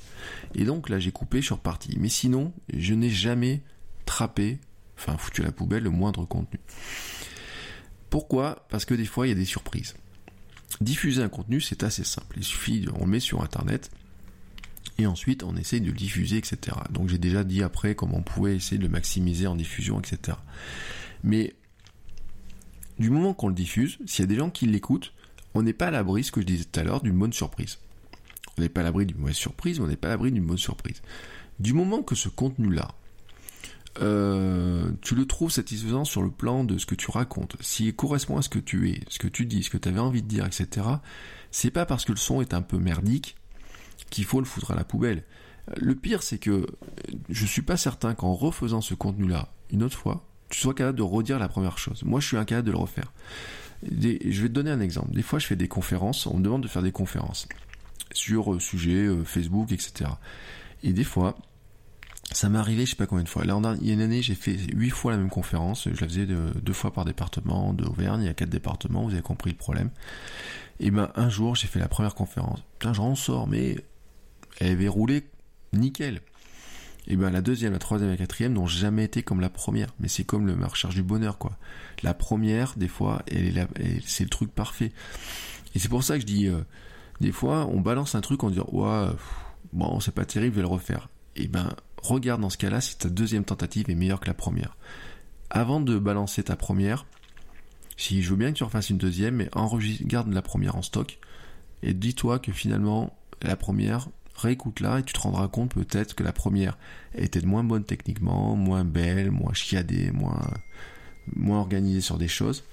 Et 0.55 0.64
donc 0.64 0.88
là 0.88 1.01
j'ai 1.01 1.11
coupé, 1.11 1.41
je 1.41 1.47
suis 1.47 1.55
reparti. 1.55 1.97
Mais 1.99 2.09
sinon, 2.09 2.53
je 2.72 2.95
n'ai 2.95 3.11
jamais 3.11 3.62
trappé, 4.07 4.61
enfin 4.97 5.16
foutu 5.16 5.43
à 5.43 5.47
la 5.47 5.51
poubelle 5.53 5.82
le 5.82 5.91
moindre 5.91 6.24
contenu. 6.24 6.61
Pourquoi? 8.11 8.66
Parce 8.68 8.84
que 8.84 8.94
des 8.94 9.06
fois 9.06 9.26
il 9.26 9.30
y 9.30 9.32
a 9.32 9.36
des 9.36 9.44
surprises. 9.44 9.94
Diffuser 10.80 11.22
un 11.22 11.28
contenu 11.28 11.61
c'est 11.61 11.82
assez 11.82 12.04
simple, 12.04 12.36
il 12.36 12.44
suffit, 12.44 12.86
on 12.94 13.04
le 13.04 13.11
met 13.11 13.20
sur 13.20 13.42
internet, 13.42 13.90
et 14.98 15.06
ensuite 15.06 15.42
on 15.42 15.56
essaye 15.56 15.80
de 15.80 15.86
le 15.86 15.92
diffuser, 15.92 16.36
etc. 16.36 16.76
Donc 16.90 17.08
j'ai 17.08 17.18
déjà 17.18 17.44
dit 17.44 17.62
après 17.62 17.94
comment 17.94 18.18
on 18.18 18.22
pouvait 18.22 18.56
essayer 18.56 18.78
de 18.78 18.82
le 18.82 18.88
maximiser 18.88 19.46
en 19.46 19.56
diffusion, 19.56 20.00
etc. 20.00 20.36
Mais 21.22 21.54
du 22.98 23.11
moment 23.11 23.32
qu'on 23.32 23.48
le 23.48 23.54
diffuse, 23.54 23.98
s'il 24.06 24.24
y 24.24 24.24
a 24.24 24.26
des 24.26 24.36
gens 24.36 24.50
qui 24.50 24.66
l'écoutent, 24.66 25.14
on 25.54 25.62
n'est 25.62 25.72
pas 25.72 25.88
à 25.88 25.90
l'abri, 25.90 26.22
ce 26.22 26.32
que 26.32 26.40
je 26.40 26.46
disais 26.46 26.64
tout 26.64 26.78
à 26.78 26.84
l'heure, 26.84 27.00
d'une 27.00 27.18
bonne 27.18 27.32
surprise. 27.32 27.78
On 28.58 28.62
n'est 28.62 28.68
pas 28.68 28.82
à 28.82 28.84
l'abri 28.84 29.06
d'une 29.06 29.18
mauvaise 29.18 29.36
surprise, 29.36 29.78
mais 29.78 29.86
on 29.86 29.88
n'est 29.88 29.96
pas 29.96 30.08
à 30.08 30.11
l'abri 30.11 30.30
d'une 30.30 30.44
bonne 30.44 30.58
surprise. 30.58 31.02
Du 31.58 31.72
moment 31.72 32.02
que 32.02 32.14
ce 32.14 32.28
contenu-là, 32.28 32.88
euh, 34.01 34.91
tu 35.03 35.14
le 35.14 35.26
trouves 35.26 35.51
satisfaisant 35.51 36.05
sur 36.05 36.22
le 36.22 36.30
plan 36.30 36.64
de 36.64 36.78
ce 36.78 36.86
que 36.86 36.95
tu 36.95 37.11
racontes, 37.11 37.57
s'il 37.61 37.95
correspond 37.95 38.36
à 38.38 38.43
ce 38.43 38.49
que 38.49 38.59
tu 38.59 38.91
es, 38.91 39.01
ce 39.09 39.18
que 39.18 39.28
tu 39.28 39.47
dis, 39.47 39.62
ce 39.62 39.70
que 39.70 39.78
tu 39.78 39.88
avais 39.88 39.99
envie 39.99 40.22
de 40.22 40.28
dire, 40.28 40.47
etc., 40.47 40.86
c'est 41.51 41.70
pas 41.70 41.86
parce 41.86 42.05
que 42.05 42.12
le 42.12 42.18
son 42.18 42.41
est 42.41 42.55
un 42.55 42.62
peu 42.62 42.78
merdique 42.78 43.36
qu'il 44.11 44.24
faut 44.24 44.41
le 44.41 44.47
foutre 44.47 44.70
à 44.70 44.76
la 44.76 44.84
poubelle. 44.84 45.24
Le 45.76 45.95
pire, 45.95 46.22
c'est 46.22 46.38
que 46.38 46.66
je 47.28 47.47
suis 47.47 47.62
pas 47.62 47.76
certain 47.76 48.14
qu'en 48.14 48.34
refaisant 48.34 48.80
ce 48.80 48.95
contenu-là 48.95 49.53
une 49.72 49.82
autre 49.82 49.97
fois, 49.97 50.24
tu 50.49 50.61
sois 50.61 50.74
capable 50.74 50.99
de 50.99 51.03
redire 51.03 51.38
la 51.38 51.49
première 51.49 51.78
chose. 51.78 52.03
Moi, 52.05 52.20
je 52.20 52.26
suis 52.26 52.36
incapable 52.36 52.66
de 52.66 52.72
le 52.72 52.78
refaire. 52.78 53.12
je 53.82 54.43
vais 54.43 54.49
te 54.49 54.53
donner 54.53 54.70
un 54.70 54.80
exemple. 54.80 55.12
Des 55.12 55.22
fois, 55.22 55.38
je 55.38 55.47
fais 55.47 55.57
des 55.57 55.68
conférences, 55.68 56.26
on 56.26 56.36
me 56.38 56.43
demande 56.43 56.62
de 56.62 56.68
faire 56.68 56.82
des 56.82 56.93
conférences 56.93 57.49
sur 58.12 58.53
euh, 58.53 58.59
euh, 58.86 59.24
Facebook, 59.24 59.72
etc. 59.72 60.11
Et 60.82 60.93
des 60.93 61.05
fois, 61.05 61.36
ça 62.33 62.49
m'est 62.49 62.59
arrivé, 62.59 62.87
je 62.87 62.91
sais 62.91 62.97
pas 62.97 63.07
combien 63.07 63.24
de 63.24 63.28
fois. 63.28 63.45
Là, 63.45 63.61
il 63.81 63.89
y 63.89 63.91
a 63.91 63.95
une 63.95 64.01
année, 64.01 64.22
j'ai 64.22 64.35
fait 64.35 64.57
huit 64.72 64.91
fois 64.91 65.12
la 65.12 65.18
même 65.18 65.31
conférence. 65.31 65.89
Je 65.93 66.01
la 66.01 66.09
faisais 66.09 66.26
deux 66.26 66.72
fois 66.72 66.93
par 66.93 67.05
département 67.05 67.72
d'Auvergne. 67.72 68.22
Il 68.22 68.26
y 68.26 68.31
a 68.31 68.35
quatre 68.35 68.51
départements. 68.51 69.05
Vous 69.05 69.12
avez 69.12 69.22
compris 69.22 69.51
le 69.51 69.57
problème. 69.57 69.91
Et 70.78 70.91
ben, 70.91 71.11
un 71.16 71.28
jour, 71.28 71.57
j'ai 71.57 71.66
fait 71.66 71.81
la 71.81 71.89
première 71.89 72.14
conférence. 72.14 72.61
Putain, 72.78 72.93
j'en 72.93 73.14
sors, 73.14 73.49
mais 73.49 73.76
elle 74.61 74.72
avait 74.72 74.89
roulé 74.89 75.24
nickel. 75.72 76.20
Et 77.07 77.16
ben 77.16 77.31
la 77.31 77.41
deuxième, 77.41 77.72
la 77.72 77.78
troisième 77.78 78.11
et 78.11 78.12
la 78.12 78.18
quatrième 78.18 78.53
n'ont 78.53 78.66
jamais 78.66 79.05
été 79.05 79.22
comme 79.22 79.41
la 79.41 79.51
première. 79.51 79.89
Mais 79.99 80.09
c'est 80.09 80.24
comme 80.24 80.47
le 80.47 80.55
recherche 80.64 80.95
du 80.95 81.03
bonheur, 81.03 81.39
quoi. 81.39 81.57
La 82.03 82.14
première, 82.14 82.74
des 82.76 82.89
fois, 82.89 83.22
elle 83.26 83.66
c'est 84.07 84.24
le 84.24 84.31
truc 84.31 84.53
parfait. 84.55 84.93
Et 85.74 85.78
c'est 85.78 85.89
pour 85.89 86.05
ça 86.05 86.14
que 86.14 86.20
je 86.20 86.26
dis, 86.26 86.47
euh, 86.47 86.61
des 87.20 87.33
fois, 87.33 87.66
on 87.66 87.81
balance 87.81 88.14
un 88.14 88.20
truc 88.20 88.45
en 88.45 88.51
disant, 88.51 88.68
ouais, 88.72 89.09
bon, 89.72 89.99
c'est 90.01 90.14
pas 90.14 90.24
terrible, 90.24 90.55
je 90.55 90.61
vais 90.61 90.66
le 90.66 90.72
refaire. 90.72 91.09
Et 91.37 91.49
ben, 91.49 91.70
regarde 92.03 92.40
dans 92.40 92.51
ce 92.51 92.59
cas-là 92.59 92.80
si 92.80 92.96
ta 92.98 93.09
deuxième 93.09 93.44
tentative 93.44 93.90
est 93.90 93.94
meilleure 93.94 94.20
que 94.20 94.28
la 94.28 94.34
première. 94.34 94.76
Avant 95.51 95.80
de 95.80 95.98
balancer 95.98 96.44
ta 96.44 96.57
première, 96.57 97.07
si 97.96 98.22
je 98.22 98.30
veux 98.30 98.36
bien 98.36 98.53
que 98.53 98.59
tu 98.59 98.64
refasses 98.64 98.90
une 98.90 98.98
deuxième, 98.98 99.36
mais 99.36 99.48
enregistre, 99.53 100.05
garde 100.07 100.32
la 100.32 100.42
première 100.42 100.76
en 100.76 100.82
stock, 100.82 101.18
et 101.82 101.94
dis-toi 101.94 102.38
que 102.38 102.53
finalement, 102.53 103.16
la 103.42 103.57
première, 103.57 104.09
réécoute-la 104.36 105.01
et 105.01 105.03
tu 105.03 105.12
te 105.12 105.20
rendras 105.20 105.48
compte 105.48 105.74
peut-être 105.74 106.14
que 106.14 106.22
la 106.22 106.32
première 106.32 106.78
était 107.14 107.40
moins 107.42 107.64
bonne 107.64 107.84
techniquement, 107.84 108.57
moins 108.57 108.84
belle, 108.84 109.30
moins 109.30 109.53
chiadée, 109.53 110.11
moins, 110.12 110.40
moins 111.34 111.61
organisée 111.61 112.01
sur 112.01 112.18
des 112.18 112.28
choses. 112.28 112.64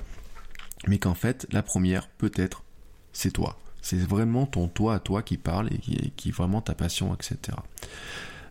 Mais 0.88 0.99
qu'en 0.99 1.13
fait, 1.13 1.47
la 1.51 1.63
première, 1.63 2.07
peut-être, 2.07 2.63
c'est 3.11 3.32
toi. 3.32 3.57
C'est 3.82 3.97
vraiment 3.97 4.45
ton 4.45 4.67
toi 4.67 4.95
à 4.95 4.99
toi 4.99 5.23
qui 5.23 5.38
parle 5.38 5.69
et 5.73 5.78
qui, 5.78 6.30
est 6.30 6.32
vraiment 6.32 6.61
ta 6.61 6.75
passion, 6.75 7.13
etc. 7.13 7.57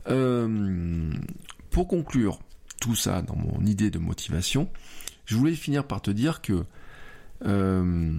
Euh, 0.08 1.12
pour 1.70 1.88
conclure 1.88 2.38
tout 2.80 2.94
ça 2.94 3.22
dans 3.22 3.36
mon 3.36 3.64
idée 3.64 3.90
de 3.90 3.98
motivation, 3.98 4.68
je 5.24 5.36
voulais 5.36 5.54
finir 5.54 5.86
par 5.86 6.02
te 6.02 6.10
dire 6.10 6.40
que 6.40 6.64
euh, 7.44 8.12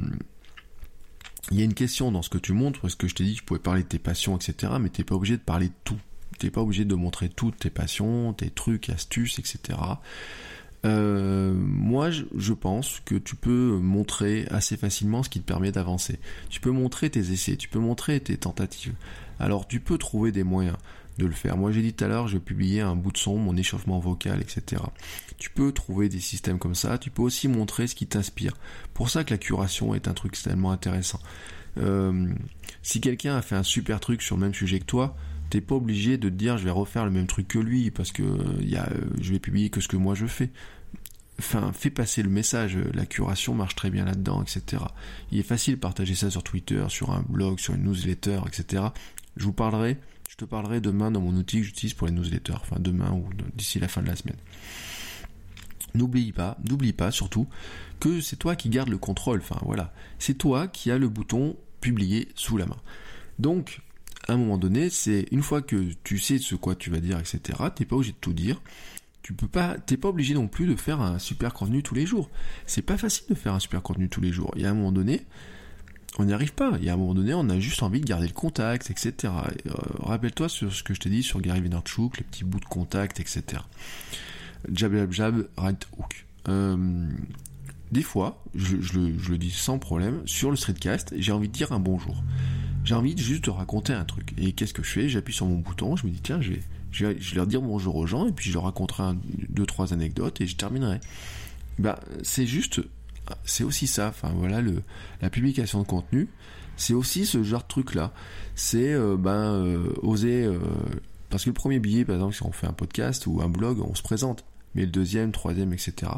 il 1.51 1.57
y 1.57 1.61
a 1.61 1.65
une 1.65 1.73
question 1.73 2.11
dans 2.11 2.21
ce 2.21 2.29
que 2.29 2.37
tu 2.37 2.53
montres, 2.53 2.81
parce 2.81 2.95
que 2.95 3.07
je 3.07 3.15
t'ai 3.15 3.23
dit 3.23 3.33
que 3.33 3.39
tu 3.39 3.45
pouvais 3.45 3.59
parler 3.59 3.83
de 3.83 3.87
tes 3.87 3.99
passions, 3.99 4.35
etc., 4.35 4.73
mais 4.79 4.89
t'es 4.89 5.03
pas 5.03 5.15
obligé 5.15 5.37
de 5.37 5.41
parler 5.41 5.69
de 5.69 5.73
tout. 5.83 5.99
T'es 6.39 6.51
pas 6.51 6.61
obligé 6.61 6.85
de 6.85 6.95
montrer 6.95 7.29
toutes 7.29 7.57
tes 7.57 7.69
passions, 7.69 8.33
tes 8.33 8.49
trucs, 8.49 8.89
astuces, 8.89 9.39
etc. 9.39 9.79
Euh, 10.85 11.53
moi, 11.55 12.11
je 12.11 12.53
pense 12.53 13.01
que 13.05 13.15
tu 13.15 13.35
peux 13.35 13.77
montrer 13.81 14.45
assez 14.51 14.77
facilement 14.77 15.23
ce 15.23 15.29
qui 15.29 15.39
te 15.39 15.45
permet 15.45 15.71
d'avancer. 15.71 16.19
Tu 16.49 16.59
peux 16.59 16.69
montrer 16.71 17.09
tes 17.09 17.31
essais, 17.31 17.55
tu 17.55 17.69
peux 17.69 17.79
montrer 17.79 18.19
tes 18.19 18.37
tentatives. 18.37 18.93
Alors, 19.39 19.67
tu 19.67 19.79
peux 19.79 19.97
trouver 19.97 20.31
des 20.31 20.43
moyens 20.43 20.77
de 21.17 21.25
le 21.25 21.33
faire. 21.33 21.57
Moi, 21.57 21.71
j'ai 21.71 21.81
dit 21.81 21.93
tout 21.93 22.03
à 22.03 22.07
l'heure, 22.07 22.27
je 22.27 22.37
publiais 22.37 22.81
un 22.81 22.95
bout 22.95 23.11
de 23.11 23.17
son, 23.17 23.37
mon 23.37 23.55
échauffement 23.55 23.99
vocal, 23.99 24.41
etc. 24.41 24.81
Tu 25.37 25.49
peux 25.49 25.71
trouver 25.71 26.09
des 26.09 26.19
systèmes 26.19 26.59
comme 26.59 26.75
ça. 26.75 26.97
Tu 26.97 27.09
peux 27.09 27.21
aussi 27.21 27.47
montrer 27.47 27.87
ce 27.87 27.95
qui 27.95 28.07
t'inspire. 28.07 28.53
Pour 28.93 29.09
ça 29.09 29.23
que 29.23 29.31
la 29.31 29.37
curation 29.37 29.95
est 29.95 30.07
un 30.07 30.13
truc 30.13 30.41
tellement 30.41 30.71
intéressant. 30.71 31.19
Euh, 31.77 32.33
si 32.81 33.01
quelqu'un 33.01 33.35
a 33.35 33.41
fait 33.41 33.55
un 33.55 33.63
super 33.63 33.99
truc 33.99 34.21
sur 34.21 34.35
le 34.35 34.41
même 34.41 34.53
sujet 34.53 34.79
que 34.79 34.85
toi, 34.85 35.15
t'es 35.49 35.61
pas 35.61 35.75
obligé 35.75 36.17
de 36.17 36.29
te 36.29 36.33
dire 36.33 36.57
je 36.57 36.63
vais 36.63 36.71
refaire 36.71 37.05
le 37.05 37.11
même 37.11 37.27
truc 37.27 37.47
que 37.47 37.59
lui 37.59 37.91
parce 37.91 38.11
que 38.11 38.23
y 38.61 38.75
a, 38.75 38.89
euh, 38.89 39.05
je 39.21 39.31
vais 39.31 39.39
publier 39.39 39.69
que 39.69 39.81
ce 39.81 39.87
que 39.87 39.97
moi 39.97 40.15
je 40.15 40.25
fais. 40.25 40.49
Enfin, 41.39 41.71
fais 41.71 41.91
passer 41.91 42.23
le 42.23 42.29
message. 42.29 42.77
La 42.93 43.05
curation 43.05 43.53
marche 43.53 43.75
très 43.75 43.91
bien 43.91 44.05
là-dedans, 44.05 44.41
etc. 44.41 44.83
Il 45.31 45.39
est 45.39 45.43
facile 45.43 45.75
de 45.75 45.79
partager 45.79 46.15
ça 46.15 46.31
sur 46.31 46.41
Twitter, 46.41 46.83
sur 46.89 47.11
un 47.11 47.23
blog, 47.29 47.59
sur 47.59 47.75
une 47.75 47.83
newsletter, 47.83 48.39
etc. 48.47 48.85
Je 49.35 49.43
vous 49.43 49.53
parlerai 49.53 49.97
je 50.27 50.35
te 50.35 50.45
parlerai 50.45 50.81
demain 50.81 51.11
dans 51.11 51.21
mon 51.21 51.35
outil 51.35 51.57
que 51.57 51.63
j'utilise 51.63 51.93
pour 51.93 52.07
les 52.07 52.13
newsletters, 52.13 52.59
enfin 52.61 52.77
demain 52.79 53.11
ou 53.11 53.29
d'ici 53.55 53.79
la 53.79 53.87
fin 53.87 54.01
de 54.01 54.07
la 54.07 54.15
semaine. 54.15 54.37
N'oublie 55.95 56.31
pas, 56.31 56.57
n'oublie 56.67 56.93
pas 56.93 57.11
surtout 57.11 57.47
que 57.99 58.21
c'est 58.21 58.35
toi 58.35 58.55
qui 58.55 58.69
gardes 58.69 58.89
le 58.89 58.97
contrôle. 58.97 59.39
Enfin 59.39 59.59
voilà, 59.63 59.93
c'est 60.19 60.37
toi 60.37 60.67
qui 60.67 60.91
as 60.91 60.97
le 60.97 61.09
bouton 61.09 61.55
publier 61.81 62.27
sous 62.35 62.57
la 62.57 62.65
main. 62.65 62.77
Donc, 63.39 63.81
à 64.27 64.33
un 64.33 64.37
moment 64.37 64.57
donné, 64.57 64.89
c'est 64.89 65.25
une 65.31 65.41
fois 65.41 65.61
que 65.61 65.93
tu 66.03 66.19
sais 66.19 66.37
ce 66.37 66.55
quoi 66.55 66.75
tu 66.75 66.89
vas 66.89 66.99
dire, 66.99 67.19
etc. 67.19 67.59
T'es 67.73 67.85
pas 67.85 67.95
obligé 67.95 68.11
de 68.11 68.17
tout 68.17 68.33
dire. 68.33 68.61
Tu 69.21 69.33
peux 69.33 69.47
pas, 69.47 69.77
t'es 69.77 69.97
pas 69.97 70.09
obligé 70.09 70.33
non 70.33 70.47
plus 70.47 70.67
de 70.67 70.75
faire 70.75 71.01
un 71.01 71.19
super 71.19 71.53
contenu 71.53 71.83
tous 71.83 71.95
les 71.95 72.05
jours. 72.05 72.29
C'est 72.65 72.81
pas 72.81 72.97
facile 72.97 73.25
de 73.29 73.35
faire 73.35 73.53
un 73.53 73.59
super 73.59 73.81
contenu 73.81 74.09
tous 74.09 74.21
les 74.21 74.31
jours. 74.31 74.51
Y 74.55 74.65
a 74.65 74.69
un 74.69 74.73
moment 74.73 74.91
donné, 74.91 75.25
on 76.19 76.25
n'y 76.25 76.33
arrive 76.33 76.53
pas. 76.53 76.77
Y 76.81 76.89
a 76.89 76.93
un 76.93 76.97
moment 76.97 77.13
donné, 77.13 77.33
on 77.33 77.49
a 77.49 77.59
juste 77.59 77.83
envie 77.83 78.01
de 78.01 78.05
garder 78.05 78.27
le 78.27 78.33
contact, 78.33 78.89
etc. 78.89 79.13
Euh, 79.23 79.71
rappelle-toi 79.99 80.49
sur 80.49 80.73
ce 80.73 80.83
que 80.83 80.93
je 80.93 80.99
t'ai 80.99 81.09
dit 81.09 81.23
sur 81.23 81.41
Gary 81.41 81.61
Vaynerchuk, 81.61 82.17
les 82.17 82.23
petits 82.23 82.43
bouts 82.43 82.59
de 82.59 82.65
contact, 82.65 83.19
etc. 83.19 83.61
Jab, 84.71 84.93
jab, 84.93 85.11
jab, 85.11 85.47
right 85.57 85.87
hook. 85.97 86.25
Euh, 86.49 87.09
des 87.91 88.01
fois, 88.01 88.43
je, 88.55 88.75
le, 88.97 89.37
dis 89.37 89.51
sans 89.51 89.79
problème, 89.79 90.21
sur 90.25 90.49
le 90.49 90.57
streetcast, 90.57 91.13
j'ai 91.17 91.31
envie 91.31 91.47
de 91.47 91.53
dire 91.53 91.71
un 91.71 91.79
bonjour. 91.79 92.21
J'ai 92.83 92.95
envie 92.95 93.15
de 93.15 93.21
juste 93.21 93.45
de 93.45 93.49
raconter 93.49 93.93
un 93.93 94.05
truc. 94.05 94.33
Et 94.37 94.53
qu'est-ce 94.53 94.73
que 94.73 94.83
je 94.83 94.89
fais? 94.89 95.09
J'appuie 95.09 95.33
sur 95.33 95.45
mon 95.45 95.57
bouton, 95.57 95.95
je 95.95 96.05
me 96.05 96.11
dis 96.11 96.21
tiens, 96.21 96.41
je 96.41 96.53
vais, 96.53 96.61
je 96.91 97.05
vais, 97.05 97.17
leur 97.35 97.47
dire 97.47 97.61
bonjour 97.61 97.95
aux 97.95 98.07
gens, 98.07 98.27
et 98.27 98.31
puis 98.31 98.49
je 98.49 98.53
leur 98.53 98.63
raconterai 98.63 99.13
deux, 99.49 99.65
trois 99.65 99.93
anecdotes, 99.93 100.41
et 100.41 100.47
je 100.47 100.55
terminerai. 100.55 100.99
Bah, 101.79 101.99
c'est 102.23 102.47
juste 102.47 102.81
c'est 103.43 103.63
aussi 103.63 103.87
ça. 103.87 104.09
Enfin 104.09 104.31
voilà, 104.35 104.61
le, 104.61 104.81
la 105.21 105.29
publication 105.29 105.81
de 105.81 105.87
contenu, 105.87 106.27
c'est 106.75 106.93
aussi 106.93 107.25
ce 107.25 107.43
genre 107.43 107.63
de 107.63 107.67
truc 107.67 107.95
là. 107.95 108.13
C'est 108.55 108.93
euh, 108.93 109.17
ben 109.17 109.53
euh, 109.53 109.93
oser 110.01 110.45
euh, 110.45 110.59
parce 111.29 111.43
que 111.43 111.49
le 111.49 111.53
premier 111.53 111.79
billet, 111.79 112.05
par 112.05 112.15
exemple, 112.15 112.35
si 112.35 112.43
on 112.43 112.51
fait 112.51 112.67
un 112.67 112.73
podcast 112.73 113.27
ou 113.27 113.41
un 113.41 113.49
blog, 113.49 113.79
on 113.81 113.95
se 113.95 114.01
présente. 114.03 114.45
Mais 114.75 114.83
le 114.83 114.91
deuxième, 114.91 115.31
troisième, 115.31 115.73
etc. 115.73 116.11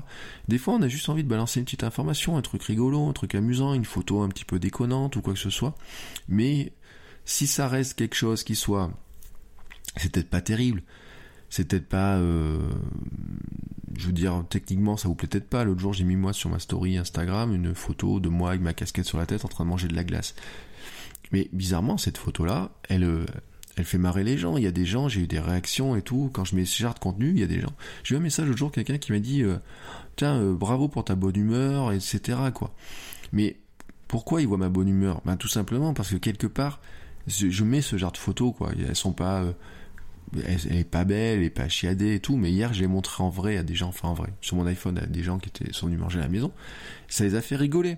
Des 0.50 0.58
fois, 0.58 0.74
on 0.74 0.82
a 0.82 0.90
juste 0.90 1.08
envie 1.08 1.24
de 1.24 1.30
balancer 1.30 1.60
une 1.60 1.66
petite 1.66 1.84
information, 1.84 2.36
un 2.36 2.42
truc 2.42 2.62
rigolo, 2.64 3.08
un 3.08 3.14
truc 3.14 3.36
amusant, 3.36 3.74
une 3.74 3.86
photo 3.86 4.22
un 4.22 4.28
petit 4.28 4.44
peu 4.44 4.60
déconnante 4.60 5.16
ou 5.16 5.22
quoi 5.22 5.34
que 5.34 5.40
ce 5.40 5.50
soit. 5.50 5.76
Mais 6.28 6.74
si 7.24 7.48
ça 7.48 7.70
reste 7.70 7.94
quelque 7.94 8.16
chose 8.16 8.44
qui 8.44 8.56
soit, 8.56 8.92
c'est 9.96 10.12
peut-être 10.12 10.30
pas 10.30 10.42
terrible, 10.42 10.84
c'est 11.50 11.68
peut-être 11.68 11.88
pas 11.88 12.18
euh, 12.18 12.60
je 13.98 14.08
veux 14.08 14.14
dire 14.14 14.44
techniquement 14.50 14.98
ça 14.98 15.08
vous 15.08 15.16
plaît 15.16 15.28
peut-être 15.28 15.50
pas. 15.50 15.64
L'autre 15.64 15.80
jour 15.80 15.94
j'ai 15.94 16.04
mis 16.04 16.16
moi 16.16 16.34
sur 16.34 16.50
ma 16.50 16.60
story 16.60 16.98
Instagram 16.98 17.54
une 17.54 17.74
photo 17.74 18.20
de 18.20 18.30
moi 18.30 18.50
avec 18.50 18.62
ma 18.62 18.74
casquette 18.74 19.06
sur 19.06 19.18
la 19.18 19.26
tête 19.26 19.46
en 19.46 19.48
train 19.48 19.64
de 19.64 19.70
manger 19.70 19.88
de 19.88 19.96
la 19.96 20.04
glace. 20.04 20.36
Mais 21.32 21.50
bizarrement 21.54 21.98
cette 21.98 22.18
photo 22.18 22.46
là 22.46 22.72
elle 22.88 23.04
euh, 23.04 23.26
elle 23.76 23.86
fait 23.86 23.98
marrer 23.98 24.24
les 24.24 24.38
gens. 24.38 24.58
Il 24.58 24.64
y 24.64 24.68
a 24.68 24.72
des 24.72 24.86
gens 24.86 25.08
j'ai 25.08 25.22
eu 25.22 25.28
des 25.28 25.40
réactions 25.40 25.96
et 25.96 26.02
tout. 26.02 26.30
Quand 26.34 26.46
je 26.46 26.56
mets 26.56 26.66
ce 26.66 26.82
genre 26.82 26.94
de 26.94 27.00
contenu 27.00 27.30
il 27.30 27.40
y 27.40 27.44
a 27.44 27.48
des 27.48 27.62
gens. 27.62 27.74
J'ai 28.04 28.16
eu 28.16 28.18
un 28.18 28.22
message 28.22 28.48
l'autre 28.48 28.60
jour 28.60 28.72
quelqu'un 28.72 28.98
qui 28.98 29.12
m'a 29.12 29.20
dit 29.20 29.44
euh, 29.44 29.58
tiens 30.16 30.42
bravo 30.52 30.88
pour 30.88 31.04
ta 31.04 31.16
bonne 31.16 31.36
humeur 31.36 31.92
etc 31.92 32.38
quoi. 32.54 32.74
Mais 33.32 33.58
pourquoi 34.08 34.42
il 34.42 34.48
voit 34.48 34.58
ma 34.58 34.70
bonne 34.70 34.88
humeur? 34.88 35.22
Ben 35.26 35.38
tout 35.38 35.48
simplement 35.48 35.94
parce 35.94 36.10
que 36.10 36.18
quelque 36.18 36.48
part 36.48 36.80
je 37.30 37.64
mets 37.64 37.82
ce 37.82 37.98
genre 37.98 38.12
de 38.12 38.18
photos, 38.18 38.54
quoi. 38.58 38.72
Elles 38.78 38.96
sont 38.96 39.12
pas, 39.12 39.44
euh, 40.38 40.58
elle, 40.70 40.78
est 40.78 40.84
pas 40.84 41.04
belle, 41.04 41.40
elle 41.40 41.44
est 41.44 41.50
pas 41.50 41.70
chiadée 41.70 42.16
et 42.16 42.20
tout, 42.20 42.38
mais 42.38 42.52
hier, 42.52 42.74
je 42.74 42.82
l'ai 42.82 42.88
montré 42.88 43.24
en 43.24 43.30
vrai 43.30 43.58
à 43.58 43.64
des 43.64 43.76
gens, 43.76 43.90
enfin 43.90 44.10
en 44.10 44.14
vrai, 44.14 44.30
sur 44.42 44.56
mon 44.56 44.66
iPhone, 44.66 44.98
à 44.98 45.06
des 45.06 45.24
gens 45.24 45.40
qui 45.40 45.50
étaient, 45.50 45.72
sont 45.74 45.88
venus 45.88 46.00
manger 46.00 46.20
à 46.20 46.24
la 46.24 46.30
maison. 46.30 46.52
Ça 47.08 47.24
les 47.24 47.36
a 47.36 47.42
fait 47.42 47.56
rigoler. 47.56 47.98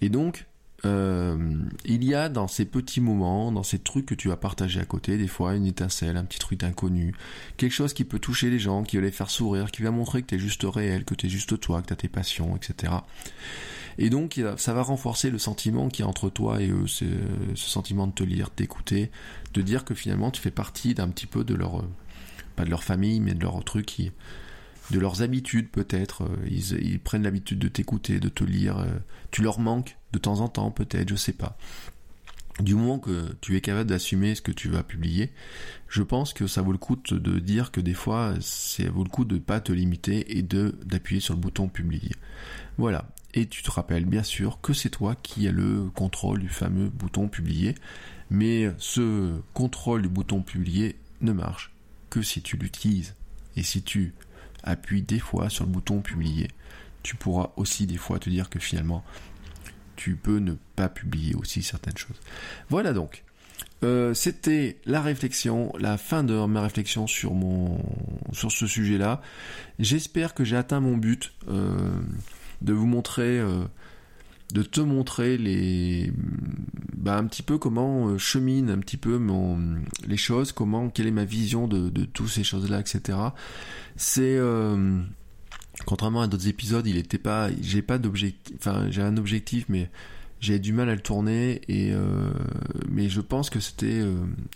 Et 0.00 0.08
donc, 0.08 0.46
euh, 0.84 1.36
il 1.84 2.02
y 2.02 2.14
a 2.14 2.28
dans 2.28 2.48
ces 2.48 2.64
petits 2.64 3.00
moments, 3.00 3.52
dans 3.52 3.62
ces 3.62 3.78
trucs 3.78 4.06
que 4.06 4.14
tu 4.14 4.28
vas 4.28 4.36
partager 4.36 4.80
à 4.80 4.84
côté, 4.84 5.16
des 5.16 5.28
fois 5.28 5.54
une 5.54 5.66
étincelle, 5.66 6.16
un 6.16 6.24
petit 6.24 6.40
truc 6.40 6.64
inconnu, 6.64 7.14
quelque 7.56 7.72
chose 7.72 7.92
qui 7.92 8.04
peut 8.04 8.18
toucher 8.18 8.50
les 8.50 8.58
gens, 8.58 8.82
qui 8.82 8.96
va 8.96 9.02
les 9.02 9.12
faire 9.12 9.30
sourire, 9.30 9.70
qui 9.70 9.82
va 9.82 9.90
montrer 9.90 10.22
que 10.22 10.28
tu 10.28 10.34
es 10.34 10.38
juste 10.38 10.64
réel, 10.64 11.04
que 11.04 11.14
tu 11.14 11.26
es 11.26 11.28
juste 11.28 11.58
toi, 11.60 11.82
que 11.82 11.88
tu 11.88 11.92
as 11.92 11.96
tes 11.96 12.08
passions, 12.08 12.56
etc. 12.56 12.92
Et 13.98 14.10
donc 14.10 14.40
ça 14.56 14.72
va 14.72 14.82
renforcer 14.82 15.30
le 15.30 15.38
sentiment 15.38 15.88
qui 15.88 16.02
a 16.02 16.06
entre 16.06 16.30
toi 16.30 16.60
et 16.62 16.68
eux, 16.68 16.86
ce, 16.86 17.04
sentiment 17.54 18.06
de 18.06 18.12
te 18.12 18.24
lire, 18.24 18.50
d'écouter, 18.56 19.10
de 19.54 19.62
dire 19.62 19.84
que 19.84 19.94
finalement 19.94 20.30
tu 20.30 20.40
fais 20.40 20.50
partie 20.50 20.94
d'un 20.94 21.08
petit 21.08 21.26
peu 21.26 21.44
de 21.44 21.54
leur, 21.54 21.84
pas 22.56 22.64
de 22.64 22.70
leur 22.70 22.84
famille, 22.84 23.20
mais 23.20 23.34
de 23.34 23.42
leur 23.42 23.62
truc 23.64 24.12
de 24.92 25.00
leurs 25.00 25.22
habitudes 25.22 25.68
peut-être. 25.68 26.24
Euh, 26.24 26.78
ils, 26.80 27.00
prennent 27.00 27.24
l'habitude 27.24 27.58
de 27.58 27.68
t'écouter, 27.68 28.20
de 28.20 28.28
te 28.28 28.44
lire. 28.44 28.78
Euh, 28.78 28.86
tu 29.30 29.42
leur 29.42 29.58
manques 29.58 29.96
de 30.12 30.18
temps 30.18 30.40
en 30.40 30.48
temps 30.48 30.70
peut-être, 30.70 31.08
je 31.08 31.16
sais 31.16 31.32
pas. 31.32 31.56
Du 32.60 32.74
moment 32.74 32.98
que 32.98 33.34
tu 33.40 33.56
es 33.56 33.60
capable 33.62 33.88
d'assumer 33.88 34.34
ce 34.34 34.42
que 34.42 34.52
tu 34.52 34.68
vas 34.68 34.82
publier, 34.82 35.32
je 35.88 36.02
pense 36.02 36.34
que 36.34 36.46
ça 36.46 36.60
vaut 36.60 36.72
le 36.72 36.78
coup 36.78 36.96
de 36.96 37.38
dire 37.38 37.70
que 37.72 37.80
des 37.80 37.94
fois, 37.94 38.34
ça 38.40 38.88
vaut 38.90 39.04
le 39.04 39.08
coup 39.08 39.24
de 39.24 39.36
ne 39.36 39.40
pas 39.40 39.60
te 39.60 39.72
limiter 39.72 40.36
et 40.36 40.42
de 40.42 40.78
d'appuyer 40.84 41.20
sur 41.20 41.34
le 41.34 41.40
bouton 41.40 41.68
publier. 41.68 42.12
Voilà. 42.76 43.08
Et 43.34 43.46
tu 43.46 43.62
te 43.62 43.70
rappelles 43.70 44.04
bien 44.04 44.22
sûr 44.22 44.60
que 44.60 44.72
c'est 44.72 44.90
toi 44.90 45.14
qui 45.22 45.48
as 45.48 45.52
le 45.52 45.90
contrôle 45.94 46.40
du 46.40 46.48
fameux 46.48 46.88
bouton 46.88 47.28
publier. 47.28 47.74
Mais 48.30 48.70
ce 48.78 49.40
contrôle 49.54 50.02
du 50.02 50.08
bouton 50.08 50.42
publier 50.42 50.96
ne 51.20 51.32
marche 51.32 51.72
que 52.10 52.22
si 52.22 52.42
tu 52.42 52.56
l'utilises. 52.56 53.14
Et 53.56 53.62
si 53.62 53.82
tu 53.82 54.14
appuie 54.62 55.02
des 55.02 55.18
fois 55.18 55.48
sur 55.48 55.64
le 55.64 55.70
bouton 55.70 56.00
publier. 56.00 56.48
Tu 57.02 57.16
pourras 57.16 57.50
aussi 57.56 57.86
des 57.86 57.96
fois 57.96 58.18
te 58.18 58.30
dire 58.30 58.48
que 58.48 58.58
finalement 58.58 59.04
tu 59.96 60.16
peux 60.16 60.38
ne 60.38 60.54
pas 60.76 60.88
publier 60.88 61.34
aussi 61.34 61.62
certaines 61.62 61.96
choses. 61.96 62.20
Voilà 62.68 62.92
donc. 62.92 63.24
Euh, 63.84 64.14
c'était 64.14 64.78
la 64.84 65.00
réflexion, 65.00 65.72
la 65.78 65.98
fin 65.98 66.22
de 66.22 66.34
ma 66.46 66.62
réflexion 66.62 67.06
sur 67.06 67.34
mon 67.34 67.84
sur 68.32 68.52
ce 68.52 68.66
sujet-là. 68.66 69.20
J'espère 69.78 70.34
que 70.34 70.44
j'ai 70.44 70.56
atteint 70.56 70.80
mon 70.80 70.96
but 70.96 71.32
euh, 71.48 71.90
de 72.62 72.72
vous 72.72 72.86
montrer 72.86 73.38
euh, 73.40 73.64
de 74.52 74.62
te 74.62 74.80
montrer 74.80 75.38
les, 75.38 76.12
bah, 76.96 77.16
un 77.16 77.24
petit 77.24 77.42
peu 77.42 77.58
comment 77.58 78.08
euh, 78.08 78.18
chemine 78.18 78.70
un 78.70 78.78
petit 78.78 78.98
peu 78.98 79.18
mon, 79.18 79.58
les 80.06 80.16
choses, 80.16 80.52
comment, 80.52 80.90
quelle 80.90 81.06
est 81.06 81.12
ma 81.12 81.24
vision 81.24 81.66
de, 81.66 81.88
de 81.88 82.04
toutes 82.04 82.28
ces 82.28 82.44
choses-là, 82.44 82.80
etc. 82.80 83.18
C'est, 83.96 84.36
euh, 84.36 85.00
contrairement 85.86 86.22
à 86.22 86.26
d'autres 86.26 86.48
épisodes, 86.48 86.86
il 86.86 86.98
était 86.98 87.18
pas, 87.18 87.48
j'ai 87.62 87.82
pas 87.82 87.98
d'objectif, 87.98 88.56
enfin, 88.58 88.88
j'ai 88.90 89.02
un 89.02 89.16
objectif, 89.16 89.64
mais 89.68 89.90
j'ai 90.40 90.58
du 90.58 90.72
mal 90.72 90.90
à 90.90 90.94
le 90.94 91.00
tourner 91.00 91.62
et, 91.68 91.94
mais 92.88 93.08
je 93.08 93.20
pense 93.20 93.48
que 93.48 93.60
c'était 93.60 94.02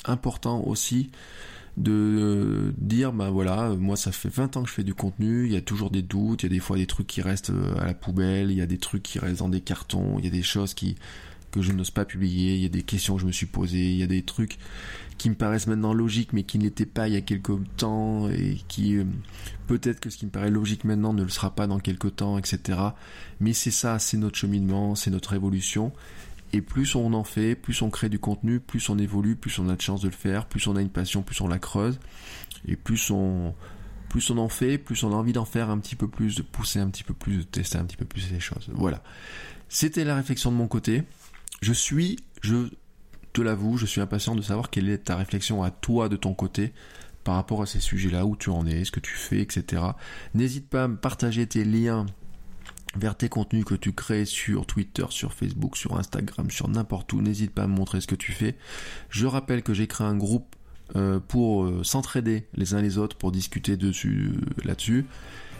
important 0.05 0.65
aussi 0.67 1.11
de 1.77 2.73
dire 2.79 3.13
bah 3.13 3.31
voilà 3.31 3.69
moi 3.79 3.97
ça 3.97 4.11
fait 4.11 4.31
20 4.31 4.57
ans 4.57 4.63
que 4.63 4.69
je 4.69 4.75
fais 4.75 4.85
du 4.85 4.95
contenu 4.95 5.45
il 5.45 5.53
y 5.53 5.57
a 5.57 5.61
toujours 5.61 5.91
des 5.91 6.03
doutes 6.03 6.43
il 6.43 6.47
y 6.47 6.53
a 6.53 6.55
des 6.55 6.61
fois 6.61 6.79
des 6.79 6.87
trucs 6.87 7.07
qui 7.07 7.21
restent 7.21 7.51
euh, 7.51 7.79
à 7.79 7.85
la 7.85 7.93
poubelle 7.93 8.51
il 8.51 8.57
y 8.57 8.63
a 8.63 8.67
des 8.67 8.79
trucs 8.79 9.03
qui 9.03 9.19
restent 9.19 9.41
dans 9.41 9.51
des 9.51 9.61
cartons 9.61 10.17
il 10.19 10.25
y 10.25 10.29
a 10.29 10.31
des 10.31 10.43
choses 10.43 10.73
qui 10.73 10.97
que 11.51 11.61
je 11.61 11.73
n'ose 11.73 11.91
pas 11.91 12.07
publier 12.07 12.55
il 12.55 12.63
y 12.63 12.67
a 12.67 12.71
des 12.71 12.83
questions 12.83 13.17
que 13.17 13.21
je 13.21 13.27
me 13.27 13.33
suis 13.33 13.47
posées 13.47 13.91
il 13.91 13.97
y 13.99 14.03
a 14.03 14.07
des 14.07 14.23
trucs 14.23 14.57
qui 15.19 15.29
me 15.29 15.35
paraissent 15.35 15.67
maintenant 15.67 15.93
logiques 15.93 16.33
mais 16.33 16.45
qui 16.45 16.59
n'étaient 16.59 16.87
pas 16.87 17.09
il 17.09 17.15
y 17.15 17.17
a 17.19 17.21
quelques 17.21 17.53
temps 17.77 18.31
et 18.31 18.59
qui 18.69 18.97
euh, 18.97 19.05
peut-être 19.67 20.01
que 20.01 20.09
ce 20.09 20.17
qui 20.17 20.25
me 20.25 20.31
paraît 20.31 20.51
logique 20.51 20.85
maintenant 20.85 21.13
ne 21.13 21.23
le 21.23 21.29
sera 21.29 21.55
pas 21.55 21.67
dans 21.67 21.79
quelques 21.79 22.17
temps 22.17 22.39
etc 22.39 22.79
mais 23.39 23.53
c'est 23.53 23.71
ça 23.71 23.99
c'est 23.99 24.17
notre 24.17 24.39
cheminement 24.39 24.95
c'est 24.95 25.11
notre 25.11 25.35
évolution 25.35 25.93
et 26.53 26.61
plus 26.61 26.95
on 26.95 27.13
en 27.13 27.25
fait, 27.25 27.55
plus 27.55 27.83
on 27.83 27.91
crée 27.91 28.09
du 28.09 28.19
contenu, 28.19 28.61
plus 28.61 28.89
on 28.89 28.99
évolue, 28.99 29.37
plus 29.37 29.59
on 29.59 29.69
a 29.69 29.77
de 29.77 29.83
chance 29.83 30.03
de 30.03 30.09
le 30.09 30.15
faire, 30.15 30.47
plus 30.47 30.67
on 30.67 30.77
a 30.77 30.81
une 30.81 30.91
passion, 30.91 31.23
plus 31.23 31.41
on 31.41 31.49
la 31.49 31.59
creuse. 31.59 31.99
Et 32.67 32.77
plus 32.77 33.11
on, 33.11 33.55
plus 34.09 34.31
on 34.31 34.39
en 34.39 34.49
fait, 34.49 34.79
plus 34.79 35.03
on 35.05 35.13
a 35.13 35.15
envie 35.15 35.33
d'en 35.33 35.45
faire 35.45 35.71
un 35.71 35.79
petit 35.79 35.97
peu 35.97 36.09
plus, 36.09 36.37
de 36.37 36.43
pousser 36.43 36.79
un 36.79 36.89
petit 36.89 37.05
peu 37.05 37.15
plus, 37.15 37.39
de 37.39 37.43
tester 37.43 37.79
un 37.79 37.85
petit 37.85 37.97
peu 37.97 38.05
plus 38.05 38.31
les 38.31 38.41
choses. 38.41 38.71
Voilà. 38.73 39.03
C'était 39.69 40.05
la 40.05 40.15
réflexion 40.15 40.53
de 40.53 40.57
mon 40.57 40.69
côté. 40.69 41.03
Je 41.61 41.73
suis, 41.73 42.19
je 42.43 42.69
te 43.33 43.41
l'avoue, 43.41 43.77
je 43.77 43.87
suis 43.87 44.01
impatient 44.01 44.35
de 44.35 44.43
savoir 44.43 44.71
quelle 44.71 44.89
est 44.89 44.99
ta 44.99 45.17
réflexion 45.17 45.63
à 45.63 45.71
toi 45.71 46.09
de 46.09 46.17
ton 46.17 46.35
côté 46.35 46.73
par 47.25 47.35
rapport 47.35 47.61
à 47.61 47.67
ces 47.67 47.81
sujets-là, 47.81 48.25
où 48.25 48.37
tu 48.37 48.51
en 48.51 48.67
es, 48.67 48.85
ce 48.85 48.93
que 48.93 49.01
tu 49.01 49.15
fais, 49.15 49.41
etc. 49.41 49.83
N'hésite 50.35 50.69
pas 50.69 50.85
à 50.85 50.89
me 50.89 50.97
partager 50.97 51.47
tes 51.47 51.65
liens 51.65 52.07
vers 52.99 53.17
tes 53.17 53.29
contenus 53.29 53.65
que 53.65 53.75
tu 53.75 53.93
crées 53.93 54.25
sur 54.25 54.67
Twitter, 54.67 55.07
sur 55.11 55.33
Facebook, 55.33 55.77
sur 55.77 55.97
Instagram, 55.99 56.51
sur 56.51 56.69
n'importe 56.69 57.13
où. 57.13 57.21
N'hésite 57.21 57.53
pas 57.53 57.65
à 57.65 57.67
me 57.67 57.75
montrer 57.75 58.01
ce 58.01 58.07
que 58.07 58.15
tu 58.15 58.33
fais. 58.33 58.57
Je 59.11 59.27
rappelle 59.27 59.63
que 59.63 59.75
j'ai 59.75 59.87
créé 59.87 60.07
un 60.07 60.17
groupe 60.17 60.57
euh, 60.95 61.19
pour 61.19 61.65
euh, 61.65 61.83
s'entraider 61.83 62.47
les 62.55 62.75
uns 62.75 62.81
les 62.81 62.97
autres 62.99 63.17
pour 63.17 63.33
discuter 63.33 63.77
dessus 63.77 64.33
là-dessus. 64.65 65.07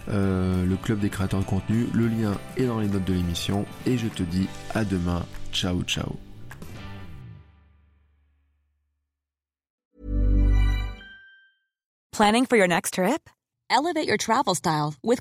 Euh, 0.09 0.65
le 0.65 0.77
club 0.77 1.01
des 1.01 1.11
créateurs 1.11 1.41
de 1.41 1.45
contenu. 1.45 1.87
Le 1.93 2.07
lien 2.07 2.39
est 2.57 2.67
dans 2.67 2.81
les 2.81 2.89
notes 2.89 3.05
de 3.05 3.13
l'émission. 3.13 3.67
Et 3.87 3.99
je 3.99 4.07
te 4.09 4.23
dis 4.23 4.47
à 4.75 4.85
demain. 4.85 5.25
Ciao 5.53 5.83
ciao. 5.83 6.17
Planning 12.13 12.47
for 12.47 12.57
your 12.57 12.69
next 12.69 12.95
trip? 12.95 13.29
Elevate 13.69 14.07
your 14.07 14.17
travel 14.17 14.55
style 14.55 14.95
with. 15.03 15.21